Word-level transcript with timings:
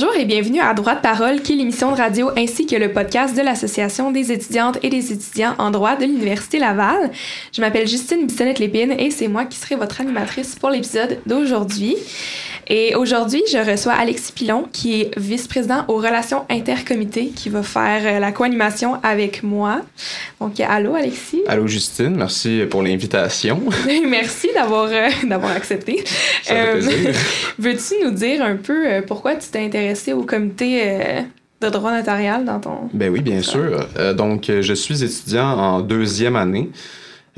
Bonjour 0.00 0.14
et 0.14 0.26
bienvenue 0.26 0.60
à 0.60 0.74
Droit 0.74 0.94
de 0.94 1.00
parole, 1.00 1.42
qui 1.42 1.54
est 1.54 1.56
l'émission 1.56 1.90
de 1.90 1.96
radio 1.96 2.30
ainsi 2.36 2.66
que 2.66 2.76
le 2.76 2.92
podcast 2.92 3.36
de 3.36 3.42
l'Association 3.42 4.12
des 4.12 4.30
étudiantes 4.30 4.78
et 4.84 4.90
des 4.90 5.12
étudiants 5.12 5.56
en 5.58 5.72
droit 5.72 5.96
de 5.96 6.04
l'Université 6.04 6.60
Laval. 6.60 7.10
Je 7.52 7.60
m'appelle 7.60 7.88
Justine 7.88 8.24
Bissonnette-Lépine 8.24 8.92
et 8.92 9.10
c'est 9.10 9.26
moi 9.26 9.44
qui 9.44 9.58
serai 9.58 9.74
votre 9.74 10.00
animatrice 10.00 10.54
pour 10.54 10.70
l'épisode 10.70 11.18
d'aujourd'hui. 11.26 11.96
Et 12.68 12.94
aujourd'hui, 12.94 13.42
je 13.50 13.58
reçois 13.58 13.94
Alexis 13.94 14.32
Pilon, 14.32 14.66
qui 14.72 15.00
est 15.00 15.18
vice-président 15.18 15.84
aux 15.88 15.96
relations 15.96 16.44
intercomités, 16.50 17.28
qui 17.28 17.48
va 17.48 17.62
faire 17.62 18.02
euh, 18.04 18.18
la 18.18 18.32
co-animation 18.32 18.96
avec 19.02 19.42
moi. 19.42 19.80
Donc, 20.40 20.60
allô, 20.60 20.94
Alexis? 20.94 21.42
Allô, 21.46 21.66
Justine. 21.66 22.14
Merci 22.16 22.64
pour 22.70 22.82
l'invitation. 22.82 23.60
Merci 24.08 24.48
d'avoir 24.54 24.88
euh, 24.90 25.08
d'avoir 25.24 25.52
accepté. 25.52 26.04
Ça 26.42 26.54
plaisir. 26.54 27.14
Veux-tu 27.58 28.04
nous 28.04 28.10
dire 28.10 28.42
un 28.42 28.56
peu 28.56 28.86
euh, 28.86 29.02
pourquoi 29.06 29.36
tu 29.36 29.48
t'es 29.48 29.64
intéressé 29.64 30.12
au 30.12 30.22
comité 30.22 30.82
euh, 30.84 31.22
de 31.60 31.68
droit 31.68 31.92
notarial 31.92 32.44
dans 32.44 32.60
ton... 32.60 32.88
Ben 32.92 33.10
oui, 33.10 33.20
bien 33.20 33.42
sûr. 33.42 33.86
Euh, 33.96 34.14
donc, 34.14 34.48
euh, 34.48 34.62
je 34.62 34.74
suis 34.74 35.02
étudiant 35.02 35.58
en 35.58 35.80
deuxième 35.80 36.36
année. 36.36 36.70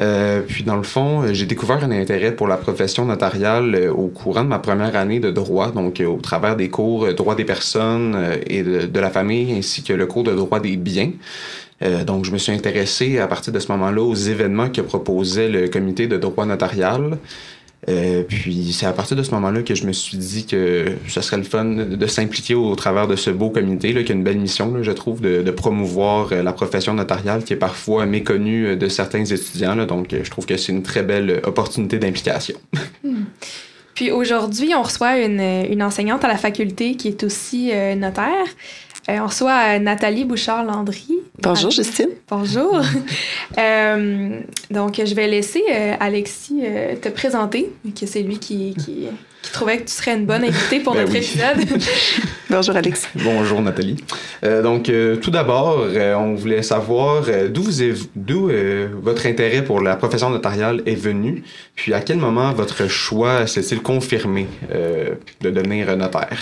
Euh, 0.01 0.41
puis, 0.47 0.65
dans 0.65 0.77
le 0.77 0.83
fond, 0.83 1.23
euh, 1.23 1.33
j'ai 1.33 1.47
découvert 1.47 1.85
un 1.85 1.91
intérêt 1.91 2.35
pour 2.35 2.49
la 2.49 2.57
profession 2.57 3.05
notariale 3.05 3.75
euh, 3.75 3.93
au 3.93 4.09
courant 4.09 4.45
de 4.45 4.49
ma 4.49 4.59
première 4.59 4.97
année 4.97 5.21
de 5.21 5.31
droit, 5.31 5.73
donc 5.73 6.03
au 6.07 6.17
travers 6.21 6.57
des 6.57 6.71
cours 6.71 7.13
droit 7.15 7.35
des 7.35 7.45
personnes 7.45 8.17
et 8.47 8.63
de, 8.63 8.87
de 8.87 9.01
la 9.01 9.11
famille, 9.11 9.53
ainsi 9.53 9.83
que 9.83 9.93
le 9.93 10.07
cours 10.07 10.25
de 10.25 10.33
droit 10.33 10.61
des 10.61 10.77
biens. 10.77 11.13
Euh, 11.83 12.05
donc, 12.05 12.25
je 12.25 12.33
me 12.33 12.39
suis 12.39 12.53
intéressé 12.53 13.19
à 13.19 13.27
partir 13.27 13.53
de 13.53 13.59
ce 13.59 13.71
moment-là 13.73 14.03
aux 14.03 14.15
événements 14.15 14.69
que 14.69 14.81
proposait 14.81 15.49
le 15.49 15.69
comité 15.69 16.07
de 16.07 16.19
droit 16.19 16.45
notarial. 16.45 17.19
Euh, 17.91 18.23
puis 18.23 18.73
c'est 18.73 18.87
à 18.87 18.93
partir 18.93 19.17
de 19.17 19.23
ce 19.23 19.33
moment-là 19.33 19.63
que 19.63 19.75
je 19.75 19.87
me 19.87 19.93
suis 19.93 20.17
dit 20.17 20.47
que 20.47 20.93
ce 21.09 21.21
serait 21.21 21.39
le 21.39 21.43
fun 21.43 21.65
de 21.65 22.07
s'impliquer 22.07 22.55
au, 22.55 22.75
travers 22.77 23.09
de 23.09 23.17
ce 23.17 23.31
beau 23.31 23.51
comité, 23.51 23.93
là, 23.93 24.03
qui 24.03 24.13
a 24.13 24.15
une 24.15 24.23
belle 24.23 24.39
mission, 24.39 24.83
je 24.83 24.93
trouve, 24.93 25.21
de, 25.21 25.51
promouvoir 25.51 26.29
euh, 26.33 26.43
la 26.43 26.53
profession 26.53 26.95
notariale 26.95 27.43
qui 27.43 27.53
est 27.53 27.57
parfois 27.57 28.07
méconnue 28.07 28.69
euh, 28.69 28.77
de 28.77 28.89
certains 28.89 29.25
étudiants. 29.25 29.77
Donc 29.85 30.09
je 30.11 30.31
trouve 30.31 30.47
que 30.47 30.57
c'est 30.57 30.73
une 30.73 30.83
très 30.83 31.03
belle 31.03 31.41
opportunité 31.45 31.99
d'implication. 31.99 32.55
Puis 33.95 34.11
aujourd'hui, 34.11 34.73
on 34.75 34.83
reçoit 34.83 35.19
une, 35.19 35.83
enseignante 35.83 36.25
à 36.25 36.29
la 36.29 36.39
faculté 36.39 36.95
qui 36.95 37.09
est 37.09 37.23
aussi 37.23 37.71
notaire. 37.97 38.47
Euh, 39.09 39.19
on 39.21 39.27
reçoit 39.27 39.77
euh, 39.77 39.79
Nathalie 39.79 40.25
Bouchard-Landry. 40.25 41.19
Bonjour, 41.43 41.71
Justine. 41.71 42.11
Bonjour. 42.29 42.81
Euh, 43.59 44.41
donc, 44.71 45.03
je 45.05 45.13
vais 45.13 45.27
laisser 45.27 45.63
euh, 45.71 45.97
Alexis 45.99 46.63
te 47.03 47.09
présenter, 47.09 47.71
que 47.99 48.07
c'est 48.07 48.23
lui 48.23 48.39
qui, 48.39 48.75
qui, 48.75 49.09
qui 49.43 49.53
trouvait 49.53 49.79
que 49.79 49.85
tu 49.85 49.93
serais 49.95 50.15
une 50.15 50.27
bonne 50.27 50.45
invitée 50.45 50.81
pour 50.81 50.95
Ben 50.95 51.01
notre 51.01 51.13
oui. 51.13 51.19
épisode. 51.19 51.81
Bonjour, 52.51 52.75
Alexis. 52.77 53.07
Bonjour 53.15 53.61
Nathalie. 53.63 53.97
Euh, 54.45 54.61
donc 54.61 54.89
euh, 54.89 55.17
tout 55.17 55.31
d'abord, 55.31 55.79
euh, 55.87 56.15
on 56.15 56.35
voulait 56.35 56.63
savoir 56.63 57.25
euh, 57.29 57.49
d'où 57.49 57.63
vous 57.63 57.83
est, 57.83 57.95
d'où 58.17 58.51
euh, 58.51 58.89
votre 59.03 59.27
intérêt 59.27 59.63
pour 59.63 59.81
la 59.81 59.95
profession 59.95 60.31
notariale 60.31 60.83
est 60.85 60.97
venu, 60.97 61.45
puis 61.77 61.95
à 61.95 62.01
quel 62.01 62.17
moment 62.17 62.53
votre 62.53 62.89
choix 62.89 63.47
s'est-il 63.47 63.81
confirmé 63.83 64.49
euh, 64.73 65.11
de 65.41 65.51
devenir 65.51 65.97
notaire? 65.97 66.39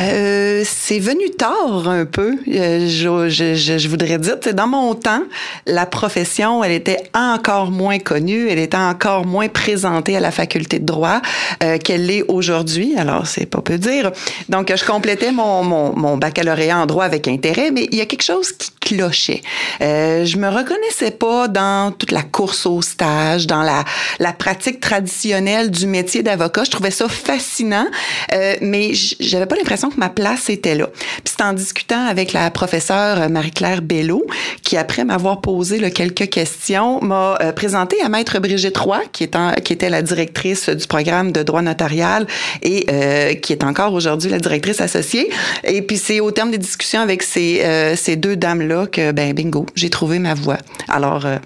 Euh, 0.00 0.62
c'est 0.64 0.98
venu 1.00 1.28
tard 1.30 1.86
un 1.88 2.06
peu. 2.06 2.36
Je, 2.46 3.26
je, 3.28 3.54
je, 3.54 3.78
je 3.78 3.88
voudrais 3.88 4.18
dire, 4.18 4.36
dans 4.54 4.66
mon 4.66 4.94
temps, 4.94 5.22
la 5.66 5.84
profession, 5.84 6.64
elle 6.64 6.72
était 6.72 7.02
encore 7.14 7.70
moins 7.70 7.98
connue, 7.98 8.48
elle 8.48 8.58
était 8.58 8.76
encore 8.78 9.26
moins 9.26 9.48
présentée 9.48 10.16
à 10.16 10.20
la 10.20 10.30
faculté 10.30 10.78
de 10.78 10.86
droit 10.86 11.20
euh, 11.62 11.76
qu'elle 11.76 12.06
l'est 12.06 12.24
aujourd'hui. 12.32 12.94
Alors, 12.96 13.26
c'est 13.26 13.46
pas 13.46 13.60
peu 13.60 13.78
dire. 13.78 14.10
Donc, 14.48 14.72
je 14.74 14.84
complétais 14.84 15.32
mon, 15.32 15.62
mon, 15.62 16.16
baccalauréat 16.16 16.78
en 16.78 16.86
droit 16.86 17.04
avec 17.04 17.28
intérêt, 17.28 17.70
mais 17.70 17.88
il 17.90 17.98
y 17.98 18.00
a 18.00 18.06
quelque 18.06 18.24
chose 18.24 18.52
qui 18.52 18.70
clochait. 18.80 19.42
Euh, 19.80 20.24
je 20.24 20.36
me 20.36 20.48
reconnaissais 20.48 21.10
pas 21.10 21.48
dans 21.48 21.92
toute 21.92 22.10
la 22.10 22.22
course 22.22 22.66
au 22.66 22.82
stage, 22.82 23.46
dans 23.46 23.62
la, 23.62 23.84
la 24.18 24.32
pratique 24.32 24.80
traditionnelle 24.80 25.70
du 25.70 25.86
métier 25.86 26.22
d'avocat. 26.22 26.64
Je 26.64 26.70
trouvais 26.70 26.90
ça 26.90 27.08
fascinant, 27.08 27.86
euh, 28.32 28.56
mais 28.60 28.92
j'avais 29.20 29.46
pas 29.46 29.56
l'impression 29.56 29.90
que 29.90 29.98
ma 29.98 30.08
place 30.08 30.50
était 30.50 30.74
là. 30.74 30.88
Puis 31.24 31.34
c'est 31.36 31.42
en 31.42 31.52
discutant 31.52 32.06
avec 32.06 32.32
la 32.32 32.50
professeure 32.50 33.28
Marie-Claire 33.28 33.82
Bello, 33.82 34.24
qui 34.62 34.76
après 34.76 35.04
m'avoir 35.04 35.40
posé 35.40 35.78
quelques 35.90 36.28
questions, 36.28 37.00
m'a 37.02 37.38
euh, 37.40 37.52
présenté 37.52 38.00
à 38.02 38.08
maître 38.08 38.38
Brigitte 38.38 38.76
Roy, 38.76 39.00
qui 39.12 39.24
était 39.24 39.90
la 39.90 40.02
directrice 40.02 40.68
du 40.68 40.86
programme 40.86 41.32
de 41.32 41.42
droit 41.42 41.62
notarial 41.62 42.21
et 42.62 42.86
euh, 42.90 43.34
qui 43.34 43.52
est 43.52 43.64
encore 43.64 43.92
aujourd'hui 43.92 44.30
la 44.30 44.38
directrice 44.38 44.80
associée. 44.80 45.30
Et 45.64 45.82
puis 45.82 45.96
c'est 45.96 46.20
au 46.20 46.30
terme 46.30 46.50
des 46.50 46.58
discussions 46.58 47.00
avec 47.00 47.22
ces, 47.22 47.62
euh, 47.62 47.96
ces 47.96 48.16
deux 48.16 48.36
dames-là 48.36 48.86
que, 48.86 49.12
ben 49.12 49.32
bingo, 49.32 49.66
j'ai 49.74 49.90
trouvé 49.90 50.18
ma 50.18 50.34
voie. 50.34 50.58
Alors, 50.88 51.26
euh, 51.26 51.36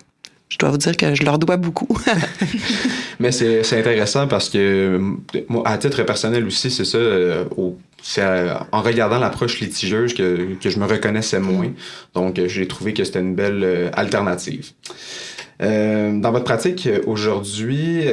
je 0.49 0.59
dois 0.59 0.71
vous 0.71 0.79
dire 0.79 0.97
que 0.97 1.15
je 1.15 1.25
leur 1.25 1.39
dois 1.39 1.57
beaucoup. 1.57 1.89
Mais 3.21 3.33
c'est 3.33 3.79
intéressant 3.79 4.29
parce 4.29 4.49
que 4.49 5.01
à 5.65 5.77
titre 5.79 6.03
personnel 6.05 6.47
aussi, 6.47 6.71
c'est 6.71 6.85
ça. 6.85 6.99
c'est 8.03 8.23
en 8.73 8.83
regardant 8.83 9.19
l'approche 9.19 9.59
litigieuse 9.61 10.15
que, 10.15 10.55
que 10.63 10.71
je 10.71 10.79
me 10.79 10.87
reconnaissais 10.87 11.41
moins. 11.41 11.73
Donc, 12.15 12.41
j'ai 12.47 12.69
trouvé 12.69 12.95
que 12.95 13.03
c'était 13.03 13.21
une 13.21 13.35
belle 13.35 13.91
alternative. 13.95 14.71
Dans 15.59 16.31
votre 16.31 16.45
pratique 16.45 16.89
aujourd'hui, 17.07 18.05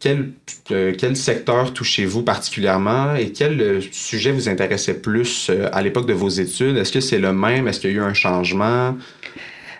quel, 0.00 0.32
euh, 0.70 0.94
quel 0.98 1.14
secteur 1.14 1.74
touchez-vous 1.74 2.22
particulièrement 2.22 3.14
et 3.14 3.32
quel 3.32 3.60
euh, 3.60 3.80
sujet 3.92 4.32
vous 4.32 4.48
intéressait 4.48 4.94
plus 4.94 5.48
euh, 5.50 5.68
à 5.72 5.82
l'époque 5.82 6.06
de 6.06 6.14
vos 6.14 6.30
études? 6.30 6.78
Est-ce 6.78 6.90
que 6.90 7.00
c'est 7.00 7.18
le 7.18 7.34
même? 7.34 7.68
Est-ce 7.68 7.80
qu'il 7.80 7.90
y 7.90 7.92
a 7.92 7.96
eu 7.96 8.00
un 8.00 8.14
changement? 8.14 8.96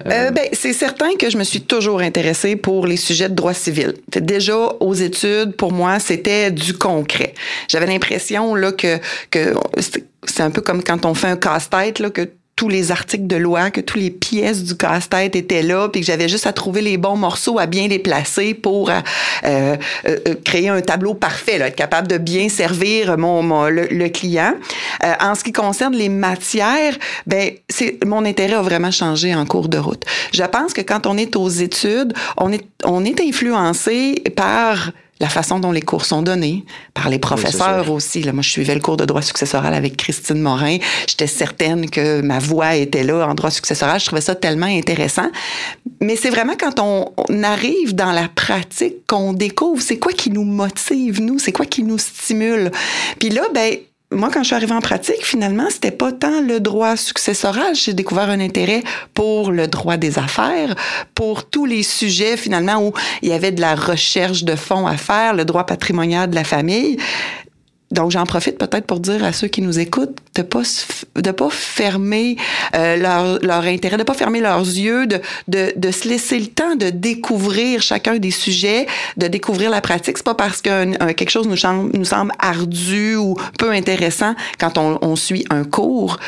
Euh, 0.06 0.30
ben, 0.30 0.48
c'est 0.52 0.72
certain 0.72 1.14
que 1.18 1.28
je 1.30 1.36
me 1.36 1.44
suis 1.44 1.62
toujours 1.62 2.00
intéressée 2.00 2.56
pour 2.56 2.86
les 2.86 2.96
sujets 2.96 3.28
de 3.28 3.34
droit 3.34 3.54
civil. 3.54 3.94
Déjà 4.08 4.56
aux 4.80 4.94
études, 4.94 5.56
pour 5.56 5.72
moi, 5.72 5.98
c'était 5.98 6.50
du 6.50 6.74
concret. 6.74 7.34
J'avais 7.68 7.86
l'impression 7.86 8.54
là 8.54 8.72
que 8.72 8.98
que 9.30 9.54
c'est 10.24 10.42
un 10.42 10.50
peu 10.50 10.60
comme 10.60 10.82
quand 10.82 11.04
on 11.04 11.14
fait 11.14 11.28
un 11.28 11.36
casse-tête 11.36 11.98
là 11.98 12.10
que 12.10 12.30
tous 12.60 12.68
les 12.68 12.90
articles 12.92 13.26
de 13.26 13.36
loi, 13.36 13.70
que 13.70 13.80
tous 13.80 13.96
les 13.96 14.10
pièces 14.10 14.62
du 14.62 14.76
casse-tête 14.76 15.34
étaient 15.34 15.62
là, 15.62 15.88
puis 15.88 16.02
que 16.02 16.06
j'avais 16.06 16.28
juste 16.28 16.46
à 16.46 16.52
trouver 16.52 16.82
les 16.82 16.98
bons 16.98 17.16
morceaux, 17.16 17.58
à 17.58 17.64
bien 17.64 17.88
les 17.88 17.98
placer 17.98 18.52
pour 18.52 18.90
euh, 18.90 19.00
euh, 19.44 19.76
euh, 20.06 20.34
créer 20.44 20.68
un 20.68 20.82
tableau 20.82 21.14
parfait, 21.14 21.56
là, 21.56 21.68
être 21.68 21.74
capable 21.74 22.06
de 22.06 22.18
bien 22.18 22.50
servir 22.50 23.16
mon, 23.16 23.42
mon- 23.42 23.70
le, 23.70 23.86
le 23.86 24.08
client. 24.10 24.52
Euh, 25.02 25.12
en 25.20 25.34
ce 25.34 25.42
qui 25.42 25.52
concerne 25.52 25.96
les 25.96 26.10
matières, 26.10 26.98
ben 27.26 27.52
c'est 27.70 28.04
mon 28.04 28.26
intérêt 28.26 28.56
a 28.56 28.60
vraiment 28.62 28.90
changé 28.90 29.34
en 29.34 29.46
cours 29.46 29.70
de 29.70 29.78
route. 29.78 30.04
Je 30.34 30.42
pense 30.44 30.74
que 30.74 30.82
quand 30.82 31.06
on 31.06 31.16
est 31.16 31.36
aux 31.36 31.48
études, 31.48 32.12
on 32.36 32.52
est 32.52 32.66
on 32.84 33.06
est 33.06 33.20
influencé 33.22 34.22
par 34.36 34.90
la 35.20 35.28
façon 35.28 35.60
dont 35.60 35.70
les 35.70 35.82
cours 35.82 36.06
sont 36.06 36.22
donnés, 36.22 36.64
par 36.94 37.08
les 37.08 37.18
professeurs 37.18 37.90
aussi. 37.90 38.22
Là, 38.22 38.32
moi, 38.32 38.42
je 38.42 38.50
suivais 38.50 38.74
le 38.74 38.80
cours 38.80 38.96
de 38.96 39.04
droit 39.04 39.22
successoral 39.22 39.74
avec 39.74 39.96
Christine 39.96 40.40
Morin. 40.40 40.78
J'étais 41.06 41.26
certaine 41.26 41.90
que 41.90 42.22
ma 42.22 42.38
voix 42.38 42.74
était 42.74 43.04
là 43.04 43.28
en 43.28 43.34
droit 43.34 43.50
successoral. 43.50 44.00
Je 44.00 44.06
trouvais 44.06 44.22
ça 44.22 44.34
tellement 44.34 44.66
intéressant. 44.66 45.30
Mais 46.00 46.16
c'est 46.16 46.30
vraiment 46.30 46.54
quand 46.58 46.80
on, 46.80 47.12
on 47.28 47.42
arrive 47.42 47.94
dans 47.94 48.12
la 48.12 48.28
pratique 48.28 49.06
qu'on 49.06 49.34
découvre 49.34 49.82
c'est 49.82 49.98
quoi 49.98 50.12
qui 50.12 50.30
nous 50.30 50.44
motive, 50.44 51.20
nous, 51.20 51.38
c'est 51.38 51.52
quoi 51.52 51.66
qui 51.66 51.82
nous 51.82 51.98
stimule? 51.98 52.70
Puis 53.18 53.28
là, 53.28 53.42
ben, 53.54 53.76
moi, 54.12 54.28
quand 54.32 54.42
je 54.42 54.48
suis 54.48 54.56
arrivée 54.56 54.74
en 54.74 54.80
pratique, 54.80 55.24
finalement, 55.24 55.70
c'était 55.70 55.92
pas 55.92 56.10
tant 56.10 56.40
le 56.40 56.58
droit 56.58 56.96
successoral. 56.96 57.76
J'ai 57.76 57.94
découvert 57.94 58.28
un 58.28 58.40
intérêt 58.40 58.82
pour 59.14 59.52
le 59.52 59.68
droit 59.68 59.96
des 59.96 60.18
affaires, 60.18 60.74
pour 61.14 61.48
tous 61.48 61.64
les 61.64 61.84
sujets, 61.84 62.36
finalement, 62.36 62.82
où 62.82 62.92
il 63.22 63.28
y 63.28 63.32
avait 63.32 63.52
de 63.52 63.60
la 63.60 63.76
recherche 63.76 64.42
de 64.42 64.56
fonds 64.56 64.88
à 64.88 64.96
faire, 64.96 65.34
le 65.34 65.44
droit 65.44 65.64
patrimonial 65.64 66.28
de 66.28 66.34
la 66.34 66.42
famille. 66.42 66.96
Donc, 67.90 68.10
j'en 68.10 68.24
profite 68.24 68.56
peut-être 68.56 68.86
pour 68.86 69.00
dire 69.00 69.24
à 69.24 69.32
ceux 69.32 69.48
qui 69.48 69.62
nous 69.62 69.78
écoutent 69.78 70.16
de 70.36 70.42
pas 70.42 70.62
de 71.16 71.30
pas 71.32 71.50
fermer 71.50 72.36
euh, 72.76 72.96
leur, 72.96 73.38
leur 73.42 73.64
intérêt, 73.64 73.96
de 73.96 74.04
pas 74.04 74.14
fermer 74.14 74.40
leurs 74.40 74.60
yeux, 74.60 75.06
de, 75.06 75.20
de, 75.48 75.72
de 75.76 75.90
se 75.90 76.08
laisser 76.08 76.38
le 76.38 76.46
temps 76.46 76.76
de 76.76 76.90
découvrir 76.90 77.82
chacun 77.82 78.16
des 78.16 78.30
sujets, 78.30 78.86
de 79.16 79.26
découvrir 79.26 79.70
la 79.70 79.80
pratique. 79.80 80.18
C'est 80.18 80.24
pas 80.24 80.34
parce 80.34 80.62
que 80.62 81.12
quelque 81.12 81.30
chose 81.30 81.48
nous 81.48 81.56
semble, 81.56 81.96
nous 81.96 82.04
semble 82.04 82.32
ardu 82.38 83.16
ou 83.16 83.36
peu 83.58 83.70
intéressant 83.70 84.34
quand 84.58 84.78
on, 84.78 84.98
on 85.02 85.16
suit 85.16 85.44
un 85.50 85.64
cours 85.64 86.18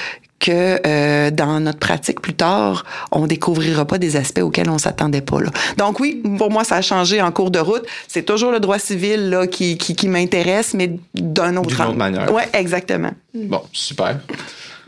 que 0.43 0.81
euh, 0.87 1.31
dans 1.31 1.61
notre 1.61 1.79
pratique 1.79 2.21
plus 2.21 2.35
tard, 2.35 2.85
on 3.13 3.27
découvrira 3.27 3.87
pas 3.87 3.97
des 3.99 4.17
aspects 4.17 4.41
auxquels 4.43 4.69
on 4.69 4.77
s'attendait 4.79 5.21
pas. 5.23 5.41
Là. 5.41 5.51
Donc 5.79 6.01
oui, 6.01 6.21
pour 6.37 6.51
moi, 6.51 6.65
ça 6.65 6.77
a 6.77 6.83
changé 6.83 7.23
en 7.23 7.31
cours 7.31 7.53
de 7.53 7.61
route. 7.61 7.87
C'est 8.09 8.25
toujours 8.25 8.51
le 8.51 8.59
droit 8.61 8.79
civil 8.81 9.31
là, 9.31 9.47
qui, 9.47 9.79
qui, 9.79 9.95
qui 9.95 10.09
m'intéresse, 10.09 10.75
mais 10.75 10.97
d'un 11.15 11.57
autre 11.57 11.69
D'une 11.69 11.77
autre 11.77 11.81
angle. 11.83 11.97
manière. 11.97 12.33
Ouais, 12.35 12.49
exactement. 12.53 13.13
Bon, 13.33 13.63
super. 13.73 14.19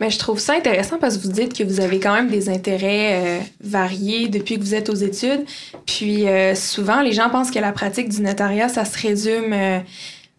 Mais 0.01 0.11
je 0.11 0.19
trouve 0.19 0.41
ça 0.41 0.55
intéressant 0.55 0.99
parce 0.99 1.17
que 1.17 1.23
vous 1.23 1.33
dites 1.33 1.57
que 1.57 1.63
vous 1.63 1.79
avez 1.79 2.01
quand 2.01 2.13
même 2.13 2.29
des 2.29 2.49
intérêts 2.49 3.23
euh, 3.23 3.39
variés 3.63 4.27
depuis 4.27 4.57
que 4.57 4.61
vous 4.61 4.75
êtes 4.75 4.91
aux 4.91 4.95
études. 4.95 5.45
Puis 5.87 6.27
euh, 6.29 6.57
souvent, 6.57 7.01
les 7.01 7.13
gens 7.13 7.31
pensent 7.31 7.53
que 7.53 7.61
la 7.61 7.71
pratique 7.71 8.09
du 8.09 8.21
notariat, 8.21 8.69
ça 8.69 8.85
se 8.85 9.01
résume 9.01 9.53
euh, 9.53 9.79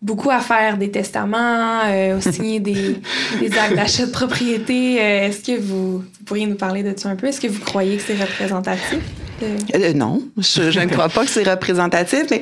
beaucoup 0.06 0.30
à 0.30 0.40
faire 0.40 0.78
des 0.78 0.92
testaments, 0.92 1.81
euh, 1.88 2.22
signer 2.22 2.60
des, 2.60 2.96
des 3.40 3.57
actes 3.57 3.75
d'achat 3.75 4.06
de 4.06 4.12
propriété. 4.12 5.02
Euh, 5.02 5.28
est-ce 5.28 5.44
que 5.44 5.60
vous, 5.60 6.04
pourriez 6.25 6.46
nous 6.46 6.56
parler 6.56 6.84
de 6.84 6.94
ça 6.98 7.10
un 7.10 7.16
peu? 7.16 7.25
Est-ce 7.25 7.42
que 7.42 7.48
vous 7.48 7.60
croyez 7.62 7.98
que 7.98 8.04
c'est 8.06 8.22
représentatif? 8.22 9.00
Euh, 9.44 9.94
non, 9.94 10.22
je, 10.38 10.69
je, 10.69 10.80
ne 10.80 10.86
crois 10.86 11.10
pas 11.10 11.25
que 11.25 11.31
c'est 11.31 11.44
représentatif, 11.44 12.25
mais 12.30 12.42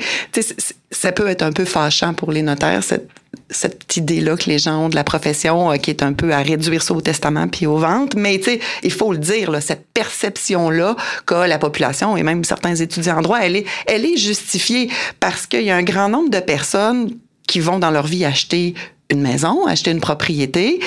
ça 0.92 1.12
peut 1.12 1.28
être 1.28 1.42
un 1.42 1.54
peu 1.54 1.66
fâchant 1.66 2.14
pour 2.14 2.32
les 2.32 2.44
notaires, 2.44 2.84
cette, 2.84 3.10
cette 3.50 3.98
idée-là 3.98 4.36
que 4.36 4.48
les 4.48 4.60
gens 4.60 4.86
ont 4.86 4.90
de 4.90 4.96
la 4.96 5.04
profession 5.04 5.76
qui 5.78 5.90
est 5.90 6.04
un 6.04 6.14
peu 6.14 6.34
à 6.34 6.40
réduire 6.40 6.84
ça 6.84 6.94
au 6.94 7.02
testament 7.02 7.48
puis 7.48 7.66
aux 7.66 7.78
ventes. 7.78 8.16
Mais 8.16 8.40
il 8.84 8.92
faut 8.92 9.12
le 9.12 9.18
dire, 9.18 9.50
là, 9.50 9.62
cette 9.62 9.88
perception-là 9.94 10.96
qu'a 11.26 11.48
la 11.48 11.58
population 11.58 12.16
et 12.18 12.24
même 12.24 12.44
certains 12.44 12.76
étudiants 12.76 13.18
en 13.18 13.22
droit, 13.22 13.40
elle 13.42 13.56
est, 13.56 13.66
elle 13.88 14.06
est 14.06 14.18
justifiée 14.18 14.92
parce 15.20 15.48
qu'il 15.48 15.64
y 15.64 15.72
a 15.72 15.76
un 15.76 15.84
grand 15.84 16.10
nombre 16.10 16.30
de 16.30 16.40
personnes 16.40 17.10
qui 17.54 17.60
vont 17.60 17.78
dans 17.78 17.92
leur 17.92 18.08
vie 18.08 18.26
acheter 18.26 18.74
une 19.12 19.22
maison, 19.22 19.68
acheter 19.68 19.92
une 19.92 20.00
propriété, 20.00 20.80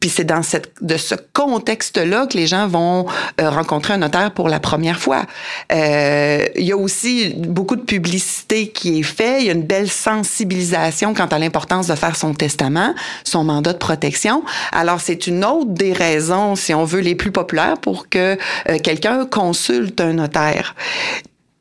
puis 0.00 0.08
c'est 0.08 0.24
dans 0.24 0.42
cette, 0.42 0.72
de 0.80 0.96
ce 0.96 1.14
contexte-là 1.34 2.26
que 2.26 2.38
les 2.38 2.46
gens 2.46 2.66
vont 2.66 3.04
euh, 3.38 3.50
rencontrer 3.50 3.92
un 3.92 3.98
notaire 3.98 4.32
pour 4.32 4.48
la 4.48 4.60
première 4.60 4.98
fois. 4.98 5.26
Euh, 5.72 6.46
il 6.56 6.64
y 6.64 6.72
a 6.72 6.76
aussi 6.78 7.34
beaucoup 7.36 7.76
de 7.76 7.82
publicité 7.82 8.68
qui 8.68 9.00
est 9.00 9.02
faite. 9.02 9.40
Il 9.40 9.46
y 9.46 9.50
a 9.50 9.52
une 9.52 9.62
belle 9.62 9.90
sensibilisation 9.90 11.12
quant 11.12 11.26
à 11.26 11.38
l'importance 11.38 11.88
de 11.88 11.94
faire 11.94 12.16
son 12.16 12.32
testament, 12.32 12.94
son 13.24 13.44
mandat 13.44 13.74
de 13.74 13.78
protection. 13.78 14.42
Alors 14.72 15.02
c'est 15.02 15.26
une 15.26 15.44
autre 15.44 15.70
des 15.70 15.92
raisons, 15.92 16.56
si 16.56 16.72
on 16.72 16.84
veut, 16.84 17.00
les 17.00 17.14
plus 17.14 17.30
populaires 17.30 17.76
pour 17.76 18.08
que 18.08 18.38
euh, 18.70 18.78
quelqu'un 18.82 19.26
consulte 19.26 20.00
un 20.00 20.14
notaire. 20.14 20.74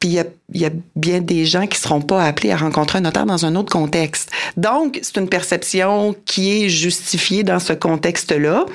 Puis 0.04 0.20
il 0.54 0.62
y 0.62 0.66
a 0.66 0.70
bien 0.98 1.22
des 1.22 1.46
gens 1.46 1.66
qui 1.66 1.80
seront 1.80 2.02
pas 2.02 2.26
appelés 2.26 2.52
à 2.52 2.58
rencontrer 2.58 2.98
un 2.98 3.04
notaire 3.04 3.26
dans 3.26 3.46
un 3.46 3.56
autre 3.56 3.72
contexte. 3.72 4.30
Donc, 4.58 5.00
c'est 5.02 5.16
une 5.16 5.30
perception 5.30 6.14
qui 6.26 6.66
est 6.66 6.68
justifiée 6.68 7.44
dans 7.44 7.60
ce 7.60 7.72
contexte-là. 7.72 8.66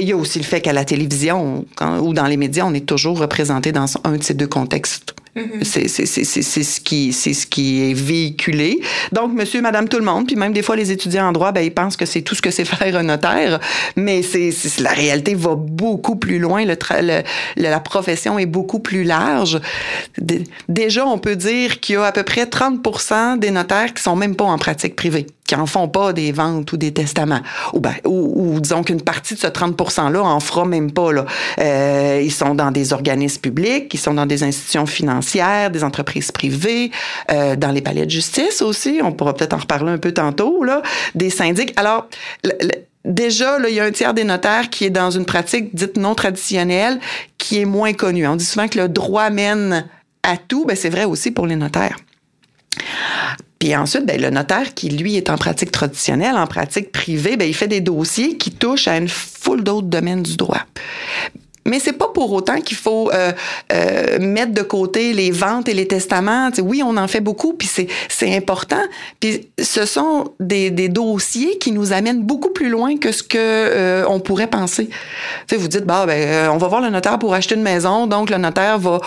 Il 0.00 0.08
y 0.08 0.12
a 0.12 0.16
aussi 0.16 0.38
le 0.38 0.46
fait 0.46 0.62
qu'à 0.62 0.72
la 0.72 0.86
télévision 0.86 1.66
ou 2.00 2.14
dans 2.14 2.26
les 2.26 2.38
médias, 2.38 2.64
on 2.64 2.72
est 2.72 2.86
toujours 2.86 3.18
représenté 3.18 3.70
dans 3.70 3.84
un 4.04 4.16
de 4.16 4.22
ces 4.22 4.32
deux 4.32 4.46
contextes. 4.46 5.14
Mm-hmm. 5.36 5.64
C'est 5.64 6.62
ce 6.62 6.80
qui 6.80 7.12
ce 7.12 7.46
qui 7.46 7.90
est 7.90 7.94
véhiculé. 7.94 8.80
Donc 9.12 9.32
monsieur, 9.32 9.62
madame 9.62 9.88
tout 9.88 9.98
le 9.98 10.04
monde, 10.04 10.26
puis 10.26 10.36
même 10.36 10.52
des 10.52 10.62
fois 10.62 10.76
les 10.76 10.90
étudiants 10.92 11.28
en 11.28 11.32
droit, 11.32 11.52
ben 11.52 11.60
ils 11.60 11.72
pensent 11.72 11.96
que 11.96 12.06
c'est 12.06 12.22
tout 12.22 12.34
ce 12.34 12.42
que 12.42 12.50
c'est 12.50 12.64
faire 12.76 12.96
un 12.96 13.02
notaire, 13.02 13.60
mais 13.96 14.22
c'est 14.22 14.52
la 14.78 14.92
réalité 14.92 15.34
va 15.34 15.54
beaucoup 15.54 16.16
plus 16.16 16.38
loin, 16.38 16.64
le, 16.64 17.22
la 17.56 17.80
profession 17.80 18.38
est 18.38 18.46
beaucoup 18.46 18.80
plus 18.80 19.04
large. 19.04 19.60
déjà 20.68 21.06
on 21.06 21.18
peut 21.18 21.36
dire 21.36 21.80
qu'il 21.80 21.94
y 21.94 21.98
a 21.98 22.04
à 22.04 22.12
peu 22.12 22.22
près 22.22 22.46
30 22.46 23.38
des 23.38 23.50
notaires 23.50 23.94
qui 23.94 24.02
sont 24.02 24.16
même 24.16 24.36
pas 24.36 24.44
en 24.44 24.58
pratique 24.58 24.96
privée, 24.96 25.26
qui 25.48 25.56
en 25.56 25.64
font 25.64 25.88
pas 25.88 26.12
des 26.12 26.30
ventes 26.30 26.70
ou 26.72 26.76
des 26.76 26.92
testaments. 26.92 27.40
Ou, 27.72 27.80
ben, 27.80 27.94
ou, 28.04 28.60
disons 28.60 28.84
qu'une 28.84 29.00
partie 29.00 29.34
de 29.34 29.38
ce 29.40 29.46
30 29.46 29.76
%-là 29.76 30.22
en 30.22 30.40
fera 30.40 30.66
même 30.66 30.92
pas. 30.92 31.10
Là. 31.10 31.24
Euh, 31.58 32.20
ils 32.22 32.30
sont 32.30 32.54
dans 32.54 32.70
des 32.70 32.92
organismes 32.92 33.40
publics, 33.40 33.92
ils 33.92 33.98
sont 33.98 34.12
dans 34.12 34.26
des 34.26 34.42
institutions 34.42 34.84
financières, 34.84 35.70
des 35.70 35.84
entreprises 35.84 36.30
privées, 36.30 36.90
euh, 37.30 37.56
dans 37.56 37.70
les 37.70 37.80
palais 37.80 38.04
de 38.04 38.10
justice 38.10 38.60
aussi. 38.60 39.00
On 39.02 39.10
pourra 39.12 39.32
peut-être 39.32 39.54
en 39.54 39.58
reparler 39.58 39.90
un 39.90 39.96
peu 39.96 40.12
tantôt, 40.12 40.62
là, 40.64 40.82
des 41.14 41.30
syndics. 41.30 41.72
Alors, 41.76 42.08
déjà, 43.06 43.56
il 43.66 43.74
y 43.74 43.80
a 43.80 43.84
un 43.84 43.90
tiers 43.90 44.12
des 44.12 44.24
notaires 44.24 44.68
qui 44.68 44.84
est 44.84 44.90
dans 44.90 45.10
une 45.10 45.24
pratique 45.24 45.74
dite 45.74 45.96
non 45.96 46.14
traditionnelle, 46.14 47.00
qui 47.38 47.58
est 47.58 47.64
moins 47.64 47.94
connue. 47.94 48.26
On 48.26 48.36
dit 48.36 48.44
souvent 48.44 48.68
que 48.68 48.78
le 48.78 48.88
droit 48.90 49.30
mène 49.30 49.86
à 50.22 50.36
tout, 50.36 50.66
ben 50.66 50.76
c'est 50.76 50.90
vrai 50.90 51.06
aussi 51.06 51.30
pour 51.30 51.46
les 51.46 51.56
notaires. 51.56 51.96
Puis 53.58 53.74
ensuite, 53.74 54.06
ben, 54.06 54.20
le 54.20 54.30
notaire 54.30 54.74
qui, 54.74 54.88
lui, 54.88 55.16
est 55.16 55.30
en 55.30 55.36
pratique 55.36 55.72
traditionnelle, 55.72 56.36
en 56.36 56.46
pratique 56.46 56.92
privée, 56.92 57.36
ben, 57.36 57.48
il 57.48 57.54
fait 57.54 57.68
des 57.68 57.80
dossiers 57.80 58.36
qui 58.36 58.50
touchent 58.50 58.88
à 58.88 58.96
une 58.96 59.08
foule 59.08 59.64
d'autres 59.64 59.88
domaines 59.88 60.22
du 60.22 60.36
droit. 60.36 60.64
Mais 61.68 61.80
c'est 61.80 61.92
pas 61.92 62.08
pour 62.08 62.32
autant 62.32 62.60
qu'il 62.62 62.78
faut 62.78 63.10
euh, 63.12 63.32
euh, 63.72 64.18
mettre 64.18 64.52
de 64.52 64.62
côté 64.62 65.12
les 65.12 65.30
ventes 65.30 65.68
et 65.68 65.74
les 65.74 65.86
testaments. 65.86 66.50
oui, 66.62 66.82
on 66.82 66.96
en 66.96 67.06
fait 67.08 67.20
beaucoup, 67.20 67.52
puis 67.52 67.68
c'est 68.08 68.36
important. 68.36 68.80
Puis 69.20 69.48
ce 69.60 69.84
sont 69.84 70.32
des, 70.40 70.70
des, 70.70 70.88
dossiers 70.88 71.58
qui 71.58 71.72
nous 71.72 71.92
amènent 71.92 72.22
beaucoup 72.22 72.50
plus 72.50 72.70
loin 72.70 72.96
que 72.96 73.12
ce 73.12 73.22
que 73.22 73.36
euh, 73.38 74.04
on 74.08 74.18
pourrait 74.18 74.46
penser. 74.46 74.88
sais, 75.46 75.56
vous 75.56 75.68
dites, 75.68 75.84
bah, 75.84 76.06
ben, 76.06 76.48
on 76.50 76.56
va 76.56 76.68
voir 76.68 76.80
le 76.80 76.88
notaire 76.88 77.18
pour 77.18 77.34
acheter 77.34 77.54
une 77.54 77.62
maison, 77.62 78.06
donc 78.06 78.30
le 78.30 78.38
notaire 78.38 78.78
va 78.78 79.00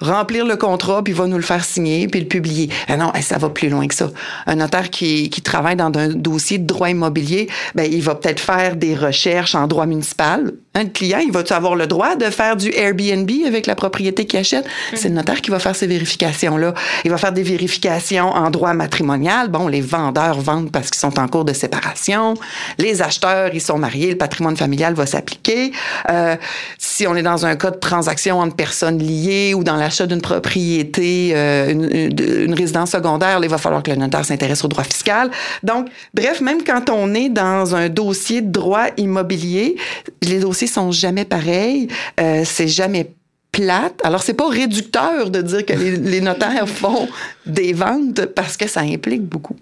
remplir 0.00 0.44
le 0.44 0.56
contrat, 0.56 1.02
puis 1.02 1.12
va 1.12 1.26
nous 1.26 1.36
le 1.36 1.42
faire 1.42 1.64
signer, 1.64 2.08
puis 2.08 2.20
le 2.20 2.26
publier. 2.26 2.70
Ah 2.88 2.96
non, 2.96 3.12
ça 3.20 3.38
va 3.38 3.48
plus 3.48 3.68
loin 3.68 3.86
que 3.86 3.94
ça. 3.94 4.10
Un 4.46 4.56
notaire 4.56 4.90
qui, 4.90 5.30
qui 5.30 5.42
travaille 5.42 5.76
dans 5.76 5.90
un 5.96 6.08
dossier 6.08 6.58
de 6.58 6.66
droit 6.66 6.90
immobilier, 6.90 7.48
ben, 7.74 7.90
il 7.90 8.02
va 8.02 8.14
peut-être 8.14 8.40
faire 8.40 8.76
des 8.76 8.94
recherches 8.94 9.54
en 9.54 9.66
droit 9.66 9.86
municipal. 9.86 10.52
Un 10.74 10.86
client, 10.86 11.20
il 11.24 11.32
va 11.32 11.42
avoir 11.50 11.74
le 11.74 11.86
droit 11.86 12.16
de 12.16 12.26
faire 12.26 12.56
du 12.56 12.70
Airbnb 12.74 13.30
avec 13.46 13.66
la 13.66 13.74
propriété 13.74 14.26
qu'il 14.26 14.38
achète? 14.38 14.66
C'est 14.94 15.08
le 15.08 15.14
notaire 15.14 15.40
qui 15.40 15.50
va 15.50 15.58
faire 15.58 15.74
ces 15.74 15.86
vérifications-là. 15.86 16.74
Il 17.04 17.10
va 17.10 17.16
faire 17.16 17.32
des 17.32 17.42
vérifications 17.42 18.28
en 18.28 18.50
droit 18.50 18.74
matrimonial. 18.74 19.48
Bon, 19.48 19.68
les 19.68 19.80
vendeurs 19.80 20.38
vendent 20.40 20.70
parce 20.70 20.90
qu'ils 20.90 21.00
sont 21.00 21.18
en 21.18 21.28
cours 21.28 21.46
de 21.46 21.54
séparation. 21.54 22.34
Les 22.78 23.00
acheteurs, 23.00 23.50
ils 23.54 23.60
sont 23.62 23.78
mariés, 23.78 24.10
le 24.10 24.18
patrimoine 24.18 24.56
familial 24.56 24.92
va 24.92 25.06
s'appliquer. 25.06 25.72
Euh, 26.10 26.36
si 26.76 27.06
on 27.06 27.16
est 27.16 27.22
dans 27.22 27.46
un 27.46 27.56
cas 27.56 27.70
de 27.70 27.78
transaction 27.78 28.40
entre 28.40 28.56
personnes 28.56 28.98
liées 28.98 29.54
ou 29.54 29.64
dans 29.64 29.76
la 29.76 29.85
l'achat 29.86 30.06
d'une 30.06 30.20
propriété, 30.20 31.30
euh, 31.32 31.70
une, 31.70 32.54
résidence 32.54 32.90
secondaire, 32.90 33.38
il 33.40 33.48
va 33.48 33.58
falloir 33.58 33.82
que 33.82 33.90
le 33.90 33.96
notaire 33.96 34.24
s'intéresse 34.24 34.64
au 34.64 34.68
droit 34.68 34.82
fiscal. 34.82 35.30
Donc, 35.62 35.88
bref, 36.12 36.40
même 36.40 36.64
quand 36.64 36.90
on 36.90 37.14
est 37.14 37.28
dans 37.28 37.76
un 37.76 37.88
dossier 37.88 38.40
de 38.42 38.50
droit 38.50 38.86
immobilier, 38.96 39.76
les 40.22 40.40
dossiers 40.40 40.66
sont 40.66 40.90
jamais 40.90 41.24
pareils, 41.24 41.86
euh, 42.20 42.42
c'est 42.44 42.68
jamais 42.68 43.12
plate. 43.52 44.00
Alors, 44.02 44.22
c'est 44.22 44.34
pas 44.34 44.48
réducteur 44.48 45.30
de 45.30 45.40
dire 45.40 45.64
que 45.64 45.72
les, 45.72 45.96
les 45.96 46.20
notaires 46.20 46.68
font 46.68 47.08
des 47.46 47.72
ventes 47.72 48.26
parce 48.26 48.56
que 48.56 48.66
ça 48.68 48.80
implique 48.80 49.22
beaucoup. 49.22 49.56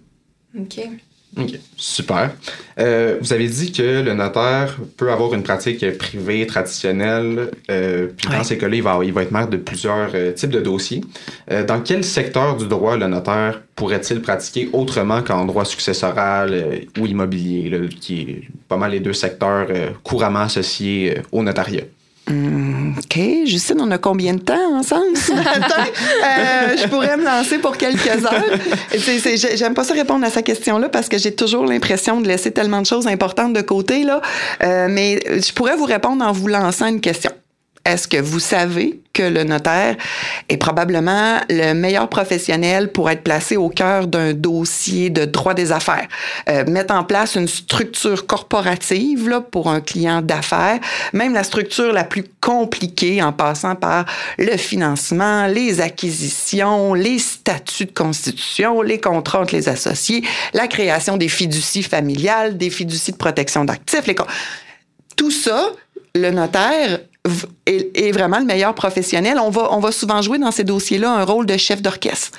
OK. 0.59 0.89
OK, 1.37 1.59
super. 1.77 2.31
Euh, 2.79 3.19
vous 3.21 3.33
avez 3.33 3.49
dit 3.49 3.73
que 3.73 4.03
le 4.03 4.15
notaire 4.15 4.77
peut 4.97 5.11
avoir 5.11 5.35
une 5.35 5.43
pratique 5.43 5.99
privée, 5.99 6.47
traditionnelle, 6.47 7.51
euh, 7.71 8.09
puis 8.17 8.29
dans 8.29 8.45
ces 8.45 8.57
cas-là, 8.57 8.77
il 8.77 8.83
va, 8.83 9.01
il 9.03 9.13
va 9.13 9.23
être 9.23 9.33
maître 9.33 9.51
de 9.51 9.57
plusieurs 9.57 10.11
euh, 10.15 10.33
types 10.33 10.51
de 10.51 10.61
dossiers. 10.61 11.03
Dans 11.67 11.81
quel 11.81 12.05
secteur 12.05 12.57
du 12.57 12.67
droit 12.67 12.97
le 12.97 13.07
notaire 13.07 13.63
pourrait-il 13.75 14.21
pratiquer 14.21 14.69
autrement 14.73 15.23
qu'en 15.23 15.45
droit 15.45 15.65
successoral 15.65 16.83
ou 16.99 17.07
immobilier, 17.07 17.69
là, 17.71 17.79
qui 17.89 18.21
est 18.21 18.43
pas 18.69 18.77
mal 18.77 18.93
les 18.93 19.01
deux 19.01 19.13
secteurs 19.13 19.69
couramment 20.03 20.41
associés 20.41 21.19
au 21.33 21.43
notariat? 21.43 21.85
Hmm, 22.27 22.93
OK. 22.99 23.21
Justine, 23.45 23.81
on 23.81 23.91
a 23.91 23.99
combien 23.99 24.35
de 24.35 24.41
temps 24.41 24.77
ensemble? 24.77 25.17
Euh, 26.25 26.77
je 26.77 26.89
pourrais 26.89 27.17
me 27.17 27.25
lancer 27.25 27.59
pour 27.59 27.77
quelques 27.77 28.07
heures. 28.07 28.43
J'aime 29.57 29.75
pas 29.75 29.85
ça 29.85 29.93
répondre 29.95 30.25
à 30.25 30.31
sa 30.31 30.43
question-là 30.43 30.89
parce 30.89 31.09
que 31.09 31.19
j'ai 31.19 31.35
toujours 31.35 31.67
l'impression 31.67 32.21
de 32.21 32.27
laisser 32.27 32.51
tellement 32.51 32.81
de 32.81 32.87
choses 32.87 33.07
importantes 33.07 33.53
de 33.53 33.61
côté. 33.61 34.05
Là. 34.05 34.21
Euh, 34.63 34.87
mais 34.89 35.21
je 35.27 35.53
pourrais 35.53 35.77
vous 35.77 35.85
répondre 35.85 36.25
en 36.25 36.33
vous 36.33 36.49
lançant 36.49 36.87
une 36.87 37.01
question. 37.01 37.31
Est-ce 37.85 38.09
que 38.09 38.17
vous 38.17 38.41
savez 38.41 39.01
que 39.13 39.23
le 39.23 39.45
notaire 39.45 39.97
est 40.49 40.57
probablement 40.57 41.39
le 41.51 41.75
meilleur 41.75 42.09
professionnel 42.09 42.91
pour 42.91 43.11
être 43.11 43.23
placé 43.23 43.59
au 43.59 43.69
cœur 43.69 44.07
d'un 44.07 44.33
dossier 44.33 45.11
de 45.11 45.27
droit 45.27 45.53
des 45.53 45.71
affaires? 45.71 46.09
Euh, 46.49 46.65
mettre 46.65 46.95
en 46.95 47.05
place 47.05 47.35
une 47.35 47.47
structure 47.47 48.27
corporative 48.27 49.29
là, 49.29 49.43
pour 49.43 49.69
un 49.69 49.83
client 49.83 50.23
d'affaires, 50.23 50.81
même 51.13 51.35
la 51.35 51.45
structure 51.45 51.93
la 51.93 52.05
plus 52.05 52.25
compliquée 52.41 53.23
en 53.23 53.35
passant 53.35 53.77
par 53.77 54.07
le 54.39 54.57
financement, 54.57 55.47
les 55.47 55.83
acquisitions, 55.83 56.95
les 56.95 57.19
statuts 57.19 57.85
de 57.85 57.93
constitution, 57.93 58.81
les 58.81 58.99
contrats 58.99 59.41
entre 59.41 59.55
les 59.55 59.69
associés, 59.69 60.25
la 60.55 60.69
création 60.69 61.19
des 61.19 61.29
fiducies 61.29 61.83
familiales, 61.83 62.57
des 62.57 62.71
fiducies 62.71 63.13
de 63.13 63.19
protection 63.19 63.67
d'actifs. 63.67 64.07
Les... 64.07 64.17
Tout 65.17 65.31
ça, 65.31 65.67
le 66.15 66.31
notaire 66.31 67.01
est, 67.67 68.13
vraiment 68.13 68.39
le 68.39 68.45
meilleur 68.45 68.75
professionnel. 68.75 69.39
On 69.41 69.51
va, 69.51 69.73
on 69.73 69.81
va 69.81 69.93
souvent 69.93 70.21
jouer 70.21 70.39
dans 70.39 70.51
ces 70.51 70.65
dossiers-là 70.65 71.11
un 71.11 71.25
rôle 71.25 71.47
de 71.47 71.57
chef 71.57 71.81
d'orchestre. 71.81 72.33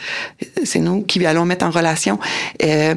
C'est 0.64 0.80
nous 0.80 1.02
qui 1.02 1.26
allons 1.26 1.46
mettre 1.46 1.66
en 1.66 1.72
relation 1.72 2.20
euh, 2.64 2.94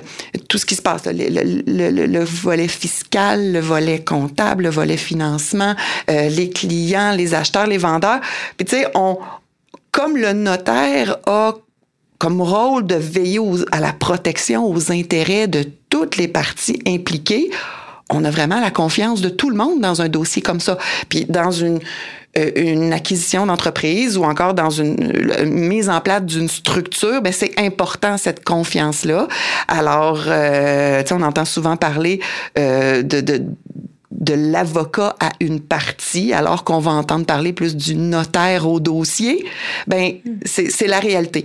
tout 0.48 0.58
ce 0.58 0.66
qui 0.66 0.74
se 0.74 0.82
passe, 0.82 1.06
le, 1.06 1.28
le, 1.66 2.06
le, 2.06 2.24
volet 2.24 2.68
fiscal, 2.68 3.52
le 3.52 3.60
volet 3.60 4.04
comptable, 4.04 4.64
le 4.64 4.70
volet 4.70 4.98
financement, 4.98 5.74
euh, 6.10 6.28
les 6.28 6.50
clients, 6.50 7.12
les 7.12 7.34
acheteurs, 7.34 7.66
les 7.66 7.78
vendeurs. 7.78 8.20
Puis 8.56 8.66
tu 8.66 8.76
sais, 8.76 8.86
on, 8.94 9.18
comme 9.90 10.16
le 10.16 10.32
notaire 10.32 11.16
a 11.26 11.54
comme 12.18 12.42
rôle 12.42 12.86
de 12.86 12.96
veiller 12.96 13.40
à 13.70 13.80
la 13.80 13.92
protection, 13.92 14.68
aux 14.68 14.92
intérêts 14.92 15.46
de 15.46 15.64
toutes 15.88 16.16
les 16.16 16.28
parties 16.28 16.82
impliquées, 16.86 17.50
on 18.10 18.24
a 18.24 18.30
vraiment 18.30 18.60
la 18.60 18.70
confiance 18.70 19.20
de 19.20 19.28
tout 19.28 19.50
le 19.50 19.56
monde 19.56 19.80
dans 19.80 20.00
un 20.02 20.08
dossier 20.08 20.42
comme 20.42 20.60
ça. 20.60 20.78
Puis 21.08 21.26
dans 21.28 21.50
une, 21.50 21.80
euh, 22.36 22.50
une 22.56 22.92
acquisition 22.92 23.46
d'entreprise 23.46 24.16
ou 24.16 24.24
encore 24.24 24.54
dans 24.54 24.70
une, 24.70 24.96
mise 25.44 25.88
en 25.88 26.00
place 26.00 26.22
d'une 26.22 26.48
structure, 26.48 27.20
ben 27.22 27.32
c'est 27.32 27.58
important 27.58 28.16
cette 28.16 28.44
confiance-là. 28.44 29.28
Alors, 29.66 30.24
euh, 30.26 31.02
on 31.10 31.22
entend 31.22 31.44
souvent 31.44 31.76
parler 31.76 32.20
euh, 32.58 33.02
de, 33.02 33.20
de 33.20 33.42
de 34.10 34.32
l'avocat 34.34 35.16
à 35.20 35.30
une 35.40 35.60
partie, 35.60 36.32
alors 36.32 36.64
qu'on 36.64 36.78
va 36.78 36.92
entendre 36.92 37.26
parler 37.26 37.52
plus 37.52 37.76
du 37.76 37.94
notaire 37.94 38.66
au 38.66 38.80
dossier, 38.80 39.44
ben 39.86 40.14
c'est 40.44 40.86
la 40.86 40.98
réalité. 40.98 41.44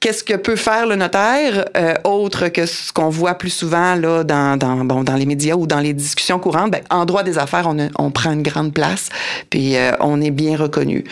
Qu'est-ce 0.00 0.24
que 0.24 0.34
peut 0.34 0.56
faire 0.56 0.86
le 0.86 0.96
notaire 0.96 1.66
euh, 1.76 1.94
autre 2.04 2.48
que 2.48 2.64
ce 2.64 2.92
qu'on 2.92 3.10
voit 3.10 3.34
plus 3.34 3.50
souvent 3.50 3.94
là 3.96 4.24
dans, 4.24 4.56
dans, 4.58 4.84
bon, 4.84 5.04
dans 5.04 5.16
les 5.16 5.26
médias 5.26 5.56
ou 5.56 5.66
dans 5.66 5.80
les 5.80 5.92
discussions 5.92 6.38
courantes? 6.38 6.70
Ben, 6.70 6.82
en 6.88 7.04
droit 7.04 7.22
des 7.22 7.36
affaires, 7.36 7.66
on, 7.68 7.76
on 7.98 8.10
prend 8.10 8.32
une 8.32 8.42
grande 8.42 8.72
place, 8.72 9.10
puis 9.50 9.76
euh, 9.76 9.92
on 10.00 10.22
est 10.22 10.30
bien 10.30 10.56
reconnu. 10.56 11.04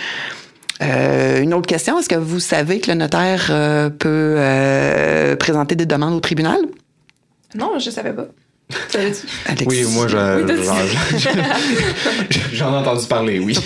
Euh, 0.82 1.40
une 1.42 1.54
autre 1.54 1.66
question, 1.66 1.98
est-ce 1.98 2.08
que 2.08 2.16
vous 2.16 2.40
savez 2.40 2.80
que 2.80 2.90
le 2.90 2.96
notaire 2.96 3.48
euh, 3.50 3.90
peut 3.90 4.34
euh, 4.38 5.36
présenter 5.36 5.76
des 5.76 5.86
demandes 5.86 6.14
au 6.14 6.20
tribunal? 6.20 6.58
Non, 7.54 7.78
je 7.78 7.90
savais 7.90 8.12
pas. 8.12 8.26
Oui, 9.66 9.84
moi, 9.88 10.06
j'en 12.52 12.74
ai 12.74 12.76
entendu 12.76 13.06
parler, 13.06 13.38
oui. 13.38 13.58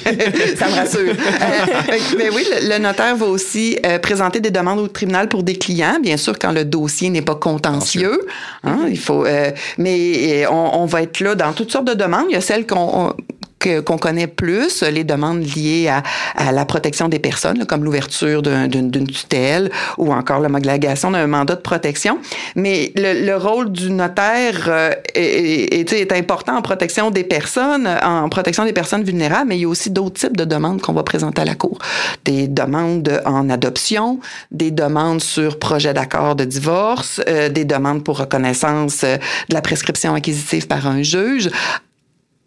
ça 0.56 0.68
me 0.68 0.74
rassure. 0.74 1.10
Euh, 1.10 1.96
mais 2.16 2.30
oui, 2.30 2.46
le, 2.62 2.78
notaire 2.78 3.16
va 3.16 3.26
aussi 3.26 3.78
euh, 3.84 3.98
présenter 3.98 4.40
des 4.40 4.50
demandes 4.50 4.78
au 4.78 4.88
tribunal 4.88 5.28
pour 5.28 5.42
des 5.42 5.56
clients, 5.56 5.98
bien 6.02 6.16
sûr, 6.16 6.38
quand 6.38 6.52
le 6.52 6.64
dossier 6.64 7.10
n'est 7.10 7.22
pas 7.22 7.34
contentieux. 7.34 8.20
Hein, 8.64 8.86
il 8.88 8.98
faut, 8.98 9.24
euh, 9.24 9.50
mais 9.78 10.46
on, 10.46 10.82
on, 10.82 10.86
va 10.86 11.02
être 11.02 11.20
là 11.20 11.34
dans 11.34 11.52
toutes 11.52 11.72
sortes 11.72 11.86
de 11.86 11.94
demandes. 11.94 12.26
Il 12.28 12.34
y 12.34 12.36
a 12.36 12.40
celles 12.40 12.66
qu'on 12.66 13.14
qu'on 13.58 13.98
connaît 13.98 14.26
plus, 14.26 14.82
les 14.82 15.04
demandes 15.04 15.42
liées 15.42 15.88
à, 15.88 16.52
la 16.52 16.64
protection 16.64 17.08
des 17.08 17.18
personnes, 17.18 17.64
comme 17.66 17.84
l'ouverture 17.84 18.42
d'une 18.42 19.06
tutelle 19.08 19.70
ou 19.98 20.12
encore 20.12 20.40
l'homologation 20.40 21.10
d'un 21.10 21.26
mandat 21.26 21.56
de 21.56 21.60
protection. 21.60 22.18
Mais 22.54 22.92
le, 22.96 23.24
le 23.24 23.36
rôle 23.36 23.72
du 23.72 23.90
notaire 23.90 24.64
euh, 24.68 24.92
est, 25.14 26.12
important 26.12 26.56
en 26.56 26.62
protection 26.62 27.10
des 27.10 27.24
personnes, 27.24 27.88
en 28.02 28.28
protection 28.28 28.64
des 28.64 28.72
personnes 28.72 29.02
vulnérables, 29.02 29.48
mais 29.48 29.58
il 29.58 29.62
y 29.62 29.64
a 29.64 29.68
aussi 29.68 29.90
d'autres 29.90 30.20
types 30.20 30.36
de 30.36 30.44
demandes 30.44 30.80
qu'on 30.80 30.92
va 30.92 31.02
présenter 31.02 31.42
à 31.42 31.44
la 31.44 31.54
Cour. 31.54 31.78
Des 32.24 32.48
demandes 32.48 33.20
en 33.24 33.50
adoption, 33.50 34.20
des 34.50 34.70
demandes 34.70 35.20
sur 35.20 35.58
projet 35.58 35.94
d'accord 35.94 36.36
de 36.36 36.44
divorce, 36.44 37.20
euh, 37.28 37.48
des 37.48 37.64
demandes 37.64 38.04
pour 38.04 38.18
reconnaissance 38.18 39.02
euh, 39.04 39.16
de 39.48 39.54
la 39.54 39.62
prescription 39.62 40.14
acquisitive 40.14 40.66
par 40.66 40.86
un 40.86 41.02
juge. 41.02 41.50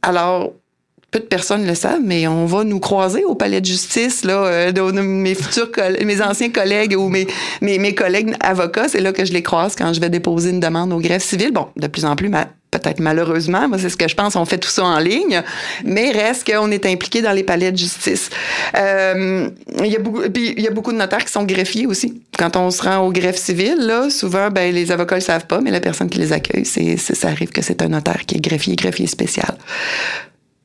Alors, 0.02 0.54
peu 1.12 1.20
de 1.20 1.26
personnes 1.26 1.66
le 1.66 1.76
savent, 1.76 2.02
mais 2.04 2.28
on 2.28 2.46
va 2.46 2.64
nous 2.64 2.80
croiser 2.80 3.24
au 3.26 3.36
palais 3.36 3.62
de 3.62 3.66
justice, 3.66 4.24
là, 4.24 4.46
euh, 4.46 5.02
mes 5.02 5.36
futurs 5.36 5.70
mes 6.06 6.22
anciens 6.22 6.50
collègues 6.50 6.96
ou 6.98 7.10
mes, 7.10 7.28
mes, 7.62 7.80
mes 7.80 7.96
collègues 7.96 8.36
avocats, 8.40 8.88
c'est 8.88 9.02
là 9.02 9.12
que 9.12 9.26
je 9.26 9.34
les 9.34 9.44
croise 9.44 9.76
quand 9.76 9.94
je 9.94 10.00
vais 10.00 10.10
déposer 10.10 10.52
une 10.52 10.60
demande 10.60 10.94
au 10.94 11.00
greffe 11.00 11.24
civil. 11.24 11.52
Bon, 11.52 11.68
de 11.78 11.88
plus 11.88 12.06
en 12.06 12.16
plus, 12.16 12.30
peut-être 12.72 13.00
malheureusement, 13.00 13.68
moi 13.68 13.78
c'est 13.80 13.90
ce 13.90 13.98
que 13.98 14.08
je 14.08 14.16
pense, 14.16 14.36
on 14.36 14.46
fait 14.46 14.58
tout 14.58 14.70
ça 14.70 14.84
en 14.84 15.00
ligne, 15.00 15.42
mais 15.84 16.12
reste 16.12 16.52
qu'on 16.52 16.70
est 16.72 16.86
impliqué 16.86 17.22
dans 17.22 17.32
les 17.32 17.44
palais 17.44 17.72
de 17.72 17.78
justice. 17.78 18.30
Euh, 18.78 19.50
il 19.80 19.92
y 19.92 19.96
a 19.96 20.00
beaucoup, 20.00 20.22
puis 20.30 20.54
il 20.56 20.64
y 20.64 20.68
a 20.68 20.72
beaucoup 20.72 20.92
de 20.92 20.98
notaires 20.98 21.26
qui 21.26 21.32
sont 21.32 21.44
greffiers 21.44 21.88
aussi. 21.88 22.22
Quand 22.38 22.56
on 22.56 22.70
se 22.70 22.84
rend 22.84 23.00
au 23.00 23.12
greffe 23.12 23.38
civil, 23.38 23.78
là, 23.80 24.10
souvent, 24.10 24.50
ben 24.50 24.74
les 24.74 24.92
avocats 24.92 25.16
le 25.16 25.22
savent 25.22 25.48
pas, 25.48 25.62
mais 25.62 25.72
la 25.72 25.80
personne 25.80 26.10
qui 26.10 26.20
les 26.20 26.32
accueille, 26.32 26.66
c'est, 26.66 26.98
ça 26.98 27.30
arrive 27.30 27.50
que 27.50 27.62
c'est 27.62 27.82
un 27.82 27.90
notaire 27.90 28.26
qui 28.26 28.36
est 28.36 28.42
greffier, 28.42 28.76
greffier 28.76 29.08
spécial. 29.08 29.58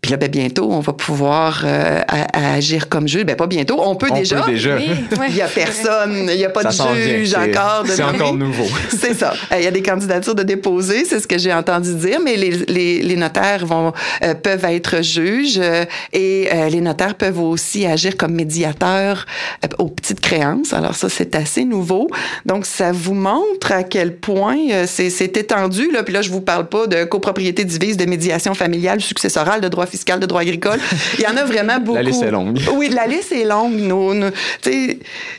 Puis 0.05 0.11
là, 0.11 0.19
ben, 0.19 0.29
bientôt, 0.29 0.69
on 0.71 0.81
va 0.81 0.93
pouvoir 0.93 1.63
euh, 1.65 2.03
agir 2.35 2.91
comme 2.91 3.09
juge. 3.09 3.25
Ben, 3.25 3.37
pas 3.37 3.47
bientôt, 3.47 3.81
on 3.83 3.95
peut 3.95 4.09
on 4.11 4.15
déjà. 4.15 4.43
Peut 4.43 4.53
déjà. 4.53 4.79
il 4.79 5.35
y 5.35 5.41
a 5.41 5.47
personne, 5.47 6.29
il 6.29 6.37
n'y 6.37 6.45
a 6.45 6.51
pas 6.51 6.71
ça 6.71 6.93
de 6.93 7.01
juge 7.01 7.35
encore. 7.35 7.87
C'est 7.87 8.03
encore 8.03 8.35
nouveau. 8.35 8.67
c'est 8.91 9.15
ça. 9.15 9.33
Il 9.57 9.65
y 9.65 9.67
a 9.67 9.71
des 9.71 9.81
candidatures 9.81 10.35
de 10.35 10.43
déposer, 10.43 11.07
c'est 11.07 11.21
ce 11.21 11.27
que 11.27 11.39
j'ai 11.39 11.55
entendu 11.55 11.95
dire, 11.95 12.19
mais 12.23 12.37
les, 12.37 12.51
les, 12.51 13.01
les 13.01 13.17
notaires 13.17 13.65
vont, 13.65 13.95
euh, 14.23 14.35
peuvent 14.35 14.67
être 14.67 15.03
juges 15.03 15.59
euh, 15.59 15.87
et 16.13 16.51
euh, 16.53 16.69
les 16.69 16.83
notaires 16.83 17.15
peuvent 17.15 17.41
aussi 17.41 17.87
agir 17.87 18.19
comme 18.19 18.35
médiateurs 18.35 19.25
euh, 19.65 19.69
aux 19.79 19.89
petites 19.89 20.21
créances. 20.21 20.75
Alors 20.75 20.97
ça, 20.97 21.09
c'est 21.09 21.35
assez 21.35 21.65
nouveau. 21.65 22.11
Donc, 22.45 22.67
ça 22.67 22.93
vous 22.93 23.15
montre 23.15 23.73
à 23.73 23.85
quel 23.85 24.17
point 24.17 24.85
c'est 24.87 25.39
étendu. 25.39 25.91
Là. 25.91 26.03
Puis 26.03 26.13
là, 26.13 26.21
je 26.21 26.29
vous 26.29 26.43
parle 26.43 26.69
pas 26.69 26.87
de 26.87 27.05
copropriété 27.05 27.65
divise, 27.65 27.97
de 27.97 28.05
médiation 28.05 28.53
familiale, 28.53 29.01
successorale, 29.01 29.63
de 29.63 29.69
droit 29.69 29.87
fiscal, 29.95 30.19
de 30.19 30.27
droit 30.27 30.41
agricole. 30.41 30.81
Il 31.19 31.25
y 31.25 31.29
en 31.29 31.37
a 31.37 31.45
vraiment 31.45 31.79
beaucoup. 31.79 31.97
La 31.97 32.03
liste 32.03 32.23
est 32.23 32.31
longue. 32.31 32.59
Oui, 32.75 32.89
la 32.89 33.07
liste 33.07 33.33
est 33.33 33.45
longue. 33.45 34.33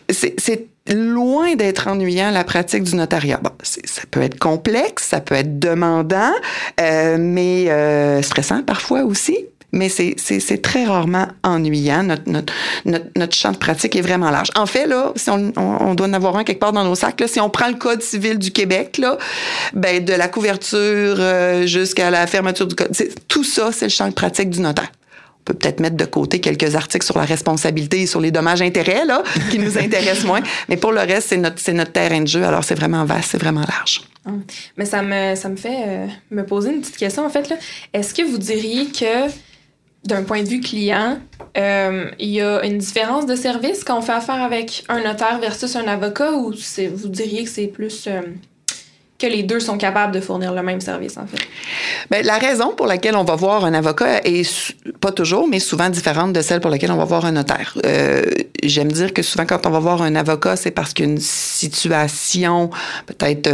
c'est 0.10 0.68
loin 0.88 1.56
d'être 1.56 1.88
ennuyant 1.88 2.32
la 2.32 2.44
pratique 2.44 2.84
du 2.84 2.96
notariat. 2.96 3.40
Bon, 3.42 3.52
ça 3.64 4.04
peut 4.10 4.22
être 4.22 4.40
complexe, 4.40 5.08
ça 5.08 5.20
peut 5.20 5.36
être 5.36 5.60
demandant, 5.60 6.32
euh, 6.80 7.18
mais 7.20 7.70
euh, 7.70 8.22
stressant 8.22 8.62
parfois 8.62 9.04
aussi 9.04 9.38
mais 9.76 9.90
c'est 9.90 10.62
très 10.62 10.86
rarement 10.86 11.28
ennuyant. 11.44 12.04
Notre, 12.26 13.36
champ 13.36 13.52
de 13.52 13.58
pratique 13.58 13.96
est 13.96 14.02
vraiment 14.02 14.32
large. 14.32 14.50
En 14.56 14.66
fait, 14.66 14.88
là, 14.88 15.12
si 15.16 15.30
on, 15.30 15.94
doit 15.96 16.08
en 16.08 16.14
avoir 16.14 16.38
un 16.38 16.44
quelque 16.44 16.60
part 16.60 16.72
dans 16.72 16.86
nos 16.86 16.96
sacs, 16.96 17.22
si 17.28 17.40
on 17.42 17.50
prend 17.50 17.68
le 17.68 17.76
Code 17.76 18.02
civil 18.02 18.40
du 18.40 18.52
Québec, 18.52 18.98
là, 18.98 19.18
ben, 19.74 20.04
de 20.04 20.14
la 20.14 20.30
couverture 20.30 20.80
euh, 21.20 21.68
jusqu'à 21.68 22.10
la 22.10 22.26
fermeture 22.26 22.68
du 22.68 22.76
Code, 22.76 22.96
tout 23.28 23.44
ça, 23.44 23.72
c'est 23.74 23.86
le 23.86 23.92
champ 23.92 24.08
de 24.08 24.14
pratique 24.14 24.50
du 24.50 24.62
notaire 24.62 24.92
On 25.42 25.44
peut 25.44 25.54
peut-être 25.54 25.82
mettre 25.82 25.98
de 25.98 26.06
côté 26.06 26.40
quelques 26.40 26.76
articles 26.76 27.06
sur 27.06 27.18
la 27.18 27.26
responsabilité 27.26 28.04
et 28.04 28.08
sur 28.08 28.22
les 28.22 28.32
dommages-intérêts, 28.32 29.06
là, 29.06 29.24
qui 29.52 29.60
nous 29.60 29.78
intéressent 29.78 30.24
moins. 30.24 30.42
Mais 30.70 30.78
pour 30.78 30.94
le 30.94 31.02
reste, 31.02 31.30
c'est 31.30 31.38
notre, 31.38 31.70
notre 31.72 31.92
terrain 31.92 32.22
de 32.22 32.28
jeu. 32.28 32.46
Alors, 32.46 32.64
c'est 32.64 32.76
vraiment 32.76 33.04
vaste, 33.04 33.32
c'est 33.32 33.42
vraiment 33.42 33.66
large. 33.68 34.04
Hum. 34.26 34.42
Mais 34.78 34.86
ça 34.86 35.02
me, 35.02 35.36
ça 35.36 35.50
me 35.50 35.58
fait 35.58 35.84
euh, 35.86 36.08
me 36.32 36.46
poser 36.46 36.72
une 36.72 36.80
petite 36.80 36.98
question, 36.98 37.26
en 37.26 37.30
fait. 37.30 37.54
Est-ce 37.94 38.14
que 38.14 38.22
vous 38.22 38.38
diriez 38.38 38.86
que 38.86 39.30
d'un 40.06 40.24
point 40.24 40.44
de 40.44 40.48
vue 40.48 40.62
client, 40.62 41.18
euh, 41.58 42.06
il 42.20 42.30
y 42.30 42.42
a 42.42 42.64
une 42.64 42.78
différence 42.78 43.26
de 43.26 43.36
service 43.36 43.84
quand 43.84 43.98
on 43.98 44.02
fait 44.02 44.14
affaire 44.14 44.42
avec 44.42 44.84
un 44.88 45.02
notaire 45.02 45.40
versus 45.40 45.76
un 45.76 45.88
avocat 45.88 46.32
ou 46.34 46.54
vous 46.94 47.10
diriez 47.10 47.44
que 47.44 47.50
c'est 47.50 47.68
plus 47.68 48.06
euh, 48.08 48.22
que 49.18 49.28
les 49.28 49.44
deux 49.44 49.60
sont 49.60 49.78
capables 49.78 50.14
de 50.14 50.20
fournir 50.20 50.54
le 50.54 50.62
même 50.62 50.82
service 50.82 51.18
en 51.18 51.26
fait? 51.26 51.40
Bien, 52.12 52.22
la 52.22 52.38
raison 52.38 52.74
pour 52.76 52.86
laquelle 52.86 53.16
on 53.16 53.24
va 53.24 53.36
voir 53.36 53.66
un 53.66 53.74
avocat 53.74 54.22
est 54.26 54.76
pas 55.00 55.12
toujours, 55.12 55.48
mais 55.48 55.60
souvent 55.60 55.90
différente 55.90 56.34
de 56.34 56.42
celle 56.42 56.60
pour 56.60 56.70
laquelle 56.70 56.92
on 56.92 56.98
va 56.98 57.06
voir 57.06 57.26
un 57.26 57.32
notaire. 57.32 57.78
Euh, 57.86 58.24
J'aime 58.64 58.92
dire 58.92 59.14
que 59.14 59.22
souvent 59.22 59.46
quand 59.46 59.66
on 59.66 59.70
va 59.70 59.80
voir 59.80 60.02
un 60.02 60.16
avocat, 60.16 60.56
c'est 60.56 60.72
parce 60.72 60.94
qu'une 60.94 61.20
situation 61.20 62.70
peut-être 63.06 63.50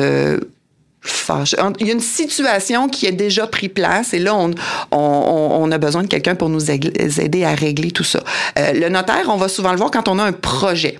il 1.79 1.88
y 1.88 1.89
a 1.89 1.93
une 1.93 2.00
situation 2.00 2.88
qui 2.88 3.08
a 3.08 3.12
déjà 3.12 3.48
pris 3.48 3.70
place 3.70 4.13
et 4.13 4.20
là, 4.20 4.36
on, 4.36 4.53
on, 4.91 5.72
a 5.72 5.77
besoin 5.77 6.03
de 6.03 6.08
quelqu'un 6.08 6.36
pour 6.36 6.50
nous 6.50 6.70
aider 6.70 7.43
à 7.43 7.55
régler 7.55 7.91
tout 7.91 8.03
ça. 8.03 8.24
Euh, 8.60 8.74
le 8.74 8.89
notaire, 8.89 9.25
on 9.29 9.38
va 9.38 9.48
souvent 9.48 9.72
le 9.72 9.77
voir 9.77 9.91
quand 9.91 10.08
on 10.08 10.20
a 10.20 10.24
un 10.24 10.31
projet. 10.34 11.00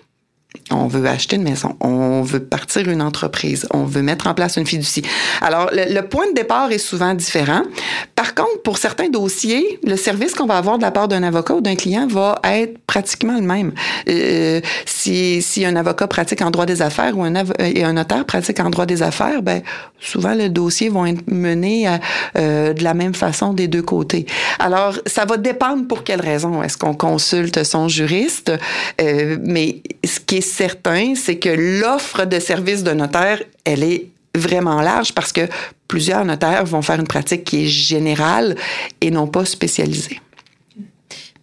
On 0.70 0.88
veut 0.88 1.06
acheter 1.08 1.38
une 1.38 1.44
maison, 1.44 1.78
on 1.80 2.22
veut 2.24 2.44
partir 2.44 2.90
une 2.90 3.02
entreprise, 3.02 3.68
on 3.72 3.86
veut 3.86 4.02
mettre 4.02 4.28
en 4.28 4.34
place 4.34 4.58
une 4.58 4.66
fiducie. 4.66 5.02
Alors, 5.42 5.70
le 5.72 6.02
point 6.02 6.30
de 6.30 6.34
départ 6.34 6.72
est 6.72 6.78
souvent 6.78 7.14
différent. 7.14 7.64
Par 8.34 8.46
contre, 8.46 8.62
pour 8.62 8.78
certains 8.78 9.10
dossiers, 9.10 9.80
le 9.84 9.98
service 9.98 10.34
qu'on 10.34 10.46
va 10.46 10.58
avoir 10.58 10.78
de 10.78 10.84
la 10.84 10.92
part 10.92 11.08
d'un 11.08 11.24
avocat 11.24 11.56
ou 11.56 11.62
d'un 11.62 11.76
client 11.76 12.08
va 12.08 12.40
être 12.46 12.78
pratiquement 12.86 13.36
le 13.36 13.42
même. 13.42 13.74
Euh, 14.08 14.62
si, 14.86 15.44
un 15.66 15.76
avocat 15.76 16.08
pratique 16.08 16.42
en 16.42 16.50
droit 16.50 16.66
des 16.66 16.82
affaires 16.82 17.18
ou 17.18 17.24
un, 17.24 17.34
et 17.60 17.84
un 17.84 17.94
notaire 17.94 18.26
pratique 18.26 18.60
en 18.60 18.70
droit 18.70 18.86
des 18.86 19.04
affaires, 19.04 19.42
ben 19.42 19.62
souvent 20.00 20.34
le 20.34 20.50
dossier 20.50 20.90
va 20.90 21.10
être 21.10 21.24
mené 21.28 21.88
à, 21.88 22.00
euh, 22.38 22.74
de 22.74 22.84
la 22.84 22.94
même 22.94 23.14
façon 23.14 23.54
des 23.54 23.68
deux 23.68 23.82
côtés. 23.82 24.26
Alors, 24.60 24.98
ça 25.06 25.26
va 25.26 25.38
dépendre 25.38 25.88
pour 25.88 26.04
quelle 26.04 26.22
raison. 26.22 26.64
Est-ce 26.64 26.78
qu'on 26.78 26.94
consulte 26.94 27.64
son 27.64 27.90
juriste? 27.90 28.52
Euh, 29.02 29.38
mais 29.42 29.82
ce 30.06 30.20
qui 30.20 30.38
est 30.38 30.42
certain, 30.42 31.16
c'est 31.16 31.38
que 31.38 31.50
l'offre 31.50 32.26
de 32.26 32.40
service 32.40 32.84
de 32.84 32.92
notaire, 32.92 33.42
elle 33.66 33.84
est 33.84 34.08
vraiment 34.36 34.82
large 34.82 35.14
parce 35.14 35.32
que 35.32 35.48
plusieurs 35.88 36.26
notaires 36.26 36.66
vont 36.66 36.82
faire 36.82 37.00
une 37.00 37.08
pratique 37.08 37.44
qui 37.44 37.66
est 37.66 37.68
générale 37.68 38.56
et 39.02 39.12
non 39.12 39.28
pas 39.28 39.46
spécialisée. 39.46 40.20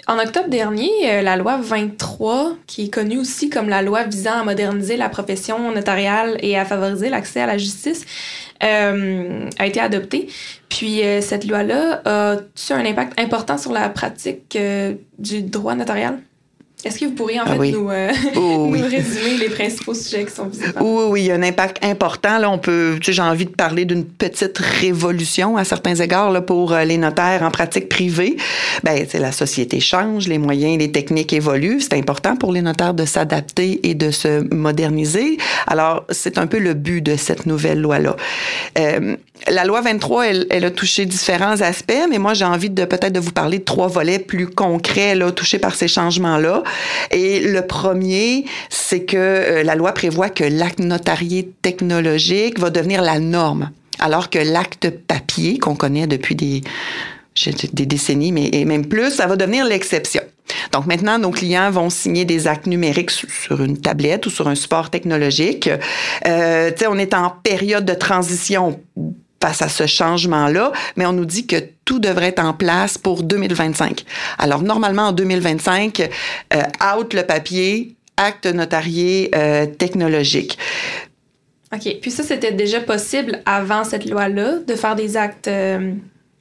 En 0.09 0.19
octobre 0.19 0.49
dernier, 0.49 0.91
euh, 1.05 1.21
la 1.21 1.37
loi 1.37 1.59
23, 1.59 2.57
qui 2.67 2.87
est 2.87 2.89
connue 2.89 3.19
aussi 3.19 3.51
comme 3.51 3.69
la 3.69 3.83
loi 3.83 4.05
visant 4.05 4.41
à 4.41 4.43
moderniser 4.43 4.97
la 4.97 5.11
profession 5.11 5.71
notariale 5.71 6.39
et 6.41 6.57
à 6.57 6.65
favoriser 6.65 7.11
l'accès 7.11 7.43
à 7.43 7.47
la 7.47 7.59
justice, 7.59 8.07
euh, 8.63 9.51
a 9.59 9.67
été 9.67 9.81
adoptée. 9.81 10.29
Puis 10.71 11.03
euh, 11.03 11.21
cette 11.21 11.47
loi-là 11.47 12.01
a-tu 12.07 12.73
un 12.73 12.87
impact 12.87 13.21
important 13.21 13.59
sur 13.59 13.71
la 13.71 13.91
pratique 13.91 14.57
du 15.19 15.43
droit 15.43 15.75
notarial? 15.75 16.19
Est-ce 16.85 17.01
que 17.01 17.07
vous 17.07 17.15
pourriez 17.15 17.41
en 17.41 17.45
ah 17.45 17.57
fait 17.57 17.73
nous, 17.73 17.91
euh, 17.91 18.13
oh 18.37 18.69
nous, 18.73 18.83
résumer 18.83 19.37
les 19.37 19.49
principaux 19.49 19.95
sujets 19.95 20.25
qui 20.25 20.33
sont 20.33 20.47
visibles? 20.47 20.75
Oui, 20.81 21.05
oui, 21.09 21.21
il 21.23 21.27
y 21.27 21.31
a 21.33 21.35
un 21.35 21.43
impact 21.43 21.85
important. 21.85 22.39
Là, 22.39 22.49
on 22.49 22.59
peut, 22.59 23.01
j'ai 23.01 23.21
envie 23.21 23.47
de 23.47 23.51
parler 23.51 23.85
d'une 23.85 24.05
petite 24.05 24.59
révolution 24.59 25.57
à 25.57 25.65
certains 25.65 25.97
égards 25.97 26.31
là, 26.31 26.41
pour 26.41 26.73
euh, 26.73 26.85
les 26.85 26.97
notaires 26.97 27.43
en 27.43 27.51
pratique 27.51 27.89
privée. 27.89 28.37
Ben, 28.85 29.05
la 29.15 29.33
société 29.33 29.81
change, 29.81 30.29
les 30.29 30.39
moyens, 30.39 30.79
les 30.79 30.93
techniques 30.93 31.33
évoluent. 31.33 31.81
C'est 31.81 31.95
important 31.95 32.37
pour 32.37 32.53
les 32.53 32.63
notaires 32.63 32.95
de 32.95 33.05
s'adapter 33.05 33.81
et 33.89 33.97
de 33.97 34.13
se 34.13 34.55
moderniser. 34.55 35.37
Alors, 35.67 36.05
c'est 36.11 36.39
un 36.39 36.47
peu 36.47 36.61
le 36.61 36.75
but 36.75 37.01
de 37.01 37.17
cette 37.17 37.47
nouvelle 37.47 37.81
loi-là. 37.81 38.15
Euh, 38.79 39.17
la 39.47 39.65
loi 39.65 39.81
23, 39.81 40.27
elle, 40.27 40.47
elle, 40.51 40.65
a 40.65 40.71
touché 40.71 41.07
différents 41.07 41.61
aspects, 41.61 41.93
mais 42.11 42.19
moi, 42.19 42.35
j'ai 42.35 42.45
envie 42.45 42.71
de 42.71 42.85
peut-être 42.85 43.13
de 43.13 43.21
vous 43.21 43.31
parler 43.33 43.59
de 43.59 43.65
trois 43.65 43.89
volets 43.89 44.19
plus 44.19 44.47
concrets 44.49 45.15
là, 45.15 45.31
touchés 45.31 45.59
par 45.59 45.75
ces 45.75 45.89
changements-là. 45.89 46.63
Et 47.11 47.41
le 47.41 47.67
premier, 47.67 48.45
c'est 48.69 49.05
que 49.05 49.17
euh, 49.17 49.63
la 49.63 49.75
loi 49.75 49.93
prévoit 49.93 50.31
que 50.31 50.45
l'acte 50.45 50.81
notarié 50.81 51.53
technologique 51.63 52.59
va 52.59 52.71
devenir 52.71 53.03
la 53.03 53.19
norme, 53.19 53.71
alors 53.99 54.31
que 54.31 54.39
l'acte 54.39 54.91
papier, 54.91 55.59
qu'on 55.59 55.75
connaît 55.75 56.07
depuis 56.07 56.35
des, 56.35 56.63
décennies, 57.73 58.33
mais 58.33 58.49
et 58.53 58.65
même 58.65 58.87
plus, 58.87 59.11
ça 59.11 59.27
va 59.27 59.37
devenir 59.37 59.65
l'exception. 59.65 60.23
Donc 60.73 60.87
maintenant, 60.87 61.19
nos 61.19 61.31
clients 61.31 61.71
vont 61.71 61.91
signer 61.91 62.25
des 62.25 62.47
actes 62.47 62.67
numériques 62.67 63.11
sur 63.11 63.63
une 63.63 63.79
tablette 63.79 64.27
ou 64.27 64.31
sur 64.31 64.49
un 64.49 64.55
support 64.55 64.91
technologique. 64.91 65.69
Euh, 66.27 66.71
on 66.89 66.99
est 66.99 67.15
en 67.15 67.31
période 67.31 67.85
de 67.85 67.95
transition 67.95 68.81
face 69.43 69.63
à 69.63 69.69
ce 69.69 69.87
changement-là, 69.87 70.73
mais 70.97 71.07
on 71.07 71.13
nous 71.13 71.25
dit 71.25 71.47
que 71.47 71.57
tout 71.85 71.99
devrait 71.99 72.29
être 72.29 72.45
en 72.45 72.53
place 72.53 72.99
pour 72.99 73.23
2025. 73.23 74.05
Alors 74.39 74.63
normalement 74.63 75.09
en 75.09 75.13
2025, 75.13 76.09
euh, 76.53 76.63
out 76.95 77.15
le 77.15 77.23
papier, 77.23 77.97
acte 78.17 78.47
notarié 78.47 79.31
euh, 79.35 79.67
technologique. 79.67 80.59
OK. 81.73 81.97
Puis 82.01 82.11
ça, 82.11 82.23
c'était 82.23 82.53
déjà 82.53 82.81
possible 82.81 83.41
avant 83.45 83.85
cette 83.85 84.07
loi-là 84.07 84.59
de 84.67 84.75
faire 84.75 84.97
des 84.97 85.17
actes 85.17 85.49
euh, 85.49 85.93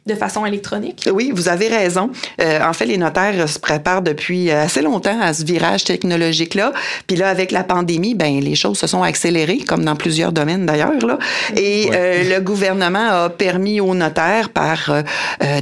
de 0.07 0.15
façon 0.15 0.45
électronique. 0.45 1.09
Oui, 1.13 1.31
vous 1.33 1.49
avez 1.49 1.67
raison. 1.67 2.09
Euh, 2.41 2.59
en 2.63 2.73
fait, 2.73 2.85
les 2.85 2.97
notaires 2.97 3.47
se 3.47 3.59
préparent 3.59 4.01
depuis 4.01 4.49
euh, 4.49 4.63
assez 4.63 4.81
longtemps 4.81 5.19
à 5.21 5.33
ce 5.33 5.43
virage 5.43 5.83
technologique-là. 5.83 6.73
Puis 7.05 7.17
là, 7.17 7.29
avec 7.29 7.51
la 7.51 7.63
pandémie, 7.63 8.15
ben 8.15 8.39
les 8.39 8.55
choses 8.55 8.79
se 8.79 8.87
sont 8.87 9.03
accélérées, 9.03 9.59
comme 9.59 9.83
dans 9.85 9.95
plusieurs 9.95 10.31
domaines 10.31 10.65
d'ailleurs. 10.65 11.05
Là. 11.05 11.19
Et 11.55 11.89
euh, 11.93 12.23
le 12.23 12.39
gouvernement 12.41 13.25
a 13.25 13.29
permis 13.29 13.79
aux 13.79 13.93
notaires, 13.95 14.49
par 14.49 15.03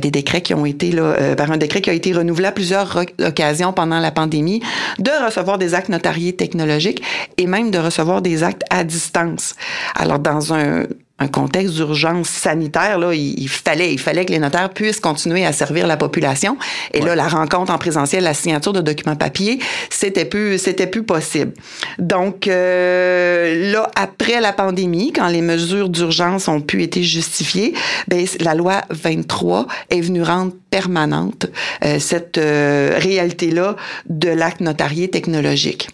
des 0.02 0.12
décrets 0.12 0.42
qui 0.42 0.54
ont 0.54 0.66
été 0.66 0.92
là, 0.92 1.36
par 1.36 1.52
un 1.52 1.58
décret 1.58 1.82
qui 1.82 1.90
a 1.90 1.94
été 1.94 2.14
renouvelé 2.14 2.48
à 2.48 2.52
plusieurs 2.52 3.04
occasions 3.20 3.74
pendant 3.74 4.00
la 4.00 4.12
pandémie, 4.12 4.62
de 5.00 5.12
recevoir 5.26 5.58
des 5.58 5.74
actes 5.74 5.90
notariés 5.90 6.34
technologiques 6.34 7.02
et 7.38 7.48
même 7.48 7.72
de 7.72 7.78
recevoir 7.78 8.22
des 8.22 8.44
actes 8.44 8.64
à 8.70 8.84
distance. 8.84 9.56
Alors, 9.96 10.20
dans 10.20 10.54
un 10.54 10.84
un 11.18 11.28
contexte 11.30 11.76
d'urgence 11.76 12.28
sanitaire, 12.28 13.00
là, 13.00 13.14
il, 13.14 13.48
fallait, 13.48 13.94
il 13.94 14.00
fallait 14.00 14.26
que 14.26 14.34
les 14.34 14.40
notaires 14.40 14.70
puissent 14.70 15.00
continuer 15.00 15.46
à 15.46 15.54
servir 15.54 15.88
la 15.88 15.96
population. 15.96 16.58
Et 16.94 17.00
là, 17.00 17.16
la 17.16 17.30
rencontre 17.30 17.72
en 17.72 17.78
présentiel, 17.78 18.26
la 18.26 18.34
signature 18.34 18.74
de 18.74 18.82
documents 18.82 19.16
papier, 19.16 19.60
c'était 19.90 20.26
plus, 20.26 20.58
c'était 20.58 20.88
plus 20.88 21.04
possible. 21.04 21.54
Donc 22.00 22.48
euh, 22.48 23.72
là, 23.72 23.90
après 23.96 24.42
la 24.42 24.52
pandémie, 24.52 25.14
quand 25.14 25.30
les 25.30 25.42
mesures 25.42 25.88
d'urgence 25.88 26.50
ont 26.50 26.60
pu 26.60 26.84
être 26.84 27.02
justifiées, 27.02 27.74
ben, 28.10 28.26
la 28.42 28.54
loi 28.54 28.82
23 28.90 29.68
est 29.92 30.02
venue 30.02 30.22
rendre 30.22 30.52
permanente 30.70 31.46
euh, 31.86 31.98
cette 31.98 32.38
euh, 32.38 32.98
réalité-là 32.98 33.78
de 34.10 34.30
l'acte 34.30 34.60
notarié 34.60 35.10
technologique. 35.10 35.88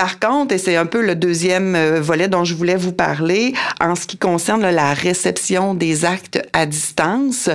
Par 0.00 0.18
contre, 0.18 0.54
et 0.54 0.58
c'est 0.58 0.76
un 0.76 0.86
peu 0.86 1.02
le 1.02 1.14
deuxième 1.14 1.76
euh, 1.76 2.00
volet 2.00 2.26
dont 2.26 2.42
je 2.42 2.54
voulais 2.54 2.76
vous 2.76 2.90
parler, 2.90 3.52
en 3.82 3.94
ce 3.94 4.06
qui 4.06 4.16
concerne 4.16 4.62
la 4.62 4.94
réception 4.94 5.74
des 5.74 6.06
actes 6.06 6.40
à 6.54 6.64
distance, 6.64 7.50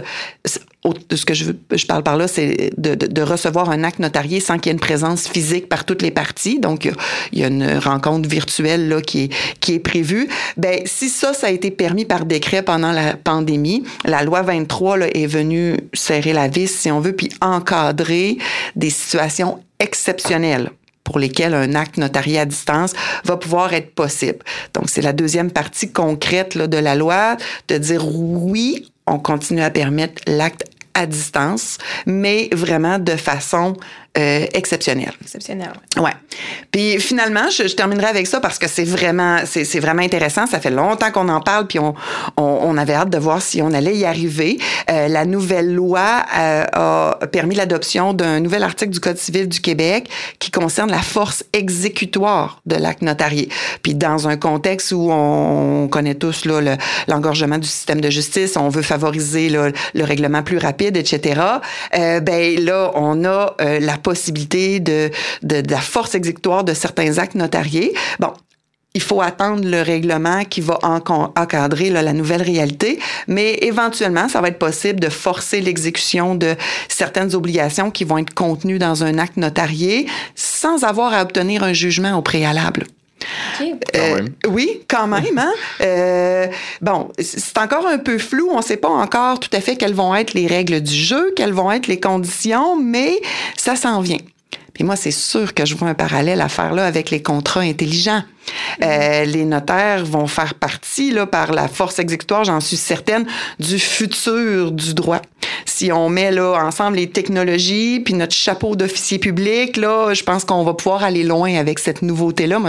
ce 0.46 1.26
que 1.26 1.34
je, 1.34 1.54
parle 1.88 2.04
par 2.04 2.18
là, 2.18 2.28
c'est 2.28 2.70
de, 2.78 3.22
recevoir 3.24 3.72
un 3.72 3.84
acte 3.84 3.98
notarié 3.98 4.40
sans 4.42 4.60
qu'il 4.60 4.68
y 4.68 4.70
ait 4.70 4.74
une 4.74 4.80
présence 4.80 5.28
physique 5.28 5.68
par 5.70 5.86
toutes 5.86 6.04
les 6.04 6.12
parties. 6.12 6.60
Donc, 6.60 6.88
il 7.32 7.40
y 7.40 7.44
a 7.44 7.48
une 7.48 7.80
rencontre 7.80 8.30
virtuelle 8.30 8.90
là, 8.90 9.02
qui, 9.02 9.32
est, 9.68 9.80
prévue. 9.80 10.30
Ben, 10.56 10.82
si 10.86 11.10
ça, 11.10 11.34
ça 11.34 11.48
a 11.48 11.50
été 11.50 11.72
permis 11.72 12.06
par 12.06 12.26
décret 12.26 12.62
pendant 12.62 12.92
la 12.92 13.16
pandémie, 13.16 13.86
la 14.06 14.22
loi 14.24 14.44
23 14.44 14.98
là, 14.98 15.08
est 15.16 15.26
venue 15.26 15.78
serrer 15.94 16.34
la 16.34 16.48
vis, 16.48 16.68
si 16.68 16.92
on 16.92 17.00
veut, 17.00 17.14
puis 17.14 17.30
encadrer 17.42 18.38
des 18.76 18.92
situations 18.92 19.58
exceptionnelles 19.80 20.70
pour 21.06 21.20
lesquels 21.20 21.54
un 21.54 21.76
acte 21.76 21.96
notarié 21.96 22.40
à 22.40 22.46
distance 22.46 22.92
va 23.24 23.38
pouvoir 23.38 23.74
être 23.74 23.96
possible. 23.96 24.40
Donc, 24.74 24.90
c'est 24.90 25.02
la 25.02 25.14
deuxième 25.14 25.52
partie 25.52 25.90
concrète 25.90 26.56
là, 26.56 26.68
de 26.68 26.78
la 26.78 26.96
loi, 26.96 27.38
de 27.70 27.78
dire 27.78 28.06
oui, 28.06 28.92
on 29.08 29.20
continue 29.20 29.62
à 29.62 29.70
permettre 29.70 30.22
l'acte 30.28 30.66
à 30.94 31.06
distance, 31.06 31.78
mais 32.06 32.50
vraiment 32.52 33.00
de 33.00 33.16
façon 33.16 33.78
euh, 34.18 34.46
exceptionnelle. 34.54 35.14
Exceptionnelle. 35.22 35.74
Ouais. 35.98 36.12
Puis 36.72 37.00
finalement, 37.00 37.50
je, 37.50 37.68
je, 37.68 37.76
terminerai 37.76 38.08
avec 38.08 38.28
ça 38.28 38.40
parce 38.40 38.58
que 38.58 38.68
c'est 38.68 38.84
vraiment, 38.84 39.40
c'est, 39.46 39.66
c'est 39.66 39.80
vraiment 39.80 40.02
intéressant. 40.02 40.48
Ça 40.48 40.60
fait 40.60 40.72
longtemps 40.72 41.12
qu'on 41.12 41.30
en 41.30 41.42
parle, 41.42 41.68
puis 41.68 41.80
on, 41.80 41.94
on, 42.38 42.44
on, 42.44 42.78
avait 42.78 42.94
hâte 42.94 43.10
de 43.10 43.18
voir 43.18 43.42
si 43.42 43.62
on 43.62 43.72
allait 43.74 43.96
y 43.96 44.06
arriver. 44.06 44.58
Euh, 44.90 45.08
la 45.08 45.26
nouvelle 45.26 45.74
loi 45.74 46.26
euh, 46.38 46.66
a 46.72 47.28
permis 47.32 47.56
l'adoption 47.56 48.14
d'un 48.14 48.40
nouvel 48.40 48.64
article 48.64 48.92
du 48.92 49.00
Code 49.00 49.18
civil 49.18 49.48
du 49.48 49.60
Québec 49.60 50.10
qui 50.40 50.52
concerne 50.52 50.92
la 50.92 51.02
force 51.02 51.44
exécutoire 51.54 52.62
de 52.66 52.76
l'acte 52.76 53.02
notarié. 53.02 53.50
Puis 53.82 53.96
dans 53.96 54.28
un 54.28 54.38
contexte 54.38 54.92
où 54.92 55.10
on 55.12 55.88
connaît 55.88 56.16
tous 56.16 56.46
là, 56.46 56.62
le, 56.62 56.76
l'engorgement 57.08 57.58
du 57.58 57.68
système 57.68 58.02
de 58.02 58.10
justice, 58.10 58.58
on 58.58 58.70
veut 58.70 58.82
favoriser 58.82 59.50
là, 59.50 59.70
le 59.94 60.04
règlement 60.04 60.44
plus 60.44 60.58
rapide, 60.58 60.98
etc. 60.98 61.42
Euh, 61.96 62.20
ben 62.20 62.64
là, 62.64 62.92
on 62.96 63.24
a 63.26 63.56
euh, 63.62 63.80
la 63.80 63.98
possibilité 64.06 64.80
de, 64.80 65.12
de, 65.42 65.62
de 65.62 65.72
la 65.72 65.82
force 65.82 66.16
exécutoire 66.16 66.64
de 66.64 66.74
certains 66.74 67.18
actes 67.18 67.36
notariés. 67.36 67.94
Bon, 68.20 68.32
il 68.96 69.02
faut 69.02 69.22
attendre 69.22 69.68
le 69.68 69.82
règlement 69.82 70.46
qui 70.46 70.62
va 70.62 70.80
encadrer 70.84 71.90
la 71.90 72.14
nouvelle 72.14 72.42
réalité, 72.42 72.98
mais 73.28 73.56
éventuellement, 73.62 74.30
ça 74.30 74.40
va 74.40 74.48
être 74.48 74.58
possible 74.58 75.02
de 75.02 75.10
forcer 75.10 75.60
l'exécution 75.60 76.34
de 76.34 76.56
certaines 76.88 77.36
obligations 77.36 77.92
qui 77.92 78.06
vont 78.06 78.20
être 78.20 78.34
contenues 78.34 78.80
dans 78.80 79.04
un 79.04 79.18
acte 79.18 79.36
notarié 79.36 80.08
sans 80.36 80.86
avoir 80.86 81.14
à 81.14 81.22
obtenir 81.24 81.62
un 81.64 81.74
jugement 81.74 82.18
au 82.18 82.22
préalable. 82.22 82.86
Euh, 83.96 84.22
oui, 84.48 84.82
quand 84.88 85.08
même. 85.08 85.38
Hein? 85.38 85.54
Euh, 85.82 86.48
bon, 86.82 87.12
c'est 87.20 87.58
encore 87.58 87.88
un 87.88 87.98
peu 87.98 88.18
flou. 88.18 88.50
On 88.52 88.58
ne 88.58 88.64
sait 88.64 88.78
pas 88.78 88.90
encore 88.90 89.40
tout 89.40 89.50
à 89.54 89.62
fait 89.62 89.76
quelles 89.76 89.94
vont 89.94 90.16
être 90.16 90.34
les 90.34 90.48
règles 90.48 90.82
du 90.82 90.96
jeu, 90.96 91.34
quelles 91.36 91.54
vont 91.54 91.72
être 91.72 91.88
les 91.88 92.00
conditions, 92.00 92.76
mais 92.76 93.20
ça 93.58 93.76
s'en 93.76 94.02
vient. 94.02 94.18
Puis 94.76 94.84
moi, 94.84 94.98
c'est 94.98 95.12
sûr 95.12 95.54
que 95.54 95.66
je 95.66 95.74
vois 95.74 95.88
un 95.88 95.94
parallèle 95.94 96.42
à 96.42 96.50
faire 96.50 96.74
là 96.74 96.86
avec 96.86 97.10
les 97.10 97.24
contrats 97.24 97.62
intelligents. 97.62 98.22
Euh, 98.84 99.24
les 99.24 99.46
notaires 99.46 100.06
vont 100.06 100.28
faire 100.28 100.54
partie, 100.54 101.12
là, 101.12 101.26
par 101.26 101.54
la 101.54 101.68
force 101.70 101.98
exécutoire, 101.98 102.44
j'en 102.44 102.60
suis 102.60 102.76
certaine, 102.76 103.26
du 103.58 103.80
futur 103.80 104.72
du 104.72 104.94
droit. 104.94 105.22
Si 105.64 105.92
on 105.94 106.10
met 106.10 106.30
là 106.30 106.54
ensemble 106.62 106.98
les 106.98 107.10
technologies 107.10 108.02
puis 108.02 108.14
notre 108.14 108.34
chapeau 108.34 108.76
d'officier 108.76 109.18
public, 109.18 109.78
là, 109.78 110.14
je 110.14 110.24
pense 110.24 110.44
qu'on 110.44 110.64
va 110.64 110.74
pouvoir 110.74 111.04
aller 111.04 111.24
loin 111.24 111.56
avec 111.56 111.80
cette 111.80 112.02
nouveauté-là. 112.02 112.60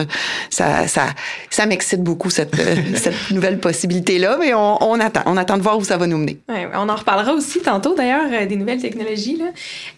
Ça, 0.48 0.86
ça, 0.86 1.08
ça 1.50 1.66
m'excite 1.66 2.02
beaucoup 2.02 2.30
cette, 2.30 2.56
euh, 2.58 2.76
cette 2.94 3.32
nouvelle 3.32 3.58
possibilité-là, 3.58 4.36
mais 4.38 4.54
on, 4.54 4.82
on, 4.82 5.00
attend, 5.00 5.22
on 5.26 5.36
attend 5.36 5.58
de 5.58 5.62
voir 5.62 5.76
où 5.76 5.84
ça 5.84 5.96
va 5.96 6.06
nous 6.06 6.18
mener. 6.18 6.38
Ouais, 6.48 6.68
on 6.74 6.88
en 6.88 6.96
reparlera 6.96 7.34
aussi 7.34 7.60
tantôt 7.60 7.94
d'ailleurs 7.96 8.30
euh, 8.32 8.46
des 8.46 8.56
nouvelles 8.56 8.80
technologies 8.80 9.36
là. 9.36 9.46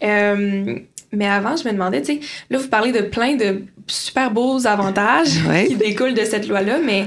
Euh, 0.02 0.78
mais 1.12 1.26
avant, 1.26 1.56
je 1.56 1.66
me 1.66 1.72
demandais, 1.72 2.02
tu 2.02 2.14
sais, 2.14 2.20
là, 2.50 2.58
vous 2.58 2.68
parlez 2.68 2.92
de 2.92 3.00
plein 3.00 3.36
de 3.36 3.62
super 3.86 4.30
beaux 4.30 4.66
avantages 4.66 5.38
qui 5.68 5.76
découlent 5.76 6.14
de 6.14 6.24
cette 6.24 6.48
loi-là, 6.48 6.78
mais 6.84 7.06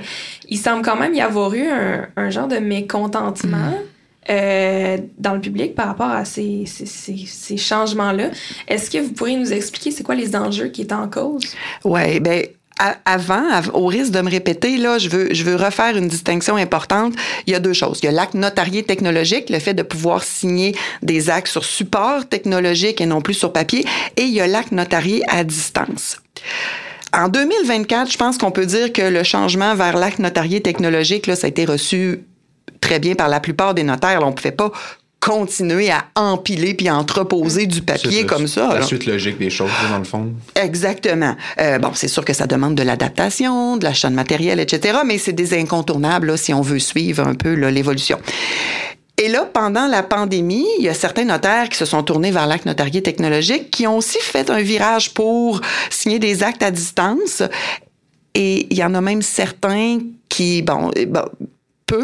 il 0.50 0.58
semble 0.58 0.84
quand 0.84 0.96
même 0.96 1.14
y 1.14 1.22
avoir 1.22 1.54
eu 1.54 1.68
un, 2.16 2.30
genre 2.30 2.48
de 2.48 2.58
mécontentement. 2.58 3.58
Mm. 3.58 3.76
Euh, 4.30 5.00
dans 5.18 5.34
le 5.34 5.42
public 5.42 5.74
par 5.74 5.88
rapport 5.88 6.12
à 6.12 6.26
ces, 6.26 6.66
ces, 6.68 6.86
ces, 6.86 7.58
changements-là. 7.58 8.30
Est-ce 8.68 8.92
que 8.92 9.00
vous 9.00 9.14
pourriez 9.14 9.36
nous 9.36 9.52
expliquer 9.52 9.90
c'est 9.90 10.04
quoi 10.04 10.14
les 10.14 10.36
enjeux 10.36 10.68
qui 10.68 10.84
étaient 10.84 10.94
en 10.94 11.10
cause? 11.10 11.56
Oui, 11.84 12.20
bien, 12.20 12.44
avant, 13.06 13.44
au 13.74 13.86
risque 13.86 14.12
de 14.12 14.22
me 14.22 14.30
répéter, 14.30 14.78
là, 14.78 14.98
je 14.98 15.10
veux, 15.10 15.56
refaire 15.56 15.98
une 15.98 16.08
distinction 16.08 16.56
importante. 16.56 17.14
Il 17.48 17.54
y 17.54 17.56
a 17.56 17.60
deux 17.60 17.74
choses. 17.74 18.00
Il 18.02 18.06
y 18.06 18.10
a 18.10 18.12
l'acte 18.12 18.34
notarié 18.34 18.84
technologique, 18.84 19.50
le 19.50 19.60
fait 19.60 19.74
de 19.74 19.84
pouvoir 19.84 20.24
signer 20.24 20.76
des 21.02 21.30
actes 21.30 21.52
sur 21.52 21.66
support 21.66 22.28
technologique 22.28 23.02
et 23.02 23.06
non 23.06 23.22
plus 23.22 23.34
sur 23.34 23.54
papier, 23.54 23.86
et 24.18 24.24
il 24.24 24.34
y 24.34 24.42
a 24.42 24.48
l'acte 24.48 24.72
notarié 24.72 25.24
à 25.30 25.44
distance. 25.44 26.22
En 27.14 27.28
2024, 27.28 28.10
je 28.10 28.18
pense 28.18 28.38
qu'on 28.38 28.52
peut 28.52 28.66
dire 28.66 28.94
que 28.94 29.02
le 29.02 29.24
changement 29.24 29.76
vers 29.76 29.98
l'acte 29.98 30.20
notarié 30.20 30.62
technologique, 30.62 31.26
ça 31.36 31.48
a 31.48 31.50
été 31.50 31.66
reçu 31.66 32.24
très 32.80 33.00
bien 33.00 33.16
par 33.16 33.28
la 33.28 33.40
plupart 33.40 33.74
des 33.74 33.84
notaires. 33.84 34.22
on 34.24 34.30
ne 34.30 34.32
pouvait 34.32 34.52
pas 34.52 34.72
continuer 35.22 35.92
à 35.92 36.06
empiler 36.16 36.74
puis 36.74 36.90
entreposer 36.90 37.68
du 37.68 37.82
papier 37.82 38.26
comme 38.26 38.48
ça. 38.48 38.74
La 38.74 38.82
suite 38.82 39.06
logique 39.06 39.38
des 39.38 39.52
choses, 39.52 39.70
dans 39.90 40.00
le 40.00 40.04
fond. 40.04 40.34
Exactement. 40.56 41.36
Euh, 41.60 41.78
bon, 41.78 41.92
c'est 41.94 42.08
sûr 42.08 42.26
que 42.26 42.34
ça 42.34 42.48
demande 42.48 42.76
de 42.76 42.82
l'adaptation, 42.82 43.78
de 43.78 43.84
l'achat 43.84 44.10
de 44.10 44.16
matériel, 44.16 44.60
etc., 44.60 45.00
mais 45.06 45.20
c'est 45.20 45.32
des 45.32 45.58
incontournables 45.58 46.38
si 46.38 46.54
on 46.54 46.62
veut 46.62 46.80
suivre 46.80 47.26
un 47.26 47.36
peu 47.36 47.54
l'évolution. 47.54 48.20
Et 49.20 49.28
là, 49.28 49.46
pendant 49.46 49.86
la 49.86 50.02
pandémie, 50.02 50.66
il 50.80 50.86
y 50.86 50.90
a 50.90 50.96
certains 50.96 51.26
notaires 51.26 51.70
qui 51.70 51.78
se 51.78 51.86
sont 51.86 52.02
tournés 52.02 52.32
vers 52.32 52.48
l'acte 52.48 52.66
notarié 52.66 53.04
technologique 53.04 53.70
qui 53.70 53.86
ont 53.86 53.98
aussi 53.98 54.18
fait 54.20 54.50
un 54.50 54.62
virage 54.62 55.14
pour 55.14 55.62
signer 55.92 56.18
des 56.18 56.42
actes 56.42 56.64
à 56.64 56.72
distance. 56.72 57.44
Et 58.34 58.66
il 58.72 58.78
y 58.78 58.84
en 58.84 58.96
a 58.96 59.02
même 59.02 59.22
certains 59.22 60.00
qui, 60.30 60.64
bon, 60.64 60.90
bon 61.08 61.26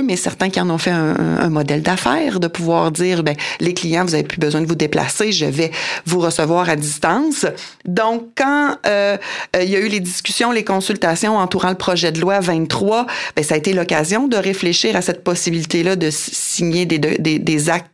mais 0.04 0.16
certains 0.16 0.50
qui 0.50 0.60
en 0.60 0.70
ont 0.70 0.78
fait 0.78 0.92
un, 0.92 1.50
modèle 1.50 1.82
d'affaires, 1.82 2.40
de 2.40 2.48
pouvoir 2.48 2.92
dire, 2.92 3.24
ben, 3.24 3.36
les 3.60 3.74
clients, 3.74 4.04
vous 4.04 4.14
avez 4.14 4.24
plus 4.24 4.40
besoin 4.40 4.62
de 4.62 4.66
vous 4.66 4.76
déplacer, 4.76 5.32
je 5.32 5.46
vais 5.46 5.72
vous 6.06 6.20
recevoir 6.20 6.70
à 6.70 6.76
distance. 6.76 7.46
Donc, 7.86 8.28
quand 8.36 8.76
euh, 8.86 9.18
euh, 9.56 9.64
il 9.64 9.70
y 9.70 9.76
a 9.76 9.80
eu 9.80 9.88
les 9.88 10.00
discussions, 10.00 10.52
les 10.52 10.64
consultations 10.64 11.38
entourant 11.38 11.70
le 11.70 11.76
projet 11.76 12.12
de 12.12 12.20
loi 12.20 12.40
23, 12.40 13.08
ben, 13.36 13.44
ça 13.44 13.56
a 13.56 13.58
été 13.58 13.74
l'occasion 13.74 14.28
de 14.28 14.38
réfléchir 14.38 14.96
à 14.96 15.02
cette 15.02 15.24
possibilité-là 15.24 15.96
de 15.96 16.10
signer 16.12 16.86
des, 16.86 17.00
des, 17.00 17.40
des 17.40 17.70
actes 17.70 17.92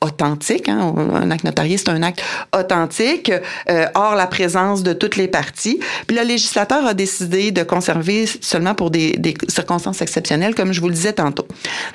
authentique. 0.00 0.68
Hein? 0.68 0.94
Un 1.14 1.30
acte 1.30 1.44
notarié, 1.44 1.76
c'est 1.76 1.88
un 1.88 2.02
acte 2.02 2.22
authentique, 2.56 3.32
euh, 3.68 3.86
hors 3.94 4.14
la 4.14 4.26
présence 4.26 4.82
de 4.82 4.92
toutes 4.92 5.16
les 5.16 5.28
parties. 5.28 5.80
Puis 6.06 6.16
le 6.16 6.22
législateur 6.22 6.86
a 6.86 6.94
décidé 6.94 7.50
de 7.50 7.62
conserver 7.62 8.26
seulement 8.40 8.74
pour 8.74 8.90
des, 8.90 9.12
des, 9.12 9.34
circonstances 9.48 10.02
exceptionnelles, 10.02 10.54
comme 10.54 10.72
je 10.72 10.80
vous 10.80 10.88
le 10.88 10.94
disais 10.94 11.12
tantôt. 11.12 11.46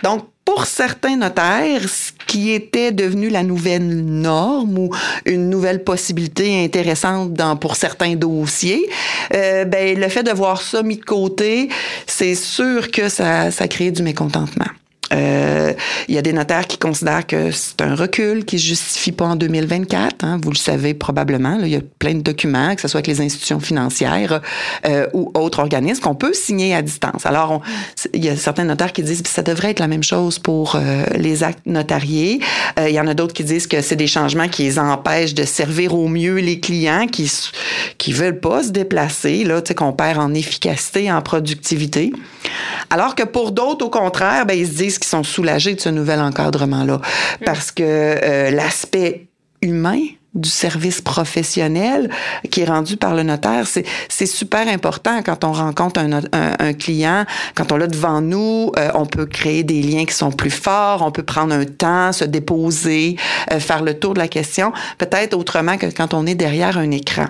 Donc, 0.03 0.25
pour 0.45 0.65
certains 0.65 1.15
notaires, 1.15 1.87
ce 1.87 2.11
qui 2.27 2.51
était 2.51 2.91
devenu 2.91 3.29
la 3.29 3.43
nouvelle 3.43 3.87
norme 4.03 4.77
ou 4.77 4.89
une 5.25 5.49
nouvelle 5.49 5.83
possibilité 5.83 6.63
intéressante 6.63 7.33
dans, 7.33 7.55
pour 7.55 7.77
certains 7.77 8.15
dossiers, 8.15 8.89
euh, 9.33 9.63
ben, 9.63 9.97
le 9.97 10.09
fait 10.09 10.23
de 10.23 10.31
voir 10.31 10.61
ça 10.61 10.83
mis 10.83 10.97
de 10.97 11.05
côté, 11.05 11.69
c'est 12.07 12.35
sûr 12.35 12.91
que 12.91 13.07
ça, 13.07 13.51
ça 13.51 13.67
crée 13.67 13.91
du 13.91 14.03
mécontentement. 14.03 14.67
Euh, 15.13 15.73
il 16.07 16.15
y 16.15 16.17
a 16.17 16.21
des 16.21 16.33
notaires 16.33 16.67
qui 16.67 16.77
considèrent 16.77 17.25
que 17.25 17.51
c'est 17.51 17.81
un 17.81 17.95
recul 17.95 18.45
qui 18.45 18.55
ne 18.55 18.61
justifie 18.61 19.11
pas 19.11 19.25
en 19.25 19.35
2024. 19.35 20.23
Hein, 20.23 20.39
vous 20.41 20.51
le 20.51 20.57
savez 20.57 20.93
probablement. 20.93 21.59
il 21.61 21.69
y 21.69 21.75
a 21.75 21.81
plein 21.99 22.15
de 22.15 22.21
documents, 22.21 22.75
que 22.75 22.81
ce 22.81 22.87
soit 22.87 22.99
avec 22.99 23.07
les 23.07 23.21
institutions 23.21 23.59
financières 23.59 24.41
euh, 24.85 25.07
ou 25.13 25.31
autres 25.33 25.59
organismes, 25.59 26.01
qu'on 26.01 26.15
peut 26.15 26.33
signer 26.33 26.75
à 26.75 26.81
distance. 26.81 27.25
Alors, 27.25 27.61
il 28.13 28.23
y 28.23 28.29
a 28.29 28.35
certains 28.35 28.65
notaires 28.65 28.93
qui 28.93 29.03
disent 29.03 29.21
que 29.21 29.29
ça 29.29 29.43
devrait 29.43 29.71
être 29.71 29.79
la 29.79 29.87
même 29.87 30.03
chose 30.03 30.39
pour 30.39 30.75
euh, 30.75 31.05
les 31.15 31.43
actes 31.43 31.65
notariés. 31.65 32.39
il 32.77 32.93
y 32.93 32.99
en 32.99 33.07
a 33.07 33.13
d'autres 33.13 33.33
qui 33.33 33.43
disent 33.43 33.67
que 33.67 33.81
c'est 33.81 33.95
des 33.95 34.07
changements 34.07 34.47
qui 34.47 34.63
les 34.63 34.79
empêchent 34.79 35.33
de 35.33 35.43
servir 35.43 35.93
au 35.95 36.07
mieux 36.07 36.35
les 36.35 36.59
clients 36.59 37.07
qui 37.07 37.31
qui 37.97 38.13
veulent 38.13 38.39
pas 38.39 38.63
se 38.63 38.69
déplacer, 38.69 39.43
là, 39.43 39.61
qu'on 39.75 39.93
perd 39.93 40.19
en 40.19 40.33
efficacité, 40.33 41.11
en 41.11 41.21
productivité. 41.21 42.11
Alors 42.89 43.15
que 43.15 43.23
pour 43.23 43.51
d'autres, 43.51 43.85
au 43.85 43.89
contraire, 43.89 44.45
ben, 44.45 44.57
ils 44.57 44.67
se 44.67 44.73
disent 44.73 44.99
sont 45.07 45.23
soulagés 45.23 45.75
de 45.75 45.79
ce 45.79 45.89
nouvel 45.89 46.19
encadrement-là. 46.19 47.01
Parce 47.45 47.71
que 47.71 47.83
euh, 47.83 48.51
l'aspect 48.51 49.27
humain 49.61 49.99
du 50.33 50.49
service 50.49 50.99
professionnel 50.99 52.09
qui 52.49 52.61
est 52.61 52.65
rendu 52.65 52.97
par 52.97 53.13
le 53.13 53.21
notaire, 53.23 53.65
c'est 53.67 54.25
super 54.25 54.67
important 54.67 55.21
quand 55.23 55.43
on 55.43 55.51
rencontre 55.51 55.99
un, 55.99 56.21
un, 56.31 56.73
client, 56.73 57.25
quand 57.53 57.71
on 57.71 57.77
l'a 57.77 57.87
devant 57.87 58.19
nous, 58.19 58.71
euh, 58.77 58.89
on 58.95 59.05
peut 59.05 59.27
créer 59.27 59.63
des 59.63 59.81
liens 59.83 60.05
qui 60.05 60.15
sont 60.15 60.31
plus 60.31 60.49
forts, 60.49 61.03
on 61.05 61.11
peut 61.11 61.23
prendre 61.23 61.53
un 61.53 61.65
temps, 61.65 62.11
se 62.11 62.25
déposer, 62.25 63.15
euh, 63.51 63.59
faire 63.59 63.83
le 63.83 63.93
tour 63.99 64.15
de 64.15 64.19
la 64.19 64.27
question, 64.27 64.73
peut-être 64.97 65.37
autrement 65.37 65.77
que 65.77 65.85
quand 65.85 66.15
on 66.15 66.25
est 66.25 66.35
derrière 66.35 66.77
un 66.77 66.89
écran. 66.89 67.27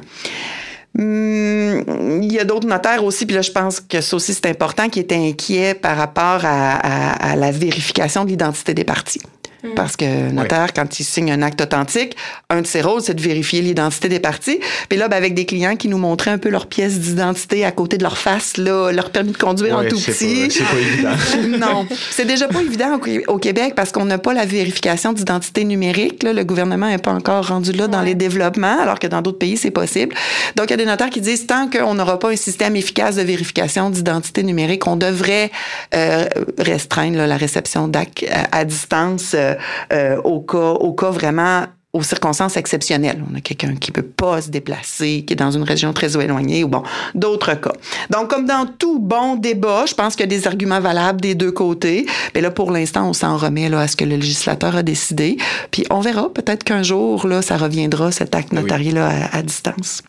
Hum, 0.97 2.21
il 2.21 2.31
y 2.31 2.39
a 2.39 2.43
d'autres 2.43 2.67
notaires 2.67 3.03
aussi, 3.03 3.25
puis 3.25 3.35
là, 3.35 3.41
je 3.41 3.51
pense 3.51 3.79
que 3.79 3.99
ça 4.01 4.15
aussi, 4.15 4.33
c'est 4.33 4.45
important, 4.45 4.89
qui 4.89 4.99
étaient 4.99 5.15
inquiets 5.15 5.73
par 5.73 5.97
rapport 5.97 6.41
à 6.43 7.35
la 7.35 7.51
vérification 7.51 8.25
de 8.25 8.29
l'identité 8.29 8.73
des 8.73 8.83
parties. 8.83 9.21
Mm. 9.63 9.75
Parce 9.75 9.95
que 9.95 10.31
notaire, 10.31 10.73
quand 10.73 10.99
il 10.99 11.03
signe 11.03 11.31
un 11.31 11.41
acte 11.41 11.61
authentique, 11.61 12.15
un 12.49 12.61
de 12.61 12.67
ses 12.67 12.81
rôles, 12.81 13.01
c'est 13.01 13.13
de 13.13 13.21
vérifier 13.21 13.61
l'identité 13.61 14.09
des 14.09 14.19
parties. 14.19 14.59
Puis 14.89 14.97
là, 14.97 15.07
ben, 15.07 15.17
avec 15.17 15.33
des 15.33 15.45
clients 15.45 15.75
qui 15.77 15.87
nous 15.87 15.97
montraient 15.97 16.31
un 16.31 16.37
peu 16.37 16.49
leur 16.49 16.67
pièce 16.67 16.99
d'identité 16.99 17.63
à 17.63 17.71
côté 17.71 17.97
de 17.97 18.03
leur 18.03 18.17
face, 18.17 18.57
là, 18.57 18.91
leur 18.91 19.09
permis 19.11 19.31
de 19.31 19.37
conduire 19.37 19.77
en 19.77 19.83
tout 19.83 19.99
petit. 19.99 20.51
C'est 20.51 20.63
pas 20.63 20.79
évident. 20.79 21.57
non, 21.59 21.87
c'est 22.11 22.25
déjà 22.25 22.47
pas 22.47 22.61
évident 22.61 22.99
au, 23.27 23.37
Québec 23.37 23.73
parce 23.75 23.91
qu'on 23.91 24.05
n'a 24.05 24.17
pas 24.17 24.33
la 24.33 24.45
vérification 24.45 25.13
d'identité 25.13 25.63
numérique. 25.63 26.23
Là. 26.23 26.33
Le 26.33 26.43
gouvernement 26.43 26.87
n'est 26.87 26.97
pas 26.97 27.11
encore 27.11 27.47
rendu 27.47 27.71
là 27.71 27.87
dans 27.87 28.01
les 28.01 28.15
développements, 28.15 28.79
alors 28.81 28.99
que 28.99 29.07
dans 29.07 29.21
d'autres 29.21 29.37
pays, 29.39 29.57
c'est 29.57 29.71
possible. 29.71 30.15
Donc, 30.55 30.67
il 30.67 30.71
y 30.71 30.73
a 30.73 30.77
des 30.77 30.85
notaires 30.85 31.09
qui 31.09 31.21
disent 31.21 31.47
tant 31.47 31.69
qu'on 31.69 31.95
n'aura 31.95 32.19
pas 32.19 32.29
un 32.29 32.35
système 32.35 32.75
efficace 32.75 33.15
de 33.15 33.21
vérification 33.21 33.89
d'identité 33.89 34.43
numérique, 34.43 34.87
on 34.87 34.95
devrait 34.95 35.51
euh, 35.95 36.25
restreindre 36.57 37.17
la 37.17 37.37
réception 37.37 37.87
d'actes 37.87 38.25
à, 38.51 38.65
distance. 38.65 39.31
Euh, 39.33 39.52
euh, 39.91 40.21
au, 40.23 40.41
cas, 40.41 40.57
au 40.57 40.93
cas 40.93 41.09
vraiment 41.09 41.65
aux 41.93 42.01
circonstances 42.01 42.57
exceptionnelles. 42.57 43.23
On 43.31 43.35
a 43.37 43.39
quelqu'un 43.39 43.75
qui 43.75 43.91
peut 43.91 44.01
pas 44.01 44.41
se 44.41 44.49
déplacer, 44.49 45.23
qui 45.25 45.33
est 45.33 45.35
dans 45.37 45.51
une 45.51 45.61
région 45.61 45.93
très 45.93 46.17
éloignée 46.17 46.63
ou 46.63 46.67
bon, 46.67 46.81
d'autres 47.13 47.53
cas. 47.53 47.73
Donc, 48.09 48.29
comme 48.31 48.47
dans 48.47 48.65
tout 48.65 48.97
bon 48.97 49.35
débat, 49.35 49.85
je 49.85 49.93
pense 49.93 50.15
qu'il 50.15 50.21
y 50.21 50.33
a 50.33 50.37
des 50.39 50.47
arguments 50.47 50.79
valables 50.79 51.21
des 51.21 51.35
deux 51.35 51.51
côtés. 51.51 52.07
Mais 52.33 52.41
là, 52.41 52.49
pour 52.49 52.71
l'instant, 52.71 53.07
on 53.07 53.13
s'en 53.13 53.37
remet 53.37 53.69
là, 53.69 53.81
à 53.81 53.87
ce 53.87 53.95
que 53.95 54.05
le 54.05 54.15
législateur 54.15 54.75
a 54.75 54.81
décidé. 54.81 55.37
Puis 55.69 55.85
on 55.91 55.99
verra, 55.99 56.33
peut-être 56.33 56.63
qu'un 56.63 56.81
jour, 56.81 57.27
là, 57.27 57.43
ça 57.43 57.57
reviendra, 57.57 58.11
cet 58.11 58.33
acte 58.33 58.53
notarié-là, 58.53 59.27
à, 59.31 59.37
à 59.37 59.41
distance. 59.43 60.01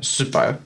Super. 0.00 0.56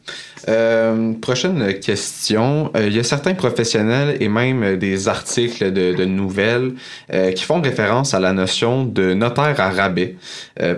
Euh, 0.49 1.13
prochaine 1.21 1.79
question. 1.81 2.71
Euh, 2.75 2.87
il 2.87 2.97
y 2.97 2.99
a 2.99 3.03
certains 3.03 3.35
professionnels 3.35 4.17
et 4.21 4.29
même 4.29 4.77
des 4.79 5.07
articles 5.07 5.71
de, 5.71 6.05
nouvelles 6.07 6.73
euh, 7.13 7.33
qui 7.33 7.45
font 7.45 7.61
référence 7.61 8.15
à 8.15 8.21
la 8.21 8.33
notion 8.33 8.85
de 8.85 9.13
notaire 9.13 9.61
à 9.61 9.71
rabais 9.71 10.17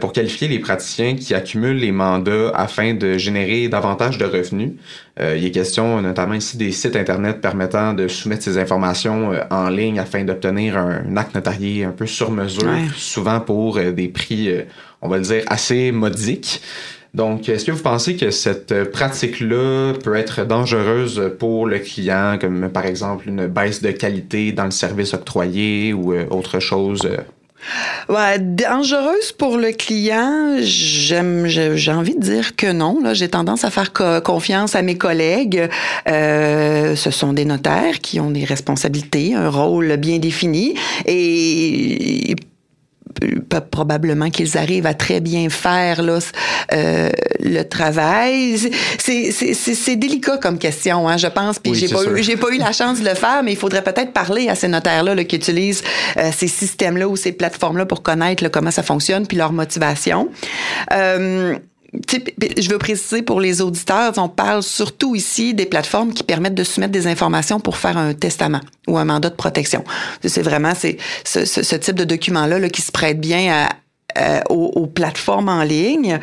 pour 0.00 0.12
qualifier 0.12 0.48
les 0.48 0.58
praticiens 0.58 1.14
qui 1.14 1.34
accumulent 1.34 1.78
les 1.78 1.92
mandats 1.92 2.50
afin 2.54 2.94
de 2.94 3.16
générer 3.18 3.68
davantage 3.68 4.18
de 4.18 4.24
revenus. 4.24 4.72
il 5.18 5.44
est 5.44 5.50
question 5.50 6.02
notamment 6.02 6.34
ici 6.34 6.56
des 6.56 6.72
sites 6.72 6.96
Internet 6.96 7.40
permettant 7.40 7.92
de 7.94 8.08
soumettre 8.08 8.42
ces 8.42 8.58
informations 8.58 9.32
en 9.50 9.68
ligne 9.68 9.98
afin 9.98 10.24
d'obtenir 10.24 10.76
un, 10.76 11.16
acte 11.16 11.34
notarié 11.34 11.84
un 11.84 11.92
peu 11.92 12.06
sur 12.06 12.30
mesure, 12.30 12.74
souvent 12.96 13.40
pour 13.40 13.78
des 13.78 14.08
prix, 14.08 14.50
on 15.00 15.08
va 15.08 15.18
le 15.18 15.22
dire, 15.22 15.44
assez 15.46 15.92
modiques. 15.92 16.60
Donc, 17.12 17.48
est-ce 17.48 17.64
que 17.64 17.72
vous 17.72 17.82
pensez 17.82 18.16
que 18.16 18.30
cette 18.30 18.90
pratique-là 18.92 19.94
peut 20.02 20.14
être 20.14 20.44
dangereuse 20.44 21.32
pour 21.38 21.66
le 21.66 21.78
client, 21.80 22.38
comme 22.40 22.68
par 22.68 22.86
exemple 22.86 23.28
une 23.28 23.46
baisse 23.46 23.82
de 23.82 23.90
qualité 23.90 24.52
dans 24.52 24.64
le 24.64 24.70
service 24.70 25.12
octroyé 25.12 25.92
ou 25.92 26.12
euh, 26.12 26.24
autre 26.30 26.60
chose? 26.60 27.08
Ouais, 28.08 28.38
dangereuse 28.38 29.32
pour 29.32 29.56
le 29.56 29.72
client, 29.72 30.56
j'ai 30.62 31.18
envie 31.92 32.14
de 32.14 32.20
dire 32.20 32.56
que 32.56 32.72
non. 32.72 32.98
J'ai 33.12 33.28
tendance 33.28 33.64
à 33.64 33.70
faire 33.70 33.92
confiance 34.22 34.74
à 34.74 34.82
mes 34.82 34.96
collègues. 34.96 35.68
Euh, 36.08 36.96
ce 36.96 37.10
sont 37.10 37.32
des 37.32 37.44
notaires 37.44 37.98
qui 38.00 38.18
ont 38.18 38.30
des 38.30 38.44
responsabilités, 38.44 39.34
un 39.34 39.50
rôle 39.50 39.96
bien 39.96 40.18
défini, 40.18 40.74
et 41.06 42.34
probablement 43.70 44.30
qu'ils 44.30 44.56
arrivent 44.56 44.86
à 44.86 44.94
très 44.94 45.20
bien 45.20 45.48
faire 45.50 46.02
là, 46.02 46.18
euh, 46.72 47.10
le 47.40 47.62
travail. 47.62 48.58
C'est 48.98 49.96
délicat 49.96 50.38
comme 50.38 50.58
question, 50.58 51.08
hein, 51.08 51.16
je 51.16 51.26
pense. 51.26 51.58
Puis 51.58 51.74
j'ai 51.74 51.88
pas, 51.88 52.04
eu, 52.04 52.36
pas 52.36 52.50
eu 52.50 52.58
la 52.58 52.72
chance 52.72 53.00
de 53.00 53.08
le 53.08 53.14
faire, 53.14 53.42
mais 53.42 53.52
il 53.52 53.58
faudrait 53.58 53.82
peut-être 53.82 54.12
parler 54.12 54.48
à 54.48 54.54
ces 54.54 54.68
notaires-là 54.68 55.14
là, 55.14 55.24
qui 55.24 55.36
utilisent 55.36 55.82
euh, 56.16 56.30
ces 56.36 56.48
systèmes-là 56.48 57.08
ou 57.08 57.16
ces 57.16 57.32
plateformes-là 57.32 57.86
pour 57.86 58.02
connaître 58.02 58.48
comment 58.48 58.70
ça 58.70 58.82
fonctionne 58.82 59.26
puis 59.26 59.36
leur 59.36 59.52
motivation. 59.52 60.28
Euh, 60.92 61.56
je 61.92 62.68
veux 62.68 62.78
préciser 62.78 63.22
pour 63.22 63.40
les 63.40 63.60
auditeurs, 63.60 64.12
on 64.16 64.28
parle 64.28 64.62
surtout 64.62 65.16
ici 65.16 65.54
des 65.54 65.66
plateformes 65.66 66.12
qui 66.12 66.22
permettent 66.22 66.54
de 66.54 66.64
soumettre 66.64 66.92
des 66.92 67.06
informations 67.06 67.58
pour 67.58 67.76
faire 67.76 67.96
un 67.96 68.14
testament 68.14 68.60
ou 68.86 68.96
un 68.96 69.04
mandat 69.04 69.30
de 69.30 69.34
protection. 69.34 69.84
C'est 70.24 70.42
vraiment 70.42 70.72
ce, 70.74 71.76
type 71.76 71.96
de 71.96 72.04
document-là 72.04 72.58
là, 72.58 72.68
qui 72.68 72.82
se 72.82 72.92
prête 72.92 73.20
bien 73.20 73.68
aux, 74.48 74.86
plateformes 74.86 75.48
en 75.48 75.62
ligne. 75.62 76.20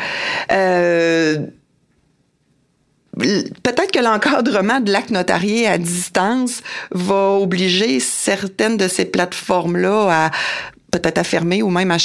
Euh, 0.51 1.37
peut-être 3.17 3.91
que 3.91 3.99
l'encadrement 3.99 4.79
de 4.79 4.91
l'acte 4.91 5.09
notarié 5.09 5.67
à 5.67 5.77
distance 5.77 6.61
va 6.91 7.31
obliger 7.31 7.99
certaines 7.99 8.77
de 8.77 8.87
ces 8.87 9.05
plateformes-là 9.05 10.27
à 10.27 10.31
peut-être 10.99 11.17
à 11.17 11.23
fermer 11.23 11.61
ou 11.61 11.69
même 11.69 11.91
à 11.91 11.97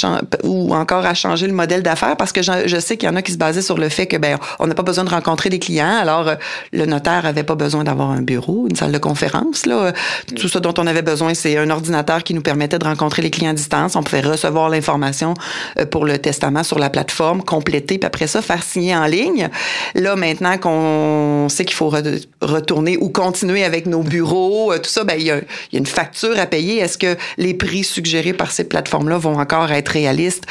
ou 0.43 0.73
encore 0.73 1.05
à 1.05 1.13
changer 1.13 1.47
le 1.47 1.53
modèle 1.53 1.83
d'affaires 1.83 2.17
parce 2.17 2.31
que 2.31 2.41
je, 2.41 2.79
sais 2.79 2.97
qu'il 2.97 3.07
y 3.07 3.11
en 3.11 3.15
a 3.15 3.21
qui 3.21 3.31
se 3.31 3.37
basaient 3.37 3.61
sur 3.61 3.77
le 3.77 3.89
fait 3.89 4.07
que 4.07 4.17
ben 4.17 4.37
on 4.59 4.67
n'a 4.67 4.75
pas 4.75 4.83
besoin 4.83 5.03
de 5.03 5.09
rencontrer 5.09 5.49
des 5.49 5.59
clients. 5.59 5.97
Alors 6.01 6.27
euh, 6.27 6.35
le 6.71 6.85
notaire 6.85 7.25
avait 7.25 7.43
pas 7.43 7.55
besoin 7.55 7.83
d'avoir 7.83 8.11
un 8.11 8.21
bureau, 8.21 8.67
une 8.69 8.75
salle 8.75 8.91
de 8.91 8.97
conférence 8.97 9.65
là. 9.65 9.93
Tout 10.35 10.47
ce 10.47 10.59
dont 10.59 10.73
on 10.77 10.87
avait 10.87 11.01
besoin, 11.01 11.33
c'est 11.33 11.57
un 11.57 11.69
ordinateur 11.69 12.23
qui 12.23 12.33
nous 12.33 12.41
permettait 12.41 12.79
de 12.79 12.85
rencontrer 12.85 13.21
les 13.21 13.29
clients 13.29 13.51
à 13.51 13.53
distance. 13.53 13.95
On 13.95 14.03
pouvait 14.03 14.21
recevoir 14.21 14.69
l'information 14.69 15.33
euh, 15.79 15.85
pour 15.85 16.05
le 16.05 16.17
testament 16.17 16.63
sur 16.63 16.79
la 16.79 16.89
plateforme, 16.89 17.43
compléter, 17.43 17.97
puis 17.97 18.07
après 18.07 18.27
ça 18.27 18.41
faire 18.41 18.63
signer 18.63 18.95
en 18.95 19.05
ligne. 19.05 19.49
Là 19.95 20.15
maintenant 20.15 20.57
qu'on 20.57 21.47
sait 21.49 21.65
qu'il 21.65 21.75
faut 21.75 21.93
retourner 22.41 22.97
ou 22.97 23.09
continuer 23.09 23.63
avec 23.63 23.85
nos 23.85 24.03
bureaux, 24.03 24.71
euh, 24.71 24.77
tout 24.77 24.89
ça, 24.89 25.03
ben 25.03 25.15
il 25.17 25.23
y 25.23 25.27
y 25.27 25.31
a 25.31 25.79
une 25.79 25.85
facture 25.85 26.39
à 26.39 26.45
payer. 26.45 26.77
Est-ce 26.79 26.97
que 26.97 27.15
les 27.37 27.53
prix 27.53 27.83
suggérés 27.83 28.33
par 28.33 28.51
ces 28.51 28.63
plateformes-là 28.83 29.17
vont 29.17 29.39
encore 29.39 29.71
être 29.71 29.89
réalistes? 29.89 30.45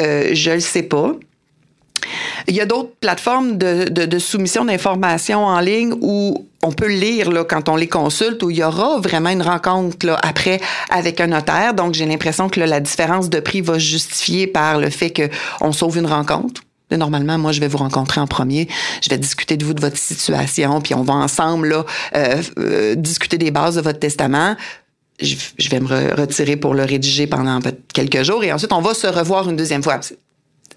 Euh, 0.00 0.30
je 0.32 0.50
le 0.52 0.60
sais 0.60 0.82
pas. 0.82 1.12
Il 2.48 2.54
y 2.54 2.60
a 2.60 2.66
d'autres 2.66 2.92
plateformes 3.00 3.56
de, 3.56 4.18
soumission 4.18 4.64
d'informations 4.64 5.44
en 5.44 5.60
ligne 5.60 5.94
où 6.00 6.46
on 6.62 6.72
peut 6.72 6.88
lire 6.88 7.30
là, 7.30 7.44
quand 7.44 7.68
on 7.68 7.76
les 7.76 7.88
consulte, 7.88 8.42
où 8.42 8.50
il 8.50 8.58
y 8.58 8.64
aura 8.64 8.98
vraiment 9.00 9.30
une 9.30 9.42
rencontre 9.42 10.06
là, 10.06 10.18
après 10.22 10.60
avec 10.90 11.20
un 11.20 11.28
notaire. 11.28 11.74
Donc, 11.74 11.94
j'ai 11.94 12.06
l'impression 12.06 12.48
que 12.48 12.60
la 12.60 12.80
différence 12.80 13.30
de 13.30 13.40
prix 13.40 13.60
va 13.60 13.78
justifier 13.78 14.46
par 14.46 14.78
le 14.78 14.90
fait 14.90 15.12
qu'on 15.12 15.72
sauve 15.72 15.98
une 15.98 16.06
rencontre. 16.06 16.62
Normalement, 16.90 17.38
moi, 17.38 17.52
je 17.52 17.60
vais 17.60 17.68
vous 17.68 17.78
rencontrer 17.78 18.20
en 18.20 18.26
premier. 18.26 18.68
Je 19.02 19.10
vais 19.10 19.18
discuter 19.18 19.56
de 19.56 19.64
vous, 19.64 19.74
de 19.74 19.80
votre 19.80 19.96
situation, 19.96 20.80
puis 20.80 20.94
on 20.94 21.02
va 21.02 21.14
ensemble 21.14 21.68
là, 21.68 21.84
euh, 22.14 22.42
euh, 22.58 22.94
discuter 22.94 23.38
des 23.38 23.50
bases 23.50 23.76
de 23.76 23.80
votre 23.80 23.98
testament 23.98 24.54
je, 25.20 25.68
vais 25.68 25.80
me 25.80 26.14
retirer 26.14 26.56
pour 26.56 26.74
le 26.74 26.84
rédiger 26.84 27.26
pendant 27.26 27.60
quelques 27.92 28.22
jours 28.22 28.42
et 28.44 28.52
ensuite 28.52 28.72
on 28.72 28.80
va 28.80 28.94
se 28.94 29.06
revoir 29.06 29.48
une 29.48 29.56
deuxième 29.56 29.82
fois. 29.82 30.00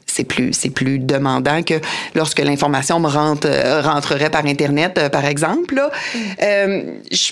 C'est 0.06 0.24
plus, 0.24 0.54
c'est 0.54 0.70
plus 0.70 1.00
demandant 1.00 1.64
que 1.64 1.76
lorsque 2.16 2.40
l'information 2.40 3.00
me 3.00 3.08
rentre, 3.08 3.48
euh, 3.48 3.82
rentrerait 3.82 4.30
par 4.30 4.46
Internet, 4.46 4.98
euh, 4.98 5.10
par 5.10 5.26
exemple. 5.26 5.76
Mm. 5.76 6.20
Euh, 6.42 7.00
je 7.12 7.32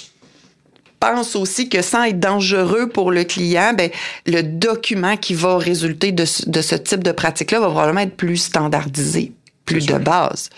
pense 0.99 1.35
aussi 1.35 1.69
que 1.69 1.81
sans 1.81 2.03
être 2.03 2.19
dangereux 2.19 2.89
pour 2.89 3.11
le 3.11 3.23
client, 3.23 3.73
ben, 3.75 3.89
le 4.25 4.41
document 4.41 5.15
qui 5.17 5.33
va 5.33 5.57
résulter 5.57 6.11
de, 6.11 6.25
de 6.47 6.61
ce 6.61 6.75
type 6.75 7.03
de 7.03 7.11
pratique-là 7.11 7.59
va 7.59 7.69
probablement 7.69 8.01
être 8.01 8.17
plus 8.17 8.37
standardisé 8.37 9.31
plus 9.65 9.85
de 9.85 9.97
base. 9.97 10.49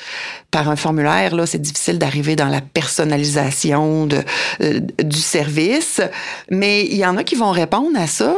Par 0.52 0.70
un 0.70 0.76
formulaire, 0.76 1.36
là, 1.36 1.46
c'est 1.46 1.62
difficile 1.62 1.98
d'arriver 1.98 2.36
dans 2.36 2.50
la 2.50 2.62
personnalisation 2.62 4.06
de, 4.06 4.22
euh, 4.62 4.80
du 5.04 5.20
service, 5.20 6.02
mais 6.50 6.86
il 6.86 6.98
y 6.98 7.06
en 7.06 7.18
a 7.18 7.24
qui 7.24 7.36
vont 7.36 7.52
répondre 7.52 7.98
à 8.00 8.08
ça 8.08 8.36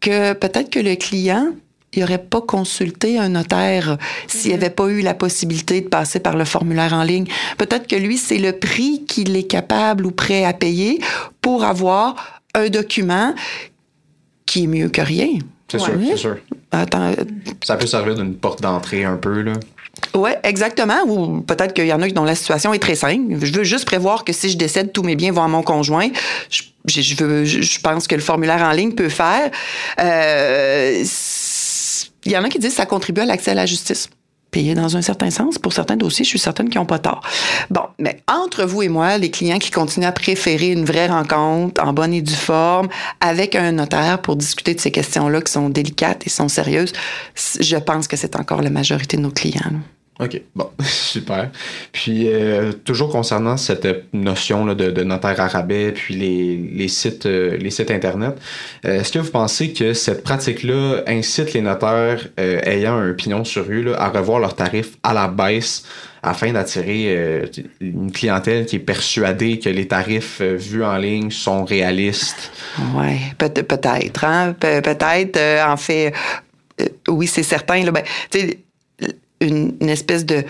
que 0.00 0.32
peut-être 0.32 0.70
que 0.70 0.80
le 0.80 0.96
client 0.96 1.52
il 1.92 2.00
n'aurait 2.00 2.18
pas 2.18 2.40
consulté 2.40 3.18
un 3.18 3.30
notaire 3.30 3.98
s'il 4.28 4.52
n'avait 4.52 4.68
mhm. 4.68 4.74
pas 4.74 4.88
eu 4.88 5.00
la 5.00 5.14
possibilité 5.14 5.80
de 5.80 5.88
passer 5.88 6.20
par 6.20 6.36
le 6.36 6.44
formulaire 6.44 6.92
en 6.92 7.02
ligne. 7.02 7.26
Peut-être 7.58 7.86
que 7.86 7.96
lui, 7.96 8.16
c'est 8.16 8.38
le 8.38 8.52
prix 8.52 9.04
qu'il 9.06 9.36
est 9.36 9.46
capable 9.48 10.06
ou 10.06 10.12
prêt 10.12 10.44
à 10.44 10.52
payer 10.52 11.00
pour 11.40 11.64
avoir 11.64 12.42
un 12.54 12.68
document 12.68 13.34
qui 14.46 14.64
est 14.64 14.66
mieux 14.68 14.88
que 14.88 15.00
rien. 15.00 15.38
C'est 15.68 15.78
sûr, 15.78 15.94
c'est 16.04 16.16
sûr. 16.16 16.36
Attends. 16.72 17.12
Ça 17.62 17.76
peut 17.76 17.86
servir 17.86 18.16
d'une 18.16 18.34
porte 18.34 18.60
d'entrée 18.60 19.04
un 19.04 19.16
peu, 19.16 19.42
là. 19.42 19.52
Oui, 20.14 20.30
exactement. 20.42 21.02
Ou 21.06 21.40
peut-être 21.40 21.72
qu'il 21.72 21.86
y 21.86 21.92
en 21.92 22.02
a 22.02 22.08
dont 22.08 22.24
la 22.24 22.34
situation 22.34 22.72
est 22.74 22.78
très 22.78 22.94
simple. 22.94 23.36
Je 23.40 23.52
veux 23.52 23.64
juste 23.64 23.84
prévoir 23.84 24.24
que 24.24 24.32
si 24.32 24.50
je 24.50 24.56
décède, 24.56 24.92
tous 24.92 25.02
mes 25.02 25.16
biens 25.16 25.32
vont 25.32 25.42
à 25.42 25.48
mon 25.48 25.62
conjoint. 25.62 26.08
Je, 26.48 26.62
je, 26.86 27.44
je 27.44 27.80
pense 27.80 28.06
que 28.06 28.14
le 28.14 28.20
formulaire 28.20 28.62
en 28.62 28.72
ligne 28.72 28.92
peut 28.92 29.08
faire. 29.08 29.50
Euh, 30.00 31.04
il 32.24 32.32
y 32.32 32.36
en 32.36 32.44
a 32.44 32.48
qui 32.48 32.58
disent 32.58 32.70
que 32.70 32.76
ça 32.76 32.86
contribue 32.86 33.20
à 33.20 33.26
l'accès 33.26 33.52
à 33.52 33.54
la 33.54 33.66
justice 33.66 34.08
payer 34.50 34.74
dans 34.74 34.96
un 34.96 35.02
certain 35.02 35.30
sens. 35.30 35.58
Pour 35.58 35.72
certains 35.72 35.96
dossiers, 35.96 36.24
je 36.24 36.30
suis 36.30 36.38
certaine 36.38 36.68
qu'ils 36.68 36.80
n'ont 36.80 36.86
pas 36.86 36.98
tort. 36.98 37.20
Bon, 37.70 37.82
mais 37.98 38.22
entre 38.28 38.64
vous 38.64 38.82
et 38.82 38.88
moi, 38.88 39.18
les 39.18 39.30
clients 39.30 39.58
qui 39.58 39.70
continuent 39.70 40.06
à 40.06 40.12
préférer 40.12 40.68
une 40.68 40.84
vraie 40.84 41.06
rencontre 41.06 41.82
en 41.84 41.92
bonne 41.92 42.12
et 42.12 42.22
due 42.22 42.32
forme 42.32 42.88
avec 43.20 43.54
un 43.54 43.72
notaire 43.72 44.20
pour 44.20 44.36
discuter 44.36 44.74
de 44.74 44.80
ces 44.80 44.90
questions-là 44.90 45.40
qui 45.40 45.52
sont 45.52 45.68
délicates 45.68 46.26
et 46.26 46.30
sont 46.30 46.48
sérieuses, 46.48 46.92
je 47.60 47.76
pense 47.76 48.08
que 48.08 48.16
c'est 48.16 48.36
encore 48.36 48.62
la 48.62 48.70
majorité 48.70 49.16
de 49.16 49.22
nos 49.22 49.30
clients. 49.30 49.72
OK, 50.20 50.42
bon, 50.54 50.70
super. 50.84 51.50
Puis, 51.92 52.28
euh, 52.28 52.72
toujours 52.72 53.10
concernant 53.10 53.56
cette 53.56 54.12
notion 54.12 54.66
là, 54.66 54.74
de, 54.74 55.02
notaire 55.02 55.40
arabais, 55.40 55.92
puis 55.92 56.14
les, 56.14 56.88
sites, 56.88 57.24
euh, 57.24 57.56
les 57.56 57.70
sites 57.70 57.90
Internet, 57.90 58.36
euh, 58.84 59.00
est-ce 59.00 59.12
que 59.12 59.18
vous 59.18 59.30
pensez 59.30 59.72
que 59.72 59.94
cette 59.94 60.22
pratique-là 60.22 61.02
incite 61.06 61.54
les 61.54 61.62
notaires 61.62 62.28
ayant 62.36 62.98
un 62.98 63.12
pignon 63.12 63.44
sur 63.44 63.66
rue 63.66 63.92
à 63.94 64.08
revoir 64.08 64.40
leurs 64.40 64.54
tarifs 64.54 64.98
à 65.02 65.14
la 65.14 65.28
baisse 65.28 65.84
afin 66.22 66.52
d'attirer 66.52 67.48
une 67.80 68.12
clientèle 68.12 68.66
qui 68.66 68.76
est 68.76 68.80
persuadée 68.80 69.58
que 69.58 69.70
les 69.70 69.88
tarifs 69.88 70.42
vus 70.42 70.84
en 70.84 70.98
ligne 70.98 71.30
sont 71.30 71.64
réalistes? 71.64 72.52
Oui, 72.94 73.16
peut-être. 73.38 74.24
Hein? 74.24 74.54
peut-être, 74.58 75.66
en 75.66 75.76
fait, 75.78 76.12
oui, 77.08 77.26
c'est 77.26 77.42
certain. 77.42 77.82
Là, 77.84 77.90
ben, 77.90 78.04
une, 79.40 79.88
espèce 79.88 80.26
de 80.26 80.44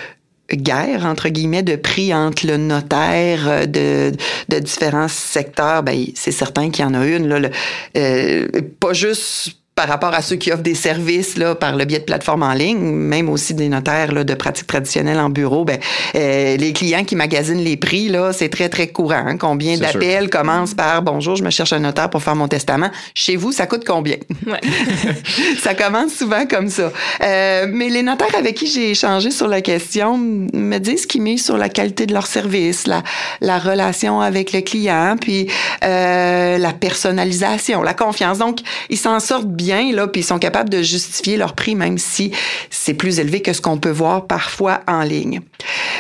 guerre, 0.53 1.07
entre 1.07 1.29
guillemets, 1.29 1.63
de 1.63 1.77
prix 1.77 2.13
entre 2.13 2.47
le 2.47 2.57
notaire 2.57 3.49
euh, 3.49 3.67
de, 3.67 4.59
différents 4.59 5.09
secteurs, 5.09 5.83
ben, 5.83 6.07
c'est 6.15 6.33
certain 6.33 6.71
qu'il 6.71 6.85
y 6.85 6.89
en 6.89 6.95
a 6.95 7.07
une. 7.07 7.29
Là, 7.29 7.49
euh, 7.97 8.49
pas 8.81 8.93
juste 8.93 9.60
par 9.81 9.89
rapport 9.89 10.13
à 10.13 10.21
ceux 10.21 10.37
qui 10.37 10.53
offrent 10.53 10.63
des 10.63 10.75
services 10.75 11.39
là, 11.39 11.55
par 11.55 11.75
le 11.75 11.87
biais 11.87 12.01
de 12.01 12.05
plateformes 12.05 12.43
en 12.43 12.53
ligne, 12.53 12.81
même 12.81 13.31
aussi 13.31 13.55
des 13.55 13.71
notaires 13.71 14.13
là, 14.13 14.25
de 14.25 14.35
pratiques 14.35 14.67
traditionnelles 14.67 15.19
en 15.19 15.31
bureau, 15.31 15.65
ben, 15.65 15.79
euh, 16.17 16.59
les 16.59 16.75
clients 16.75 17.03
qui 17.03 17.17
magasinent 17.17 17.65
les 17.65 17.79
prix, 17.79 18.11
là, 18.11 18.35
c'est 18.35 18.51
très, 18.51 18.69
très 18.69 18.89
courant. 18.89 19.25
Hein. 19.27 19.39
Combien 19.39 19.79
d'appels 19.79 20.29
commencent 20.29 20.75
par 20.75 21.01
Bonjour, 21.01 21.37
je 21.37 21.43
me 21.43 21.49
cherche 21.49 21.73
un 21.73 21.79
notaire 21.79 22.11
pour 22.11 22.23
faire 22.23 22.37
mon 22.37 22.47
testament. 22.47 22.91
Chez 23.15 23.37
vous, 23.37 23.53
ça 23.53 23.67
coûte 23.67 23.85
combien? 23.87 24.17
Ouais. 24.47 24.61
ça 25.63 25.73
commence 25.73 26.13
souvent 26.13 26.45
comme 26.45 26.69
ça. 26.69 26.93
Euh, 27.23 27.67
mais 27.71 27.89
les 27.89 28.03
notaires 28.03 28.37
avec 28.37 28.57
qui 28.57 28.67
j'ai 28.67 28.91
échangé 28.91 29.31
sur 29.31 29.49
la 29.49 29.63
question 29.63 30.19
me 30.19 30.77
disent 30.77 31.07
qu'ils 31.07 31.23
misent 31.23 31.47
sur 31.47 31.57
la 31.57 31.71
qualité 31.71 32.05
de 32.05 32.13
leur 32.13 32.27
service, 32.27 32.87
la, 32.87 33.03
la 33.41 33.59
relation 33.59 34.21
avec 34.21 34.53
le 34.53 34.61
client, 34.61 35.17
puis 35.19 35.47
euh, 35.85 36.59
la 36.59 36.73
personnalisation, 36.75 37.81
la 37.81 37.95
confiance. 37.95 38.37
Donc, 38.37 38.59
ils 38.91 38.99
s'en 38.99 39.21
sortent 39.21 39.49
bien 39.49 39.70
là, 39.71 40.07
puis 40.09 40.23
ils 40.23 40.25
sont 40.25 40.39
capables 40.39 40.71
de 40.71 40.83
justifier 40.83 41.37
leur 41.37 41.55
prix, 41.55 41.75
même 41.75 41.99
si 41.99 42.33
c'est 42.71 42.95
plus 42.95 43.21
élevé 43.21 43.43
que 43.43 43.53
ce 43.53 43.61
qu'on 43.61 43.79
peut 43.79 43.91
voir 43.91 44.27
parfois 44.27 44.81
en 44.87 45.03
ligne. 45.03 45.41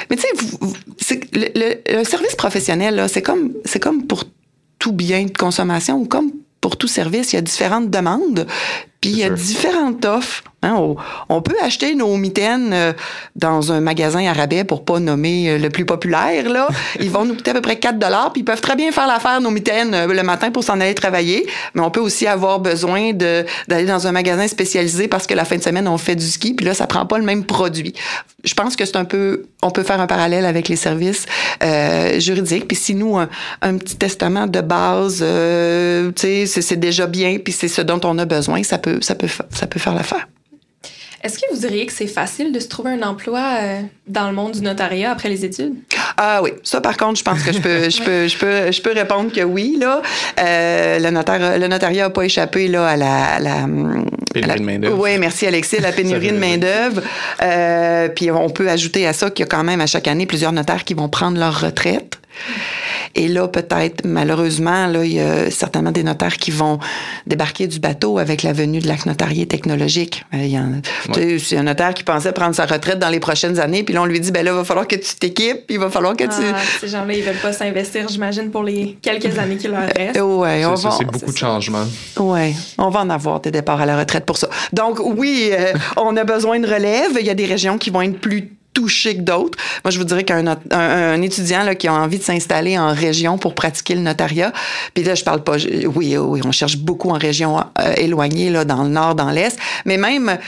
Mais 0.08 0.16
tu 0.16 0.24
sais, 0.98 1.20
le, 1.32 2.04
service 2.04 2.34
professionnel, 2.34 2.96
là, 2.96 3.08
c'est 3.08 3.22
comme, 3.22 3.52
c'est 3.64 3.80
comme 3.80 4.06
pour 4.06 4.24
tout 4.78 4.92
bien 4.92 5.24
de 5.24 5.36
consommation 5.36 5.98
ou 5.98 6.06
comme 6.06 6.32
pour 6.60 6.76
tout 6.76 6.88
service, 6.88 7.32
il 7.32 7.36
y 7.36 7.38
a 7.38 7.42
différentes 7.42 7.90
demandes, 7.90 8.46
puis 9.00 9.10
il 9.10 9.18
y 9.18 9.24
a 9.24 9.30
différentes 9.30 10.04
offres. 10.04 10.42
Hein, 10.62 10.76
on, 11.30 11.40
peut 11.40 11.56
acheter 11.62 11.94
nos 11.94 12.14
mitaines 12.18 12.74
euh, 12.74 12.92
dans 13.34 13.72
un 13.72 13.80
magasin 13.80 14.26
arabais 14.26 14.62
pour 14.62 14.84
pas 14.84 15.00
nommer 15.00 15.48
euh, 15.48 15.58
le 15.58 15.70
plus 15.70 15.86
populaire. 15.86 16.50
Là. 16.50 16.68
Ils 17.00 17.10
vont 17.10 17.24
nous 17.24 17.34
coûter 17.34 17.52
à 17.52 17.54
peu 17.54 17.62
près 17.62 17.78
4 17.78 17.98
dollars, 17.98 18.30
puis 18.30 18.42
ils 18.42 18.44
peuvent 18.44 18.60
très 18.60 18.76
bien 18.76 18.92
faire 18.92 19.06
l'affaire, 19.06 19.40
nos 19.40 19.50
mitaines, 19.50 19.94
euh, 19.94 20.06
le 20.06 20.22
matin 20.22 20.50
pour 20.50 20.62
s'en 20.62 20.78
aller 20.78 20.94
travailler. 20.94 21.46
Mais 21.72 21.80
on 21.80 21.90
peut 21.90 22.00
aussi 22.00 22.26
avoir 22.26 22.60
besoin 22.60 23.14
d'aller 23.14 23.86
dans 23.86 24.06
un 24.06 24.12
magasin 24.12 24.46
spécialisé 24.48 25.08
parce 25.08 25.26
que 25.26 25.32
la 25.32 25.46
fin 25.46 25.56
de 25.56 25.62
semaine, 25.62 25.88
on 25.88 25.96
fait 25.96 26.16
du 26.16 26.26
ski, 26.26 26.52
puis 26.52 26.66
là, 26.66 26.74
ça 26.74 26.86
prend 26.86 27.06
pas 27.06 27.16
le 27.16 27.24
même 27.24 27.44
produit. 27.44 27.94
Je 28.44 28.52
pense 28.52 28.76
que 28.76 28.84
c'est 28.84 28.96
un 28.96 29.06
peu... 29.06 29.44
On 29.62 29.70
peut 29.70 29.82
faire 29.82 30.00
un 30.00 30.06
parallèle 30.06 30.44
avec 30.44 30.68
les 30.68 30.76
services 30.76 31.26
juridiques. 32.18 32.66
Puis 32.66 32.76
si 32.76 32.94
nous, 32.94 33.18
un, 33.18 33.76
petit 33.76 33.96
testament 33.96 34.46
de 34.46 34.62
base, 34.62 35.18
tu 35.18 36.46
sais, 36.46 36.46
c'est 36.46 36.80
déjà 36.80 37.06
bien, 37.06 37.36
puis 37.38 37.52
c'est 37.52 37.68
ce 37.68 37.82
dont 37.82 38.00
on 38.04 38.18
a 38.18 38.24
besoin, 38.24 38.62
ça 38.62 38.78
peut, 38.78 38.89
ça 39.00 39.14
peut, 39.14 39.28
ça 39.28 39.66
peut 39.66 39.78
faire 39.78 39.94
l'affaire. 39.94 40.26
Est-ce 41.22 41.38
que 41.38 41.44
vous 41.52 41.60
diriez 41.60 41.84
que 41.84 41.92
c'est 41.92 42.06
facile 42.06 42.50
de 42.50 42.58
se 42.60 42.68
trouver 42.68 42.92
un 42.92 43.02
emploi 43.02 43.40
euh, 43.60 43.82
dans 44.06 44.26
le 44.28 44.34
monde 44.34 44.52
du 44.52 44.62
notariat 44.62 45.10
après 45.10 45.28
les 45.28 45.44
études? 45.44 45.74
Ah 46.16 46.40
oui, 46.42 46.52
ça 46.62 46.80
par 46.80 46.96
contre, 46.96 47.18
je 47.18 47.24
pense 47.24 47.42
que 47.42 47.52
je 47.52 47.60
peux, 47.60 47.90
je 47.90 48.02
peux, 48.02 48.26
je 48.26 48.38
peux, 48.38 48.72
je 48.72 48.80
peux 48.80 48.92
répondre 48.92 49.30
que 49.30 49.42
oui. 49.42 49.76
Là. 49.78 50.00
Euh, 50.38 50.98
le, 50.98 51.10
notaire, 51.10 51.58
le 51.58 51.68
notariat 51.68 52.04
n'a 52.04 52.10
pas 52.10 52.22
échappé 52.22 52.68
là, 52.68 52.86
à 52.86 52.96
la, 52.96 53.38
la 53.38 53.66
pénurie 54.32 54.60
de 54.60 54.64
main-d'œuvre. 54.64 54.98
Oui, 54.98 55.18
merci 55.18 55.46
Alexis, 55.46 55.78
la 55.80 55.92
pénurie 56.00 56.32
de 56.32 56.38
main-d'œuvre. 56.38 57.02
Euh, 57.42 58.08
puis 58.08 58.30
on 58.30 58.50
peut 58.50 58.68
ajouter 58.68 59.06
à 59.06 59.12
ça 59.12 59.30
qu'il 59.30 59.44
y 59.44 59.48
a 59.48 59.50
quand 59.50 59.64
même 59.64 59.80
à 59.80 59.86
chaque 59.86 60.08
année 60.08 60.26
plusieurs 60.26 60.52
notaires 60.52 60.84
qui 60.84 60.94
vont 60.94 61.08
prendre 61.08 61.38
leur 61.38 61.60
retraite. 61.60 62.18
Et 63.16 63.26
là, 63.26 63.48
peut-être, 63.48 64.04
malheureusement, 64.04 64.86
là, 64.86 65.04
il 65.04 65.14
y 65.14 65.20
a 65.20 65.50
certainement 65.50 65.90
des 65.90 66.04
notaires 66.04 66.36
qui 66.36 66.52
vont 66.52 66.78
débarquer 67.26 67.66
du 67.66 67.80
bateau 67.80 68.18
avec 68.18 68.42
la 68.42 68.52
venue 68.52 68.78
de 68.78 68.86
l'acte 68.86 69.06
notarié 69.06 69.46
technologique. 69.46 70.24
Euh, 70.32 70.38
il 70.38 70.50
y 70.50 70.58
en, 70.58 70.80
C'est 71.38 71.56
un 71.56 71.64
notaire 71.64 71.92
qui 71.92 72.04
pensait 72.04 72.32
prendre 72.32 72.54
sa 72.54 72.66
retraite 72.66 73.00
dans 73.00 73.08
les 73.08 73.18
prochaines 73.18 73.58
années, 73.58 73.82
puis 73.82 73.94
là, 73.94 74.02
on 74.02 74.06
lui 74.06 74.20
dit, 74.20 74.30
ben 74.30 74.44
là, 74.44 74.52
il 74.52 74.56
va 74.56 74.64
falloir 74.64 74.86
que 74.86 74.96
tu 74.96 75.16
t'équipes, 75.16 75.64
il 75.68 75.78
va 75.78 75.90
falloir 75.90 76.16
que 76.16 76.24
tu... 76.24 76.30
Ah, 76.54 76.58
ces 76.80 76.88
gens-là, 76.88 77.12
ils 77.12 77.22
veulent 77.22 77.34
pas 77.34 77.52
s'investir, 77.52 78.08
j'imagine, 78.08 78.50
pour 78.50 78.62
les 78.62 78.96
quelques 79.02 79.36
années 79.38 79.56
qui 79.56 79.66
leur 79.66 79.82
restent. 79.96 80.16
Euh, 80.16 80.22
ouais, 80.22 80.64
on 80.64 80.74
va... 80.74 80.90
C'est 80.96 81.04
beaucoup 81.04 81.32
de 81.32 81.36
changements. 81.36 81.86
Oui, 82.18 82.54
on 82.78 82.90
va 82.90 83.00
en 83.00 83.10
avoir 83.10 83.40
des 83.40 83.50
départs 83.50 83.80
à 83.80 83.86
la 83.86 83.98
retraite 83.98 84.19
pour 84.24 84.36
ça. 84.36 84.48
Donc, 84.72 84.98
oui, 85.00 85.50
euh, 85.52 85.72
on 85.96 86.16
a 86.16 86.24
besoin 86.24 86.58
de 86.60 86.66
relève. 86.66 87.12
Il 87.18 87.26
y 87.26 87.30
a 87.30 87.34
des 87.34 87.46
régions 87.46 87.78
qui 87.78 87.90
vont 87.90 88.02
être 88.02 88.18
plus 88.18 88.52
touchées 88.72 89.16
que 89.16 89.22
d'autres. 89.22 89.58
Moi, 89.84 89.90
je 89.90 89.98
vous 89.98 90.04
dirais 90.04 90.24
qu'un 90.24 90.56
un, 90.70 91.22
étudiant 91.22 91.74
qui 91.74 91.88
a 91.88 91.92
envie 91.92 92.18
de 92.18 92.22
s'installer 92.22 92.78
en 92.78 92.94
région 92.94 93.36
pour 93.36 93.54
pratiquer 93.54 93.94
le 93.94 94.00
notariat, 94.00 94.52
puis 94.94 95.02
là, 95.02 95.16
je 95.16 95.24
parle 95.24 95.42
pas, 95.42 95.56
oui, 95.96 96.16
oui, 96.16 96.40
on 96.44 96.52
cherche 96.52 96.76
beaucoup 96.76 97.10
en 97.10 97.18
région 97.18 97.58
euh, 97.58 97.94
éloignée, 97.96 98.48
là, 98.48 98.64
dans 98.64 98.84
le 98.84 98.90
nord, 98.90 99.16
dans 99.16 99.30
l'est, 99.30 99.58
mais 99.84 99.96
même 99.96 100.38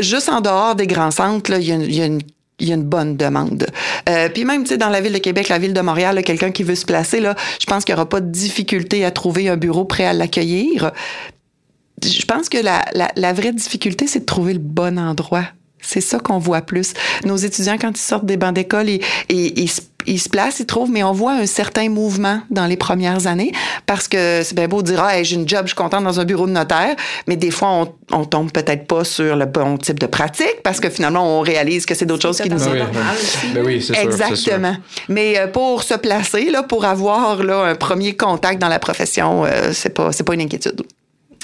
juste 0.00 0.30
en 0.30 0.40
dehors 0.40 0.74
des 0.74 0.86
grands 0.86 1.10
centres, 1.10 1.52
il 1.52 1.68
y 1.68 1.72
a, 1.72 1.76
y 1.76 2.00
a 2.00 2.06
une 2.06 2.22
il 2.60 2.68
y 2.68 2.72
a 2.72 2.74
une 2.76 2.84
bonne 2.84 3.16
demande. 3.16 3.66
Euh, 4.08 4.28
puis 4.28 4.44
même, 4.44 4.62
tu 4.62 4.70
sais, 4.70 4.76
dans 4.76 4.88
la 4.88 5.00
ville 5.00 5.12
de 5.12 5.18
Québec, 5.18 5.48
la 5.48 5.58
ville 5.58 5.74
de 5.74 5.80
Montréal, 5.80 6.22
quelqu'un 6.22 6.52
qui 6.52 6.62
veut 6.62 6.76
se 6.76 6.84
placer, 6.84 7.20
là, 7.20 7.34
je 7.60 7.66
pense 7.66 7.84
qu'il 7.84 7.94
n'y 7.94 8.00
aura 8.00 8.08
pas 8.08 8.20
de 8.20 8.30
difficulté 8.30 9.04
à 9.04 9.10
trouver 9.10 9.48
un 9.48 9.56
bureau 9.56 9.84
prêt 9.84 10.04
à 10.04 10.12
l'accueillir. 10.12 10.92
Je 12.08 12.24
pense 12.24 12.48
que 12.48 12.58
la, 12.58 12.84
la, 12.92 13.10
la 13.16 13.32
vraie 13.32 13.52
difficulté, 13.52 14.06
c'est 14.06 14.20
de 14.20 14.24
trouver 14.24 14.52
le 14.54 14.58
bon 14.58 14.98
endroit. 14.98 15.44
C'est 15.86 16.00
ça 16.00 16.18
qu'on 16.18 16.38
voit 16.38 16.62
plus. 16.62 16.94
Nos 17.24 17.36
étudiants, 17.36 17.76
quand 17.78 17.90
ils 17.90 18.00
sortent 18.00 18.26
des 18.26 18.36
bancs 18.36 18.54
d'école, 18.54 18.88
ils, 18.88 19.00
ils, 19.28 19.70
ils, 20.06 20.18
se 20.18 20.28
placent, 20.28 20.60
ils 20.60 20.66
trouvent, 20.66 20.90
mais 20.90 21.02
on 21.02 21.12
voit 21.12 21.32
un 21.32 21.46
certain 21.46 21.88
mouvement 21.90 22.40
dans 22.50 22.66
les 22.66 22.76
premières 22.76 23.26
années 23.26 23.52
parce 23.84 24.08
que 24.08 24.40
c'est 24.42 24.54
bien 24.54 24.66
beau 24.66 24.80
de 24.80 24.88
dire, 24.88 25.02
ah, 25.02 25.22
j'ai 25.22 25.36
une 25.36 25.48
job, 25.48 25.62
je 25.64 25.68
suis 25.68 25.76
contente 25.76 26.04
dans 26.04 26.18
un 26.18 26.24
bureau 26.24 26.46
de 26.46 26.52
notaire, 26.52 26.96
mais 27.26 27.36
des 27.36 27.50
fois, 27.50 27.68
on, 27.68 27.94
on 28.12 28.24
tombe 28.24 28.50
peut-être 28.50 28.86
pas 28.86 29.04
sur 29.04 29.36
le 29.36 29.44
bon 29.44 29.76
type 29.76 30.00
de 30.00 30.06
pratique 30.06 30.62
parce 30.62 30.80
que 30.80 30.88
finalement, 30.88 31.38
on 31.38 31.42
réalise 31.42 31.84
que 31.84 31.94
c'est 31.94 32.06
d'autres 32.06 32.22
choses 32.22 32.40
qui 32.40 32.48
nous... 32.48 32.64
Oui, 32.64 32.80
ben 33.54 33.64
oui, 33.64 33.82
c'est 33.82 34.02
Exactement. 34.02 34.76
Mais 35.08 35.38
euh, 35.38 35.48
pour 35.48 35.82
se 35.82 35.94
placer, 35.94 36.50
là, 36.50 36.62
pour 36.62 36.86
avoir 36.86 37.42
là, 37.42 37.62
un 37.64 37.74
premier 37.74 38.16
contact 38.16 38.58
dans 38.58 38.68
la 38.68 38.78
profession, 38.78 39.44
euh, 39.44 39.72
c'est 39.72 39.90
pas, 39.90 40.12
c'est 40.12 40.24
pas 40.24 40.34
une 40.34 40.40
inquiétude. 40.40 40.82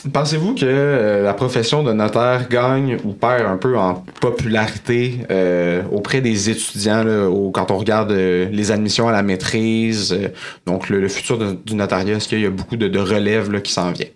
Pensez-vous 0.08 0.54
que 0.54 0.64
euh, 0.64 1.22
la 1.22 1.34
profession 1.34 1.82
de 1.82 1.92
notaire 1.92 2.48
gagne 2.48 2.96
ou 3.04 3.12
perd 3.12 3.46
un 3.46 3.58
peu 3.58 3.76
en 3.76 4.02
popularité 4.20 5.18
euh, 5.30 5.82
auprès 5.92 6.22
des 6.22 6.48
étudiants 6.48 7.04
quand 7.52 7.70
on 7.70 7.76
regarde 7.76 8.12
euh, 8.12 8.48
les 8.50 8.70
admissions 8.70 9.08
à 9.08 9.12
la 9.12 9.22
maîtrise, 9.22 10.18
donc 10.64 10.88
le, 10.88 11.06
futur 11.08 11.38
du 11.54 11.74
notariat, 11.74 12.16
est-ce 12.16 12.28
qu'il 12.28 12.40
y 12.40 12.46
a 12.46 12.50
beaucoup 12.50 12.76
de, 12.76 12.88
de 12.88 12.98
relève 12.98 13.52
là, 13.52 13.60
qui 13.60 13.72
s'en 13.72 13.92
vient? 13.92 14.06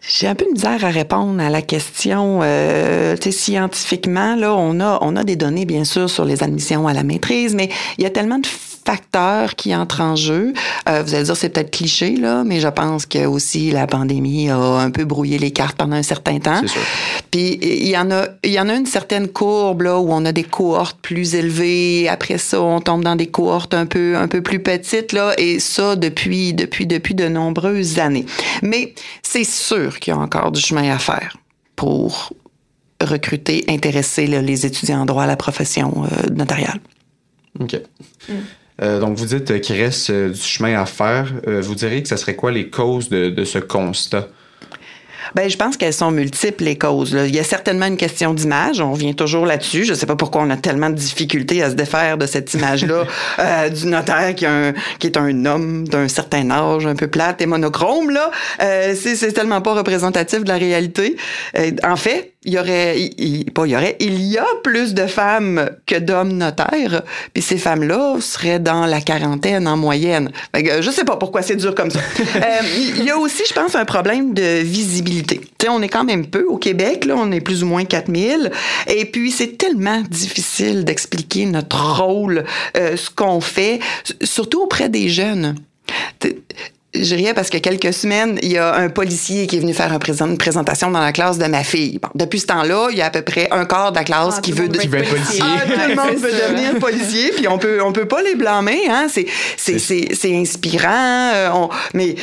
J'ai 0.00 0.26
un 0.26 0.34
peu 0.34 0.46
de 0.46 0.52
misère 0.52 0.84
à 0.84 0.90
répondre 0.90 1.40
à 1.40 1.50
la 1.50 1.62
question. 1.62 2.40
Scientifiquement, 3.20 4.36
là, 4.36 4.54
on 4.54 4.78
a, 4.80 4.98
on 5.00 5.16
a 5.16 5.24
des 5.24 5.34
données, 5.34 5.64
bien 5.64 5.84
sûr, 5.84 6.08
sur 6.08 6.24
les 6.24 6.42
admissions 6.42 6.86
à 6.86 6.92
la 6.92 7.02
maîtrise, 7.02 7.54
mais 7.54 7.70
il 7.98 8.04
y 8.04 8.06
a 8.06 8.10
tellement 8.10 8.38
de 8.38 8.46
facteurs 8.86 9.56
qui 9.56 9.74
entrent 9.74 10.00
en 10.00 10.16
jeu. 10.16 10.52
Euh, 10.88 11.02
vous 11.02 11.14
allez 11.14 11.24
dire, 11.24 11.36
c'est 11.36 11.48
peut-être 11.48 11.72
cliché, 11.72 12.16
là, 12.16 12.44
mais 12.44 12.60
je 12.60 12.68
pense 12.68 13.04
que 13.04 13.26
aussi 13.26 13.72
la 13.72 13.86
pandémie 13.86 14.48
a 14.48 14.56
un 14.56 14.90
peu 14.90 15.04
brouillé 15.04 15.38
les 15.38 15.50
cartes 15.50 15.76
pendant 15.76 15.96
un 15.96 16.02
certain 16.02 16.38
temps. 16.38 16.66
Sûr. 16.66 16.80
Puis 17.30 17.58
il 17.60 17.88
y 17.88 17.98
en 17.98 18.10
a, 18.10 18.28
il 18.44 18.52
y 18.52 18.60
en 18.60 18.68
a 18.68 18.74
une 18.74 18.86
certaine 18.86 19.28
courbe 19.28 19.82
là 19.82 19.98
où 19.98 20.12
on 20.12 20.24
a 20.24 20.32
des 20.32 20.44
cohortes 20.44 20.98
plus 21.02 21.34
élevées. 21.34 22.08
Après 22.08 22.38
ça, 22.38 22.60
on 22.62 22.80
tombe 22.80 23.02
dans 23.02 23.16
des 23.16 23.26
cohortes 23.26 23.74
un 23.74 23.86
peu, 23.86 24.16
un 24.16 24.28
peu 24.28 24.40
plus 24.40 24.60
petites 24.60 25.12
là, 25.12 25.34
et 25.36 25.58
ça 25.58 25.96
depuis, 25.96 26.54
depuis, 26.54 26.86
depuis 26.86 27.14
de 27.14 27.28
nombreuses 27.28 27.98
années. 27.98 28.26
Mais 28.62 28.94
c'est 29.22 29.44
sûr 29.44 29.98
qu'il 29.98 30.14
y 30.14 30.16
a 30.16 30.20
encore 30.20 30.52
du 30.52 30.60
chemin 30.60 30.94
à 30.94 30.98
faire 30.98 31.36
pour 31.74 32.32
recruter, 33.02 33.64
intéresser 33.68 34.26
les 34.26 34.64
étudiants 34.64 35.02
en 35.02 35.06
droit 35.06 35.24
à 35.24 35.26
la 35.26 35.36
profession 35.36 36.04
euh, 36.04 36.30
notariale. 36.32 36.80
OK. 37.60 37.80
Mm. 38.28 38.32
Euh, 38.82 39.00
donc, 39.00 39.16
vous 39.16 39.26
dites 39.26 39.60
qu'il 39.60 39.80
reste 39.80 40.10
euh, 40.10 40.30
du 40.30 40.40
chemin 40.40 40.80
à 40.80 40.86
faire. 40.86 41.32
vous 41.46 41.74
diriez 41.74 42.02
que 42.02 42.08
ce 42.08 42.16
serait 42.16 42.36
quoi 42.36 42.52
les 42.52 42.68
causes 42.68 43.08
de, 43.08 43.30
de 43.30 43.44
ce 43.44 43.58
constat? 43.58 44.28
Ben, 45.34 45.50
je 45.50 45.56
pense 45.56 45.76
qu'elles 45.76 45.92
sont 45.92 46.10
multiples, 46.10 46.64
les 46.64 46.78
causes. 46.78 47.14
Là. 47.14 47.26
Il 47.26 47.34
y 47.34 47.38
a 47.38 47.44
certainement 47.44 47.86
une 47.86 47.96
question 47.96 48.34
d'image. 48.34 48.80
On 48.80 48.92
revient 48.92 49.14
toujours 49.14 49.46
là-dessus. 49.46 49.84
Je 49.84 49.92
ne 49.92 49.96
sais 49.96 50.06
pas 50.06 50.16
pourquoi 50.16 50.42
on 50.42 50.50
a 50.50 50.56
tellement 50.56 50.90
de 50.90 50.94
difficultés 50.94 51.62
à 51.62 51.70
se 51.70 51.74
défaire 51.74 52.18
de 52.18 52.26
cette 52.26 52.54
image-là 52.54 53.04
euh, 53.38 53.68
du 53.68 53.86
notaire 53.86 54.34
qui, 54.34 54.46
un, 54.46 54.72
qui, 54.98 55.08
est 55.08 55.16
un 55.16 55.44
homme 55.44 55.86
d'un 55.88 56.08
certain 56.08 56.50
âge, 56.50 56.86
un 56.86 56.96
peu 56.96 57.08
plate 57.08 57.40
et 57.42 57.46
monochrome. 57.46 58.10
Là. 58.10 58.30
Euh, 58.62 58.94
c'est 58.94 59.32
tellement 59.32 59.60
pas 59.60 59.74
représentatif 59.74 60.44
de 60.44 60.48
la 60.48 60.56
réalité. 60.56 61.16
Euh, 61.58 61.70
en 61.84 61.96
fait, 61.96 62.35
il 62.46 62.52
y 62.54 62.58
aurait, 62.58 62.98
il, 63.18 63.44
pas 63.52 63.66
il 63.66 63.72
y 63.72 63.76
aurait, 63.76 63.96
il 64.00 64.22
y 64.22 64.38
a 64.38 64.46
plus 64.62 64.94
de 64.94 65.06
femmes 65.06 65.68
que 65.84 65.96
d'hommes 65.96 66.32
notaires, 66.32 67.02
puis 67.32 67.42
ces 67.42 67.58
femmes-là 67.58 68.16
seraient 68.20 68.60
dans 68.60 68.86
la 68.86 69.00
quarantaine 69.00 69.66
en 69.66 69.76
moyenne. 69.76 70.30
Fait 70.54 70.62
que, 70.62 70.80
je 70.80 70.90
sais 70.90 71.04
pas 71.04 71.16
pourquoi 71.16 71.42
c'est 71.42 71.56
dur 71.56 71.74
comme 71.74 71.90
ça. 71.90 71.98
euh, 72.18 72.40
il 72.76 73.04
y 73.04 73.10
a 73.10 73.18
aussi, 73.18 73.42
je 73.48 73.52
pense, 73.52 73.74
un 73.74 73.84
problème 73.84 74.32
de 74.32 74.60
visibilité. 74.62 75.40
sais, 75.60 75.68
on 75.68 75.82
est 75.82 75.88
quand 75.88 76.04
même 76.04 76.26
peu 76.26 76.44
au 76.44 76.56
Québec, 76.56 77.04
là, 77.04 77.16
on 77.18 77.32
est 77.32 77.40
plus 77.40 77.64
ou 77.64 77.66
moins 77.66 77.84
4000, 77.84 78.52
et 78.86 79.04
puis 79.06 79.32
c'est 79.32 79.58
tellement 79.58 80.00
difficile 80.08 80.84
d'expliquer 80.84 81.46
notre 81.46 82.00
rôle, 82.00 82.44
euh, 82.76 82.96
ce 82.96 83.10
qu'on 83.10 83.40
fait, 83.40 83.80
surtout 84.22 84.62
auprès 84.62 84.88
des 84.88 85.08
jeunes 85.08 85.56
je 87.02 87.14
riais 87.14 87.34
parce 87.34 87.50
que 87.50 87.58
quelques 87.58 87.92
semaines, 87.92 88.38
il 88.42 88.52
y 88.52 88.58
a 88.58 88.74
un 88.74 88.88
policier 88.88 89.46
qui 89.46 89.56
est 89.56 89.60
venu 89.60 89.74
faire 89.74 89.92
une 89.92 90.38
présentation 90.38 90.90
dans 90.90 91.00
la 91.00 91.12
classe 91.12 91.38
de 91.38 91.46
ma 91.46 91.64
fille. 91.64 92.00
depuis 92.14 92.40
ce 92.40 92.46
temps-là, 92.46 92.88
il 92.90 92.98
y 92.98 93.02
a 93.02 93.06
à 93.06 93.10
peu 93.10 93.22
près 93.22 93.48
un 93.50 93.64
quart 93.64 93.92
de 93.92 93.98
la 93.98 94.04
classe 94.04 94.34
ah, 94.38 94.40
qui, 94.40 94.52
veut 94.52 94.68
qui 94.68 94.88
veut 94.88 94.98
être 94.98 95.10
policier. 95.10 95.42
Ah, 95.42 95.62
tout 95.66 95.88
le 95.88 95.94
monde 95.94 96.16
veut 96.16 96.32
devenir 96.32 96.78
policier, 96.78 97.32
puis 97.32 97.48
on 97.48 97.58
peut, 97.58 97.82
on 97.82 97.92
peut 97.92 98.08
pas 98.08 98.22
les 98.22 98.34
blâmer. 98.34 98.88
Hein? 98.88 99.08
C'est, 99.10 99.26
c'est, 99.56 99.78
c'est, 99.78 100.36
inspirant. 100.36 101.32
Euh, 101.34 101.66
mais 101.94 102.14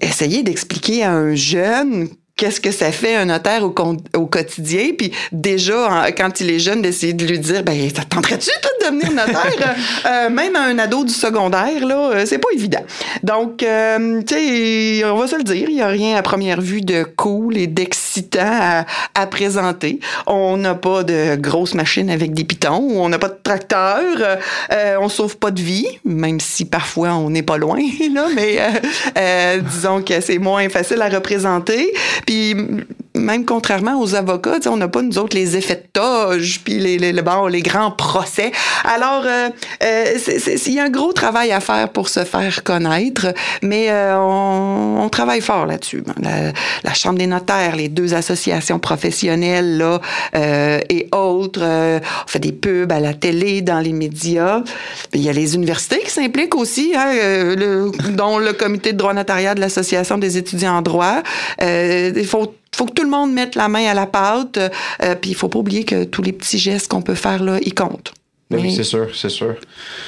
essayer 0.00 0.42
d'expliquer 0.42 1.04
à 1.04 1.12
un 1.12 1.34
jeune 1.34 2.08
qu'est-ce 2.38 2.60
que 2.60 2.70
ça 2.70 2.92
fait 2.92 3.16
un 3.16 3.26
notaire 3.26 3.64
au, 3.64 3.74
au 4.16 4.26
quotidien? 4.26 4.92
Puis 4.96 5.12
déjà, 5.32 6.06
quand 6.16 6.40
il 6.40 6.50
est 6.50 6.58
jeune, 6.60 6.80
d'essayer 6.80 7.12
de 7.12 7.26
lui 7.26 7.38
dire, 7.38 7.62
ben, 7.64 7.76
tenterais-tu 8.08 8.50
toi 8.62 8.70
de 8.80 8.86
devenir 8.86 9.10
notaire? 9.12 9.76
euh, 10.06 10.30
même 10.30 10.56
un 10.56 10.78
ado 10.78 11.04
du 11.04 11.12
secondaire, 11.12 11.84
là, 11.84 12.10
euh, 12.12 12.26
c'est 12.26 12.38
pas 12.38 12.48
évident. 12.54 12.82
Donc, 13.24 13.62
euh, 13.62 14.22
tu 14.22 14.34
sais, 14.34 15.04
on 15.04 15.16
va 15.16 15.26
se 15.26 15.36
le 15.36 15.42
dire, 15.42 15.68
il 15.68 15.76
y 15.76 15.82
a 15.82 15.88
rien 15.88 16.16
à 16.16 16.22
première 16.22 16.60
vue 16.60 16.80
de 16.80 17.02
cool 17.02 17.58
et 17.58 17.66
d'excitant 17.66 18.38
à, 18.40 18.86
à, 19.14 19.26
présenter. 19.26 19.98
On 20.26 20.56
n'a 20.56 20.76
pas 20.76 21.02
de 21.02 21.34
grosses 21.36 21.74
machines 21.74 22.08
avec 22.08 22.32
des 22.34 22.44
pitons, 22.44 22.88
on 22.94 23.08
n'a 23.08 23.18
pas 23.18 23.28
de 23.28 23.38
tracteur, 23.42 24.02
euh, 24.72 24.96
on 25.00 25.08
sauve 25.08 25.38
pas 25.38 25.50
de 25.50 25.60
vie, 25.60 25.88
même 26.04 26.38
si 26.38 26.64
parfois 26.64 27.14
on 27.14 27.30
n'est 27.30 27.42
pas 27.42 27.56
loin, 27.58 27.80
là, 28.14 28.26
mais 28.36 29.60
disons 29.60 30.02
que 30.02 30.20
c'est 30.20 30.38
moins 30.38 30.68
facile 30.68 31.02
à 31.02 31.08
représenter. 31.08 31.92
Puis 32.28 32.54
même 33.18 33.44
contrairement 33.44 34.00
aux 34.00 34.14
avocats, 34.14 34.58
on 34.66 34.76
n'a 34.76 34.88
pas 34.88 35.02
nous 35.02 35.18
autres 35.18 35.36
les 35.36 35.56
effets 35.56 35.76
de 35.76 35.86
toge, 35.92 36.60
puis 36.64 36.78
les, 36.78 36.98
les, 36.98 37.12
les 37.12 37.62
grands 37.62 37.90
procès. 37.90 38.52
Alors, 38.84 39.22
euh, 39.26 39.48
euh, 39.82 40.18
il 40.66 40.72
y 40.72 40.78
a 40.78 40.84
un 40.84 40.90
gros 40.90 41.12
travail 41.12 41.52
à 41.52 41.60
faire 41.60 41.88
pour 41.90 42.08
se 42.08 42.24
faire 42.24 42.62
connaître, 42.64 43.34
mais 43.62 43.86
euh, 43.90 44.16
on, 44.18 45.08
travaille 45.08 45.40
fort 45.40 45.66
là-dessus. 45.66 46.04
La, 46.22 46.94
Chambre 46.94 47.18
des 47.18 47.26
notaires, 47.26 47.76
les 47.76 47.88
deux 47.88 48.14
associations 48.14 48.78
professionnelles 48.78 49.78
là, 49.78 50.00
et 50.88 51.08
autres, 51.12 51.62
on 51.62 52.28
fait 52.28 52.38
des 52.40 52.52
pubs 52.52 52.90
à 52.92 53.00
la 53.00 53.14
télé, 53.14 53.62
dans 53.62 53.80
les 53.80 53.92
médias. 53.92 54.62
Il 55.14 55.22
y 55.22 55.28
a 55.28 55.32
les 55.32 55.54
universités 55.54 56.00
qui 56.00 56.10
s'impliquent 56.10 56.56
aussi, 56.56 56.92
hein, 56.96 57.56
dont 58.10 58.38
le 58.38 58.52
comité 58.52 58.92
de 58.92 58.98
droit 58.98 59.14
notariat 59.14 59.54
de 59.54 59.60
l'Association 59.60 60.18
des 60.18 60.36
étudiants 60.36 60.76
en 60.76 60.82
droit. 60.82 61.22
Il 61.60 62.26
faut 62.26 62.52
faut 62.74 62.86
que 62.86 62.92
tout 62.92 63.02
le 63.02 63.10
monde 63.10 63.32
mette 63.32 63.54
la 63.54 63.68
main 63.68 63.86
à 63.86 63.94
la 63.94 64.06
pâte, 64.06 64.58
euh, 64.58 65.14
puis 65.14 65.30
il 65.30 65.34
faut 65.34 65.48
pas 65.48 65.58
oublier 65.58 65.84
que 65.84 66.04
tous 66.04 66.22
les 66.22 66.32
petits 66.32 66.58
gestes 66.58 66.88
qu'on 66.88 67.02
peut 67.02 67.14
faire 67.14 67.42
là, 67.42 67.58
ils 67.62 67.74
comptent. 67.74 68.12
Oui, 68.50 68.74
c'est 68.74 68.84
sûr, 68.84 69.08
c'est 69.14 69.28
sûr. 69.28 69.56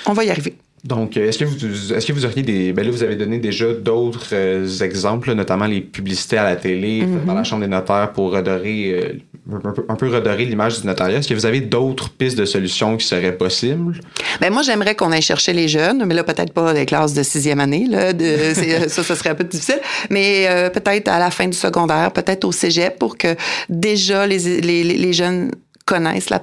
On 0.07 0.13
va 0.13 0.25
y 0.25 0.31
arriver. 0.31 0.57
Donc, 0.85 1.19
est-ce 1.19 1.39
que 1.39 1.45
vous 1.45 1.93
est-ce 1.93 2.07
que 2.07 2.13
vous 2.13 2.25
auriez 2.25 2.43
des 2.43 2.73
ben 2.73 2.85
là 2.85 2.91
vous 2.91 3.03
avez 3.03 3.17
donné 3.17 3.39
déjà 3.39 3.71
d'autres 3.73 4.29
euh, 4.33 4.67
exemples, 4.81 5.35
notamment 5.35 5.67
les 5.67 5.83
publicités 5.83 6.39
à 6.39 6.45
la 6.45 6.57
télé 6.57 7.03
mm-hmm. 7.03 7.27
par 7.27 7.35
la 7.35 7.45
Chambre 7.45 7.63
des 7.63 7.69
notaires 7.69 8.13
pour 8.13 8.33
redorer 8.33 8.93
euh, 8.95 9.59
un, 9.89 9.95
peu, 9.95 10.09
redorer 10.09 10.47
l'image 10.47 10.81
du 10.81 10.87
notariat. 10.87 11.19
Est-ce 11.19 11.29
que 11.29 11.35
vous 11.35 11.45
avez 11.45 11.61
d'autres 11.61 12.09
pistes 12.09 12.39
de 12.39 12.47
solutions 12.47 12.97
qui 12.97 13.07
seraient 13.07 13.37
possibles? 13.37 14.01
Ben 14.41 14.51
moi 14.51 14.63
j'aimerais 14.63 14.95
qu'on 14.95 15.13
aille 15.13 15.21
chercher 15.21 15.53
les 15.53 15.69
jeunes, 15.69 16.03
mais 16.07 16.15
là 16.15 16.25
peut-être 16.25 16.55
pas 16.55 16.73
les 16.73 16.87
classes 16.87 17.13
de 17.13 17.23
sixième 17.23 17.61
année 17.61 17.87
là, 17.87 18.15
de, 18.15 18.55
ça 18.89 19.03
ça 19.03 19.15
serait 19.15 19.31
un 19.31 19.35
peu 19.35 19.45
difficile, 19.45 19.81
mais 20.09 20.47
euh, 20.49 20.71
peut-être 20.71 21.09
à 21.09 21.19
la 21.19 21.31
fin 21.31 21.47
du 21.47 21.57
secondaire, 21.57 22.11
peut-être 22.13 22.47
au 22.47 22.53
cégep 22.53 22.99
pour 22.99 23.19
que 23.19 23.37
déjà 23.69 24.27
les, 24.27 24.61
les, 24.63 24.83
les 24.83 25.13
jeunes 25.13 25.51
connaissent 25.91 26.31
la, 26.31 26.41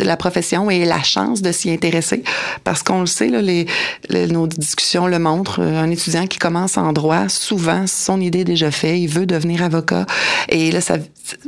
la 0.00 0.16
profession 0.18 0.70
et 0.70 0.84
la 0.84 1.02
chance 1.02 1.40
de 1.40 1.50
s'y 1.50 1.70
intéresser. 1.70 2.22
Parce 2.62 2.82
qu'on 2.82 3.00
le 3.00 3.06
sait, 3.06 3.28
là, 3.28 3.40
les, 3.40 3.66
nos 4.28 4.46
discussions 4.46 5.06
le 5.06 5.18
montrent. 5.18 5.62
Un 5.62 5.90
étudiant 5.90 6.26
qui 6.26 6.38
commence 6.38 6.76
en 6.76 6.92
droit, 6.92 7.30
souvent, 7.30 7.86
son 7.86 8.20
idée 8.20 8.40
est 8.40 8.44
déjà 8.44 8.70
faite, 8.70 8.98
il 8.98 9.08
veut 9.08 9.24
devenir 9.24 9.62
avocat. 9.62 10.04
Et 10.50 10.70
là, 10.70 10.82
ça, 10.82 10.96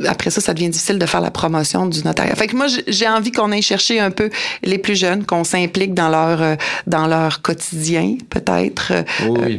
après 0.06 0.30
ça, 0.30 0.40
ça 0.40 0.54
devient 0.54 0.70
difficile 0.70 0.98
de 0.98 1.04
faire 1.04 1.20
la 1.20 1.30
promotion 1.30 1.86
du 1.86 2.02
notariat. 2.02 2.34
Fait 2.34 2.46
que 2.46 2.56
moi, 2.56 2.66
j'ai 2.86 3.08
envie 3.08 3.30
qu'on 3.30 3.52
aille 3.52 3.62
chercher 3.62 4.00
un 4.00 4.10
peu 4.10 4.30
les 4.62 4.78
plus 4.78 4.96
jeunes, 4.96 5.26
qu'on 5.26 5.44
s'implique 5.44 5.92
dans 5.92 6.08
leur, 6.08 6.40
euh, 6.40 6.54
dans 6.86 7.06
leur 7.06 7.42
quotidien, 7.42 8.16
peut-être. 8.30 8.92
Oui. 9.28 9.58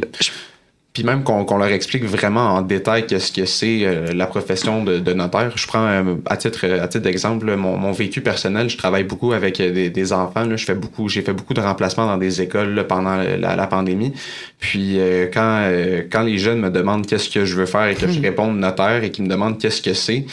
puis 0.96 1.04
même 1.04 1.24
qu'on 1.24 1.58
leur 1.58 1.68
explique 1.68 2.04
vraiment 2.04 2.54
en 2.54 2.62
détail 2.62 3.06
qu'est-ce 3.06 3.30
que 3.30 3.44
c'est 3.44 3.80
euh, 3.82 4.14
la 4.14 4.26
profession 4.26 4.82
de, 4.82 5.12
notaire. 5.12 5.52
Je 5.54 5.66
prends 5.66 5.86
à 6.24 6.36
titre 6.38 6.64
à 6.64 6.88
titre 6.88 7.04
d'exemple 7.04 7.54
mon, 7.54 7.76
mon, 7.76 7.92
vécu 7.92 8.22
personnel. 8.22 8.70
Je 8.70 8.78
travaille 8.78 9.04
beaucoup 9.04 9.34
avec 9.34 9.58
des, 9.58 9.90
des 9.90 10.12
enfants. 10.14 10.46
Là. 10.46 10.56
Je 10.56 10.64
fais 10.64 10.74
beaucoup, 10.74 11.10
j'ai 11.10 11.20
fait 11.20 11.34
beaucoup 11.34 11.52
de 11.52 11.60
remplacements 11.60 12.06
dans 12.06 12.16
des 12.16 12.40
écoles 12.40 12.86
pendant 12.88 13.16
la, 13.16 13.56
la, 13.56 13.66
pandémie. 13.66 14.14
Puis 14.58 14.98
quand 15.34 15.70
quand 16.10 16.22
les 16.22 16.38
jeunes 16.38 16.60
me 16.60 16.70
demandent 16.70 17.06
qu'est-ce 17.06 17.28
que 17.28 17.44
je 17.44 17.56
veux 17.56 17.66
faire 17.66 17.88
et 17.88 17.94
que 17.94 18.08
je 18.08 18.18
hmm. 18.18 18.22
réponds 18.22 18.52
notaire 18.54 19.04
et 19.04 19.10
qu'ils 19.10 19.24
me 19.26 19.28
demandent 19.28 19.58
qu'est-ce 19.58 19.82
que 19.82 19.92
c'est, 19.92 20.24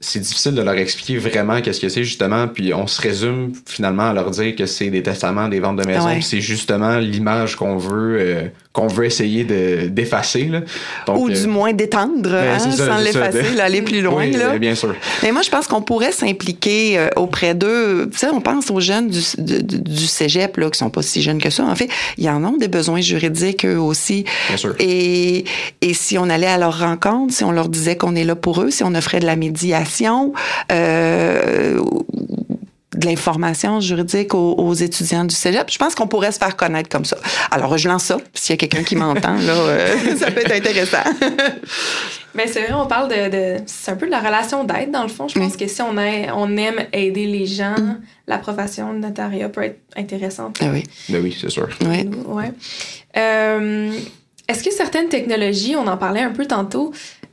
c'est 0.00 0.20
difficile 0.20 0.54
de 0.54 0.62
leur 0.62 0.74
expliquer 0.74 1.18
vraiment 1.18 1.60
qu'est-ce 1.60 1.80
que 1.80 1.88
c'est 1.88 2.04
justement 2.04 2.46
puis 2.46 2.72
on 2.72 2.86
se 2.86 3.02
résume 3.02 3.52
finalement 3.66 4.10
à 4.10 4.12
leur 4.12 4.30
dire 4.30 4.54
que 4.54 4.66
c'est 4.66 4.90
des 4.90 5.02
testaments 5.02 5.48
des 5.48 5.58
ventes 5.58 5.76
de 5.76 5.86
maison 5.86 6.20
c'est 6.20 6.40
justement 6.40 6.98
l'image 6.98 7.56
qu'on 7.56 7.76
veut 7.76 8.16
euh, 8.20 8.42
qu'on 8.78 8.86
veut 8.86 9.06
essayer 9.06 9.42
de 9.42 9.88
d'effacer 9.88 10.48
ou 11.08 11.28
du 11.28 11.36
euh, 11.36 11.46
moins 11.48 11.72
d'étendre 11.72 12.30
ben, 12.30 12.58
hein, 12.60 12.70
sans 12.70 12.98
l'effacer 12.98 13.58
aller 13.60 13.82
plus 13.82 14.00
loin 14.08 14.26
oui, 14.26 14.32
là. 14.32 14.56
bien 14.56 14.76
sûr. 14.76 14.94
Mais 15.24 15.32
moi 15.32 15.42
je 15.42 15.50
pense 15.50 15.66
qu'on 15.66 15.82
pourrait 15.82 16.12
s'impliquer 16.12 16.96
euh, 16.96 17.08
auprès 17.16 17.54
d'eux. 17.56 18.08
Tu 18.12 18.18
sais 18.18 18.28
on 18.32 18.40
pense 18.40 18.70
aux 18.70 18.78
jeunes 18.78 19.08
du, 19.08 19.20
du 19.36 20.06
cégep 20.06 20.56
là 20.58 20.70
qui 20.70 20.78
sont 20.78 20.90
pas 20.90 21.02
si 21.02 21.22
jeunes 21.22 21.40
que 21.42 21.50
ça. 21.50 21.64
En 21.64 21.74
fait 21.74 21.88
ils 22.18 22.28
en 22.28 22.44
ont 22.44 22.56
des 22.56 22.68
besoins 22.68 23.00
juridiques 23.00 23.66
eux 23.66 23.80
aussi. 23.80 24.24
Bien 24.48 24.56
sûr. 24.56 24.76
et 24.78 25.44
et 25.80 25.94
si 25.94 26.16
on 26.16 26.30
allait 26.30 26.46
à 26.46 26.58
leur 26.58 26.78
rencontre 26.78 27.34
si 27.34 27.42
on 27.42 27.50
leur 27.50 27.68
disait 27.68 27.96
qu'on 27.96 28.14
est 28.14 28.24
là 28.24 28.36
pour 28.36 28.62
eux 28.62 28.70
si 28.70 28.84
on 28.84 28.94
offrait 28.94 29.18
de 29.18 29.26
la 29.26 29.34
médiation 29.34 30.32
euh, 30.70 31.80
de 32.96 33.06
l'information 33.06 33.80
juridique 33.80 34.34
aux, 34.34 34.74
étudiants 34.74 35.24
du 35.24 35.34
cégep. 35.34 35.70
Je 35.70 35.78
pense 35.78 35.94
qu'on 35.94 36.06
pourrait 36.06 36.32
se 36.32 36.38
faire 36.38 36.56
connaître 36.56 36.88
comme 36.88 37.04
ça. 37.04 37.18
Alors, 37.50 37.76
je 37.76 37.86
lance 37.86 38.04
ça. 38.04 38.16
S'il 38.32 38.54
y 38.54 38.54
a 38.54 38.56
quelqu'un 38.56 38.82
qui 38.82 38.96
m'entend, 38.96 39.34
là, 39.34 39.52
euh, 39.52 40.16
ça 40.18 40.30
peut 40.30 40.40
être 40.40 40.52
intéressant. 40.52 41.04
Mais 42.34 42.46
c'est 42.46 42.62
vrai, 42.62 42.72
on 42.72 42.86
parle 42.86 43.08
de... 43.08 43.56
c'est 43.66 43.90
un 43.90 43.96
peu 43.96 44.06
de 44.06 44.10
la 44.10 44.20
relation 44.20 44.64
d'aide, 44.64 44.90
dans 44.90 45.02
le 45.02 45.08
fond. 45.08 45.28
Je 45.28 45.38
pense 45.38 45.56
que 45.56 45.66
si 45.66 45.82
on, 45.82 45.96
on 45.96 46.56
aime 46.56 46.86
aider 46.92 47.26
les 47.26 47.46
gens, 47.46 47.78
mm. 47.78 48.00
la 48.26 48.38
profession 48.38 48.92
de 48.94 48.98
notariat 48.98 49.48
peut 49.48 49.64
être 49.64 49.80
intéressante. 49.96 50.58
Ah 50.62 50.68
oui. 50.72 50.84
Ben 51.08 51.22
oui, 51.22 51.36
c'est 51.38 51.50
sûr. 51.50 51.68
Oui. 51.82 52.08
Ouais. 52.26 52.52
Euh, 53.16 53.90
est-ce 54.48 54.64
que 54.64 54.72
certaines 54.72 55.08
technologies, 55.08 55.76
on 55.76 55.86
en 55.86 55.98
parlait 55.98 56.22
un 56.22 56.30
peu 56.30 56.46
tantôt, 56.46 56.92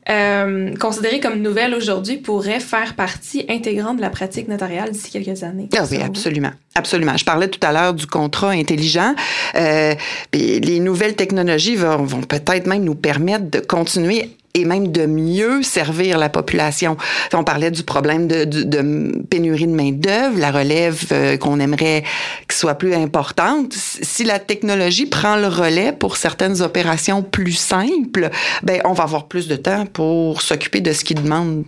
euh, 0.10 0.76
considérées 0.76 1.20
comme 1.20 1.42
nouvelles 1.42 1.74
aujourd'hui 1.74 2.18
pourraient 2.18 2.60
faire 2.60 2.96
partie 2.96 3.46
intégrante 3.50 3.98
de 3.98 4.02
la 4.02 4.10
pratique 4.10 4.48
notariale 4.48 4.92
d'ici 4.92 5.12
quelques 5.12 5.44
années. 5.44 5.70
Ah 5.78 5.84
oui, 5.90 5.98
absolument. 6.02 6.52
Absolument. 6.76 7.18
Je 7.18 7.26
parlais 7.26 7.48
tout 7.48 7.66
à 7.66 7.72
l'heure 7.72 7.94
du 7.94 8.06
contrat 8.06 8.50
intelligent. 8.50 9.16
Euh, 9.56 9.96
les 10.34 10.80
nouvelles 10.80 11.16
technologies 11.16 11.76
vont, 11.76 12.04
vont 12.04 12.22
peut-être 12.22 12.68
même 12.68 12.84
nous 12.84 12.96
permettre 12.96 13.50
de 13.50 13.60
continuer 13.60 14.30
et 14.56 14.66
même 14.66 14.92
de 14.92 15.06
mieux 15.06 15.62
servir 15.62 16.18
la 16.18 16.30
population. 16.30 16.98
On 17.34 17.44
parlait 17.44 17.72
du 17.72 17.84
problème 17.84 18.28
de, 18.28 19.24
pénurie 19.30 19.68
de 19.68 19.74
main-d'œuvre, 19.74 20.40
la 20.40 20.52
relève 20.52 21.04
euh, 21.12 21.38
qu'on 21.38 21.60
aimerait 21.60 22.04
qu'il 22.48 22.58
soit 22.58 22.76
plus 22.76 22.96
importante. 22.96 23.74
Si 23.74 24.24
la 24.24 24.40
technologie 24.40 25.06
prend 25.06 25.36
le 25.36 25.48
relais 25.48 25.92
pour 25.92 26.16
certaines 26.18 26.62
opérations 26.62 27.22
plus 27.22 27.54
simples, 27.54 28.30
ben 28.64 28.82
on 28.86 28.94
va 28.94 29.04
avoir 29.04 29.28
plus 29.28 29.48
de 29.48 29.58
temps 29.58 29.86
pour 29.86 30.42
s'occuper 30.42 30.80
de 30.80 30.94
ce 30.94 31.04
qui 31.04 31.16
demande 31.16 31.66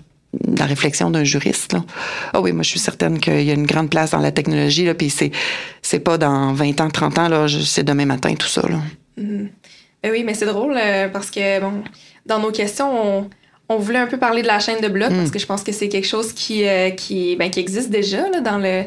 la 0.57 0.65
réflexion 0.65 1.09
d'un 1.09 1.23
juriste. 1.23 1.75
Ah 2.33 2.39
oui, 2.41 2.53
moi 2.53 2.63
je 2.63 2.69
suis 2.69 2.79
certaine 2.79 3.19
qu'il 3.19 3.43
y 3.43 3.51
a 3.51 3.53
une 3.53 3.65
grande 3.65 3.89
place 3.89 4.11
dans 4.11 4.19
la 4.19 4.31
technologie, 4.31 4.85
là, 4.85 4.93
puis 4.93 5.09
c'est, 5.09 5.31
c'est 5.81 5.99
pas 5.99 6.17
dans 6.17 6.53
20 6.53 6.79
ans, 6.81 6.89
30 6.89 7.19
ans, 7.19 7.27
là, 7.27 7.47
c'est 7.47 7.83
demain 7.83 8.05
matin 8.05 8.33
tout 8.35 8.47
ça. 8.47 8.61
Là. 8.61 8.79
Mm-hmm. 9.19 9.47
Ben 10.03 10.11
oui, 10.11 10.23
mais 10.23 10.33
c'est 10.35 10.45
drôle 10.45 10.75
euh, 10.77 11.09
parce 11.09 11.31
que, 11.31 11.59
bon, 11.59 11.83
dans 12.27 12.39
nos 12.39 12.51
questions, 12.51 13.27
on, 13.69 13.77
voulait 13.77 13.99
un 13.99 14.07
peu 14.07 14.17
parler 14.17 14.41
de 14.41 14.47
la 14.47 14.59
chaîne 14.59 14.81
de 14.81 14.87
blocs 14.87 15.09
parce 15.09 15.29
mm. 15.29 15.31
que 15.31 15.39
je 15.39 15.45
pense 15.45 15.63
que 15.63 15.71
c'est 15.71 15.89
quelque 15.89 16.07
chose 16.07 16.33
qui, 16.33 16.67
euh, 16.67 16.89
qui, 16.91 17.35
ben, 17.35 17.49
qui 17.49 17.59
existe 17.59 17.89
déjà 17.89 18.29
là, 18.29 18.41
dans, 18.41 18.57
le, 18.57 18.83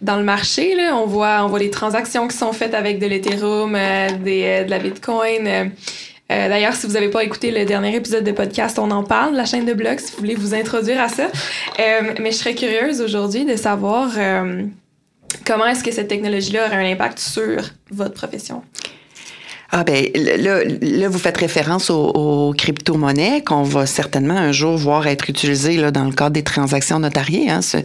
dans 0.00 0.16
le 0.16 0.24
marché. 0.24 0.74
Là. 0.74 0.96
On, 0.96 1.06
voit, 1.06 1.44
on 1.44 1.48
voit 1.48 1.58
des 1.58 1.70
transactions 1.70 2.28
qui 2.28 2.36
sont 2.36 2.52
faites 2.52 2.74
avec 2.74 2.98
de 2.98 3.06
l'Ethereum, 3.06 3.74
euh, 3.74 4.08
des, 4.22 4.64
de 4.64 4.70
la 4.70 4.78
Bitcoin. 4.78 5.72
D'ailleurs, 6.30 6.74
si 6.74 6.86
vous 6.86 6.92
n'avez 6.92 7.08
pas 7.08 7.24
écouté 7.24 7.50
le 7.50 7.64
dernier 7.64 7.96
épisode 7.96 8.22
de 8.22 8.32
podcast, 8.32 8.78
on 8.78 8.90
en 8.90 9.02
parle, 9.02 9.34
la 9.34 9.46
chaîne 9.46 9.64
de 9.64 9.72
blocs, 9.72 10.00
si 10.00 10.12
vous 10.12 10.18
voulez 10.18 10.34
vous 10.34 10.54
introduire 10.54 11.00
à 11.00 11.08
ça. 11.08 11.28
mais 11.78 12.32
je 12.32 12.36
serais 12.36 12.54
curieuse 12.54 13.00
aujourd'hui 13.00 13.46
de 13.46 13.56
savoir 13.56 14.10
comment 15.46 15.64
est-ce 15.64 15.82
que 15.82 15.90
cette 15.90 16.08
technologie-là 16.08 16.66
aurait 16.66 16.76
un 16.86 16.92
impact 16.92 17.18
sur 17.18 17.62
votre 17.90 18.12
profession? 18.12 18.62
Ah 19.70 19.84
ben 19.84 20.06
là, 20.14 20.64
là, 20.64 21.08
vous 21.08 21.18
faites 21.18 21.36
référence 21.36 21.90
aux, 21.90 22.54
crypto-monnaies 22.56 23.42
qu'on 23.44 23.62
va 23.62 23.84
certainement 23.84 24.36
un 24.36 24.52
jour 24.52 24.76
voir 24.76 25.06
être 25.06 25.28
utilisées 25.28 25.76
là, 25.76 25.90
dans 25.90 26.04
le 26.04 26.12
cadre 26.12 26.30
des 26.30 26.42
transactions 26.42 26.98
notariées. 26.98 27.50
Hein. 27.50 27.60
C'est 27.60 27.84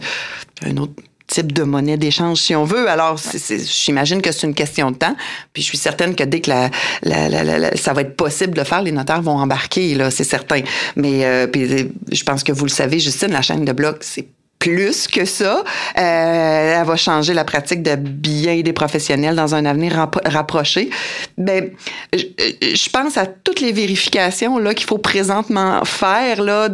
un 0.64 0.76
autre 0.78 0.94
type 1.26 1.52
de 1.52 1.62
monnaie 1.62 1.96
d'échange 1.96 2.38
si 2.38 2.54
on 2.54 2.64
veut. 2.64 2.88
Alors, 2.88 3.20
j'imagine 3.48 4.22
que 4.22 4.32
c'est 4.32 4.46
une 4.46 4.54
question 4.54 4.90
de 4.90 4.96
temps. 4.96 5.16
Puis 5.52 5.62
je 5.62 5.68
suis 5.68 5.78
certaine 5.78 6.14
que 6.14 6.24
dès 6.24 6.40
que 6.40 6.50
la, 6.50 6.70
la, 7.02 7.28
la, 7.28 7.76
ça 7.76 7.92
va 7.92 8.02
être 8.02 8.16
possible 8.16 8.54
de 8.54 8.64
faire, 8.64 8.82
les 8.82 8.92
notaires 8.92 9.22
vont 9.22 9.38
embarquer, 9.38 9.94
là, 9.94 10.10
c'est 10.10 10.24
certain. 10.24 10.60
Mais 10.96 11.24
euh, 11.24 11.46
puis, 11.46 11.90
je 12.10 12.22
pense 12.24 12.44
que 12.44 12.52
vous 12.52 12.64
le 12.64 12.70
savez, 12.70 12.98
Justine, 12.98 13.30
la 13.30 13.42
chaîne 13.42 13.64
de 13.64 13.72
blocs, 13.72 13.98
c'est 14.02 14.26
plus 14.58 15.08
que 15.08 15.26
ça. 15.26 15.62
Euh, 15.98 16.80
elle 16.80 16.86
va 16.86 16.96
changer 16.96 17.34
la 17.34 17.44
pratique 17.44 17.82
de 17.82 17.96
bien 17.96 18.62
des 18.62 18.72
professionnels 18.72 19.36
dans 19.36 19.54
un 19.54 19.66
avenir 19.66 20.08
rapproché. 20.24 20.88
Ben, 21.36 21.70
je, 22.14 22.88
pense 22.90 23.18
à 23.18 23.26
toutes 23.26 23.60
les 23.60 23.72
vérifications 23.72 24.58
là 24.58 24.72
qu'il 24.72 24.86
faut 24.86 24.98
présentement 24.98 25.84
faire 25.84 26.42
là 26.42 26.68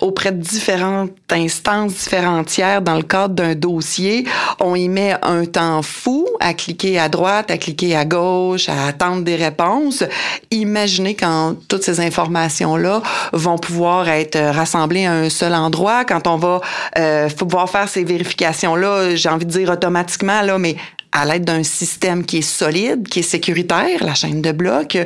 auprès 0.00 0.32
de 0.32 0.42
différentes 0.42 1.12
instances, 1.30 1.94
différents 1.94 2.44
tiers 2.44 2.82
dans 2.82 2.96
le 2.96 3.02
cadre 3.02 3.34
d'un 3.34 3.54
dossier. 3.54 4.26
On 4.60 4.74
y 4.74 4.90
met 4.90 5.14
un 5.22 5.46
temps 5.46 5.80
fou 5.80 6.28
à 6.38 6.52
cliquer 6.52 6.98
à 6.98 7.08
droite, 7.08 7.50
à 7.50 7.56
cliquer 7.56 7.96
à 7.96 8.04
gauche, 8.04 8.68
à 8.68 8.88
attendre 8.88 9.22
des 9.22 9.36
réponses. 9.36 10.04
Imaginez 10.50 11.14
quand 11.14 11.54
toutes 11.68 11.82
ces 11.82 12.00
informations 12.00 12.76
là 12.76 13.00
vont 13.32 13.56
pouvoir 13.56 14.08
être 14.08 14.38
rassemblées 14.38 15.06
à 15.06 15.12
un 15.12 15.30
seul 15.30 15.54
endroit, 15.54 16.04
quand 16.04 16.26
on 16.26 16.36
va 16.36 16.60
euh, 16.98 17.11
euh, 17.12 17.28
faut 17.28 17.46
pouvoir 17.46 17.68
faire 17.68 17.88
ces 17.88 18.04
vérifications-là, 18.04 19.14
j'ai 19.14 19.28
envie 19.28 19.46
de 19.46 19.50
dire 19.50 19.70
automatiquement, 19.70 20.42
là, 20.42 20.58
mais 20.58 20.76
à 21.12 21.26
l'aide 21.26 21.44
d'un 21.44 21.62
système 21.62 22.24
qui 22.24 22.38
est 22.38 22.42
solide, 22.42 23.06
qui 23.06 23.20
est 23.20 23.22
sécuritaire, 23.22 24.02
la 24.02 24.14
chaîne 24.14 24.40
de 24.40 24.50
blocs. 24.50 24.96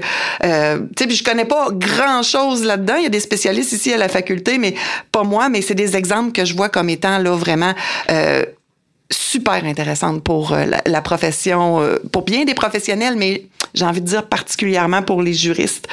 Euh, 0.44 0.78
tu 0.96 1.04
sais, 1.04 1.10
je 1.10 1.24
connais 1.24 1.44
pas 1.44 1.68
grand-chose 1.72 2.64
là-dedans. 2.64 2.94
Il 2.96 3.02
y 3.02 3.06
a 3.06 3.10
des 3.10 3.20
spécialistes 3.20 3.72
ici 3.72 3.92
à 3.92 3.96
la 3.96 4.08
faculté, 4.08 4.58
mais 4.58 4.74
pas 5.10 5.24
moi, 5.24 5.48
mais 5.48 5.62
c'est 5.62 5.74
des 5.74 5.96
exemples 5.96 6.30
que 6.30 6.44
je 6.44 6.54
vois 6.54 6.68
comme 6.68 6.88
étant 6.88 7.18
là 7.18 7.34
vraiment 7.34 7.74
euh, 8.10 8.44
super 9.10 9.64
intéressantes 9.64 10.22
pour 10.22 10.52
euh, 10.52 10.64
la, 10.84 11.02
profession, 11.02 11.80
euh, 11.80 11.98
pour 12.12 12.22
bien 12.22 12.44
des 12.44 12.54
professionnels, 12.54 13.14
mais 13.16 13.46
j'ai 13.74 13.84
envie 13.84 14.00
de 14.00 14.06
dire 14.06 14.26
particulièrement 14.26 15.02
pour 15.02 15.22
les 15.22 15.34
juristes. 15.34 15.86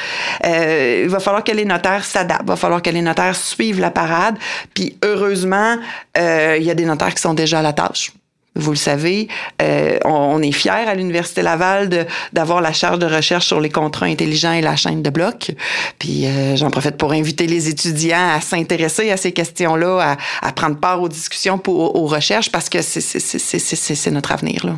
Euh, 0.46 1.02
il 1.04 1.10
va 1.10 1.20
falloir 1.20 1.44
que 1.44 1.52
les 1.52 1.66
notaires 1.66 2.06
s'adaptent, 2.06 2.44
il 2.44 2.48
va 2.48 2.56
falloir 2.56 2.82
que 2.82 2.90
les 2.90 3.02
notaires 3.02 3.36
suivent 3.36 3.80
la 3.80 3.92
parade. 3.92 4.36
Puis 4.74 4.98
heureusement, 5.04 5.78
euh, 6.18 6.58
il 6.58 6.64
y 6.64 6.72
a 6.72 6.76
des 6.76 6.86
notaires 6.86 7.14
qui 7.14 7.22
sont 7.22 7.34
déjà 7.34 7.60
à 7.60 7.62
la 7.62 7.74
tâche. 7.74 8.12
Vous 8.56 8.72
le 8.72 8.78
savez, 8.78 9.28
euh, 9.62 9.98
on, 10.06 10.42
est 10.42 10.52
fiers 10.52 10.72
à 10.72 10.94
l'Université 10.94 11.42
Laval 11.42 12.08
d'avoir 12.34 12.62
la 12.62 12.72
charge 12.72 13.00
de 13.00 13.08
recherche 13.08 13.48
sur 13.48 13.60
les 13.60 13.70
contrats 13.70 14.06
intelligents 14.06 14.54
et 14.54 14.62
la 14.62 14.76
chaîne 14.76 15.02
de 15.02 15.10
blocs. 15.10 15.52
Puis 15.98 16.28
euh, 16.28 16.56
j'en 16.56 16.70
profite 16.70 16.98
pour 16.98 17.14
inviter 17.14 17.48
les 17.48 17.68
étudiants 17.70 18.30
à 18.36 18.42
s'intéresser 18.42 19.10
à 19.12 19.18
ces 19.18 19.32
questions-là, 19.32 20.18
à, 20.42 20.48
à, 20.48 20.52
prendre 20.52 20.78
part 20.78 21.02
aux 21.02 21.10
discussions, 21.10 21.58
pour, 21.58 21.96
aux 21.96 22.06
recherches, 22.06 22.52
parce 22.52 22.70
que 22.70 22.82
c'est 22.82 24.12
notre 24.12 24.32
avenir. 24.32 24.66
Là. 24.66 24.76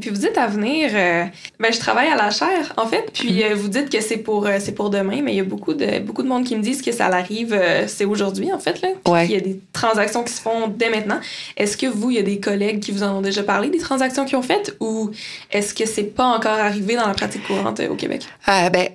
Puis 0.00 0.10
vous 0.10 0.16
dites 0.16 0.36
à 0.36 0.46
venir, 0.46 0.90
euh, 0.92 1.24
ben, 1.58 1.72
je 1.72 1.78
travaille 1.78 2.08
à 2.08 2.16
la 2.16 2.30
chaire, 2.30 2.74
en 2.76 2.86
fait. 2.86 3.10
Puis 3.14 3.40
mm-hmm. 3.40 3.52
euh, 3.52 3.54
vous 3.54 3.68
dites 3.68 3.90
que 3.90 4.00
c'est 4.00 4.18
pour, 4.18 4.46
euh, 4.46 4.58
c'est 4.60 4.72
pour 4.72 4.90
demain, 4.90 5.22
mais 5.22 5.32
il 5.32 5.36
y 5.36 5.40
a 5.40 5.44
beaucoup 5.44 5.72
de, 5.72 6.00
beaucoup 6.00 6.22
de 6.22 6.28
monde 6.28 6.44
qui 6.44 6.54
me 6.54 6.62
disent 6.62 6.82
que 6.82 6.92
ça 6.92 7.06
arrive, 7.06 7.58
c'est 7.86 8.04
aujourd'hui, 8.04 8.52
en 8.52 8.58
fait. 8.58 8.82
Là. 8.82 9.24
Il 9.24 9.30
y 9.30 9.36
a 9.36 9.40
des 9.40 9.58
transactions 9.72 10.22
qui 10.22 10.32
se 10.32 10.40
font 10.40 10.68
dès 10.68 10.90
maintenant. 10.90 11.18
Est-ce 11.56 11.76
que 11.76 11.86
vous, 11.86 12.10
il 12.10 12.16
y 12.16 12.20
a 12.20 12.22
des 12.22 12.40
collègues 12.40 12.80
qui 12.80 12.92
vous 12.92 13.02
en 13.02 13.18
ont 13.18 13.22
déjà 13.22 13.42
parlé, 13.42 13.70
des 13.70 13.78
transactions 13.78 14.24
qu'ils 14.26 14.36
ont 14.36 14.42
faites, 14.42 14.76
ou 14.80 15.10
est-ce 15.50 15.72
que 15.72 15.86
c'est 15.86 16.04
pas 16.04 16.26
encore 16.26 16.58
arrivé 16.58 16.96
dans 16.96 17.06
la 17.06 17.14
pratique 17.14 17.46
courante 17.46 17.80
au 17.80 17.94
Québec? 17.94 18.26
ben, 18.46 18.88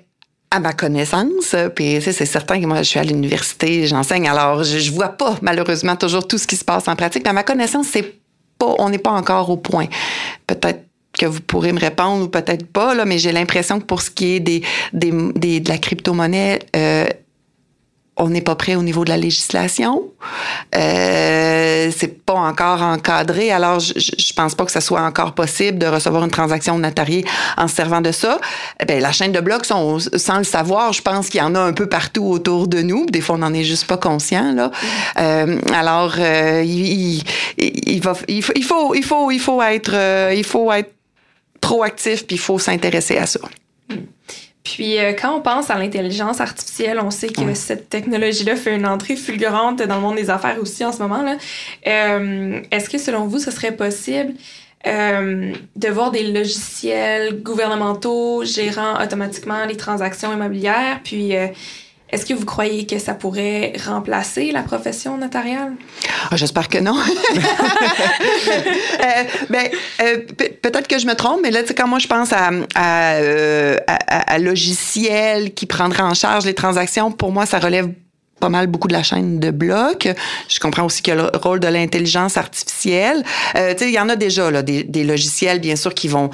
à 0.52 0.60
ma 0.60 0.74
connaissance. 0.74 1.56
Puis 1.76 2.00
c'est 2.02 2.26
certain 2.26 2.62
que 2.62 2.66
moi, 2.66 2.78
je 2.78 2.90
suis 2.90 3.00
à 3.00 3.04
l'université, 3.04 3.88
j'enseigne, 3.88 4.30
alors 4.30 4.64
je, 4.64 4.78
je 4.78 4.92
vois 4.92 5.10
pas 5.10 5.38
malheureusement 5.42 5.96
toujours 5.96 6.28
tout 6.28 6.38
ce 6.38 6.46
qui 6.46 6.56
se 6.56 6.64
passe 6.64 6.88
en 6.88 6.96
pratique. 6.96 7.24
Mais 7.24 7.32
à 7.32 7.34
ma 7.34 7.44
connaissance, 7.44 7.88
c'est 7.88 8.14
on 8.62 8.90
n'est 8.90 8.98
pas 8.98 9.12
encore 9.12 9.50
au 9.50 9.58
point. 9.58 9.88
Peut-être 10.48 10.82
que 11.18 11.26
vous 11.26 11.42
pourrez 11.42 11.72
me 11.72 11.80
répondre 11.80 12.26
ou 12.26 12.28
peut-être 12.28 12.68
pas, 12.68 12.94
là, 12.94 13.06
mais 13.06 13.18
j'ai 13.18 13.32
l'impression 13.32 13.80
que 13.80 13.86
pour 13.86 14.02
ce 14.02 14.12
qui 14.12 14.36
est 14.36 14.40
des, 14.40 14.62
des, 14.94 15.12
des 15.36 15.60
de 15.60 15.70
la 15.70 15.78
crypto-monnaie, 15.78 16.60
euh, 16.76 17.08
on 18.18 18.30
n'est 18.30 18.42
pas 18.42 18.56
prêt 18.56 18.76
au 18.76 18.84
niveau 18.84 19.04
de 19.04 19.10
la 19.10 19.18
législation. 19.18 20.04
Euh, 20.74 21.92
c'est 21.96 22.24
pas 22.24 22.34
encore 22.34 22.82
encadré. 22.82 23.52
Alors, 23.52 23.80
je, 23.80 23.94
je 23.96 24.34
pense 24.34 24.56
pas 24.56 24.66
que 24.66 24.72
ça 24.72 24.82
soit 24.82 25.02
encore 25.02 25.34
possible 25.34 25.78
de 25.78 25.86
recevoir 25.86 26.24
une 26.24 26.32
transaction 26.32 26.78
notariée 26.78 27.26
en 27.58 27.68
se 27.68 27.76
servant 27.76 28.02
de 28.02 28.12
ça. 28.12 28.40
Eh 28.80 29.00
la 29.00 29.12
chaîne 29.12 29.32
de 29.32 29.40
blocs, 29.40 29.66
sans, 29.66 30.00
sans, 30.18 30.38
le 30.38 30.44
savoir, 30.44 30.94
je 30.94 31.02
pense 31.02 31.30
qu'il 31.30 31.40
y 31.40 31.44
en 31.44 31.56
a 31.56 31.60
un 31.60 31.74
peu 31.74 31.88
partout 31.88 32.24
autour 32.26 32.68
de 32.68 32.82
nous. 32.82 33.06
Des 33.08 33.22
fois, 33.22 33.36
on 33.36 33.40
n'en 33.40 33.54
est 33.54 33.64
juste 33.64 33.86
pas 33.86 33.98
conscient. 33.98 34.54
Là. 34.54 34.72
Euh, 35.20 35.60
alors, 35.74 36.16
euh, 36.18 36.64
il, 36.66 37.22
il 37.58 38.02
faut, 38.02 38.94
il 38.96 39.04
faut, 39.04 39.32
il 39.32 39.40
faut 39.40 39.62
être, 39.62 39.94
euh, 39.94 40.34
il 40.36 40.44
faut 40.44 40.72
être 40.72 40.92
proactif, 41.62 42.26
puis 42.26 42.38
il 42.38 42.40
faut 42.40 42.60
s'intéresser 42.60 43.18
à 43.18 43.26
ça. 43.26 43.40
Puis 44.66 44.98
euh, 44.98 45.14
quand 45.14 45.38
on 45.38 45.42
pense 45.42 45.70
à 45.70 45.78
l'intelligence 45.78 46.42
artificielle, 46.42 47.00
on 47.02 47.12
sait 47.12 47.30
que 47.30 47.42
ouais. 47.42 47.56
cette 47.56 47.88
technologie-là 47.88 48.56
fait 48.56 48.76
une 48.76 48.88
entrée 48.88 49.16
fulgurante 49.16 49.82
dans 49.82 49.96
le 49.96 50.02
monde 50.02 50.16
des 50.16 50.30
affaires 50.30 50.58
aussi 50.60 50.84
en 50.84 50.92
ce 50.92 51.00
moment. 51.02 51.22
là. 51.22 51.38
Euh, 51.88 52.60
Est-ce 52.72 52.90
que 52.90 52.98
selon 52.98 53.28
vous, 53.28 53.40
ce 53.40 53.52
serait 53.52 53.72
possible 53.72 54.34
euh, 54.88 55.54
de 55.76 55.88
voir 55.88 56.10
des 56.12 56.24
logiciels 56.32 57.42
gouvernementaux 57.44 58.44
gérant 58.44 59.02
automatiquement 59.02 59.66
les 59.66 59.78
transactions 59.78 60.34
immobilières? 60.34 61.00
Puis 61.04 61.36
euh, 61.36 61.48
est-ce 62.12 62.26
que 62.26 62.34
vous 62.34 62.46
croyez 62.46 62.86
que 62.86 63.00
ça 63.00 63.16
pourrait 63.16 63.74
remplacer 63.84 64.52
la 64.52 64.62
profession 64.62 65.18
notariale? 65.18 65.74
Ah, 66.30 66.36
J'espère 66.36 66.70
que 66.70 66.78
non. 66.78 66.96
euh, 66.98 67.02
ben, 69.50 69.68
euh, 70.02 70.18
peut-être 70.62 70.88
que 70.88 71.00
je 71.00 71.08
me 71.08 71.16
trompe, 71.16 71.40
mais 71.42 71.50
là, 71.52 71.64
tu 71.64 71.74
quand 71.74 71.88
moi 71.88 72.00
je 72.00 72.08
pense 72.08 72.32
à, 72.32 72.52
à, 72.76 73.14
euh, 73.16 73.78
logiciel 74.40 75.54
qui 75.54 75.66
prendrait 75.66 76.04
en 76.04 76.14
charge 76.14 76.46
les 76.46 76.54
transactions, 76.54 77.12
pour 77.12 77.32
moi, 77.32 77.48
ça 77.48 77.60
relève 77.60 77.90
pas 78.40 78.50
mal 78.50 78.68
beaucoup 78.68 78.88
de 78.88 78.94
la 78.94 79.04
chaîne 79.04 79.40
de 79.40 79.50
blocs. 79.50 80.08
Je 80.48 80.60
comprends 80.60 80.84
aussi 80.84 81.02
qu'il 81.02 81.16
y 81.16 81.18
a 81.18 81.30
le 81.32 81.38
rôle 81.38 81.60
de 81.60 81.68
l'intelligence 81.68 82.38
artificielle. 82.38 83.24
Euh, 83.56 83.74
tu 83.74 83.80
sais, 83.80 83.90
il 83.90 83.94
y 83.94 84.00
en 84.00 84.10
a 84.10 84.16
déjà 84.16 84.52
là, 84.52 84.62
des 84.62 85.04
logiciels, 85.04 85.60
bien 85.60 85.76
sûr, 85.76 85.94
qui 85.94 86.08
vont 86.08 86.30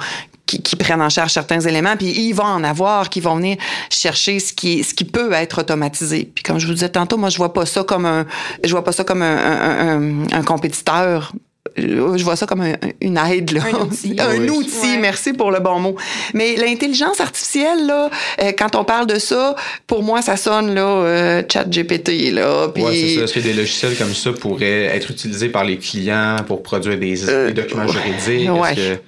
qui, 0.52 0.62
qui, 0.62 0.76
prennent 0.76 1.02
en 1.02 1.08
charge 1.08 1.32
certains 1.32 1.60
éléments, 1.60 1.96
puis 1.96 2.06
ils 2.06 2.32
vont 2.32 2.44
en 2.44 2.64
avoir, 2.64 3.08
qui 3.08 3.20
vont 3.20 3.36
venir 3.36 3.56
chercher 3.90 4.38
ce 4.38 4.52
qui, 4.52 4.84
ce 4.84 4.94
qui 4.94 5.04
peut 5.04 5.32
être 5.32 5.60
automatisé. 5.60 6.30
Puis 6.34 6.42
comme 6.42 6.58
je 6.58 6.66
vous 6.66 6.74
disais 6.74 6.88
tantôt, 6.88 7.16
moi 7.16 7.30
je 7.30 7.38
vois 7.38 7.52
pas 7.52 7.66
ça 7.66 7.84
comme 7.84 8.06
un, 8.06 8.26
je 8.64 8.70
vois 8.70 8.84
pas 8.84 8.92
ça 8.92 9.04
comme 9.04 9.22
un, 9.22 9.36
un, 9.36 10.22
un, 10.22 10.32
un 10.32 10.42
compétiteur 10.42 11.32
je 11.76 12.22
vois 12.22 12.36
ça 12.36 12.46
comme 12.46 12.60
un, 12.60 12.74
une 13.00 13.16
aide, 13.16 13.52
là. 13.52 13.62
Un 13.64 13.86
outil. 13.86 14.16
un 14.18 14.38
oui. 14.38 14.50
outil, 14.50 14.92
ouais. 14.92 14.98
merci 14.98 15.32
pour 15.32 15.50
le 15.50 15.60
bon 15.60 15.78
mot. 15.80 15.96
Mais 16.34 16.56
l'intelligence 16.56 17.20
artificielle, 17.20 17.86
là, 17.86 18.10
euh, 18.42 18.52
quand 18.56 18.74
on 18.76 18.84
parle 18.84 19.06
de 19.06 19.18
ça, 19.18 19.54
pour 19.86 20.02
moi, 20.02 20.22
ça 20.22 20.36
sonne, 20.36 20.74
là, 20.74 20.82
euh, 20.82 21.42
chat 21.50 21.64
GPT, 21.64 22.32
là. 22.32 22.68
Puis... 22.68 22.82
Ouais, 22.82 22.94
c'est 22.94 23.14
ça. 23.16 23.22
Est-ce 23.22 23.34
que 23.34 23.40
des 23.40 23.52
logiciels 23.52 23.96
comme 23.96 24.14
ça 24.14 24.32
pourraient 24.32 24.84
être 24.84 25.10
utilisés 25.10 25.48
par 25.48 25.64
les 25.64 25.78
clients 25.78 26.36
pour 26.46 26.62
produire 26.62 26.98
des, 26.98 27.28
euh, 27.28 27.48
des 27.48 27.54
documents 27.62 27.88
juridiques? 27.88 28.50
Ouais, 28.50 28.74
que... 28.74 28.98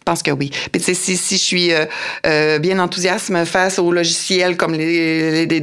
Je 0.00 0.04
pense 0.04 0.22
que 0.22 0.30
oui. 0.30 0.50
Puis 0.72 0.82
si, 0.82 1.16
si 1.16 1.36
je 1.36 1.42
suis 1.42 1.72
euh, 1.74 1.84
euh, 2.26 2.58
bien 2.58 2.78
enthousiasme 2.78 3.44
face 3.44 3.78
aux 3.78 3.92
logiciels 3.92 4.56
comme 4.56 4.72
les, 4.72 5.44
les, 5.44 5.62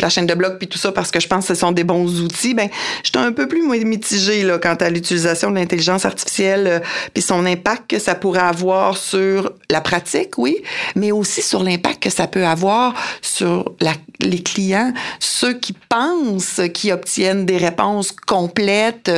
la 0.00 0.08
chaîne 0.08 0.26
de 0.26 0.34
blocs 0.34 0.58
puis 0.58 0.68
tout 0.68 0.78
ça, 0.78 0.92
parce 0.92 1.10
que 1.10 1.18
je 1.18 1.26
pense 1.26 1.48
que 1.48 1.54
ce 1.54 1.60
sont 1.60 1.72
des 1.72 1.82
bons 1.82 2.20
outils, 2.20 2.54
ben 2.54 2.68
je 3.02 3.10
suis 3.10 3.18
un 3.18 3.32
peu 3.32 3.48
plus 3.48 3.62
mitigée 3.62 4.44
là 4.44 4.58
quant 4.58 4.76
à 4.76 4.90
l'utilisation 4.90 5.50
de 5.50 5.56
l'intelligence 5.56 6.04
artificielle 6.04 6.66
euh, 6.68 6.78
puis 7.12 7.22
son 7.22 7.44
impact 7.46 7.90
que 7.90 7.98
ça 7.98 8.14
pourrait 8.14 8.40
avoir 8.40 8.96
sur 8.96 9.52
la 9.68 9.80
pratique, 9.80 10.38
oui, 10.38 10.62
mais 10.94 11.10
aussi 11.10 11.42
sur 11.42 11.64
l'impact 11.64 12.04
que 12.04 12.10
ça 12.10 12.28
peut 12.28 12.46
avoir 12.46 12.94
sur 13.22 13.74
les 14.20 14.42
clients, 14.42 14.92
ceux 15.18 15.54
qui 15.54 15.74
pensent 15.88 16.60
qu'ils 16.72 16.92
obtiennent 16.92 17.44
des 17.44 17.56
réponses 17.56 18.12
complètes, 18.12 19.10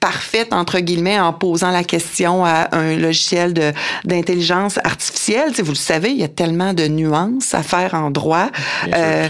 parfaites 0.00 0.52
entre 0.52 0.80
guillemets, 0.80 1.20
en 1.20 1.32
posant 1.34 1.70
la 1.70 1.84
question 1.84 2.44
à 2.44 2.68
un 2.72 2.96
logiciel 2.96 3.52
de 3.52 3.65
d'intelligence 4.04 4.78
artificielle. 4.84 5.52
Vous 5.58 5.72
le 5.72 5.74
savez, 5.74 6.10
il 6.10 6.18
y 6.18 6.24
a 6.24 6.28
tellement 6.28 6.74
de 6.74 6.86
nuances 6.86 7.54
à 7.54 7.62
faire 7.62 7.94
en 7.94 8.10
droit. 8.10 8.48
Euh, 8.94 9.28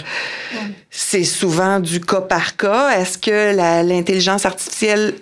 c'est 0.90 1.24
souvent 1.24 1.80
du 1.80 2.00
cas 2.00 2.20
par 2.20 2.56
cas. 2.56 2.90
Est-ce 2.98 3.18
que 3.18 3.54
l'intelligence 3.86 4.46
artificielle 4.46 5.14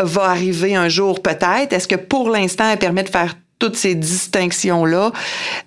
va 0.00 0.24
arriver 0.24 0.76
un 0.76 0.88
jour 0.88 1.20
peut-être? 1.22 1.72
Est-ce 1.72 1.88
que 1.88 1.96
pour 1.96 2.30
l'instant, 2.30 2.70
elle 2.70 2.78
permet 2.78 3.02
de 3.02 3.08
faire 3.08 3.34
toutes 3.60 3.76
ces 3.76 3.94
distinctions-là. 3.94 5.12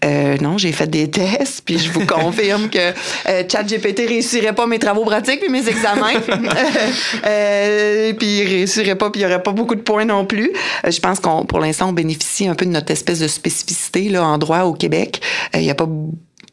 Euh, 0.04 0.38
non, 0.41 0.58
j'ai 0.58 0.74
fait 0.74 0.88
des 0.88 1.10
tests, 1.10 1.62
puis 1.64 1.78
je 1.78 1.91
vous 1.91 2.06
confirme 2.06 2.70
que 2.70 2.91
euh, 3.30 3.44
ChatGPT 3.50 4.00
réussirait 4.10 4.54
pas 4.54 4.68
mes 4.68 4.80
travaux 4.80 5.06
pratiques 5.06 5.39
puis 5.39 5.50
mes 5.50 5.70
examens. 5.70 6.12
euh, 7.26 8.14
puis 8.14 8.28
il 8.28 8.48
réussirait 8.48 8.96
pas, 8.96 9.10
puis 9.12 9.22
il 9.22 9.24
y 9.24 9.26
aurait 9.28 9.44
pas 9.44 9.52
beaucoup 9.52 9.76
de 9.76 9.82
points 9.82 10.06
non 10.06 10.26
plus. 10.26 10.52
Euh, 10.86 10.91
je 10.91 11.00
pense 11.00 11.20
qu'on, 11.20 11.46
pour 11.46 11.60
l'instant, 11.60 11.89
on 11.89 11.94
bénéficie 11.94 12.48
un 12.48 12.56
peu 12.56 12.66
de 12.66 12.72
notre 12.72 12.91
espèce 12.91 13.20
de 13.20 13.28
spécificité 13.28 14.10
là 14.10 14.26
en 14.26 14.38
droit 14.38 14.62
au 14.62 14.74
Québec. 14.74 15.22
Euh, 15.56 15.60
il 15.60 15.66
y 15.66 15.72
a 15.72 15.76
pas 15.76 15.88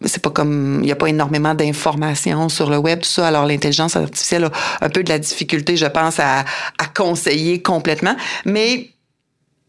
c'est 0.02 0.22
pas 0.22 0.30
comme 0.30 0.80
il 0.82 0.88
y 0.88 0.92
a 0.92 0.96
pas 0.96 1.08
énormément 1.08 1.54
d'informations 1.54 2.48
sur 2.48 2.70
le 2.70 2.78
web 2.78 3.00
tout 3.00 3.08
ça 3.08 3.28
alors 3.28 3.44
l'intelligence 3.44 3.96
artificielle 3.96 4.44
a 4.44 4.50
un 4.80 4.88
peu 4.88 5.02
de 5.04 5.10
la 5.10 5.18
difficulté 5.18 5.76
je 5.76 5.84
pense 5.84 6.18
à, 6.18 6.46
à 6.78 6.86
conseiller 6.96 7.60
complètement 7.60 8.16
mais 8.46 8.88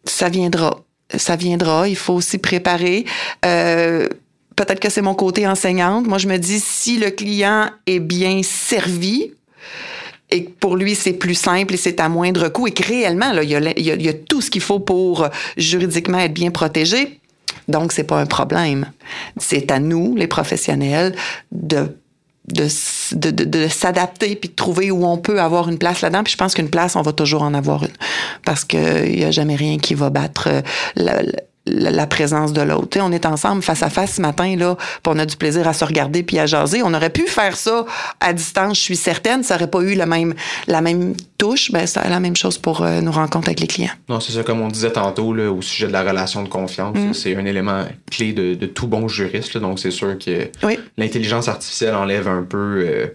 ça 0.06 0.30
viendra 0.30 0.78
ça 1.16 1.36
viendra. 1.36 1.88
Il 1.88 1.96
faut 1.96 2.22
s'y 2.22 2.38
préparer. 2.38 3.06
Euh, 3.46 4.08
peut-être 4.56 4.80
que 4.80 4.90
c'est 4.90 5.02
mon 5.02 5.16
côté 5.16 5.48
enseignante. 5.48 6.08
Moi, 6.08 6.18
je 6.18 6.28
me 6.28 6.38
dis, 6.38 6.60
si 6.60 6.98
le 6.98 7.10
client 7.12 7.70
est 7.88 8.00
bien 8.00 8.42
servi, 8.44 9.32
et 10.30 10.44
pour 10.44 10.78
lui, 10.78 10.96
c'est 10.96 11.14
plus 11.14 11.36
simple 11.36 11.74
et 11.74 11.78
c'est 11.78 12.00
à 12.00 12.08
moindre 12.08 12.48
coût, 12.50 12.68
et 12.68 12.72
que 12.72 12.88
réellement, 12.88 13.34
là, 13.34 13.44
il, 13.44 13.50
y 13.50 13.56
a, 13.56 13.60
il, 13.78 14.02
y 14.02 14.10
a, 14.10 14.14
tout 14.14 14.42
ce 14.42 14.50
qu'il 14.50 14.62
faut 14.62 14.80
pour 14.80 15.28
juridiquement 15.58 16.20
être 16.20 16.34
bien 16.34 16.52
protégé, 16.52 17.20
donc 17.68 17.92
c'est 17.92 18.06
pas 18.06 18.20
un 18.20 18.26
problème. 18.26 18.92
C'est 19.38 19.72
à 19.72 19.80
nous, 19.80 20.16
les 20.16 20.28
professionnels, 20.28 21.16
de 21.52 21.98
de, 22.54 23.32
de, 23.32 23.68
s'adapter 23.68 24.36
puis 24.36 24.50
de 24.50 24.56
trouver 24.56 24.92
où 24.92 25.06
on 25.06 25.18
peut 25.18 25.42
avoir 25.42 25.70
une 25.70 25.78
place 25.78 26.02
là-dedans. 26.02 26.24
Puis 26.24 26.34
je 26.34 26.38
pense 26.38 26.54
qu'une 26.54 26.70
place, 26.70 26.96
on 26.96 27.02
va 27.02 27.14
toujours 27.14 27.44
en 27.44 27.54
avoir 27.54 27.84
une. 27.84 27.90
Parce 28.46 28.66
qu'il 28.66 29.16
n'y 29.16 29.24
a 29.24 29.32
jamais 29.32 29.56
rien 29.56 29.78
qui 29.78 29.94
va 29.94 30.10
battre 30.10 30.50
la, 30.96 31.22
la, 31.66 32.08
présence 32.08 32.54
de 32.54 32.62
l'autre. 32.62 32.98
On 33.02 33.12
est 33.12 33.26
ensemble 33.26 33.62
face 33.62 33.84
à 33.84 33.90
face 33.90 34.16
ce 34.16 34.22
matin, 34.22 34.56
là, 34.56 34.76
puis 34.76 35.14
on 35.14 35.20
a 35.20 35.26
du 35.26 35.36
plaisir 35.36 35.68
à 35.68 35.74
se 35.74 35.86
regarder 35.86 36.24
puis 36.24 36.40
à 36.40 36.46
jaser. 36.46 36.82
On 36.84 36.94
aurait 36.94 37.10
pu 37.10 37.28
faire 37.28 37.56
ça 37.56 37.86
à 38.20 38.34
distance, 38.34 38.78
je 38.78 38.84
suis 38.84 38.96
certaine. 38.96 39.44
Ça 39.44 39.56
n'aurait 39.56 39.70
pas 39.70 39.82
eu 39.82 39.94
la 39.96 40.06
même, 40.06 40.34
la 40.68 40.82
même 40.82 41.14
touche. 41.38 41.72
Ben, 41.72 41.86
c'est 41.86 42.08
la 42.08 42.20
même 42.20 42.36
chose 42.36 42.58
pour 42.58 42.82
euh, 42.82 43.02
nos 43.02 43.12
rencontres 43.12 43.50
avec 43.50 43.60
les 43.60 43.68
clients. 43.68 43.92
Non, 44.10 44.20
c'est 44.20 44.34
ça, 44.34 44.44
comme 44.44 44.62
on 44.62 44.70
disait 44.70 44.92
tantôt, 44.92 45.34
là, 45.34 45.52
au 45.52 45.62
sujet 45.62 45.88
de 45.88 45.94
la 45.94 46.04
relation 46.04 46.44
de 46.44 46.50
confiance, 46.50 46.98
mm. 46.98 47.14
c'est 47.14 47.36
un 47.36 47.46
élément 47.46 47.86
clé 48.10 48.34
de, 48.34 48.56
de 48.56 48.66
tout 48.66 48.88
bon 48.88 49.08
juriste. 49.08 49.54
Là, 49.54 49.62
donc, 49.62 49.80
c'est 49.80 49.92
sûr 49.92 50.18
que 50.18 50.50
oui. 50.64 50.80
l'intelligence 50.98 51.48
artificielle 51.48 51.96
enlève 51.96 52.28
un 52.28 52.44
peu. 52.44 52.84
Euh, 52.86 53.08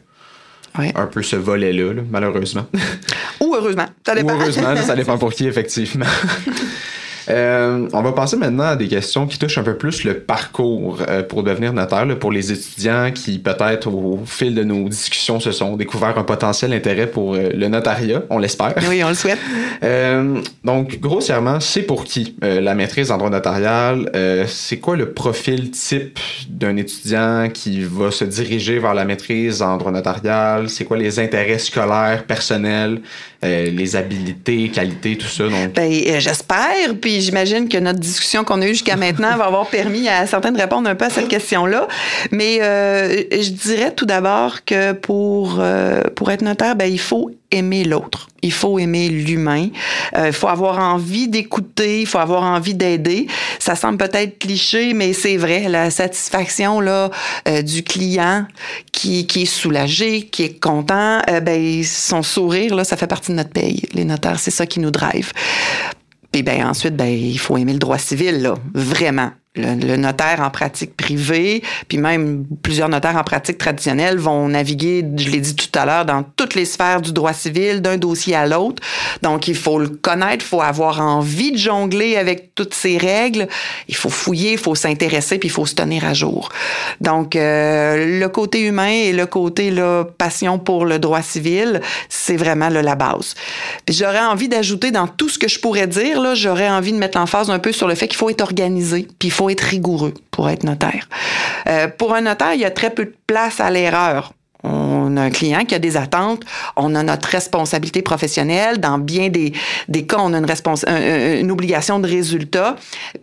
un 0.95 1.07
peu 1.07 1.23
ce 1.23 1.37
volet-là, 1.37 1.95
là, 1.95 2.03
malheureusement. 2.11 2.67
Ou 3.41 3.55
heureusement. 3.55 3.87
Ça 4.05 4.15
dépend. 4.15 4.35
Ou 4.35 4.41
heureusement, 4.43 4.77
ça 4.77 4.95
dépend 4.97 5.17
pour 5.17 5.33
qui, 5.33 5.47
effectivement. 5.47 6.05
Euh, 7.29 7.89
on 7.93 8.03
va 8.03 8.13
passer 8.13 8.37
maintenant 8.37 8.65
à 8.65 8.77
des 8.77 8.89
questions 8.89 9.27
qui 9.27 9.39
touchent 9.39 9.59
un 9.59 9.63
peu 9.63 9.77
plus 9.77 10.05
le 10.05 10.21
parcours 10.21 10.99
euh, 11.09 11.23
pour 11.23 11.43
devenir 11.43 11.73
notaire, 11.73 12.07
là, 12.07 12.17
pour 12.17 12.33
les 12.33 12.53
étudiants 12.53 13.11
qui 13.13 13.39
peut-être 13.39 13.89
au, 13.89 14.21
au, 14.21 14.21
fil 14.25 14.55
de 14.55 14.63
nos 14.63 14.89
discussions 14.89 15.41
se 15.41 15.53
sont 15.53 15.77
découvert 15.77 16.19
un 16.19 16.25
potentiel 16.25 16.73
intérêt 16.73 17.07
pour 17.07 17.35
euh, 17.35 17.51
le 17.55 17.69
notariat, 17.69 18.23
on 18.31 18.39
l'espère. 18.39 18.75
Oui, 18.89 19.03
on 19.05 19.09
le 19.09 19.15
souhaite. 19.15 19.39
Euh, 19.83 20.41
donc, 20.65 21.01
grossièrement, 21.01 21.61
c'est 21.61 21.83
pour 21.83 22.05
qui 22.05 22.35
euh, 22.43 22.61
la 22.63 22.75
maîtrise 22.75 23.11
en 23.11 23.19
droit 23.19 23.29
notarial? 23.29 24.11
c'est 24.49 24.79
quoi 24.79 24.97
le 24.97 25.13
profil 25.13 25.71
type 25.71 26.19
d'un 26.49 26.77
étudiant 26.77 27.49
qui 27.53 27.83
va 27.83 28.11
se 28.11 28.25
diriger 28.25 28.79
vers 28.79 28.95
la 28.95 29.05
maîtrise 29.05 29.61
en 29.61 29.77
droit 29.77 29.93
notarial? 29.93 30.71
C'est 30.71 30.85
quoi 30.85 30.97
les 30.97 31.21
intérêts 31.21 31.59
scolaires, 31.59 32.25
personnels, 32.25 33.03
les 33.47 33.97
habilités, 33.97 34.69
qualités, 34.69 35.17
tout 35.17 35.27
ça? 35.27 35.45
Ben, 35.75 35.91
j'espère, 36.19 36.95
puis 37.01 37.21
j'imagine 37.21 37.69
que 37.69 37.79
notre 37.79 38.01
discussion 38.01 38.45
qu'on 38.45 38.61
a 38.63 38.67
eue 38.67 38.71
jusqu'à 38.71 38.97
maintenant 38.97 39.37
va 39.37 39.47
avoir 39.47 39.67
permis 39.69 40.09
à 40.09 40.27
certains 40.27 40.53
de 40.53 40.59
répondre 40.59 40.89
un 40.89 40.95
peu 40.95 41.07
à 41.07 41.11
cette 41.11 41.29
question-là. 41.29 41.89
Mais 42.31 42.59
euh, 42.61 43.23
je 43.31 43.51
dirais 43.51 43.93
tout 43.95 44.07
d'abord 44.07 44.65
que 44.65 44.93
pour, 44.93 45.59
euh, 45.61 46.03
pour 46.15 46.31
être 46.31 46.43
notaire, 46.43 46.77
ben, 46.77 46.91
il 46.91 47.01
faut 47.01 47.31
aimer 47.51 47.85
l'autre. 47.85 48.29
Il 48.43 48.53
faut 48.53 48.79
aimer 48.79 49.09
l'humain. 49.09 49.69
Euh, 50.17 50.29
il 50.29 50.33
faut 50.33 50.49
avoir 50.49 50.79
envie 50.79 51.29
d'écouter. 51.29 52.03
Il 52.03 52.07
faut 52.07 52.19
avoir 52.19 52.43
envie 52.43 52.75
d'aider. 52.75 53.27
Ça 53.59 53.75
semble 53.75 53.99
peut-être 53.99 54.39
cliché, 54.39 54.95
mais 54.95 55.13
c'est 55.13 55.37
vrai. 55.37 55.69
La 55.69 55.91
satisfaction 55.91 56.81
là 56.81 57.11
euh, 57.49 57.63
du 57.63 57.83
client 57.83 58.47
qui, 58.93 59.27
qui 59.27 59.43
est 59.43 59.47
soulagé, 59.47 60.23
qui 60.23 60.45
est 60.45 60.61
content, 60.61 61.21
euh, 61.29 61.41
ben 61.41 61.83
son 61.85 62.23
sourire 62.23 62.75
là, 62.75 62.85
ça 62.85 62.97
fait 62.97 63.07
partie 63.07 63.33
de 63.33 63.37
notre 63.37 63.51
paye. 63.51 63.83
Les 63.93 64.05
notaires, 64.05 64.39
c'est 64.39 64.51
ça 64.51 64.67
qui 64.67 64.81
nous 64.81 64.91
drive. 64.91 65.33
Puis 66.33 66.43
ben 66.43 66.67
ensuite, 66.67 66.97
ben 66.97 67.09
il 67.09 67.39
faut 67.39 67.57
aimer 67.57 67.73
le 67.73 67.79
droit 67.79 67.99
civil 67.99 68.43
là, 68.43 68.55
vraiment 68.75 69.31
le, 69.57 69.97
notaire 69.97 70.41
en 70.41 70.51
pratique 70.51 70.97
privée, 70.97 71.63
puis 71.89 71.99
même 71.99 72.45
plusieurs 72.63 72.89
notaires 72.89 73.17
en 73.17 73.25
pratique 73.25 73.59
traditionnelle 73.59 74.19
vont 74.19 74.49
naviguer, 74.49 75.05
je 75.17 75.31
l'ai 75.31 75.41
dit 75.41 75.57
tout 75.57 75.79
à 75.79 75.87
l'heure, 75.87 76.05
dans 76.05 76.23
toutes 76.23 76.55
les 76.55 76.65
sphères 76.65 77.01
du 77.01 77.13
droit 77.13 77.33
civil, 77.33 77.81
d'un 77.81 77.97
dossier 77.97 78.35
à 78.35 78.47
l'autre. 78.47 78.83
Donc, 79.23 79.49
il 79.49 79.57
faut 79.57 79.79
le 79.79 79.89
connaître, 79.89 80.45
il 80.45 80.49
faut 80.49 80.63
avoir 80.63 81.01
envie 81.01 81.53
de 81.53 81.59
jongler 81.59 82.17
avec 82.17 82.55
toutes 82.55 82.75
ces 82.75 82.99
règles. 82.99 83.49
Il 83.89 83.95
faut 83.95 84.11
fouiller, 84.11 84.53
il 84.53 84.59
faut 84.59 84.75
s'intéresser, 84.75 85.39
puis 85.39 85.49
il 85.49 85.53
faut 85.53 85.67
se 85.67 85.75
tenir 85.75 86.05
à 86.05 86.15
jour. 86.15 86.51
Donc, 87.01 87.37
euh, 87.37 88.21
le 88.21 88.29
côté 88.29 88.61
humain 88.61 88.89
et 88.89 89.13
le 89.13 89.27
côté 89.27 89.71
là, 89.71 90.05
passion 90.05 90.59
pour 90.59 90.85
le 90.85 90.99
droit 90.99 91.23
civil, 91.23 91.81
c'est 92.09 92.37
vraiment 92.37 92.69
là, 92.69 92.83
la 92.83 92.95
base. 92.95 93.35
Puis 93.85 93.95
j'aurais 93.95 94.25
envie 94.25 94.49
d'ajouter 94.49 94.91
dans 94.91 95.07
tout 95.07 95.29
ce 95.29 95.39
que 95.39 95.49
je 95.49 95.59
pourrais 95.59 95.87
dire, 95.87 96.35
j'aurais 96.35 96.69
envie 96.69 96.93
de 96.93 96.99
mettre 96.99 97.19
l'emphase 97.19 97.51
un 97.51 97.59
peu 97.59 97.73
sur 97.73 97.89
le 97.89 97.95
fait 97.95 98.09
qu'il 98.09 98.17
faut 98.17 98.31
être 98.31 98.43
organisé, 98.43 99.09
puis 99.19 99.29
il 99.29 99.33
faut 99.33 99.46
être 99.49 99.63
rigoureux 99.63 100.15
pour 100.31 100.49
être 100.49 100.65
notaire. 100.65 101.09
Euh, 101.69 101.89
pour 101.89 102.15
un 102.15 102.23
notaire, 102.23 102.55
il 102.55 102.61
y 102.61 102.65
a 102.65 102.71
très 102.71 102.91
peu 102.91 103.07
de 103.07 103.15
place 103.27 103.61
à 103.61 103.71
l'erreur. 103.71 104.33
On 104.63 105.17
a 105.17 105.23
un 105.23 105.31
client 105.31 105.65
qui 105.65 105.75
a 105.77 105.79
des 105.79 105.97
attentes, 105.97 106.43
on 106.75 106.95
a 106.97 107.03
notre 107.03 107.29
responsabilité 107.29 108.03
professionnelle. 108.03 108.79
Dans 108.79 108.99
bien 108.99 109.29
des, 109.29 109.53
des 109.89 110.07
cas, 110.07 110.17
on 110.19 110.35
a 110.35 110.39
une, 110.39 111.41
une 111.41 111.51
obligation 111.53 112.01
de 112.01 112.09
résultat. 112.09 112.75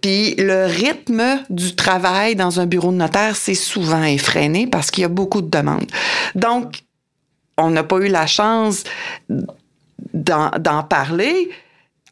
Puis 0.02 0.36
le 0.38 0.66
rythme 0.66 1.40
du 1.50 1.76
travail 1.76 2.36
dans 2.36 2.62
un 2.62 2.66
bureau 2.66 2.92
de 2.92 2.98
notaire, 2.98 3.36
c'est 3.36 3.56
souvent 3.56 4.04
effréné 4.04 4.68
parce 4.68 4.90
qu'il 4.90 5.02
y 5.02 5.06
a 5.06 5.10
beaucoup 5.10 5.42
de 5.42 5.50
demandes. 5.50 5.92
Donc, 6.36 6.84
on 7.58 7.70
n'a 7.70 7.84
pas 7.84 7.98
eu 7.98 8.08
la 8.08 8.26
chance 8.26 8.84
d'en 10.14 10.84
parler 10.84 11.50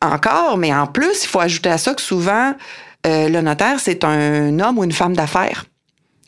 encore, 0.01 0.57
mais 0.57 0.73
en 0.73 0.87
plus, 0.87 1.23
il 1.23 1.27
faut 1.27 1.39
ajouter 1.39 1.69
à 1.69 1.77
ça 1.77 1.93
que 1.93 2.01
souvent, 2.01 2.53
le 3.05 3.41
notaire, 3.41 3.79
c'est 3.79 4.03
un 4.03 4.59
homme 4.59 4.77
ou 4.77 4.83
une 4.83 4.91
femme 4.91 5.15
d'affaires. 5.15 5.65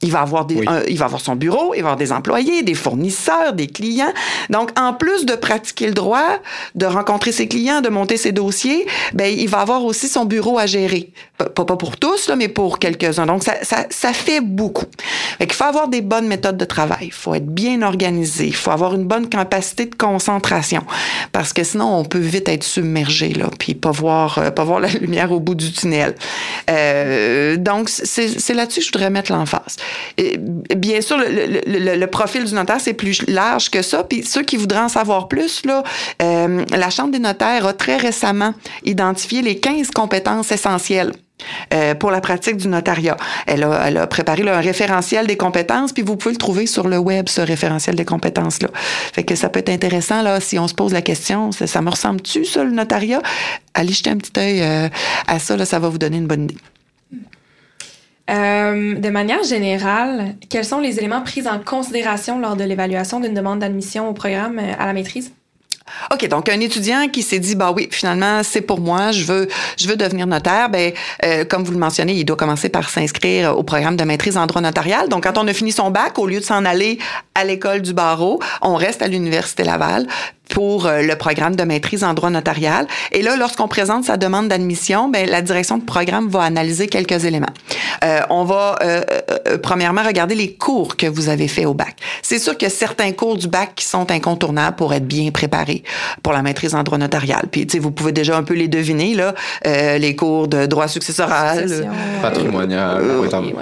Il 0.04 0.12
va 0.12 0.22
avoir 0.22 0.46
des, 0.46 0.64
il 0.90 0.98
va 0.98 1.06
avoir 1.06 1.22
son 1.22 1.36
bureau, 1.36 1.74
il 1.74 1.82
va 1.82 1.90
avoir 1.90 1.98
des 1.98 2.12
employés, 2.12 2.62
des 2.62 2.74
fournisseurs, 2.74 3.54
des 3.54 3.68
clients. 3.68 4.14
Donc, 4.50 4.78
en 4.78 4.94
plus 4.94 5.26
de 5.26 5.34
pratiquer 5.36 5.88
le 5.88 5.94
droit, 5.94 6.40
de 6.76 6.86
rencontrer 6.86 7.32
ses 7.32 7.48
clients, 7.48 7.82
de 7.82 7.90
monter 7.90 8.18
ses 8.18 8.32
dossiers, 8.32 8.86
ben 9.14 9.34
il 9.36 9.48
va 9.48 9.60
avoir 9.60 9.84
aussi 9.86 10.08
son 10.08 10.26
bureau 10.26 10.60
à 10.60 10.66
gérer. 10.66 11.12
Pas, 11.38 11.66
pas 11.66 11.78
pour 11.78 11.98
tous, 11.98 12.28
là, 12.28 12.36
mais 12.36 12.48
pour 12.48 12.80
quelques-uns. 12.80 13.26
Donc, 13.26 13.44
ça, 13.44 13.56
ça, 13.64 13.86
ça 13.90 14.14
fait 14.14 14.42
beaucoup. 14.42 14.86
Fait 15.38 15.46
il 15.46 15.54
faut 15.54 15.64
avoir 15.64 15.88
des 15.88 16.02
bonnes 16.02 16.28
méthodes 16.28 16.58
de 16.58 16.66
travail. 16.66 17.06
Il 17.08 17.14
faut 17.14 17.34
être 17.34 17.46
bien 17.46 17.82
organisé. 17.82 18.48
Il 18.48 18.56
faut 18.56 18.72
avoir 18.72 18.96
une 18.96 19.06
bonne 19.06 19.30
capacité 19.30 19.86
de 19.86 19.96
concentration. 19.96 20.84
Parce 21.32 21.54
que 21.54 21.64
sinon, 21.64 21.96
on 21.96 22.06
peut 22.06 22.20
vite 22.20 22.50
être 22.50 22.64
submergé, 22.64 23.30
là, 23.30 23.50
puis 23.60 23.76
pas 23.76 23.92
voir, 23.92 24.38
euh, 24.40 24.52
pas 24.52 24.64
voir 24.64 24.80
la 24.80 24.88
lumière 25.02 25.32
au 25.32 25.40
bout 25.40 25.56
du 25.56 25.72
tunnel. 25.72 26.16
Euh, 26.70 27.56
donc, 27.58 27.90
c'est 27.90 28.54
là-dessus 28.54 28.80
que 28.82 28.86
je 28.88 28.92
voudrais 28.92 29.10
mettre 29.10 29.32
l'emphase 29.32 29.78
bien 30.76 31.02
sûr, 31.02 31.18
le, 31.18 32.06
profil 32.06 32.44
du 32.44 32.54
notaire, 32.54 32.80
c'est 32.80 32.94
plus 32.94 33.26
large 33.28 33.70
que 33.70 33.82
ça. 33.82 34.04
Puis 34.04 34.24
ceux 34.24 34.44
qui 34.44 34.58
voudraient 34.58 34.80
en 34.80 34.90
savoir 34.90 35.28
plus, 35.28 35.64
euh, 36.22 36.66
la 36.72 36.90
Chambre 36.90 37.12
des 37.12 37.20
notaires 37.20 37.66
a 37.66 37.74
très 37.74 37.98
récemment 37.98 38.54
identifié 38.84 39.42
les 39.42 39.60
15 39.60 39.92
compétences 39.92 40.52
essentielles. 40.52 41.12
Euh, 41.74 41.94
pour 41.96 42.12
la 42.12 42.22
pratique 42.22 42.58
du 42.58 42.68
notariat. 42.68 43.18
Elle 43.48 43.64
a, 43.64 43.88
elle 43.88 43.98
a 43.98 44.08
préparé 44.08 44.48
un 44.48 44.62
référentiel 44.62 45.28
des 45.28 45.36
compétences, 45.36 45.92
puis 45.92 46.04
vous 46.04 46.16
pouvez 46.16 46.34
le 46.34 46.38
trouver 46.38 46.68
sur 46.68 46.88
le 46.88 46.98
web, 46.98 47.28
ce 47.28 47.42
référentiel 47.42 47.96
des 47.96 48.06
compétences-là. 48.06 48.70
Fait 48.74 49.24
que 49.24 49.36
ça 49.36 49.50
peut 49.50 49.60
être 49.60 49.70
intéressant, 49.70 50.22
là, 50.22 50.40
si 50.40 50.58
on 50.58 50.68
se 50.68 50.74
pose 50.74 50.94
la 50.94 51.02
question, 51.02 51.52
ça, 51.52 51.82
me 51.82 51.90
ressemble-tu, 51.90 52.46
ça, 52.46 52.64
le 52.64 52.72
notariat? 52.72 53.22
Allez 53.74 53.92
jeter 53.92 54.12
un 54.12 54.18
petit 54.18 54.32
œil 54.38 54.62
euh, 54.62 54.90
à 55.28 55.40
ça, 55.40 55.58
là, 55.58 55.66
ça 55.66 55.80
va 55.80 55.90
vous 55.90 55.98
donner 55.98 56.18
une 56.18 56.28
bonne 56.28 56.44
idée. 56.44 56.58
Euh, 58.30 58.96
de 58.96 59.10
manière 59.10 59.44
générale, 59.44 60.36
quels 60.50 60.64
sont 60.64 60.80
les 60.80 60.98
éléments 60.98 61.22
pris 61.22 61.46
en 61.48 61.60
considération 61.60 62.40
lors 62.40 62.56
de 62.56 62.64
l'évaluation 62.64 63.20
d'une 63.20 63.34
demande 63.34 63.60
d'admission 63.60 64.10
au 64.10 64.14
programme 64.14 64.60
euh, 64.60 64.74
à 64.80 64.86
la 64.86 64.94
maîtrise? 64.94 65.34
OK, 66.12 66.28
donc 66.30 66.48
un 66.48 66.60
étudiant 66.62 67.10
qui 67.10 67.22
s'est 67.22 67.40
dit 67.40 67.56
bah 67.56 67.74
oui, 67.76 67.90
finalement 67.92 68.42
c'est 68.42 68.62
pour 68.62 68.80
moi, 68.80 69.12
je 69.12 69.26
veux 69.26 69.48
devenir 69.98 70.26
notaire, 70.26 70.70
ben 70.70 70.94
euh, 71.26 71.44
comme 71.44 71.64
vous 71.64 71.74
le 71.74 71.78
mentionnez, 71.78 72.14
il 72.14 72.24
doit 72.24 72.38
commencer 72.38 72.70
par 72.70 72.90
s'inscrire 72.90 73.58
au 73.58 73.64
programme 73.64 73.98
de 73.98 74.04
maîtrise 74.06 74.38
en 74.38 74.46
droit 74.46 74.62
notarial. 74.62 75.10
Donc 75.10 75.24
quand 75.24 75.38
on 75.38 75.46
a 75.48 75.54
fini 75.54 75.74
son 75.74 75.92
bac, 75.92 76.18
au 76.18 76.26
lieu 76.26 76.40
de 76.40 76.46
s'en 76.46 76.64
aller 76.64 77.00
à 77.36 77.44
l'école 77.44 77.82
du 77.82 77.94
barreau, 77.94 78.40
on 78.62 78.76
reste 78.76 79.02
à 79.02 79.08
l'université 79.08 79.64
Laval 79.64 80.08
pour 80.50 80.86
euh, 80.86 81.02
le 81.02 81.16
programme 81.16 81.56
de 81.56 81.64
maîtrise 81.64 82.04
en 82.04 82.14
droit 82.14 82.30
notarial. 82.30 82.88
Et 83.12 83.22
là, 83.22 83.36
lorsqu'on 83.36 83.68
présente 83.68 84.04
sa 84.06 84.18
demande 84.18 84.48
d'admission, 84.48 85.10
ben, 85.10 85.30
la 85.30 85.42
direction 85.42 85.78
de 85.78 85.84
programme 85.84 86.28
va 86.28 86.42
analyser 86.42 86.88
quelques 86.88 87.26
éléments. 87.26 87.54
Euh, 88.04 88.20
on 88.30 88.44
va 88.44 88.78
euh, 88.82 89.02
euh, 89.48 89.58
premièrement 89.58 90.04
regarder 90.04 90.36
les 90.36 90.54
cours 90.54 90.98
que 90.98 91.08
vous 91.08 91.30
avez 91.30 91.48
fait 91.48 91.66
au 91.66 91.74
bac. 91.74 91.96
C'est 92.22 92.40
sûr 92.40 92.58
que 92.58 92.70
certains 92.70 93.12
cours 93.14 93.38
du 93.38 93.48
bac 93.48 93.72
qui 93.76 93.86
sont 93.86 94.12
incontournables 94.12 94.76
pour 94.76 94.94
être 94.94 95.08
bien 95.08 95.32
préparés 95.32 95.84
pour 96.22 96.34
la 96.34 96.42
maîtrise 96.42 96.76
en 96.76 96.84
droit 96.84 96.98
notarial. 96.98 97.44
Puis, 97.50 97.66
tu 97.66 97.74
sais, 97.74 97.80
vous 97.80 97.92
pouvez 97.92 98.12
déjà 98.12 98.38
un 98.38 98.44
peu 98.44 98.54
les 98.54 98.68
deviner 98.68 99.14
là, 99.14 99.34
euh, 99.66 99.98
les 99.98 100.16
cours 100.16 100.48
de 100.48 100.66
droit 100.66 100.88
successoral, 100.88 101.70
patrimonial, 102.22 103.02
oui, 103.22 103.54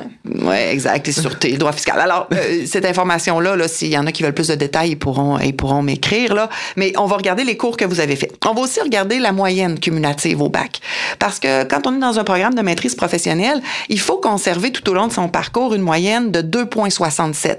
ouais. 0.43 0.73
exact, 0.73 1.07
et 1.07 1.11
sûreté, 1.11 1.57
droit 1.57 1.71
fiscal. 1.71 1.99
Alors, 1.99 2.27
cette 2.65 2.85
information 2.85 3.39
là, 3.39 3.55
là 3.55 3.67
s'il 3.67 3.89
y 3.89 3.97
en 3.97 4.07
a 4.07 4.11
qui 4.11 4.23
veulent 4.23 4.33
plus 4.33 4.47
de 4.47 4.55
détails, 4.55 4.91
ils 4.91 4.99
pourront 4.99 5.37
ils 5.39 5.55
pourront 5.55 5.81
m'écrire 5.81 6.33
là 6.33 6.49
mais 6.75 6.93
on 6.97 7.05
va 7.05 7.17
regarder 7.17 7.43
les 7.43 7.57
cours 7.57 7.77
que 7.77 7.85
vous 7.85 7.99
avez 7.99 8.15
faits. 8.15 8.33
On 8.45 8.53
va 8.53 8.61
aussi 8.61 8.81
regarder 8.81 9.19
la 9.19 9.31
moyenne 9.31 9.79
cumulative 9.79 10.41
au 10.41 10.49
bac. 10.49 10.79
Parce 11.19 11.39
que 11.39 11.63
quand 11.63 11.87
on 11.87 11.95
est 11.95 11.99
dans 11.99 12.19
un 12.19 12.23
programme 12.23 12.55
de 12.55 12.61
maîtrise 12.61 12.95
professionnelle, 12.95 13.61
il 13.89 13.99
faut 13.99 14.17
conserver 14.17 14.71
tout 14.71 14.87
au 14.89 14.93
long 14.93 15.07
de 15.07 15.13
son 15.13 15.27
parcours 15.27 15.73
une 15.73 15.81
moyenne 15.81 16.31
de 16.31 16.41
2,67. 16.41 17.57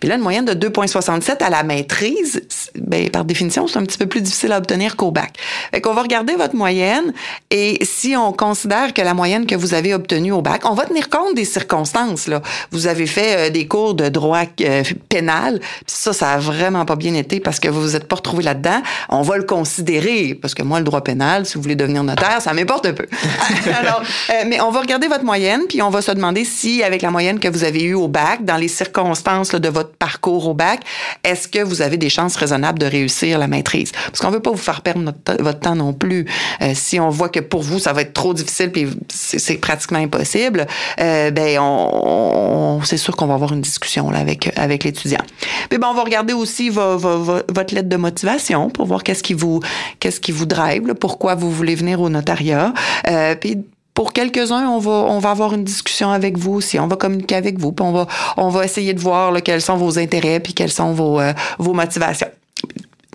Puis 0.00 0.08
là, 0.08 0.16
une 0.16 0.22
moyenne 0.22 0.44
de 0.44 0.54
2,67 0.54 1.42
à 1.42 1.50
la 1.50 1.62
maîtrise, 1.62 2.42
ben, 2.76 3.08
par 3.10 3.24
définition, 3.24 3.66
c'est 3.66 3.78
un 3.78 3.84
petit 3.84 3.98
peu 3.98 4.06
plus 4.06 4.20
difficile 4.20 4.52
à 4.52 4.58
obtenir 4.58 4.96
qu'au 4.96 5.10
bac. 5.10 5.34
Fait 5.72 5.80
qu'on 5.80 5.94
va 5.94 6.02
regarder 6.02 6.34
votre 6.34 6.56
moyenne 6.56 7.12
et 7.50 7.84
si 7.84 8.16
on 8.16 8.32
considère 8.32 8.94
que 8.94 9.02
la 9.02 9.14
moyenne 9.14 9.46
que 9.46 9.54
vous 9.54 9.74
avez 9.74 9.94
obtenue 9.94 10.32
au 10.32 10.42
bac, 10.42 10.62
on 10.64 10.74
va 10.74 10.86
tenir 10.86 11.08
compte 11.08 11.34
des 11.34 11.44
circonstances. 11.44 12.26
Là. 12.26 12.42
Vous 12.70 12.86
avez 12.86 13.06
fait 13.06 13.48
euh, 13.48 13.50
des 13.50 13.66
cours 13.66 13.94
de 13.94 14.08
droit 14.08 14.42
euh, 14.60 14.82
pénal, 15.08 15.58
puis 15.60 15.82
ça, 15.86 16.12
ça 16.12 16.32
a 16.32 16.38
vraiment 16.38 16.84
pas 16.84 16.96
bien 16.96 17.14
été 17.14 17.40
parce 17.40 17.60
que 17.60 17.68
vous 17.68 17.80
vous 17.80 17.96
êtes 17.96 18.08
pas 18.08 18.16
là-dedans, 18.36 18.82
on 19.08 19.22
va 19.22 19.36
le 19.36 19.44
considérer, 19.44 20.38
parce 20.40 20.54
que 20.54 20.62
moi, 20.62 20.78
le 20.78 20.84
droit 20.84 21.02
pénal, 21.02 21.46
si 21.46 21.54
vous 21.54 21.62
voulez 21.62 21.76
devenir 21.76 22.04
notaire, 22.04 22.40
ça 22.40 22.52
m'importe 22.52 22.86
un 22.86 22.92
peu. 22.92 23.06
Alors, 23.78 24.02
euh, 24.30 24.44
mais 24.46 24.60
on 24.60 24.70
va 24.70 24.80
regarder 24.80 25.08
votre 25.08 25.24
moyenne, 25.24 25.62
puis 25.68 25.82
on 25.82 25.90
va 25.90 26.02
se 26.02 26.12
demander 26.12 26.44
si, 26.44 26.82
avec 26.82 27.02
la 27.02 27.10
moyenne 27.10 27.38
que 27.38 27.48
vous 27.48 27.64
avez 27.64 27.82
eue 27.82 27.94
au 27.94 28.08
bac, 28.08 28.44
dans 28.44 28.56
les 28.56 28.68
circonstances 28.68 29.54
de 29.54 29.68
votre 29.68 29.94
parcours 29.96 30.48
au 30.48 30.54
bac, 30.54 30.80
est-ce 31.24 31.48
que 31.48 31.60
vous 31.60 31.82
avez 31.82 31.96
des 31.96 32.08
chances 32.10 32.36
raisonnables 32.36 32.78
de 32.78 32.86
réussir 32.86 33.38
la 33.38 33.46
maîtrise? 33.46 33.92
Parce 33.92 34.20
qu'on 34.20 34.30
veut 34.30 34.40
pas 34.40 34.50
vous 34.50 34.56
faire 34.56 34.82
perdre 34.82 35.12
votre 35.38 35.60
temps 35.60 35.76
non 35.76 35.92
plus. 35.92 36.26
Euh, 36.62 36.72
si 36.74 37.00
on 37.00 37.10
voit 37.10 37.28
que 37.28 37.40
pour 37.40 37.62
vous, 37.62 37.78
ça 37.78 37.92
va 37.92 38.02
être 38.02 38.12
trop 38.12 38.34
difficile, 38.34 38.70
puis 38.70 38.88
c'est 39.08 39.58
pratiquement 39.58 39.98
impossible, 39.98 40.66
euh, 41.00 41.30
ben, 41.30 41.58
on, 41.60 42.80
c'est 42.84 42.96
sûr 42.96 43.16
qu'on 43.16 43.26
va 43.26 43.34
avoir 43.34 43.52
une 43.52 43.60
discussion 43.60 44.10
là, 44.10 44.18
avec, 44.18 44.52
avec 44.56 44.84
l'étudiant. 44.84 45.22
Puis 45.68 45.78
ben, 45.78 45.88
on 45.90 45.94
va 45.94 46.02
regarder 46.02 46.32
aussi 46.32 46.70
votre 46.70 47.74
lettre 47.74 47.88
de 47.88 47.96
motivation 47.96 48.17
pour 48.74 48.86
voir 48.86 49.02
qu'est-ce 49.02 49.22
qui 49.22 49.34
vous 49.34 49.60
qu'est-ce 50.00 50.20
qui 50.20 50.32
vous 50.32 50.46
drive, 50.46 50.94
pourquoi 50.94 51.34
vous 51.34 51.50
voulez 51.50 51.74
venir 51.74 52.00
au 52.00 52.08
notariat. 52.08 52.72
Euh, 53.08 53.34
puis 53.34 53.58
pour 53.94 54.12
quelques-uns, 54.12 54.68
on 54.68 54.78
va, 54.78 54.90
on 54.90 55.18
va 55.18 55.30
avoir 55.30 55.54
une 55.54 55.64
discussion 55.64 56.10
avec 56.10 56.38
vous 56.38 56.52
aussi. 56.52 56.78
On 56.78 56.86
va 56.86 56.96
communiquer 56.96 57.34
avec 57.34 57.58
vous, 57.58 57.72
puis 57.72 57.84
on 57.84 57.92
va, 57.92 58.06
on 58.36 58.48
va 58.48 58.64
essayer 58.64 58.94
de 58.94 59.00
voir 59.00 59.32
quels 59.42 59.60
sont 59.60 59.76
vos 59.76 59.98
intérêts, 59.98 60.38
puis 60.38 60.54
quelles 60.54 60.70
sont 60.70 60.92
vos, 60.92 61.20
euh, 61.20 61.32
vos 61.58 61.72
motivations. 61.72 62.28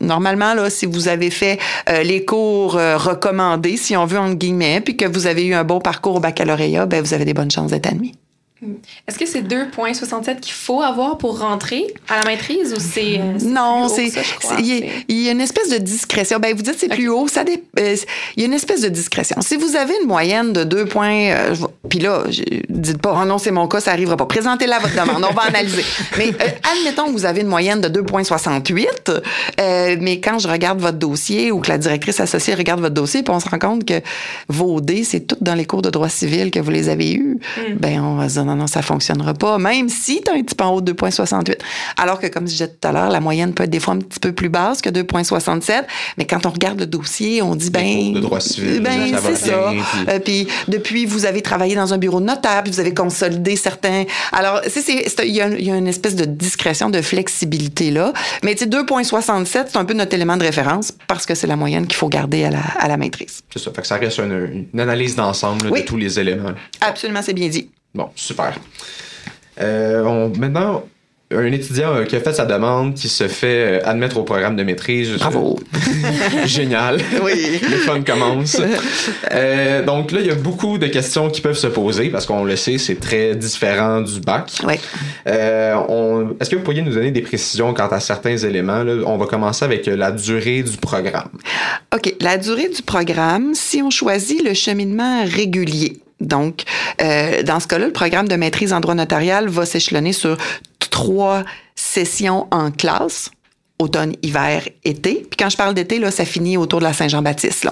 Normalement, 0.02 0.54
là, 0.54 0.70
si 0.70 0.86
vous 0.86 1.08
avez 1.08 1.30
fait 1.30 1.58
euh, 1.90 2.04
les 2.04 2.26
cours 2.26 2.74
recommandés, 2.74 3.78
si 3.78 3.96
on 3.96 4.06
veut, 4.06 4.20
entre 4.20 4.36
guillemets, 4.36 4.82
puis 4.82 4.98
que 4.98 5.06
vous 5.06 5.28
avez 5.28 5.46
eu 5.46 5.54
un 5.54 5.64
bon 5.64 5.80
parcours 5.80 6.16
au 6.16 6.20
baccalauréat, 6.20 6.86
ben, 6.86 7.02
vous 7.02 7.14
avez 7.14 7.24
des 7.24 7.34
bonnes 7.34 7.52
chances 7.52 7.72
d'être 7.72 7.88
admis. 7.88 8.14
Est-ce 9.08 9.18
que 9.18 9.26
c'est 9.26 9.42
2,67 9.42 10.40
qu'il 10.40 10.54
faut 10.54 10.82
avoir 10.82 11.18
pour 11.18 11.40
rentrer 11.40 11.86
à 12.10 12.20
la 12.20 12.26
maîtrise 12.26 12.74
ou 12.74 12.80
c'est. 12.80 13.20
Euh, 13.20 13.38
non, 13.44 13.88
c'est. 13.88 14.12
Il 14.60 15.22
y, 15.22 15.30
a 15.30 15.32
une 15.32 15.42
espèce 15.42 15.70
de 15.70 15.78
discrétion. 15.78 16.40
Ben, 16.40 16.56
vous 16.56 16.64
dites 16.64 16.76
c'est 16.78 16.90
plus 16.90 17.10
haut. 17.10 17.28
Ça 17.28 17.44
euh, 17.80 17.96
Il 18.36 18.42
y 18.42 18.44
a 18.44 18.48
une 18.48 18.54
espèce 18.54 18.82
de 18.82 18.90
discrétion. 18.90 19.38
Si 19.42 19.56
vous 19.56 19.76
avez 19.76 19.94
une 20.02 20.08
moyenne 20.08 20.54
de 20.54 20.64
2 20.64 20.86
points, 20.86 21.32
euh, 21.32 21.56
puis 21.90 22.00
là, 22.00 22.24
dites 22.70 23.02
pas, 23.02 23.20
oh 23.22 23.26
non, 23.26 23.38
c'est 23.38 23.52
mon 23.52 23.68
cas, 23.68 23.80
ça 23.80 23.92
arrivera 23.92 24.18
pas. 24.18 24.26
Présentez-la 24.26 24.80
votre 24.80 24.94
demande, 24.94 25.26
on 25.30 25.34
va 25.34 25.44
analyser. 25.44 25.84
Mais 26.18 26.30
euh, 26.30 26.48
admettons 26.78 27.08
que 27.08 27.12
vous 27.12 27.26
avez 27.26 27.42
une 27.42 27.48
moyenne 27.48 27.82
de 27.82 27.90
2,68, 27.90 29.22
euh, 29.60 29.98
mais 30.00 30.20
quand 30.20 30.40
je 30.40 30.48
regarde 30.48 30.80
votre 30.80 30.98
dossier 30.98 31.52
ou 31.52 31.60
que 31.60 31.70
la 31.70 31.78
directrice 31.78 32.20
associée 32.20 32.56
regarde 32.56 32.80
votre 32.80 32.94
dossier, 32.94 33.24
puis 33.24 33.34
on 33.34 33.40
se 33.40 33.50
rend 33.50 33.60
compte 33.60 33.86
que 33.86 34.02
vos 34.48 34.82
D, 34.82 35.04
c'est 35.04 35.22
tout 35.22 35.38
dans 35.42 35.56
les 35.56 35.66
cours 35.66 35.82
de 35.82 35.90
droit 35.90 36.10
civil 36.10 36.52
que 36.52 36.60
vous 36.60 36.72
les 36.72 36.90
avez 36.90 37.14
eus, 37.14 37.40
mm. 37.58 37.76
ben 37.76 38.02
on 38.02 38.16
va 38.16 38.30
se 38.30 38.34
dire 38.34 38.46
non, 38.54 38.62
non, 38.62 38.68
ça 38.68 38.82
fonctionnera 38.82 39.34
pas, 39.34 39.58
même 39.58 39.90
si 39.90 40.22
tu 40.22 40.32
as 40.32 40.36
un 40.36 40.42
petit 40.42 40.56
peu 40.56 40.64
en 40.64 40.76
haut 40.76 40.82
de 40.82 40.94
2,68. 40.94 41.58
Alors 41.98 42.20
que, 42.20 42.28
comme 42.28 42.46
je 42.46 42.52
disais 42.52 42.68
tout 42.68 42.88
à 42.88 42.92
l'heure, 42.92 43.10
la 43.10 43.20
moyenne 43.20 43.54
peut 43.54 43.64
être 43.64 43.70
des 43.70 43.80
fois 43.80 43.96
un 43.96 44.00
petit 44.00 44.20
peu 44.20 44.32
plus 44.32 44.50
basse 44.50 44.82
que 44.82 44.90
2,67, 44.90 45.84
mais 46.18 46.26
quand 46.26 46.46
on 46.46 46.50
regarde 46.50 46.80
le 46.80 46.86
dossier, 46.86 47.42
on 47.42 47.56
dit, 47.56 47.70
ben. 47.70 48.14
Le 48.14 48.22
droit 48.22 48.40
civil, 48.40 48.82
ben, 48.82 49.18
c'est 49.22 49.36
ça. 49.36 49.74
Euh, 50.10 50.20
puis... 50.20 50.48
depuis, 50.68 51.06
vous 51.06 51.26
avez 51.26 51.42
travaillé 51.42 51.76
dans 51.76 51.94
un 51.94 51.98
bureau 51.98 52.20
de 52.20 52.26
notable, 52.26 52.70
vous 52.70 52.80
avez 52.80 52.94
consolidé 52.94 53.56
certains. 53.56 54.06
Alors, 54.32 54.62
il 54.66 55.30
y, 55.30 55.42
a 55.42 55.76
une 55.76 55.88
espèce 55.88 56.16
de 56.16 56.26
discrétion, 56.26 56.90
de 56.90 57.02
flexibilité 57.02 57.92
là. 57.92 58.14
Mais 58.44 58.56
tu 58.56 58.66
sais, 58.66 58.70
2,67, 58.70 59.46
c'est 59.46 59.78
un 59.78 59.86
peu 59.86 59.94
notre 59.94 60.14
élément 60.14 60.38
de 60.38 60.44
référence 60.44 60.94
parce 61.08 61.26
que 61.26 61.36
c'est 61.36 61.48
la 61.48 61.56
moyenne 61.56 61.88
qu'il 61.88 61.98
faut 61.98 62.10
garder 62.10 62.44
à 62.46 62.50
la, 62.52 62.62
à 62.80 62.88
la 62.88 62.98
maîtrise. 62.98 63.42
C'est 63.52 63.60
ça. 63.60 63.72
Fait 63.72 63.82
que 63.82 63.88
ça 63.88 63.98
reste 63.98 64.20
une, 64.20 64.68
analyse 64.80 65.16
d'ensemble 65.16 65.72
de 65.72 65.80
tous 65.82 65.98
les 65.98 66.20
éléments. 66.20 66.54
Absolument, 66.82 67.22
c'est 67.22 67.34
bien 67.34 67.48
dit. 67.48 67.70
Bon, 67.94 68.10
super. 68.16 68.60
Euh, 69.60 70.04
on, 70.04 70.30
maintenant, 70.38 70.84
un 71.36 71.52
étudiant 71.52 71.96
euh, 71.96 72.06
qui 72.06 72.16
a 72.16 72.20
fait 72.20 72.34
sa 72.34 72.46
demande, 72.46 72.96
qui 72.96 73.10
se 73.10 73.28
fait 73.28 73.82
euh, 73.82 73.88
admettre 73.88 74.18
au 74.18 74.24
programme 74.24 74.56
de 74.56 74.64
maîtrise. 74.64 75.12
Bravo! 75.18 75.60
Génial! 76.46 77.00
Oui! 77.24 77.60
Le 77.62 77.78
fun 77.78 78.02
commence. 78.02 78.58
Euh, 79.32 79.84
donc 79.84 80.12
là, 80.12 80.20
il 80.20 80.28
y 80.28 80.32
a 80.32 80.36
beaucoup 80.36 80.78
de 80.78 80.86
questions 80.88 81.30
qui 81.30 81.42
peuvent 81.42 81.58
se 81.58 81.68
poser 81.68 82.10
parce 82.10 82.26
qu'on 82.26 82.44
le 82.44 82.56
sait, 82.56 82.78
c'est 82.78 83.00
très 83.00 83.36
différent 83.36 84.02
du 84.02 84.20
bac. 84.20 84.52
Oui. 84.66 84.76
Est-ce 85.26 86.50
que 86.50 86.56
vous 86.56 86.62
pourriez 86.62 86.82
nous 86.82 86.94
donner 86.94 87.12
des 87.12 87.22
précisions 87.22 87.74
quant 87.74 87.88
à 87.88 88.00
certains 88.00 88.38
éléments? 88.38 88.84
Là? 88.84 89.04
On 89.06 89.18
va 89.18 89.26
commencer 89.26 89.66
avec 89.66 89.88
la 89.88 90.12
durée 90.12 90.62
du 90.62 90.78
programme. 90.78 91.30
OK. 91.96 92.14
La 92.22 92.38
durée 92.38 92.70
du 92.70 92.84
programme, 92.84 93.56
si 93.56 93.82
on 93.82 93.90
choisit 93.90 94.44
le 94.44 94.54
cheminement 94.54 95.24
régulier, 95.26 96.03
donc, 96.20 96.64
euh, 97.02 97.44
dans 97.44 97.60
ce 97.60 97.68
cas-là, 97.68 97.88
le 97.88 97.94
programme 97.94 98.28
de 98.28 98.36
maîtrise 98.36 98.74
en 98.74 98.80
droit 98.80 98.96
notarial 98.96 99.48
va 99.48 99.66
s'échelonner 99.66 100.14
sur 100.14 100.38
trois 100.90 101.44
sessions 101.76 102.48
en 102.52 102.72
classe 102.72 103.32
automne, 103.80 104.14
hiver, 104.22 104.68
été. 104.84 105.26
Puis 105.30 105.38
quand 105.38 105.50
je 105.50 105.58
parle 105.58 105.74
d'été, 105.74 106.00
là, 106.00 106.10
ça 106.12 106.26
finit 106.26 106.58
autour 106.58 106.80
de 106.80 106.86
la 106.86 106.94
Saint-Jean-Baptiste. 106.94 107.68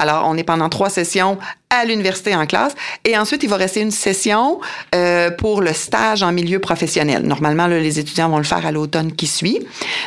Alors, 0.00 0.24
on 0.26 0.36
est 0.36 0.44
pendant 0.44 0.68
trois 0.68 0.90
sessions 0.90 1.38
à 1.70 1.84
l'université 1.84 2.34
en 2.34 2.46
classe. 2.46 2.74
Et 3.04 3.18
ensuite, 3.18 3.42
il 3.42 3.48
va 3.48 3.56
rester 3.56 3.80
une 3.80 3.90
session 3.90 4.60
euh, 4.94 5.30
pour 5.30 5.60
le 5.60 5.72
stage 5.72 6.22
en 6.22 6.32
milieu 6.32 6.60
professionnel. 6.60 7.22
Normalement, 7.22 7.66
les 7.66 7.98
étudiants 7.98 8.28
vont 8.28 8.38
le 8.38 8.44
faire 8.44 8.64
à 8.64 8.72
l'automne 8.72 9.12
qui 9.12 9.26
suit. 9.26 9.58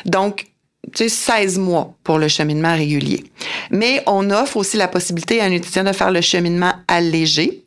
Donc, 0.06 0.48
tu 0.96 1.10
sais, 1.10 1.10
16 1.10 1.60
mois 1.60 1.94
pour 2.04 2.18
le 2.18 2.28
cheminement 2.28 2.74
régulier. 2.74 3.24
Mais 3.70 4.04
on 4.08 4.30
offre 4.32 4.58
aussi 4.58 4.78
la 4.78 4.88
possibilité 4.88 5.40
à 5.40 5.46
un 5.46 5.52
étudiant 5.52 5.84
de 5.84 5.92
faire 5.92 6.12
le 6.12 6.22
cheminement 6.22 6.74
allégé. 6.88 7.61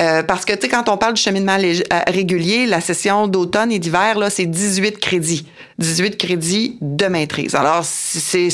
Euh, 0.00 0.22
parce 0.22 0.44
que, 0.44 0.52
tu 0.52 0.62
sais, 0.62 0.68
quand 0.68 0.88
on 0.88 0.96
parle 0.96 1.14
du 1.14 1.22
cheminement 1.22 1.56
euh, 1.58 2.00
régulier, 2.08 2.66
la 2.66 2.80
session 2.80 3.28
d'automne 3.28 3.72
et 3.72 3.78
d'hiver, 3.78 4.18
là, 4.18 4.30
c'est 4.30 4.46
18 4.46 4.98
crédits. 4.98 5.46
18 5.78 6.16
crédits 6.16 6.78
de 6.80 7.06
maîtrise. 7.06 7.54
Alors, 7.54 7.82
c'est 7.84 8.48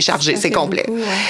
chargé, 0.00 0.34
c'est 0.34 0.50
complet. 0.50 0.84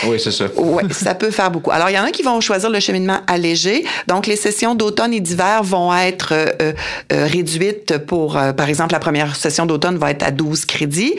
Oui, 0.06 0.18
c'est 0.18 0.30
ça. 0.30 0.46
Oui, 0.56 0.82
ça 0.92 1.14
peut 1.14 1.30
faire 1.30 1.50
beaucoup. 1.50 1.70
Alors, 1.70 1.90
il 1.90 1.94
y 1.94 1.98
en 1.98 2.04
a 2.04 2.10
qui 2.10 2.22
vont 2.22 2.40
choisir 2.40 2.70
le 2.70 2.80
cheminement 2.80 3.18
allégé. 3.26 3.84
Donc, 4.06 4.26
les 4.26 4.36
sessions 4.36 4.74
d'automne 4.74 5.12
et 5.12 5.20
d'hiver 5.20 5.62
vont 5.62 5.94
être 5.94 6.32
euh, 6.32 6.46
euh, 6.62 6.72
euh 7.12 7.26
réduites 7.26 7.98
pour, 7.98 8.38
par 8.56 8.68
exemple, 8.68 8.92
la 8.92 8.98
première 8.98 9.36
session 9.36 9.66
d'automne 9.66 9.98
va 9.98 10.10
être 10.10 10.22
à 10.22 10.30
12 10.30 10.64
crédits. 10.64 11.14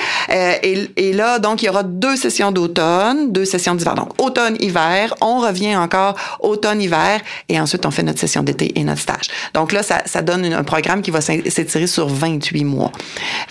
Et, 0.63 0.89
et, 0.97 1.13
là, 1.13 1.37
donc, 1.37 1.61
il 1.61 1.67
y 1.67 1.69
aura 1.69 1.83
deux 1.83 2.15
sessions 2.15 2.51
d'automne, 2.51 3.31
deux 3.31 3.45
sessions 3.45 3.75
d'hiver. 3.75 3.93
Donc, 3.93 4.19
automne-hiver, 4.19 5.13
on 5.21 5.39
revient 5.39 5.75
encore 5.75 6.15
automne-hiver 6.39 7.21
et 7.49 7.59
ensuite, 7.59 7.85
on 7.85 7.91
fait 7.91 8.03
session 8.19 8.43
d'été 8.43 8.77
et 8.79 8.83
notre 8.83 9.01
stage. 9.01 9.27
Donc 9.53 9.71
là, 9.71 9.83
ça, 9.83 10.01
ça 10.05 10.21
donne 10.21 10.45
un 10.45 10.63
programme 10.63 11.01
qui 11.01 11.11
va 11.11 11.21
s'étirer 11.21 11.87
sur 11.87 12.07
28 12.07 12.63
mois. 12.63 12.91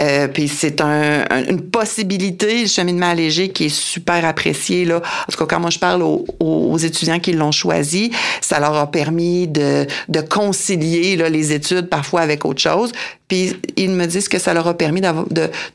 Euh, 0.00 0.28
puis 0.28 0.48
c'est 0.48 0.80
un, 0.80 1.24
une 1.48 1.60
possibilité, 1.60 2.62
le 2.62 2.68
cheminement 2.68 3.10
allégé, 3.10 3.50
qui 3.50 3.66
est 3.66 3.74
super 3.74 4.24
apprécié. 4.24 4.84
Là. 4.84 4.96
En 4.96 5.32
tout 5.32 5.38
cas, 5.38 5.46
quand 5.46 5.60
moi 5.60 5.70
je 5.70 5.78
parle 5.78 6.02
aux, 6.02 6.24
aux 6.40 6.78
étudiants 6.78 7.20
qui 7.20 7.32
l'ont 7.32 7.52
choisi, 7.52 8.10
ça 8.40 8.60
leur 8.60 8.74
a 8.74 8.90
permis 8.90 9.46
de, 9.48 9.86
de 10.08 10.20
concilier 10.20 11.16
là, 11.16 11.28
les 11.28 11.52
études 11.52 11.88
parfois 11.88 12.20
avec 12.20 12.44
autre 12.44 12.60
chose. 12.60 12.92
Puis 13.30 13.56
ils 13.76 13.90
me 13.90 14.06
disent 14.06 14.28
que 14.28 14.40
ça 14.40 14.52
leur 14.52 14.66
a 14.66 14.74
permis 14.74 15.00
de, 15.00 15.08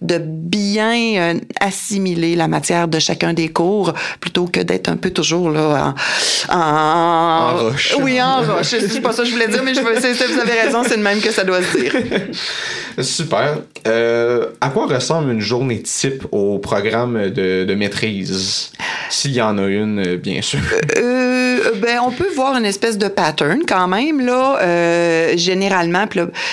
de 0.02 0.18
bien 0.20 1.16
euh, 1.16 1.40
assimiler 1.62 2.36
la 2.36 2.50
matière 2.50 2.90
de 2.90 3.00
chacun 3.00 3.34
des 3.34 3.48
cours 3.48 3.94
plutôt 4.20 4.46
que 4.46 4.60
d'être 4.60 4.90
un 4.90 4.98
peu 4.98 5.10
toujours 5.10 5.50
là 5.50 5.96
en, 6.50 6.56
en, 6.58 7.58
roche. 7.58 7.96
Oui, 8.02 8.22
en 8.22 8.42
roche. 8.42 8.68
C'est 8.68 9.00
pas 9.00 9.14
ça 9.14 9.24
que 9.24 9.30
je 9.30 9.34
voulais 9.34 9.48
dire, 9.48 9.64
mais 9.64 9.74
je 9.74 9.80
veux, 9.80 9.94
vous 9.94 10.40
avez 10.40 10.62
raison, 10.62 10.84
c'est 10.86 10.98
le 10.98 11.04
même 11.04 11.22
que 11.22 11.32
ça 11.32 11.46
doit 11.46 11.62
se 11.62 11.78
dire. 11.78 11.94
Super. 13.00 13.60
Euh, 13.88 14.48
à 14.60 14.70
quoi 14.70 14.88
ressemble 14.88 15.32
une 15.32 15.40
journée 15.40 15.82
type 15.82 16.26
au 16.34 16.60
programme 16.60 17.30
de, 17.30 17.64
de 17.64 17.76
maîtrise? 17.76 18.72
S'il 19.10 19.32
y 19.32 19.42
en 19.42 19.58
a 19.58 19.68
une, 19.68 20.18
bien 20.18 20.42
sûr. 20.42 20.60
Euh, 20.98 21.72
ben, 21.76 22.00
on 22.06 22.12
peut 22.12 22.30
voir 22.36 22.56
une 22.58 22.66
espèce 22.66 22.98
de 22.98 23.08
pattern 23.08 23.62
quand 23.68 23.88
même, 23.88 24.26
là. 24.26 24.60
Euh, 24.62 25.34
généralement, 25.36 26.06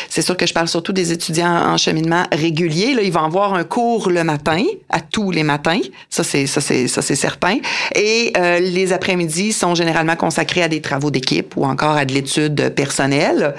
c'est 0.09 0.23
sûr 0.23 0.37
que 0.37 0.47
je 0.47 0.53
parle 0.53 0.69
surtout 0.69 0.92
des 0.93 1.13
étudiants 1.13 1.73
en 1.73 1.77
cheminement 1.77 2.25
régulier. 2.33 2.95
Là, 2.95 3.03
ils 3.03 3.13
vont 3.13 3.25
avoir 3.25 3.55
un 3.55 3.65
cours 3.65 4.11
le 4.11 4.25
matin, 4.25 4.63
à 4.89 5.01
tous 5.01 5.31
les 5.31 5.43
matins. 5.43 5.81
Ça, 6.11 6.25
c'est, 6.25 6.47
ça, 6.47 6.61
c'est, 6.61 6.89
ça, 6.89 7.03
c'est 7.03 7.17
certain. 7.17 7.59
Et 7.95 8.33
euh, 8.37 8.59
les 8.59 8.93
après-midi 8.93 9.53
sont 9.53 9.75
généralement 9.75 10.17
consacrés 10.17 10.63
à 10.63 10.69
des 10.69 10.81
travaux 10.81 11.11
d'équipe 11.11 11.57
ou 11.57 11.65
encore 11.65 11.97
à 11.97 12.05
de 12.05 12.13
l'étude 12.13 12.71
personnelle. 12.75 13.55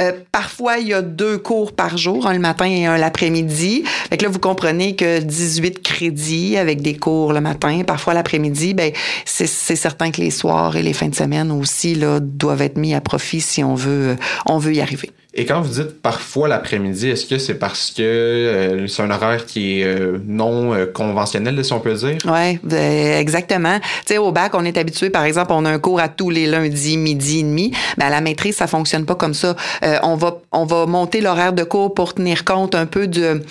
Euh, 0.00 0.12
parfois, 0.30 0.78
il 0.78 0.88
y 0.88 0.94
a 0.94 1.02
deux 1.02 1.38
cours 1.38 1.72
par 1.72 1.96
jour, 1.96 2.26
un 2.26 2.32
le 2.32 2.38
matin 2.38 2.66
et 2.66 2.86
un 2.86 2.96
l'après-midi. 2.96 3.84
Fait 4.10 4.20
là, 4.20 4.28
vous 4.28 4.38
comprenez 4.38 4.96
que 4.96 5.20
18 5.20 5.82
crédits 5.82 6.56
avec 6.56 6.82
des 6.82 6.96
cours 6.96 7.32
le 7.32 7.40
matin, 7.40 7.82
parfois 7.86 8.14
l'après-midi, 8.14 8.74
ben 8.74 8.92
c'est, 9.24 9.46
c'est 9.46 9.76
certain 9.76 10.10
que 10.10 10.20
les 10.20 10.30
soirs 10.30 10.76
et 10.76 10.82
les 10.82 10.92
fins 10.92 11.08
de 11.08 11.14
semaine 11.14 11.50
aussi 11.50 11.94
là, 11.94 12.20
doivent 12.20 12.62
être 12.62 12.76
mis 12.76 12.94
à 12.94 13.00
profit 13.00 13.40
si 13.40 13.62
on 13.62 13.74
veut, 13.74 14.16
on 14.46 14.58
veut 14.58 14.74
y 14.74 14.80
arriver. 14.80 15.10
Et 15.34 15.46
quand 15.46 15.62
vous 15.62 15.82
dites 15.82 16.02
parfois 16.02 16.46
l'après-midi, 16.46 17.08
est-ce 17.08 17.24
que 17.24 17.38
c'est 17.38 17.54
parce 17.54 17.90
que 17.90 18.02
euh, 18.02 18.86
c'est 18.86 19.02
un 19.02 19.10
horaire 19.10 19.46
qui 19.46 19.80
est 19.80 19.84
euh, 19.84 20.18
non 20.26 20.74
euh, 20.74 20.84
conventionnel, 20.84 21.64
si 21.64 21.72
on 21.72 21.80
peut 21.80 21.94
dire? 21.94 22.18
Oui, 22.26 22.58
ben, 22.62 23.18
exactement. 23.18 23.78
Tu 23.80 23.86
sais, 24.14 24.18
au 24.18 24.30
bac, 24.30 24.52
on 24.54 24.64
est 24.66 24.76
habitué, 24.76 25.08
par 25.08 25.24
exemple, 25.24 25.52
on 25.54 25.64
a 25.64 25.70
un 25.70 25.78
cours 25.78 26.00
à 26.00 26.08
tous 26.08 26.28
les 26.28 26.46
lundis, 26.46 26.98
midi 26.98 27.38
et 27.38 27.42
demi. 27.44 27.72
Mais 27.96 28.04
à 28.04 28.10
la 28.10 28.20
maîtrise, 28.20 28.56
ça 28.56 28.66
fonctionne 28.66 29.06
pas 29.06 29.14
comme 29.14 29.32
ça. 29.32 29.56
on, 30.02 30.16
va, 30.16 30.38
on 30.52 30.66
va 30.66 30.84
monter 30.84 31.22
l'horaire 31.22 31.54
de 31.54 31.64
cours 31.64 31.94
pour 31.94 32.12
tenir 32.12 32.44
compte 32.44 32.74
un 32.74 32.86
peu 32.86 33.06
de 33.06 33.42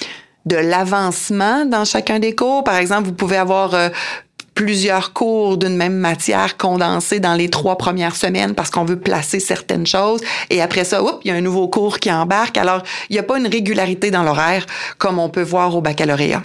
de 0.47 0.55
l'avancement 0.55 1.67
dans 1.67 1.86
chacun 1.86 2.17
des 2.17 2.34
cours. 2.34 2.63
Par 2.63 2.77
exemple, 2.77 3.03
vous 3.03 3.13
pouvez 3.13 3.38
avoir 3.38 3.75
plusieurs 4.53 5.13
cours 5.13 5.57
d'une 5.57 5.75
même 5.75 5.95
matière 5.95 6.57
condensés 6.57 7.19
dans 7.19 7.33
les 7.33 7.49
trois 7.49 7.77
premières 7.77 8.15
semaines 8.15 8.53
parce 8.53 8.69
qu'on 8.69 8.85
veut 8.85 8.99
placer 8.99 9.39
certaines 9.39 9.87
choses. 9.87 10.21
Et 10.49 10.61
après 10.61 10.83
ça, 10.83 11.01
il 11.23 11.27
y 11.29 11.31
a 11.31 11.35
un 11.35 11.41
nouveau 11.41 11.67
cours 11.67 11.99
qui 11.99 12.11
embarque. 12.11 12.57
Alors, 12.57 12.83
il 13.09 13.13
n'y 13.13 13.19
a 13.19 13.23
pas 13.23 13.37
une 13.37 13.47
régularité 13.47 14.11
dans 14.11 14.23
l'horaire 14.23 14.65
comme 14.97 15.19
on 15.19 15.29
peut 15.29 15.41
voir 15.41 15.75
au 15.75 15.81
baccalauréat. 15.81 16.43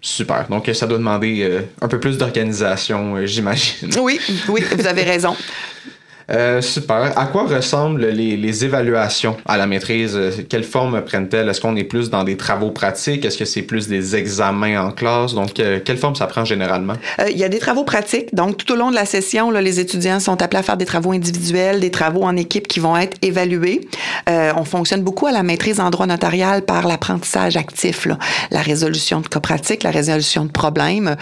Super. 0.00 0.46
Donc, 0.48 0.70
ça 0.72 0.86
doit 0.86 0.96
demander 0.96 1.42
euh, 1.42 1.60
un 1.82 1.88
peu 1.88 2.00
plus 2.00 2.16
d'organisation, 2.16 3.16
euh, 3.16 3.26
j'imagine. 3.26 3.90
Oui, 4.00 4.18
oui, 4.48 4.64
vous 4.76 4.86
avez 4.86 5.02
raison. 5.02 5.36
Euh, 6.32 6.60
super. 6.60 7.18
À 7.18 7.26
quoi 7.26 7.44
ressemblent 7.44 8.06
les, 8.06 8.64
évaluations 8.64 9.36
à 9.46 9.56
la 9.56 9.66
maîtrise? 9.66 10.18
Quelle 10.48 10.64
forme 10.64 11.00
prennent-elles? 11.02 11.48
Est-ce 11.48 11.60
qu'on 11.60 11.76
est 11.76 11.84
plus 11.84 12.10
dans 12.10 12.24
des 12.24 12.36
travaux 12.36 12.70
pratiques? 12.70 13.24
Est-ce 13.24 13.38
que 13.38 13.44
c'est 13.44 13.62
plus 13.62 13.88
des 13.88 14.16
examens 14.16 14.80
en 14.80 14.90
classe? 14.90 15.34
Donc, 15.34 15.58
euh, 15.58 15.80
quelle 15.84 15.96
forme 15.96 16.14
ça 16.14 16.26
prend 16.26 16.44
généralement? 16.44 16.94
Euh, 17.20 17.28
il 17.30 17.38
y 17.38 17.44
a 17.44 17.48
des 17.48 17.58
travaux 17.58 17.84
pratiques. 17.84 18.34
Donc, 18.34 18.56
tout 18.56 18.72
au 18.72 18.76
long 18.76 18.90
de 18.90 18.94
la 18.94 19.04
session, 19.04 19.50
les 19.50 19.80
étudiants 19.80 20.20
sont 20.20 20.40
appelés 20.42 20.60
à 20.60 20.62
faire 20.62 20.76
des 20.76 20.84
travaux 20.84 21.12
individuels, 21.12 21.80
des 21.80 21.90
travaux 21.90 22.22
en 22.22 22.36
équipe 22.36 22.68
qui 22.68 22.80
vont 22.80 22.96
être 22.96 23.16
évalués. 23.22 23.88
on 24.28 24.64
fonctionne 24.64 25.02
beaucoup 25.02 25.26
à 25.26 25.32
la 25.32 25.42
maîtrise 25.42 25.80
en 25.80 25.90
droit 25.90 26.06
notarial 26.06 26.62
par 26.62 26.86
l'apprentissage 26.86 27.56
actif, 27.56 28.06
la 28.50 28.62
résolution 28.62 29.20
de 29.20 29.28
cas 29.28 29.40
pratiques, 29.40 29.82
la 29.82 29.90
résolution 29.90 30.44
de 30.44 30.50
problèmes. 30.50 31.16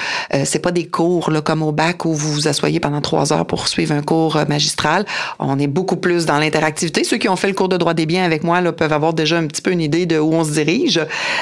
c'est 0.45 0.59
pas 0.59 0.73
des 0.73 0.87
cours 0.87 1.31
comme 1.45 1.63
au 1.63 1.73
bac 1.73 2.05
où 2.05 2.13
vous 2.15 2.33
vous 2.33 2.49
asseyez 2.49 2.81
pendant 2.81 3.01
trois 3.01 3.33
heures 3.33 3.47
pour 3.47 3.69
suivre 3.69 3.95
un 3.95 4.03
cours 4.03 4.39
magistral 4.49 4.98
on 5.39 5.59
est 5.59 5.67
beaucoup 5.67 5.97
plus 5.97 6.27
dans 6.27 6.39
l'interactivité. 6.39 7.05
Ceux 7.05 7.17
qui 7.19 7.29
ont 7.29 7.37
fait 7.37 7.49
le 7.49 7.55
cours 7.55 7.69
de 7.69 7.77
droit 7.77 7.95
des 7.95 8.07
biens 8.07 8.25
avec 8.25 8.45
moi 8.45 8.61
peuvent 8.73 8.93
avoir 8.93 9.15
déjà 9.15 9.39
un 9.39 9.47
petit 9.47 9.63
peu 9.63 9.71
une 9.71 9.81
idée 9.81 10.07
de 10.07 10.19
où 10.19 10.33
on 10.33 10.45
se 10.45 10.53
dirige. 10.53 11.01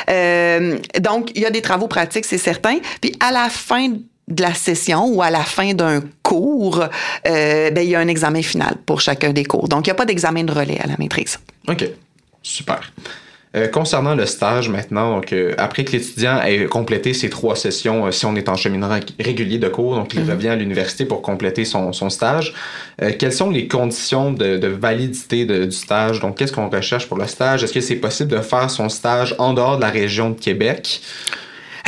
Euh, 0.08 0.78
donc, 1.00 1.30
il 1.34 1.42
y 1.42 1.46
a 1.46 1.50
des 1.50 1.62
travaux 1.62 1.88
pratiques, 1.88 2.24
c'est 2.24 2.38
certain. 2.38 2.78
Puis 3.00 3.12
à 3.20 3.32
la 3.32 3.48
fin 3.48 3.88
de 4.28 4.42
la 4.42 4.54
session 4.54 5.06
ou 5.06 5.22
à 5.22 5.30
la 5.30 5.44
fin 5.44 5.72
d'un 5.74 6.02
cours, 6.22 6.82
euh, 7.26 7.70
ben, 7.70 7.82
il 7.82 7.90
y 7.90 7.94
a 7.94 8.00
un 8.00 8.08
examen 8.08 8.42
final 8.42 8.76
pour 8.84 9.00
chacun 9.00 9.32
des 9.32 9.44
cours. 9.44 9.68
Donc, 9.68 9.86
il 9.86 9.90
n'y 9.90 9.92
a 9.92 9.96
pas 9.96 10.04
d'examen 10.04 10.44
de 10.44 10.52
relais 10.52 10.80
à 10.80 10.86
la 10.86 10.96
maîtrise. 10.98 11.38
OK. 11.68 11.84
Super. 12.42 12.92
Euh, 13.56 13.68
concernant 13.68 14.14
le 14.14 14.26
stage 14.26 14.68
maintenant, 14.68 15.14
donc, 15.14 15.32
euh, 15.32 15.54
après 15.56 15.84
que 15.84 15.92
l'étudiant 15.92 16.42
ait 16.42 16.66
complété 16.66 17.14
ses 17.14 17.30
trois 17.30 17.56
sessions, 17.56 18.04
euh, 18.06 18.10
si 18.10 18.26
on 18.26 18.36
est 18.36 18.50
en 18.50 18.56
cheminement 18.56 18.90
régulier 19.18 19.56
de 19.58 19.68
cours, 19.68 19.94
donc 19.94 20.12
il 20.12 20.20
Mhm. 20.24 20.30
revient 20.30 20.48
à 20.48 20.56
l'université 20.56 21.06
pour 21.06 21.22
compléter 21.22 21.64
son, 21.64 21.92
son 21.94 22.10
stage, 22.10 22.52
euh, 23.02 23.12
quelles 23.18 23.32
sont 23.32 23.48
les 23.48 23.66
conditions 23.66 24.30
de, 24.30 24.58
de 24.58 24.68
validité 24.68 25.46
de- 25.46 25.64
du 25.64 25.72
stage? 25.72 26.20
Donc, 26.20 26.36
qu'est-ce 26.36 26.52
qu'on 26.52 26.68
recherche 26.68 27.08
pour 27.08 27.16
le 27.16 27.26
stage? 27.26 27.64
Est-ce 27.64 27.72
que 27.72 27.80
c'est 27.80 27.96
possible 27.96 28.30
de 28.30 28.42
faire 28.42 28.68
son 28.68 28.90
stage 28.90 29.34
en 29.38 29.54
dehors 29.54 29.76
de 29.76 29.82
la 29.82 29.90
région 29.90 30.30
de 30.30 30.38
Québec? 30.38 31.00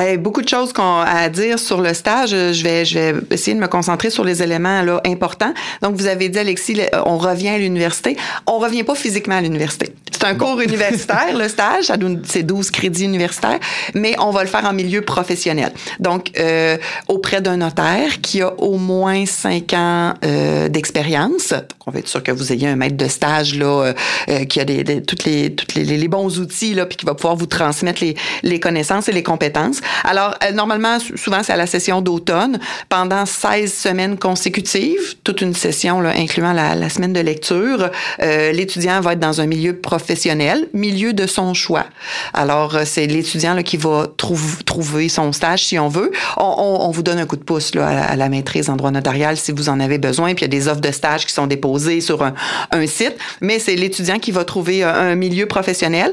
Hey, 0.01 0.17
beaucoup 0.17 0.43
de 0.43 0.49
choses 0.49 0.73
qu'on 0.73 1.01
a 1.01 1.05
à 1.07 1.29
dire 1.29 1.59
sur 1.59 1.81
le 1.81 1.93
stage. 1.93 2.31
Je 2.31 2.63
vais, 2.63 2.85
je 2.85 2.99
vais 2.99 3.15
essayer 3.33 3.57
de 3.57 3.61
me 3.61 3.67
concentrer 3.67 4.11
sur 4.11 4.23
les 4.23 4.45
éléments 4.45 4.83
là, 4.83 5.01
importants. 5.05 5.53
Donc, 5.83 5.97
vous 5.97 6.07
avez 6.07 6.29
dit, 6.29 6.39
Alexis, 6.39 6.75
le- 6.75 6.85
on 7.05 7.19
revient 7.19 7.49
à 7.49 7.59
l'université. 7.59 8.17
On 8.47 8.59
revient 8.59 8.85
pas 8.85 8.95
physiquement 8.95 9.35
à 9.39 9.41
l'université. 9.41 9.93
C'est 10.13 10.25
un 10.25 10.37
cours 10.37 10.61
universitaire, 10.61 11.37
le 11.37 11.49
stage. 11.49 11.93
C'est 12.25 12.43
12 12.45 12.71
crédits 12.71 13.05
universitaires, 13.05 13.59
mais 13.95 14.15
on 14.21 14.31
va 14.31 14.43
le 14.43 14.49
faire 14.49 14.65
en 14.65 14.73
milieu 14.73 15.01
professionnel. 15.03 15.73
Donc, 15.99 16.31
euh, 16.39 16.77
auprès 17.09 17.41
d'un 17.41 17.57
notaire 17.57 18.21
qui 18.21 18.41
a 18.43 18.53
au 18.61 18.79
moins 18.79 19.27
5 19.27 19.73
ans 19.75 20.15
euh, 20.25 20.69
d'expérience. 20.69 21.55
On 21.87 21.91
va 21.91 22.01
être 22.01 22.09
sûr 22.09 22.23
que 22.23 22.31
vous 22.33 22.53
ayez 22.53 22.69
un 22.69 22.77
maître 22.77 22.97
de 22.97 23.09
stage 23.09 23.55
là, 23.57 23.67
euh, 23.67 23.93
euh, 24.29 24.45
qui 24.45 24.61
a 24.61 24.65
des, 24.65 24.85
des- 24.85 25.03
toutes 25.03 25.25
les, 25.25 25.55
toutes 25.55 25.75
les, 25.75 25.85
les 25.85 26.09
bons 26.09 26.39
outils 26.39 26.75
là, 26.75 26.87
puis 26.87 26.97
qui 26.97 27.07
va 27.07 27.15
pouvoir 27.15 27.35
vous 27.37 27.47
transmettre 27.47 28.03
les, 28.03 28.15
les 28.43 28.61
connaissances 28.61 29.09
et 29.09 29.13
les 29.13 29.23
compétences. 29.23 29.81
Alors, 30.05 30.35
euh, 30.45 30.53
normalement, 30.53 30.99
sou- 30.99 31.17
souvent, 31.17 31.43
c'est 31.43 31.53
à 31.53 31.57
la 31.57 31.67
session 31.67 32.01
d'automne, 32.01 32.59
pendant 32.89 33.27
16 33.27 33.73
semaines 33.73 34.19
consécutives, 34.19 35.17
toute 35.25 35.41
une 35.41 35.55
session, 35.55 36.01
là, 36.01 36.13
incluant 36.17 36.53
la, 36.53 36.89
semaine 36.89 37.13
de 37.13 37.21
lecture. 37.21 37.91
Euh, 38.23 38.53
l'étudiant 38.53 39.01
va 39.01 39.13
être 39.13 39.21
dans 39.21 39.41
un 39.41 39.47
milieu 39.47 39.77
professionnel, 39.77 40.69
milieu 40.73 41.13
de 41.13 41.27
son 41.27 41.55
choix. 41.55 41.85
Alors, 42.33 42.75
euh, 42.77 42.83
c'est 42.85 43.07
l'étudiant 43.07 43.61
qui 43.63 43.77
va 43.77 44.07
trouv- 44.17 44.63
trouver 44.65 45.09
son 45.09 45.33
stage, 45.33 45.65
si 45.65 45.79
on 45.79 45.89
veut. 45.89 46.11
On, 46.37 46.91
vous 46.91 47.03
donne 47.03 47.19
un 47.19 47.27
coup 47.27 47.37
de 47.37 47.45
pouce 47.45 47.75
là, 47.75 47.89
à, 47.89 48.17
la, 48.17 48.29
maîtrise 48.29 48.71
en 48.71 48.77
droit 48.77 48.91
notarial 48.91 49.37
si 49.37 49.53
vous 49.53 49.69
en 49.69 49.81
avez 49.81 49.99
besoin. 49.99 50.35
Puis, 50.35 50.45
il 50.47 50.53
y 50.53 50.57
a 50.57 50.61
des 50.61 50.69
offres 50.69 50.81
de 50.81 50.91
stage 50.93 51.27
qui 51.27 51.33
sont 51.33 51.47
déposées 51.47 52.01
sur 52.01 52.23
un, 52.23 52.35
un 52.71 52.87
site, 52.87 53.17
mais 53.41 53.59
c'est 53.59 53.77
l'étudiant 53.77 54.19
qui 54.19 54.31
va 54.33 54.45
trouver 54.45 54.83
un 54.83 55.15
milieu 55.15 55.47
professionnel. 55.47 56.13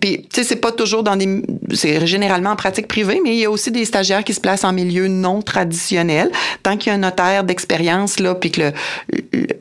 Puis, 0.00 0.22
tu 0.22 0.28
sais, 0.40 0.44
c'est 0.44 0.56
pas 0.56 0.72
toujours 0.72 1.02
dans 1.02 1.16
des. 1.16 1.42
C'est 1.72 2.04
généralement 2.06 2.50
en 2.50 2.56
pratique 2.56 2.88
privée, 2.88 3.20
mais 3.22 3.34
il 3.36 3.40
y 3.40 3.44
a 3.44 3.50
aussi 3.50 3.70
des 3.70 3.84
stagiaires 3.84 4.24
qui 4.24 4.34
se 4.34 4.40
placent 4.40 4.64
en 4.64 4.72
milieu 4.72 5.06
non 5.08 5.40
traditionnel. 5.40 6.30
Tant 6.62 6.76
qu'il 6.76 6.88
y 6.88 6.92
a 6.92 6.94
un 6.94 6.98
notaire 6.98 7.44
d'expérience, 7.44 8.18
là, 8.18 8.34
puis 8.34 8.50
que 8.50 8.60
le, 8.60 8.72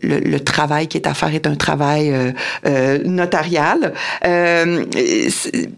le, 0.01 0.19
le- 0.19 0.39
travail 0.39 0.87
qui 0.87 0.97
est 0.97 1.07
à 1.07 1.13
faire 1.13 1.33
est 1.33 1.47
un 1.47 1.55
travail 1.55 2.11
euh, 2.11 2.31
euh, 2.65 2.99
notarial, 3.05 3.93
euh, 4.25 4.83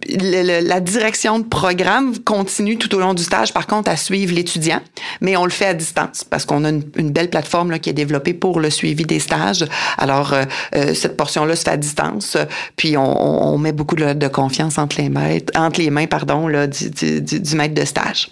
le- 0.08 0.68
la 0.68 0.80
direction 0.80 1.40
de 1.40 1.44
programme 1.46 2.18
continue 2.20 2.78
tout 2.78 2.94
au 2.96 3.00
long 3.00 3.14
du 3.14 3.24
stage, 3.24 3.54
par 3.54 3.68
contre, 3.68 3.92
à 3.92 3.96
suivre 3.98 4.34
l'étudiant, 4.34 4.82
mais 5.22 5.38
on 5.38 5.46
le 5.46 5.52
fait 5.52 5.66
à 5.68 5.74
distance 5.74 6.24
parce 6.24 6.46
qu'on 6.46 6.64
a 6.64 6.70
une, 6.70 6.84
une 6.96 7.12
belle 7.12 7.30
plateforme 7.30 7.72
là, 7.72 7.80
qui 7.80 7.90
est 7.90 7.94
développée 7.94 8.34
pour 8.34 8.60
le 8.60 8.70
suivi 8.70 9.04
des 9.06 9.20
stages. 9.20 9.66
Alors, 9.98 10.34
euh, 10.34 10.44
euh, 10.76 10.94
cette 10.94 11.18
portion-là 11.18 11.56
se 11.56 11.64
fait 11.64 11.72
à 11.72 11.78
distance, 11.78 12.38
puis 12.76 12.98
on- 12.98 13.54
on 13.54 13.58
met 13.58 13.72
beaucoup 13.72 13.96
de, 13.96 14.14
de 14.14 14.28
confiance 14.46 14.78
entre 14.78 14.98
les, 15.02 15.10
maîtres, 15.10 15.52
entre 15.60 15.80
les 15.80 15.90
mains 15.90 16.08
pardon, 16.08 16.48
là, 16.48 16.68
du, 16.68 16.90
du, 16.90 17.22
du- 17.22 17.56
maître 17.56 17.74
de 17.74 17.86
stage. 17.86 18.30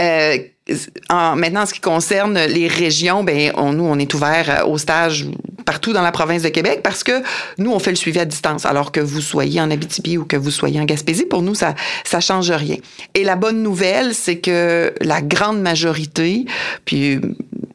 Euh, 0.00 0.38
en, 1.10 1.36
maintenant, 1.36 1.62
en 1.62 1.66
ce 1.66 1.74
qui 1.74 1.80
concerne 1.80 2.38
les 2.38 2.68
régions, 2.68 3.24
ben, 3.24 3.52
on, 3.56 3.72
nous, 3.72 3.84
on 3.84 3.98
est 3.98 4.12
ouvert 4.14 4.64
au 4.66 4.78
stage 4.78 5.26
partout 5.66 5.92
dans 5.92 6.02
la 6.02 6.12
province 6.12 6.42
de 6.42 6.48
Québec 6.48 6.80
parce 6.82 7.02
que 7.04 7.22
nous, 7.58 7.72
on 7.72 7.78
fait 7.78 7.90
le 7.90 7.96
suivi 7.96 8.18
à 8.20 8.24
distance. 8.24 8.64
Alors 8.64 8.92
que 8.92 9.00
vous 9.00 9.20
soyez 9.20 9.60
en 9.60 9.70
Abitibi 9.70 10.16
ou 10.18 10.24
que 10.24 10.36
vous 10.36 10.50
soyez 10.50 10.80
en 10.80 10.84
Gaspésie, 10.84 11.26
pour 11.26 11.42
nous, 11.42 11.54
ça 11.54 11.74
ça 12.04 12.20
change 12.20 12.50
rien. 12.50 12.76
Et 13.14 13.24
la 13.24 13.36
bonne 13.36 13.62
nouvelle, 13.62 14.14
c'est 14.14 14.38
que 14.38 14.94
la 15.00 15.20
grande 15.20 15.60
majorité, 15.60 16.46
puis 16.84 17.20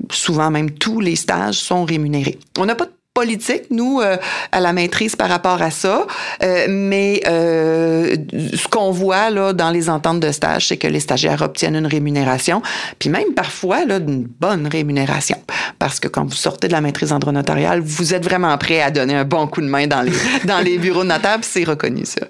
souvent 0.10 0.50
même 0.50 0.72
tous 0.72 1.00
les 1.02 1.16
stages 1.18 1.56
sont 1.60 1.84
rémunérés. 1.84 2.40
On 2.58 2.66
n'a 2.66 2.76
pas 2.76 2.86
de 2.86 2.97
politique, 3.18 3.64
nous, 3.72 4.00
euh, 4.00 4.16
à 4.52 4.60
la 4.60 4.74
maîtrise 4.74 5.16
par 5.16 5.28
rapport 5.28 5.60
à 5.64 5.72
ça. 5.72 6.06
Euh, 6.44 6.68
mais 6.70 7.24
euh, 7.26 8.16
ce 8.54 8.68
qu'on 8.68 8.92
voit 8.92 9.32
là, 9.32 9.54
dans 9.54 9.72
les 9.72 9.90
ententes 9.90 10.20
de 10.20 10.32
stage, 10.32 10.68
c'est 10.68 10.78
que 10.78 10.86
les 10.86 11.00
stagiaires 11.00 11.42
obtiennent 11.42 11.78
une 11.78 11.88
rémunération, 11.88 12.62
puis 13.00 13.10
même 13.10 13.34
parfois 13.36 13.86
là, 13.86 13.98
une 13.98 14.28
bonne 14.40 14.68
rémunération. 14.68 15.38
Parce 15.80 16.00
que 16.00 16.08
quand 16.08 16.26
vous 16.26 16.36
sortez 16.36 16.68
de 16.68 16.74
la 16.74 16.82
maîtrise 16.82 17.12
en 17.12 17.18
droit 17.18 17.34
notarial, 17.34 17.80
vous 17.80 18.14
êtes 18.14 18.24
vraiment 18.24 18.56
prêt 18.60 18.82
à 18.82 18.92
donner 18.92 19.16
un 19.16 19.26
bon 19.26 19.48
coup 19.48 19.62
de 19.62 19.68
main 19.68 19.88
dans 19.88 20.04
les, 20.04 20.12
dans 20.46 20.60
les 20.60 20.78
bureaux 20.78 21.02
de 21.02 21.10
notables, 21.10 21.44
c'est 21.44 21.64
reconnu 21.64 22.06
ça. 22.06 22.22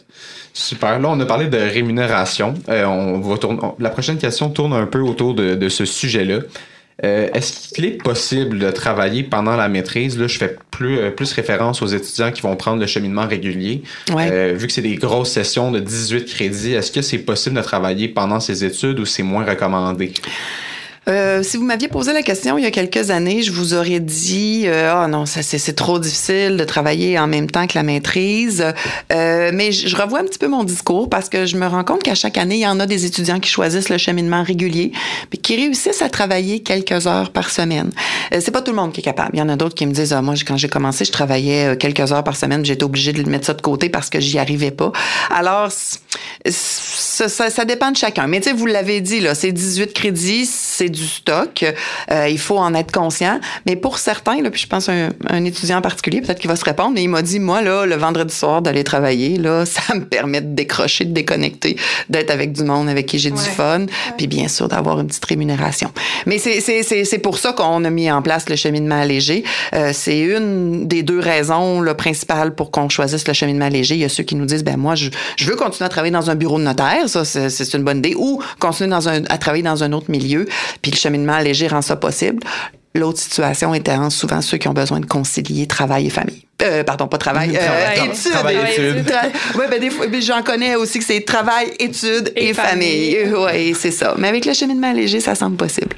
Super. 0.53 0.99
Là, 1.01 1.09
on 1.09 1.19
a 1.19 1.25
parlé 1.25 1.47
de 1.47 1.57
rémunération. 1.57 2.53
On 2.69 3.19
va 3.19 3.35
la 3.77 3.89
prochaine 3.89 4.17
question 4.17 4.49
tourne 4.49 4.71
un 4.71 4.85
peu 4.85 5.01
autour 5.01 5.35
de 5.35 5.69
ce 5.69 5.83
sujet-là. 5.83 6.39
Euh, 7.03 7.29
Est-ce 7.33 7.73
qu'il 7.73 7.85
est 7.85 8.01
possible 8.01 8.57
de 8.57 8.71
travailler 8.71 9.23
pendant 9.23 9.55
la 9.55 9.69
maîtrise? 9.69 10.17
Là, 10.17 10.27
je 10.27 10.37
fais 10.37 10.55
plus, 10.71 10.97
euh, 10.97 11.11
plus 11.11 11.31
référence 11.33 11.81
aux 11.81 11.87
étudiants 11.87 12.31
qui 12.31 12.41
vont 12.41 12.55
prendre 12.55 12.79
le 12.79 12.87
cheminement 12.87 13.27
régulier. 13.27 13.83
Ouais. 14.13 14.29
Euh, 14.31 14.53
vu 14.55 14.65
que 14.65 14.73
c'est 14.73 14.81
des 14.81 14.95
grosses 14.95 15.31
sessions 15.31 15.71
de 15.71 15.79
18 15.79 16.25
crédits, 16.25 16.73
est-ce 16.73 16.91
que 16.91 17.03
c'est 17.03 17.19
possible 17.19 17.55
de 17.55 17.61
travailler 17.61 18.07
pendant 18.07 18.39
ces 18.39 18.65
études 18.65 18.99
ou 18.99 19.05
c'est 19.05 19.23
moins 19.23 19.45
recommandé? 19.45 20.13
Euh, 21.07 21.41
si 21.41 21.57
vous 21.57 21.63
m'aviez 21.63 21.87
posé 21.87 22.11
la 22.11 22.21
question 22.21 22.57
il 22.57 22.63
y 22.63 22.67
a 22.67 22.71
quelques 22.71 23.11
années, 23.11 23.41
je 23.41 23.51
vous 23.51 23.73
aurais 23.73 23.99
dit 23.99 24.63
euh, 24.65 24.91
ah 24.93 25.07
non, 25.07 25.25
ça 25.25 25.41
c'est 25.41 25.73
trop 25.73 25.99
difficile 25.99 26.57
de 26.57 26.63
travailler 26.65 27.17
en 27.17 27.27
même 27.27 27.49
temps 27.49 27.65
que 27.65 27.75
la 27.75 27.83
maîtrise. 27.83 28.63
Euh, 29.11 29.51
mais 29.53 29.71
je, 29.71 29.87
je 29.87 29.95
revois 29.95 30.19
un 30.19 30.25
petit 30.25 30.39
peu 30.39 30.47
mon 30.47 30.63
discours 30.63 31.09
parce 31.09 31.29
que 31.29 31.45
je 31.45 31.55
me 31.55 31.65
rends 31.65 31.83
compte 31.83 32.03
qu'à 32.03 32.15
chaque 32.15 32.37
année, 32.37 32.55
il 32.55 32.61
y 32.61 32.67
en 32.67 32.79
a 32.79 32.85
des 32.85 33.05
étudiants 33.05 33.39
qui 33.39 33.49
choisissent 33.49 33.89
le 33.89 33.97
cheminement 33.97 34.43
régulier, 34.43 34.91
puis 35.29 35.39
qui 35.39 35.55
réussissent 35.55 36.01
à 36.01 36.09
travailler 36.09 36.59
quelques 36.61 37.07
heures 37.07 37.31
par 37.31 37.49
semaine. 37.49 37.91
Euh, 38.33 38.39
c'est 38.41 38.51
pas 38.51 38.61
tout 38.61 38.71
le 38.71 38.77
monde 38.77 38.91
qui 38.91 38.99
est 38.99 39.03
capable. 39.03 39.31
Il 39.33 39.39
y 39.39 39.41
en 39.41 39.49
a 39.49 39.55
d'autres 39.55 39.75
qui 39.75 39.85
me 39.85 39.93
disent 39.93 40.13
ah 40.13 40.21
moi 40.21 40.33
quand 40.45 40.57
j'ai 40.57 40.69
commencé, 40.69 41.05
je 41.05 41.11
travaillais 41.11 41.67
euh, 41.67 41.75
quelques 41.75 42.11
heures 42.11 42.23
par 42.23 42.35
semaine, 42.35 42.65
j'étais 42.65 42.83
obligée 42.83 43.13
de 43.13 43.29
mettre 43.29 43.45
ça 43.45 43.53
de 43.53 43.61
côté 43.61 43.89
parce 43.89 44.09
que 44.09 44.19
j'y 44.19 44.39
arrivais 44.39 44.71
pas. 44.71 44.91
Alors 45.29 45.71
ça, 45.71 47.29
ça, 47.29 47.49
ça 47.49 47.65
dépend 47.65 47.91
de 47.91 47.97
chacun. 47.97 48.27
Mais 48.27 48.41
tu 48.41 48.49
sais, 48.49 48.55
vous 48.55 48.65
l'avez 48.65 49.01
dit 49.01 49.19
là, 49.21 49.35
c'est 49.35 49.51
18 49.51 49.93
crédits, 49.93 50.45
c'est 50.45 50.89
du 50.97 51.07
stock. 51.07 51.65
Euh, 52.11 52.27
il 52.29 52.39
faut 52.39 52.57
en 52.57 52.73
être 52.73 52.91
conscient. 52.91 53.39
Mais 53.65 53.75
pour 53.75 53.97
certains, 53.97 54.41
là, 54.41 54.49
puis 54.49 54.61
je 54.61 54.67
pense 54.67 54.89
à 54.89 54.93
un, 54.93 55.09
un 55.29 55.45
étudiant 55.45 55.77
en 55.77 55.81
particulier, 55.81 56.21
peut-être 56.21 56.39
qu'il 56.39 56.49
va 56.49 56.55
se 56.55 56.65
répondre, 56.65 56.91
mais 56.95 57.03
il 57.03 57.09
m'a 57.09 57.21
dit, 57.21 57.39
moi, 57.39 57.61
là, 57.61 57.85
le 57.85 57.95
vendredi 57.95 58.33
soir, 58.33 58.61
d'aller 58.61 58.83
travailler, 58.83 59.37
là, 59.37 59.65
ça 59.77 59.93
me 59.95 60.05
permet 60.05 60.41
de 60.41 60.53
décrocher, 60.53 61.05
de 61.05 61.13
déconnecter, 61.13 61.77
d'être 62.09 62.31
avec 62.31 62.51
du 62.53 62.63
monde 62.63 62.89
avec 62.89 63.05
qui 63.05 63.19
j'ai 63.19 63.29
du 63.31 63.37
Ouais. 63.37 63.43
fun, 63.43 63.85
puis 64.17 64.27
bien 64.27 64.47
sûr 64.47 64.67
d'avoir 64.67 64.99
une 64.99 65.07
petite 65.07 65.25
rémunération. 65.25 65.91
Mais 66.25 66.37
c'est- 66.39 67.17
pour 67.21 67.37
ça 67.39 67.51
qu'on 67.53 67.83
a 67.83 67.89
mis 67.89 68.11
en 68.11 68.21
place 68.21 68.47
le 68.49 68.55
cheminement 68.55 68.99
allégé. 69.01 69.43
Euh, 69.73 69.91
c'est 69.93 70.19
une 70.19 70.87
des 70.87 71.03
deux 71.03 71.19
raisons 71.19 71.81
là, 71.81 71.93
principales 71.95 72.53
pour 72.55 72.71
qu'on 72.71 72.89
choisisse 72.89 73.27
le 73.27 73.33
cheminement 73.33 73.65
allégé. 73.65 73.95
Il 73.95 74.01
y 74.01 74.05
a 74.05 74.09
ceux 74.09 74.23
qui 74.23 74.35
nous 74.35 74.45
disent, 74.45 74.63
ben 74.63 74.77
moi, 74.77 74.95
je, 74.95 75.09
je 75.35 75.45
veux 75.49 75.55
continuer 75.55 75.85
à 75.85 75.89
travailler 75.89 76.11
dans 76.13 76.29
un 76.29 76.35
bureau 76.35 76.57
de 76.57 76.63
notaire, 76.63 77.07
ça 77.07 77.25
c'est 77.25 77.49
c'est 77.49 77.73
une 77.73 77.83
bonne 77.83 77.97
idée, 77.99 78.13
ou 78.17 78.41
continuer 78.59 78.89
dans 78.89 79.07
un, 79.09 79.23
à 79.25 79.37
travailler 79.37 79.63
dans 79.63 79.83
un 79.83 79.91
autre 79.93 80.09
milieu, 80.09 80.45
puis 80.81 80.86
le 80.91 80.97
cheminement 80.97 81.33
allégé 81.33 81.67
rend 81.67 81.81
ça 81.81 81.95
possible. 81.95 82.39
L'autre 82.95 83.19
situation 83.19 83.73
étant 83.75 84.09
souvent 84.09 84.41
ceux 84.41 84.57
qui 84.57 84.67
ont 84.67 84.73
besoin 84.73 84.99
de 84.99 85.05
concilier 85.05 85.67
travail 85.67 86.07
et 86.07 86.09
famille. 86.09 86.43
Euh, 86.63 86.83
pardon, 86.83 87.07
pas 87.07 87.19
travail, 87.19 87.55
euh, 87.55 87.59
Travail- 87.59 88.09
études. 88.09 88.31
travail, 88.31 88.57
études. 88.71 89.13
Ouais, 89.55 89.67
ben 89.69 89.79
des 89.79 89.91
fois, 89.91 90.07
ben, 90.07 90.19
j'en 90.19 90.41
connais 90.41 90.75
aussi 90.75 90.97
que 90.97 91.05
c'est 91.05 91.21
travail, 91.21 91.71
études 91.79 92.31
et, 92.35 92.49
Et 92.49 92.53
famille. 92.55 93.15
famille. 93.15 93.35
Oui, 93.35 93.75
c'est 93.79 93.91
ça. 93.91 94.15
Mais 94.17 94.27
avec 94.29 94.45
le 94.45 94.53
cheminement 94.53 94.89
allégé, 94.89 95.19
ça 95.19 95.35
semble 95.35 95.57
possible. 95.57 95.95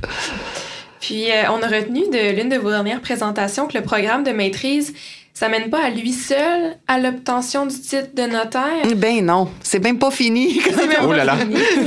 Puis, 1.00 1.32
euh, 1.32 1.44
on 1.52 1.64
a 1.64 1.68
retenu 1.68 2.02
de 2.12 2.36
l'une 2.36 2.50
de 2.50 2.58
vos 2.58 2.70
dernières 2.72 3.00
présentations 3.00 3.68
que 3.68 3.78
le 3.78 3.84
programme 3.84 4.24
de 4.26 4.32
maîtrise, 4.32 4.94
ça 5.40 5.48
mène 5.48 5.70
pas 5.70 5.86
à 5.86 5.90
lui 5.90 6.12
seul 6.12 6.76
à 6.86 7.00
l'obtention 7.00 7.66
du 7.66 7.80
titre 7.80 8.10
de 8.14 8.24
notaire? 8.24 8.94
Ben 8.98 9.24
non, 9.24 9.48
c'est 9.64 9.82
même 9.82 9.98
pas 9.98 10.12
fini. 10.12 10.60
Même 10.76 10.90
Oh 11.08 11.14
là 11.14 11.24
là. 11.24 11.38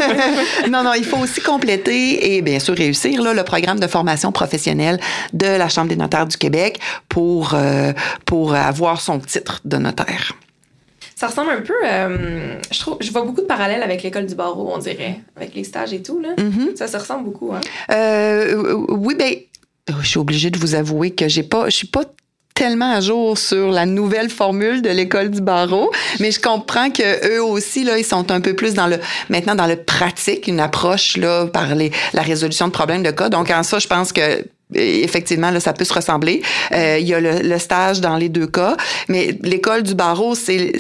non, 0.70 0.82
non, 0.82 0.94
il 0.94 1.04
faut 1.04 1.18
aussi 1.18 1.42
compléter 1.42 2.34
et 2.34 2.40
bien 2.40 2.58
sûr 2.58 2.74
réussir 2.74 3.20
là, 3.20 3.34
le 3.34 3.44
programme 3.44 3.78
de 3.78 3.86
formation 3.86 4.32
professionnelle 4.32 4.98
de 5.34 5.44
la 5.44 5.68
Chambre 5.68 5.90
des 5.90 5.96
notaires 5.96 6.26
du 6.26 6.38
Québec 6.38 6.80
pour, 7.10 7.52
euh, 7.52 7.92
pour 8.24 8.54
avoir 8.54 9.02
son 9.02 9.18
titre 9.18 9.60
de 9.66 9.76
notaire. 9.76 10.32
Ça 11.14 11.26
ressemble 11.26 11.50
un 11.50 11.60
peu, 11.60 11.74
euh, 11.84 12.56
je 12.70 12.80
trouve, 12.80 12.96
je 13.02 13.12
vois 13.12 13.22
beaucoup 13.22 13.42
de 13.42 13.46
parallèles 13.46 13.82
avec 13.82 14.02
l'école 14.02 14.24
du 14.24 14.34
barreau, 14.34 14.72
on 14.74 14.78
dirait, 14.78 15.20
avec 15.36 15.54
les 15.54 15.64
stages 15.64 15.92
et 15.92 16.00
tout 16.00 16.20
là. 16.20 16.30
Mhm. 16.38 16.74
Ça 16.74 16.88
se 16.88 16.96
ressemble 16.96 17.24
beaucoup, 17.24 17.52
hein? 17.52 17.60
Euh, 17.90 18.82
oui, 18.88 19.14
ben, 19.14 19.34
je 20.00 20.08
suis 20.08 20.18
obligée 20.18 20.48
de 20.48 20.58
vous 20.58 20.74
avouer 20.74 21.10
que 21.10 21.28
j'ai 21.28 21.42
pas, 21.42 21.66
je 21.66 21.76
suis 21.76 21.86
pas 21.86 22.04
tellement 22.54 22.92
à 22.92 23.00
jour 23.00 23.38
sur 23.38 23.70
la 23.70 23.86
nouvelle 23.86 24.30
formule 24.30 24.82
de 24.82 24.90
l'école 24.90 25.30
du 25.30 25.40
barreau, 25.40 25.90
mais 26.20 26.30
je 26.30 26.40
comprends 26.40 26.90
que 26.90 27.36
eux 27.36 27.42
aussi 27.42 27.84
là, 27.84 27.98
ils 27.98 28.04
sont 28.04 28.30
un 28.30 28.40
peu 28.40 28.54
plus 28.54 28.74
dans 28.74 28.86
le 28.86 28.98
maintenant 29.28 29.54
dans 29.54 29.66
le 29.66 29.76
pratique, 29.76 30.46
une 30.46 30.60
approche 30.60 31.16
là 31.16 31.46
par 31.46 31.74
les, 31.74 31.90
la 32.12 32.22
résolution 32.22 32.66
de 32.66 32.72
problèmes 32.72 33.02
de 33.02 33.10
cas. 33.10 33.28
Donc 33.28 33.50
en 33.50 33.62
ça, 33.62 33.78
je 33.78 33.86
pense 33.86 34.12
que 34.12 34.44
effectivement, 34.74 35.50
là, 35.50 35.60
ça 35.60 35.72
peut 35.72 35.84
se 35.84 35.94
ressembler. 35.94 36.42
Euh, 36.72 36.98
il 37.00 37.06
y 37.06 37.14
a 37.14 37.20
le, 37.20 37.58
stage 37.58 38.00
dans 38.00 38.16
les 38.16 38.28
deux 38.28 38.46
cas, 38.46 38.76
mais 39.08 39.36
l'école 39.42 39.82
du 39.82 39.94
barreau, 39.94 40.34
c'est, 40.34 40.72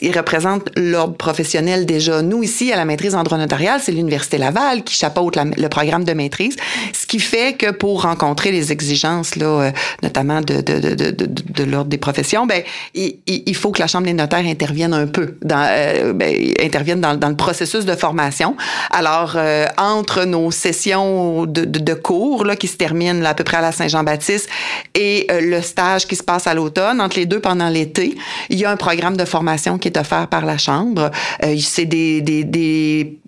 il 0.00 0.16
représente 0.16 0.70
l'ordre 0.76 1.16
professionnel 1.16 1.84
déjà. 1.84 2.22
Nous, 2.22 2.42
ici, 2.42 2.72
à 2.72 2.76
la 2.76 2.84
maîtrise 2.84 3.14
en 3.14 3.22
droit 3.22 3.38
notarial, 3.38 3.80
c'est 3.82 3.92
l'Université 3.92 4.38
Laval 4.38 4.82
qui 4.82 4.94
chapeaute 4.94 5.36
le 5.36 5.68
programme 5.68 6.04
de 6.04 6.12
maîtrise, 6.12 6.56
ce 6.92 7.06
qui 7.06 7.18
fait 7.18 7.54
que 7.54 7.70
pour 7.70 8.02
rencontrer 8.02 8.52
les 8.52 8.72
exigences, 8.72 9.36
là, 9.36 9.46
euh, 9.46 9.70
notamment 10.02 10.40
de, 10.40 10.60
de, 10.60 10.78
de, 10.78 11.10
de, 11.10 11.26
de 11.26 11.64
l'ordre 11.64 11.90
des 11.90 11.98
professions, 11.98 12.46
ben, 12.46 12.62
il, 12.94 13.18
il, 13.26 13.54
faut 13.54 13.70
que 13.72 13.80
la 13.80 13.86
Chambre 13.86 14.06
des 14.06 14.12
notaires 14.12 14.44
intervienne 14.46 14.94
un 14.94 15.06
peu, 15.06 15.36
dans, 15.42 15.66
euh, 15.68 16.12
ben, 16.12 16.34
intervienne 16.62 17.00
dans, 17.00 17.14
dans, 17.16 17.28
le 17.28 17.36
processus 17.36 17.84
de 17.84 17.94
formation. 17.94 18.56
Alors, 18.90 19.34
euh, 19.36 19.66
entre 19.76 20.24
nos 20.24 20.50
sessions 20.50 21.46
de, 21.46 21.64
de 21.64 21.94
cours 21.94 22.44
là, 22.44 22.56
qui 22.56 22.68
se 22.68 22.76
terminent 22.76 23.15
à 23.24 23.34
peu 23.34 23.44
près 23.44 23.58
à 23.58 23.60
la 23.60 23.72
Saint-Jean-Baptiste 23.72 24.48
et 24.94 25.26
euh, 25.30 25.40
le 25.40 25.62
stage 25.62 26.06
qui 26.06 26.16
se 26.16 26.22
passe 26.22 26.46
à 26.46 26.54
l'automne, 26.54 27.00
entre 27.00 27.16
les 27.16 27.26
deux 27.26 27.40
pendant 27.40 27.68
l'été, 27.68 28.16
il 28.50 28.58
y 28.58 28.64
a 28.64 28.70
un 28.70 28.76
programme 28.76 29.16
de 29.16 29.24
formation 29.24 29.78
qui 29.78 29.88
est 29.88 29.98
offert 29.98 30.28
par 30.28 30.44
la 30.44 30.58
Chambre. 30.58 31.10
Euh, 31.42 31.56
c'est 31.58 31.84
des, 31.84 33.18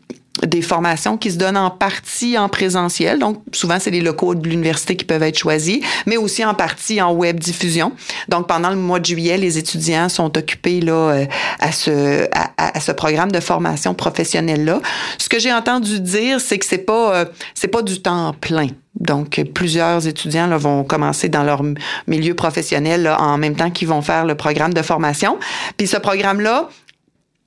des 0.47 0.63
formations 0.63 1.17
qui 1.17 1.31
se 1.31 1.39
donnent 1.39 1.57
en 1.57 1.71
partie 1.71 2.39
en 2.39 2.49
présentiel. 2.49 3.19
Donc, 3.19 3.43
souvent, 3.53 3.79
c'est 3.79 3.91
les 3.91 4.01
locaux 4.01 4.35
de 4.35 4.49
l'université 4.49 4.97
qui 4.97 5.05
peuvent 5.05 5.23
être 5.23 5.39
choisis, 5.39 5.81
mais 6.07 6.17
aussi 6.17 6.45
en 6.45 6.55
partie 6.55 7.01
en 7.01 7.13
web 7.13 7.39
diffusion. 7.39 7.93
Donc, 8.29 8.47
pendant 8.47 8.71
le 8.71 8.77
mois 8.77 9.01
de 9.01 9.07
juillet, 9.07 9.37
les 9.37 9.59
étudiants 9.59 10.09
sont 10.09 10.37
occupés 10.37 10.81
là, 10.81 10.93
euh, 10.93 11.27
à, 11.61 11.73
ce, 11.73 12.29
à, 12.57 12.81
ce 12.81 12.93
programme 12.93 13.33
de 13.33 13.41
formation 13.41 13.95
professionnelle-là. 13.95 14.81
Ce 15.19 15.29
que 15.29 15.39
j'ai 15.39 15.53
entendu 15.53 16.01
dire, 16.01 16.41
c'est 16.41 16.59
que 16.59 16.67
c'est 16.67 16.79
pas, 16.79 17.25
c'est 17.55 17.69
pas 17.69 17.83
du 17.83 18.01
temps 18.01 18.35
plein. 18.41 18.69
Donc, 18.99 19.41
plusieurs 19.55 20.07
étudiants 20.07 20.47
là, 20.47 20.57
vont 20.57 20.83
commencer 20.83 21.29
dans 21.29 21.45
leur 21.45 21.63
milieu 22.07 22.35
professionnel 22.35 23.03
là, 23.03 23.21
en 23.21 23.39
même 23.39 23.55
temps 23.55 23.71
qu'ils 23.71 23.89
vont 23.89 24.03
faire 24.03 24.25
le 24.25 24.35
programme 24.35 24.75
de 24.75 24.83
formation. 24.83 25.39
Puis 25.77 25.87
ce 25.87 25.97
programme-là, 25.97 26.69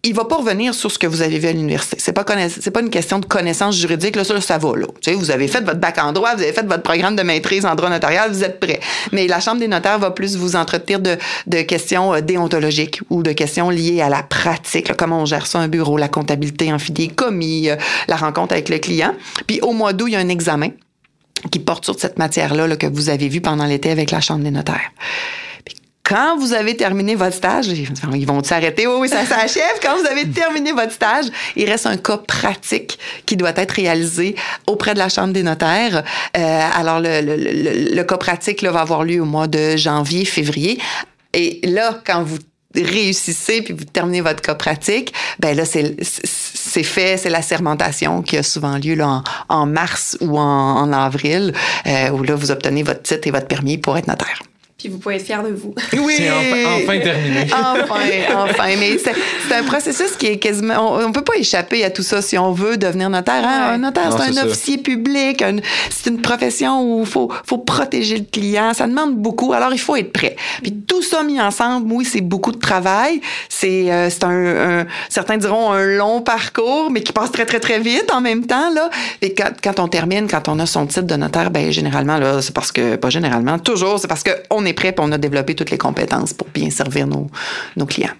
il 0.03 0.15
va 0.15 0.25
pas 0.25 0.37
revenir 0.37 0.73
sur 0.73 0.91
ce 0.91 0.97
que 0.97 1.05
vous 1.05 1.21
avez 1.21 1.37
vu 1.37 1.47
à 1.47 1.51
l'université. 1.51 1.97
C'est 1.99 2.13
pas 2.13 2.25
c'est 2.49 2.71
pas 2.71 2.81
une 2.81 2.89
question 2.89 3.19
de 3.19 3.25
connaissance 3.25 3.75
juridique 3.75 4.15
là, 4.15 4.23
ça, 4.23 4.41
ça 4.41 4.57
va 4.57 4.75
là. 4.75 4.87
Tu 5.01 5.11
sais, 5.11 5.15
vous 5.15 5.29
avez 5.29 5.47
fait 5.47 5.61
votre 5.61 5.79
bac 5.79 5.97
en 5.99 6.11
droit, 6.11 6.35
vous 6.35 6.41
avez 6.41 6.53
fait 6.53 6.65
votre 6.65 6.83
programme 6.83 7.15
de 7.15 7.23
maîtrise 7.23 7.65
en 7.65 7.75
droit 7.75 7.89
notarial, 7.89 8.31
vous 8.31 8.43
êtes 8.43 8.59
prêt. 8.59 8.79
Mais 9.11 9.27
la 9.27 9.39
chambre 9.39 9.59
des 9.59 9.67
notaires 9.67 9.99
va 9.99 10.11
plus 10.11 10.37
vous 10.37 10.55
entretenir 10.55 10.99
de, 10.99 11.17
de 11.47 11.61
questions 11.61 12.13
euh, 12.13 12.21
déontologiques 12.21 13.01
ou 13.09 13.21
de 13.21 13.31
questions 13.31 13.69
liées 13.69 14.01
à 14.01 14.09
la 14.09 14.23
pratique, 14.23 14.95
comment 14.97 15.21
on 15.21 15.25
gère 15.25 15.45
ça 15.45 15.59
un 15.59 15.67
bureau, 15.67 15.97
la 15.97 16.07
comptabilité 16.07 16.73
en 16.73 16.77
commis, 17.15 17.69
euh, 17.69 17.75
la 18.07 18.15
rencontre 18.15 18.53
avec 18.53 18.69
le 18.69 18.79
client. 18.79 19.13
Puis 19.47 19.61
au 19.61 19.73
mois 19.73 19.93
d'août, 19.93 20.07
il 20.07 20.13
y 20.13 20.15
a 20.15 20.19
un 20.19 20.29
examen 20.29 20.69
qui 21.51 21.59
porte 21.59 21.85
sur 21.85 21.99
cette 21.99 22.17
matière-là 22.17 22.75
que 22.75 22.87
vous 22.87 23.09
avez 23.09 23.29
vu 23.29 23.41
pendant 23.41 23.65
l'été 23.65 23.91
avec 23.91 24.11
la 24.11 24.21
Chambre 24.21 24.43
des 24.43 24.51
notaires. 24.51 24.91
Quand 26.11 26.37
vous 26.37 26.51
avez 26.51 26.75
terminé 26.75 27.15
votre 27.15 27.37
stage, 27.37 27.67
ils 27.69 28.27
vont 28.27 28.43
s'arrêter, 28.43 28.85
oui, 28.85 28.95
oui, 28.99 29.07
ça 29.07 29.25
s'achève. 29.25 29.79
Quand 29.81 29.97
vous 29.97 30.05
avez 30.05 30.27
terminé 30.27 30.73
votre 30.73 30.91
stage, 30.91 31.27
il 31.55 31.69
reste 31.69 31.85
un 31.85 31.95
cas 31.95 32.17
pratique 32.17 32.99
qui 33.25 33.37
doit 33.37 33.53
être 33.55 33.71
réalisé 33.71 34.35
auprès 34.67 34.93
de 34.93 34.99
la 34.99 35.07
Chambre 35.07 35.31
des 35.31 35.41
notaires. 35.41 36.03
Euh, 36.35 36.69
alors, 36.75 36.99
le, 37.01 38.03
cas 38.03 38.17
pratique 38.17 38.61
là, 38.61 38.71
va 38.71 38.81
avoir 38.81 39.05
lieu 39.05 39.21
au 39.21 39.25
mois 39.25 39.47
de 39.47 39.77
janvier, 39.77 40.25
février. 40.25 40.79
Et 41.31 41.61
là, 41.63 42.01
quand 42.05 42.23
vous 42.23 42.39
réussissez 42.75 43.61
puis 43.61 43.73
vous 43.73 43.85
terminez 43.85 44.19
votre 44.19 44.41
cas 44.41 44.55
pratique, 44.55 45.13
ben 45.39 45.55
là 45.55 45.63
c'est 45.65 46.83
fait, 46.83 47.17
c'est 47.17 47.29
la 47.29 47.41
sermentation 47.41 48.21
qui 48.21 48.37
a 48.37 48.43
souvent 48.43 48.77
lieu 48.77 48.95
là, 48.95 49.23
en, 49.47 49.65
mars 49.65 50.17
ou 50.19 50.37
en, 50.37 50.77
en 50.77 50.91
avril, 50.91 51.53
euh, 51.85 52.09
où 52.11 52.23
là 52.23 52.35
vous 52.35 52.51
obtenez 52.51 52.83
votre 52.83 53.01
titre 53.01 53.27
et 53.27 53.31
votre 53.31 53.47
permis 53.47 53.77
pour 53.77 53.97
être 53.97 54.07
notaire 54.07 54.41
puis 54.81 54.89
vous 54.89 54.97
pouvez 54.97 55.15
être 55.17 55.25
fier 55.25 55.43
de 55.43 55.49
vous. 55.49 55.75
Oui! 55.93 56.15
C'est 56.17 56.31
enfin, 56.31 56.99
terminé. 56.99 57.45
enfin, 57.53 57.99
enfin. 58.35 58.63
Mais 58.79 58.97
c'est 58.97 59.53
un 59.53 59.63
processus 59.63 60.13
qui 60.17 60.25
est 60.27 60.37
quasiment... 60.37 60.93
On 60.95 61.09
ne 61.09 61.13
peut 61.13 61.23
pas 61.23 61.35
échapper 61.37 61.83
à 61.83 61.91
tout 61.91 62.01
ça 62.01 62.21
si 62.23 62.37
on 62.37 62.51
veut 62.51 62.77
devenir 62.77 63.09
notaire. 63.09 63.43
Hein? 63.45 63.73
Un 63.73 63.77
notaire, 63.77 64.11
c'est 64.17 64.37
un 64.37 64.45
officier 64.45 64.79
public. 64.79 65.43
c'est 65.89 66.09
une 66.09 66.21
profession 66.21 66.81
où 66.81 67.01
il 67.01 67.05
faut, 67.05 67.31
faut 67.45 67.59
protéger 67.59 68.17
le 68.17 68.25
client. 68.25 68.73
Ça 68.73 68.87
demande 68.87 69.15
beaucoup. 69.15 69.53
Alors, 69.53 69.71
il 69.73 69.79
faut 69.79 69.95
être 69.95 70.11
prêt. 70.11 70.35
Puis 70.63 70.73
tout 70.73 71.03
ça 71.03 71.21
mis 71.21 71.39
ensemble, 71.39 71.91
oui, 71.91 72.05
c'est 72.05 72.21
beaucoup 72.21 72.51
de 72.51 72.59
travail. 72.59 73.21
C'est 73.49 73.91
euh, 73.91 74.09
un, 74.23 74.85
Certains 75.09 75.37
diront 75.37 75.71
un 75.71 75.85
long 75.85 76.21
parcours, 76.21 76.89
mais 76.89 77.01
qui 77.01 77.13
passe 77.13 77.31
très, 77.31 77.45
très, 77.45 77.59
très 77.59 77.79
vite 77.79 78.09
en 78.11 78.21
même 78.21 78.47
temps. 78.47 78.73
Là. 78.73 78.89
Et 79.21 79.35
quand, 79.35 79.51
quand 79.63 79.79
on 79.79 79.87
termine, 79.87 80.27
quand 80.27 80.47
on 80.47 80.57
a 80.57 80.65
son 80.65 80.87
titre 80.87 81.07
de 81.07 81.15
notaire, 81.15 81.51
ben 81.51 81.71
généralement, 81.71 82.17
là, 82.17 82.41
c'est 82.41 82.53
parce 82.53 82.71
que... 82.71 82.95
Pas 82.95 83.09
généralement, 83.09 83.59
toujours, 83.59 83.99
c'est 83.99 84.07
parce 84.07 84.23
qu'on 84.23 84.65
est 84.65 84.70
prêt 84.73 84.89
et 84.89 84.95
on 84.99 85.11
a 85.11 85.17
développé 85.17 85.55
toutes 85.55 85.71
les 85.71 85.77
compétences 85.77 86.33
pour 86.33 86.47
bien 86.49 86.69
servir 86.69 87.07
nos, 87.07 87.27
nos 87.75 87.85
clients. 87.85 88.13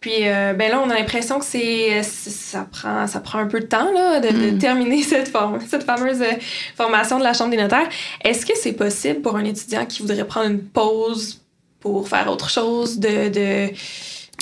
Puis 0.00 0.26
euh, 0.26 0.54
ben 0.54 0.70
là, 0.70 0.80
on 0.80 0.88
a 0.88 0.94
l'impression 0.94 1.38
que 1.38 1.44
c'est 1.44 2.02
ça 2.02 2.66
prend 2.70 3.06
ça 3.06 3.20
prend 3.20 3.40
un 3.40 3.46
peu 3.46 3.60
de 3.60 3.66
temps 3.66 3.92
là, 3.92 4.18
de, 4.20 4.54
mm. 4.54 4.58
terminer 4.58 5.02
cette 5.02 5.28
forme, 5.28 5.58
cette 5.68 5.84
fameuse 5.84 6.22
euh, 6.22 6.32
formation 6.76 7.18
de 7.18 7.24
la 7.24 7.34
Chambre 7.34 7.50
des 7.50 7.58
notaires. 7.58 7.88
Est-ce 8.22 8.46
que 8.46 8.56
c'est 8.56 8.72
possible 8.72 9.20
pour 9.20 9.36
un 9.36 9.44
étudiant 9.44 9.84
qui 9.84 10.00
voudrait 10.00 10.26
prendre 10.26 10.50
une 10.50 10.62
pause 10.62 11.42
pour 11.80 12.08
faire 12.08 12.30
autre 12.30 12.48
chose 12.48 12.98
de, 12.98 13.28
de 13.28 13.70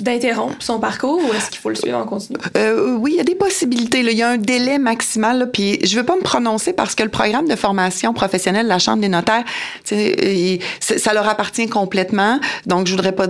d'interrompre 0.03 0.57
son 0.61 0.79
parcours 0.79 1.21
ou 1.23 1.33
est-ce 1.35 1.51
qu'il 1.51 1.61
faut 1.61 1.69
le 1.69 1.75
suivre 1.75 1.99
en 1.99 2.05
continu? 2.05 2.39
Euh, 2.57 2.97
oui, 2.99 3.13
il 3.15 3.17
y 3.17 3.21
a 3.21 3.25
des 3.25 3.35
possibilités. 3.35 4.01
Il 4.01 4.13
y 4.13 4.23
a 4.23 4.31
un 4.31 4.39
délai 4.39 4.79
maximal. 4.79 5.51
Puis 5.53 5.79
je 5.85 5.95
ne 5.95 6.01
veux 6.01 6.07
pas 6.07 6.17
me 6.17 6.23
prononcer 6.23 6.73
parce 6.73 6.95
que 6.95 7.03
le 7.03 7.09
programme 7.09 7.49
de 7.49 7.57
formation 7.57 8.13
professionnelle 8.13 8.65
de 8.65 8.69
la 8.71 8.79
Chambre 8.79 9.01
des 9.01 9.09
notaires, 9.09 9.45
ça 10.81 11.15
leur 11.15 11.29
appartient 11.29 11.69
complètement. 11.69 12.41
Donc, 12.67 12.87
je 12.87 12.93
voudrais 12.93 13.13
pas, 13.13 13.27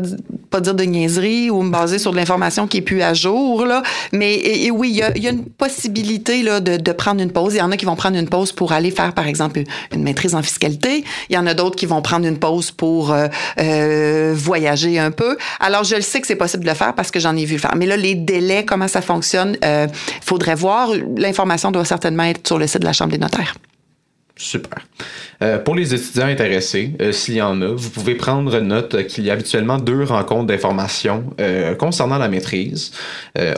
pas 0.51 0.61
dire 0.61 0.75
de 0.75 0.85
niaiserie 0.85 1.51
ou 1.51 1.63
me 1.63 1.71
baser 1.71 1.99
sur 1.99 2.13
de 2.13 2.17
l'information 2.17 2.67
qui 2.67 2.79
est 2.79 2.83
plus 2.83 3.03
à 3.03 3.15
jour. 3.15 3.67
Mais 4.13 4.71
oui, 4.71 4.91
il 4.91 5.23
y, 5.23 5.27
a, 5.27 5.31
une 5.31 5.45
possibilité 5.45 6.43
de, 6.43 6.93
prendre 6.93 7.23
une 7.23 7.33
pause. 7.33 7.55
Il 7.55 7.59
y 7.59 7.63
en 7.63 7.71
a 7.71 7.77
qui 7.77 7.85
vont 7.85 7.97
prendre 7.97 8.17
une 8.17 8.29
pause 8.29 8.53
pour 8.53 8.73
aller 8.73 8.91
faire, 8.91 9.13
par 9.15 9.27
exemple, 9.27 9.63
une 9.93 10.03
maîtrise 10.03 10.35
en 10.35 10.43
fiscalité. 10.43 11.05
Il 11.29 11.35
y 11.35 11.39
en 11.39 11.47
a 11.47 11.55
d'autres 11.55 11.77
qui 11.77 11.87
vont 11.87 12.03
prendre 12.03 12.27
une 12.27 12.39
pause 12.39 12.71
pour 12.71 13.13
euh, 13.13 13.29
euh, 13.61 14.33
voyager 14.37 14.99
un 14.99 15.11
peu. 15.11 15.37
Alors, 15.61 15.85
je 15.85 15.97
le 15.97 16.03
sais 16.03 16.21
que 16.21 16.27
c'est 16.27 16.37
possible 16.37 16.62
de 16.63 16.69
le 16.69 16.75
faire 16.75 16.95
parce 16.95 17.11
que 17.11 17.21
j'en 17.21 17.37
ai 17.37 17.45
vu 17.45 17.55
le 17.55 17.61
faire. 17.61 17.75
Mais 17.77 17.87
là, 17.87 17.97
les 17.97 18.15
délais, 18.15 18.65
comment 18.65 18.89
ça 18.89 19.03
fonctionne, 19.03 19.57
euh, 19.65 19.87
faudrait 20.23 20.55
voir. 20.55 20.91
L'information 21.17 21.71
doit 21.71 21.85
certainement 21.85 22.25
être 22.25 22.47
sur 22.47 22.59
le 22.59 22.67
site 22.67 22.81
de 22.81 22.87
la 22.87 22.93
Chambre 22.93 23.13
des 23.13 23.19
notaires. 23.19 23.55
Super. 24.37 24.87
Euh, 25.43 25.59
pour 25.59 25.75
les 25.75 25.95
étudiants 25.95 26.27
intéressés, 26.27 26.93
euh, 27.01 27.11
s'il 27.11 27.35
y 27.35 27.43
en 27.43 27.61
a, 27.63 27.67
vous 27.67 27.91
pouvez 27.91 28.15
prendre 28.15 28.61
note 28.61 29.07
qu'il 29.07 29.25
y 29.25 29.31
a 29.31 29.33
habituellement 29.33 29.79
deux 29.79 30.05
rencontres 30.05 30.47
d'information 30.47 31.25
euh, 31.41 31.75
concernant 31.75 32.19
la 32.19 32.29
maîtrise, 32.29 32.93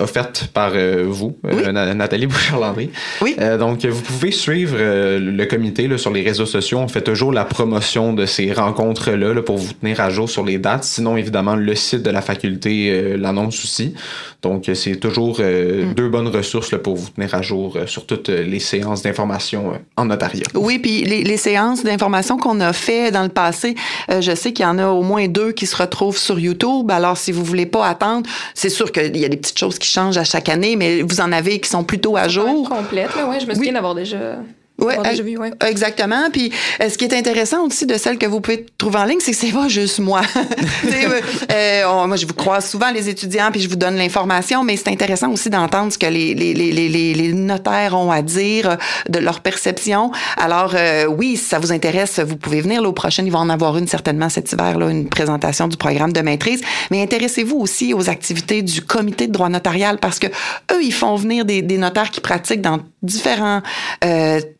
offertes 0.00 0.48
par 0.52 0.72
vous, 1.06 1.36
Nathalie 1.44 2.26
Bouchard-Landry. 2.26 2.90
Oui. 3.20 3.36
donc, 3.58 3.84
vous 3.84 4.02
pouvez 4.02 4.30
suivre 4.30 4.76
le 4.78 5.44
comité 5.46 5.88
là, 5.88 5.98
sur 5.98 6.12
les 6.12 6.22
réseaux 6.22 6.46
sociaux. 6.46 6.78
On 6.78 6.88
fait 6.88 7.02
toujours 7.02 7.32
la 7.32 7.44
promotion 7.44 8.12
de 8.12 8.24
ces 8.24 8.52
rencontres-là 8.52 9.42
pour 9.42 9.58
vous 9.58 9.72
tenir 9.72 10.00
à 10.00 10.10
jour 10.10 10.30
sur 10.30 10.44
les 10.44 10.58
dates. 10.58 10.84
Sinon, 10.84 11.16
évidemment, 11.16 11.56
le 11.56 11.74
site 11.74 12.02
de 12.02 12.10
la 12.10 12.22
faculté 12.22 13.16
l'annonce 13.16 13.64
aussi. 13.64 13.94
Donc, 14.42 14.70
c'est 14.74 14.96
toujours 14.96 15.40
mm. 15.40 15.94
deux 15.94 16.08
bonnes 16.08 16.28
ressources 16.28 16.72
là, 16.72 16.78
pour 16.78 16.96
vous 16.96 17.10
tenir 17.10 17.34
à 17.34 17.42
jour 17.42 17.76
sur 17.86 18.06
toutes 18.06 18.28
les 18.28 18.60
séances 18.60 19.02
d'information 19.02 19.72
en 19.96 20.04
notariat. 20.06 20.44
Oui, 20.54 20.78
puis 20.78 21.04
les, 21.04 21.24
les 21.24 21.36
séances 21.36 21.73
d'informations 21.82 22.36
qu'on 22.36 22.60
a 22.60 22.72
fait 22.72 23.10
dans 23.10 23.22
le 23.22 23.28
passé, 23.28 23.74
euh, 24.10 24.20
je 24.20 24.34
sais 24.34 24.52
qu'il 24.52 24.64
y 24.64 24.68
en 24.68 24.78
a 24.78 24.88
au 24.88 25.02
moins 25.02 25.26
deux 25.28 25.52
qui 25.52 25.66
se 25.66 25.76
retrouvent 25.76 26.18
sur 26.18 26.38
YouTube. 26.38 26.90
Alors, 26.90 27.16
si 27.16 27.32
vous 27.32 27.44
voulez 27.44 27.66
pas 27.66 27.86
attendre, 27.86 28.28
c'est 28.54 28.68
sûr 28.68 28.92
qu'il 28.92 29.16
y 29.16 29.24
a 29.24 29.28
des 29.28 29.36
petites 29.36 29.58
choses 29.58 29.78
qui 29.78 29.88
changent 29.88 30.18
à 30.18 30.24
chaque 30.24 30.48
année, 30.48 30.76
mais 30.76 31.02
vous 31.02 31.20
en 31.20 31.32
avez 31.32 31.58
qui 31.60 31.68
sont 31.68 31.84
plutôt 31.84 32.16
à 32.16 32.28
jour. 32.28 32.68
Complète, 32.68 33.16
là, 33.16 33.28
ouais. 33.28 33.40
Je 33.40 33.46
me 33.46 33.54
souviens 33.54 33.72
d'avoir 33.72 33.94
déjà 33.94 34.36
Ouais, 34.80 34.98
ouais, 34.98 35.52
exactement. 35.66 36.30
Puis 36.32 36.50
euh, 36.82 36.88
ce 36.88 36.98
qui 36.98 37.04
est 37.04 37.14
intéressant 37.14 37.64
aussi 37.64 37.86
de 37.86 37.96
celle 37.96 38.18
que 38.18 38.26
vous 38.26 38.40
pouvez 38.40 38.66
trouver 38.76 38.98
en 38.98 39.04
ligne, 39.04 39.20
c'est 39.20 39.30
que 39.30 39.36
c'est 39.36 39.52
pas 39.52 39.68
juste 39.68 40.00
moi. 40.00 40.22
euh, 40.84 41.20
euh 41.52 42.06
moi, 42.06 42.16
je 42.16 42.26
vous 42.26 42.34
croise 42.34 42.68
souvent 42.68 42.90
les 42.90 43.08
étudiants, 43.08 43.50
puis 43.52 43.60
je 43.60 43.68
vous 43.68 43.76
donne 43.76 43.96
l'information, 43.96 44.64
mais 44.64 44.76
c'est 44.76 44.88
intéressant 44.88 45.30
aussi 45.30 45.48
d'entendre 45.48 45.92
ce 45.92 45.98
que 45.98 46.06
les, 46.06 46.34
les, 46.34 46.54
les, 46.54 46.72
les, 46.72 47.14
les 47.14 47.32
notaires 47.32 47.94
ont 47.94 48.10
à 48.10 48.20
dire 48.20 48.70
euh, 48.70 48.76
de 49.08 49.20
leur 49.20 49.40
perception. 49.40 50.10
Alors 50.36 50.72
euh, 50.74 51.06
oui, 51.06 51.36
si 51.36 51.44
ça 51.44 51.60
vous 51.60 51.70
intéresse, 51.70 52.18
vous 52.18 52.36
pouvez 52.36 52.60
venir. 52.60 52.82
L'au 52.82 52.92
prochain, 52.92 53.22
il 53.24 53.30
va 53.30 53.38
en 53.38 53.50
avoir 53.50 53.78
une 53.78 53.86
certainement 53.86 54.28
cet 54.28 54.52
hiver, 54.52 54.76
là, 54.76 54.90
une 54.90 55.08
présentation 55.08 55.68
du 55.68 55.76
programme 55.76 56.12
de 56.12 56.20
maîtrise. 56.20 56.62
Mais 56.90 57.00
intéressez-vous 57.00 57.56
aussi 57.56 57.94
aux 57.94 58.10
activités 58.10 58.62
du 58.62 58.82
comité 58.82 59.28
de 59.28 59.32
droit 59.32 59.48
notarial 59.48 59.98
parce 59.98 60.18
que 60.18 60.26
eux, 60.72 60.82
ils 60.82 60.92
font 60.92 61.14
venir 61.14 61.44
des, 61.44 61.62
des 61.62 61.78
notaires 61.78 62.10
qui 62.10 62.20
pratiquent 62.20 62.62
dans 62.62 62.80
différents 63.02 63.62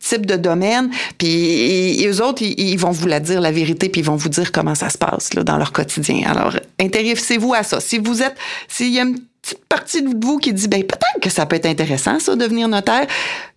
type 0.07 0.25
de 0.25 0.35
domaine. 0.35 0.89
Puis 1.17 2.01
et, 2.01 2.07
eux 2.07 2.23
autres, 2.23 2.41
ils, 2.41 2.77
vont 2.77 2.91
vous 2.91 3.07
la 3.07 3.19
dire 3.19 3.41
la 3.41 3.51
vérité, 3.51 3.89
puis 3.89 4.01
ils 4.01 4.05
vont 4.05 4.15
vous 4.15 4.29
dire 4.29 4.51
comment 4.51 4.75
ça 4.75 4.89
se 4.89 4.97
passe 4.97 5.33
là, 5.33 5.43
dans 5.43 5.57
leur 5.57 5.71
quotidien. 5.71 6.21
Alors, 6.27 6.53
intéressez-vous 6.79 7.53
à 7.53 7.63
ça. 7.63 7.79
Si 7.79 7.97
vous 7.97 8.21
êtes, 8.21 8.35
s'il 8.67 8.93
y 8.93 8.99
a 8.99 9.03
une 9.03 9.19
petite 9.41 9.65
partie 9.65 10.01
de 10.01 10.09
vous 10.25 10.37
qui 10.37 10.53
dit, 10.53 10.67
ben 10.67 10.83
peut-être 10.83 11.21
que 11.21 11.29
ça 11.29 11.45
peut 11.45 11.55
être 11.55 11.65
intéressant, 11.65 12.19
ça, 12.19 12.35
devenir 12.35 12.67
notaire, 12.67 13.07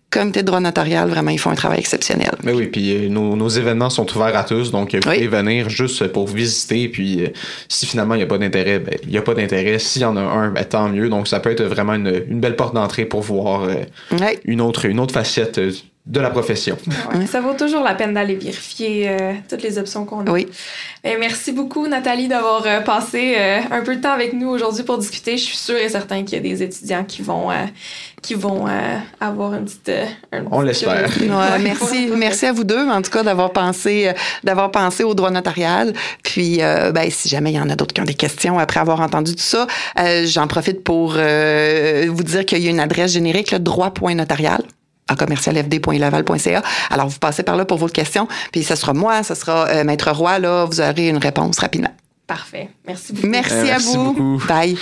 comité 0.09 0.41
de 0.41 0.47
droit 0.47 0.59
notarial, 0.59 1.09
vraiment, 1.09 1.29
ils 1.31 1.39
font 1.39 1.51
un 1.51 1.55
travail 1.55 1.79
exceptionnel. 1.79 2.31
Mais 2.43 2.51
oui, 2.51 2.67
puis 2.67 2.95
euh, 2.95 3.09
nos, 3.09 3.47
événements 3.47 3.89
sont 3.89 4.11
ouverts 4.15 4.35
à 4.35 4.43
tous, 4.43 4.71
donc 4.71 4.93
vous 4.93 5.01
pouvez 5.01 5.27
venir 5.27 5.69
juste 5.69 6.07
pour 6.07 6.27
visiter, 6.27 6.89
puis 6.89 7.23
euh, 7.23 7.27
si 7.67 7.85
finalement 7.85 8.15
il 8.15 8.17
n'y 8.17 8.23
a 8.23 8.27
pas 8.27 8.37
d'intérêt, 8.37 8.79
ben, 8.79 8.95
il 9.03 9.09
n'y 9.09 9.17
a 9.17 9.21
pas 9.21 9.35
d'intérêt. 9.35 9.77
S'il 9.77 10.01
y 10.01 10.05
en 10.05 10.17
a 10.17 10.21
un, 10.21 10.49
ben, 10.49 10.65
tant 10.65 10.89
mieux. 10.89 11.09
Donc 11.09 11.27
ça 11.27 11.39
peut 11.39 11.51
être 11.51 11.63
vraiment 11.63 11.93
une, 11.93 12.39
belle 12.39 12.55
porte 12.55 12.73
d'entrée 12.73 13.05
pour 13.05 13.21
voir 13.21 13.63
euh, 13.63 13.75
une, 14.45 14.61
autre, 14.61 14.85
une 14.85 14.99
autre 14.99 15.13
facette 15.13 15.59
de 16.09 16.19
la 16.19 16.29
profession. 16.29 16.77
ça 17.27 17.39
vaut 17.39 17.53
toujours 17.53 17.83
la 17.83 17.95
peine 17.95 18.13
d'aller 18.13 18.35
vérifier 18.35 19.15
toutes 19.47 19.61
les 19.61 19.77
options 19.77 20.05
qu'on 20.05 20.25
a. 20.25 20.31
Oui. 20.31 20.47
Ben, 21.03 21.17
merci 21.19 21.51
beaucoup, 21.51 21.87
Nathalie, 21.87 22.27
d'avoir 22.27 22.83
passé 22.83 23.37
un 23.71 23.81
peu 23.81 23.95
de 23.95 24.01
temps 24.01 24.11
avec 24.11 24.33
nous 24.33 24.49
aujourd'hui 24.49 24.83
pour 24.83 24.97
discuter. 24.97 25.37
Je 25.37 25.43
suis 25.43 25.57
sûre 25.57 25.77
et 25.77 25.89
certain 25.89 26.23
qu'il 26.23 26.33
y 26.33 26.39
a 26.39 26.43
des 26.43 26.63
étudiants 26.63 27.03
qui 27.03 27.21
vont 27.21 27.49
qui 28.21 28.33
vont 28.33 28.67
euh, 28.67 28.97
avoir 29.19 29.53
une 29.53 29.65
petite. 29.65 29.89
Euh, 29.89 30.41
On 30.51 30.61
l'espère. 30.61 31.09
merci, 31.61 32.09
merci 32.15 32.45
à 32.45 32.53
vous 32.53 32.63
deux, 32.63 32.87
en 32.87 33.01
tout 33.01 33.11
cas, 33.11 33.23
d'avoir 33.23 33.51
pensé, 33.51 34.07
euh, 34.07 34.13
d'avoir 34.43 34.71
pensé 34.71 35.03
au 35.03 35.13
droit 35.13 35.31
notarial. 35.31 35.93
Puis, 36.23 36.57
ben, 36.57 37.09
si 37.09 37.29
jamais 37.29 37.51
il 37.51 37.55
y 37.55 37.59
en 37.59 37.69
a 37.69 37.75
d'autres 37.75 37.93
qui 37.93 38.01
ont 38.01 38.05
des 38.05 38.13
questions 38.13 38.59
après 38.59 38.79
avoir 38.79 39.01
entendu 39.01 39.35
tout 39.35 39.41
ça, 39.41 39.67
j'en 40.25 40.47
profite 40.47 40.83
pour 40.83 41.13
vous 41.13 42.23
dire 42.23 42.45
qu'il 42.45 42.59
y 42.59 42.67
a 42.67 42.69
une 42.69 42.79
adresse 42.79 43.13
générique, 43.13 43.51
le 43.51 43.59
droit.notarial 43.59 44.61
à 45.09 45.15
commercialfd.laval.ca. 45.15 46.61
Alors, 46.89 47.07
vous 47.07 47.19
passez 47.19 47.43
par 47.43 47.55
là 47.55 47.65
pour 47.65 47.77
vos 47.77 47.87
questions, 47.87 48.27
puis 48.51 48.63
ce 48.63 48.75
sera 48.75 48.93
moi, 48.93 49.23
ce 49.23 49.35
sera 49.35 49.83
Maître 49.83 50.11
Roy, 50.11 50.39
là, 50.39 50.65
vous 50.65 50.79
aurez 50.79 51.09
une 51.09 51.17
réponse 51.17 51.59
rapidement. 51.59 51.93
Parfait. 52.27 52.69
Merci 52.87 53.13
beaucoup. 53.13 53.27
Merci, 53.27 53.71
à 53.71 53.77
vous. 53.79 54.41
Bye. 54.47 54.77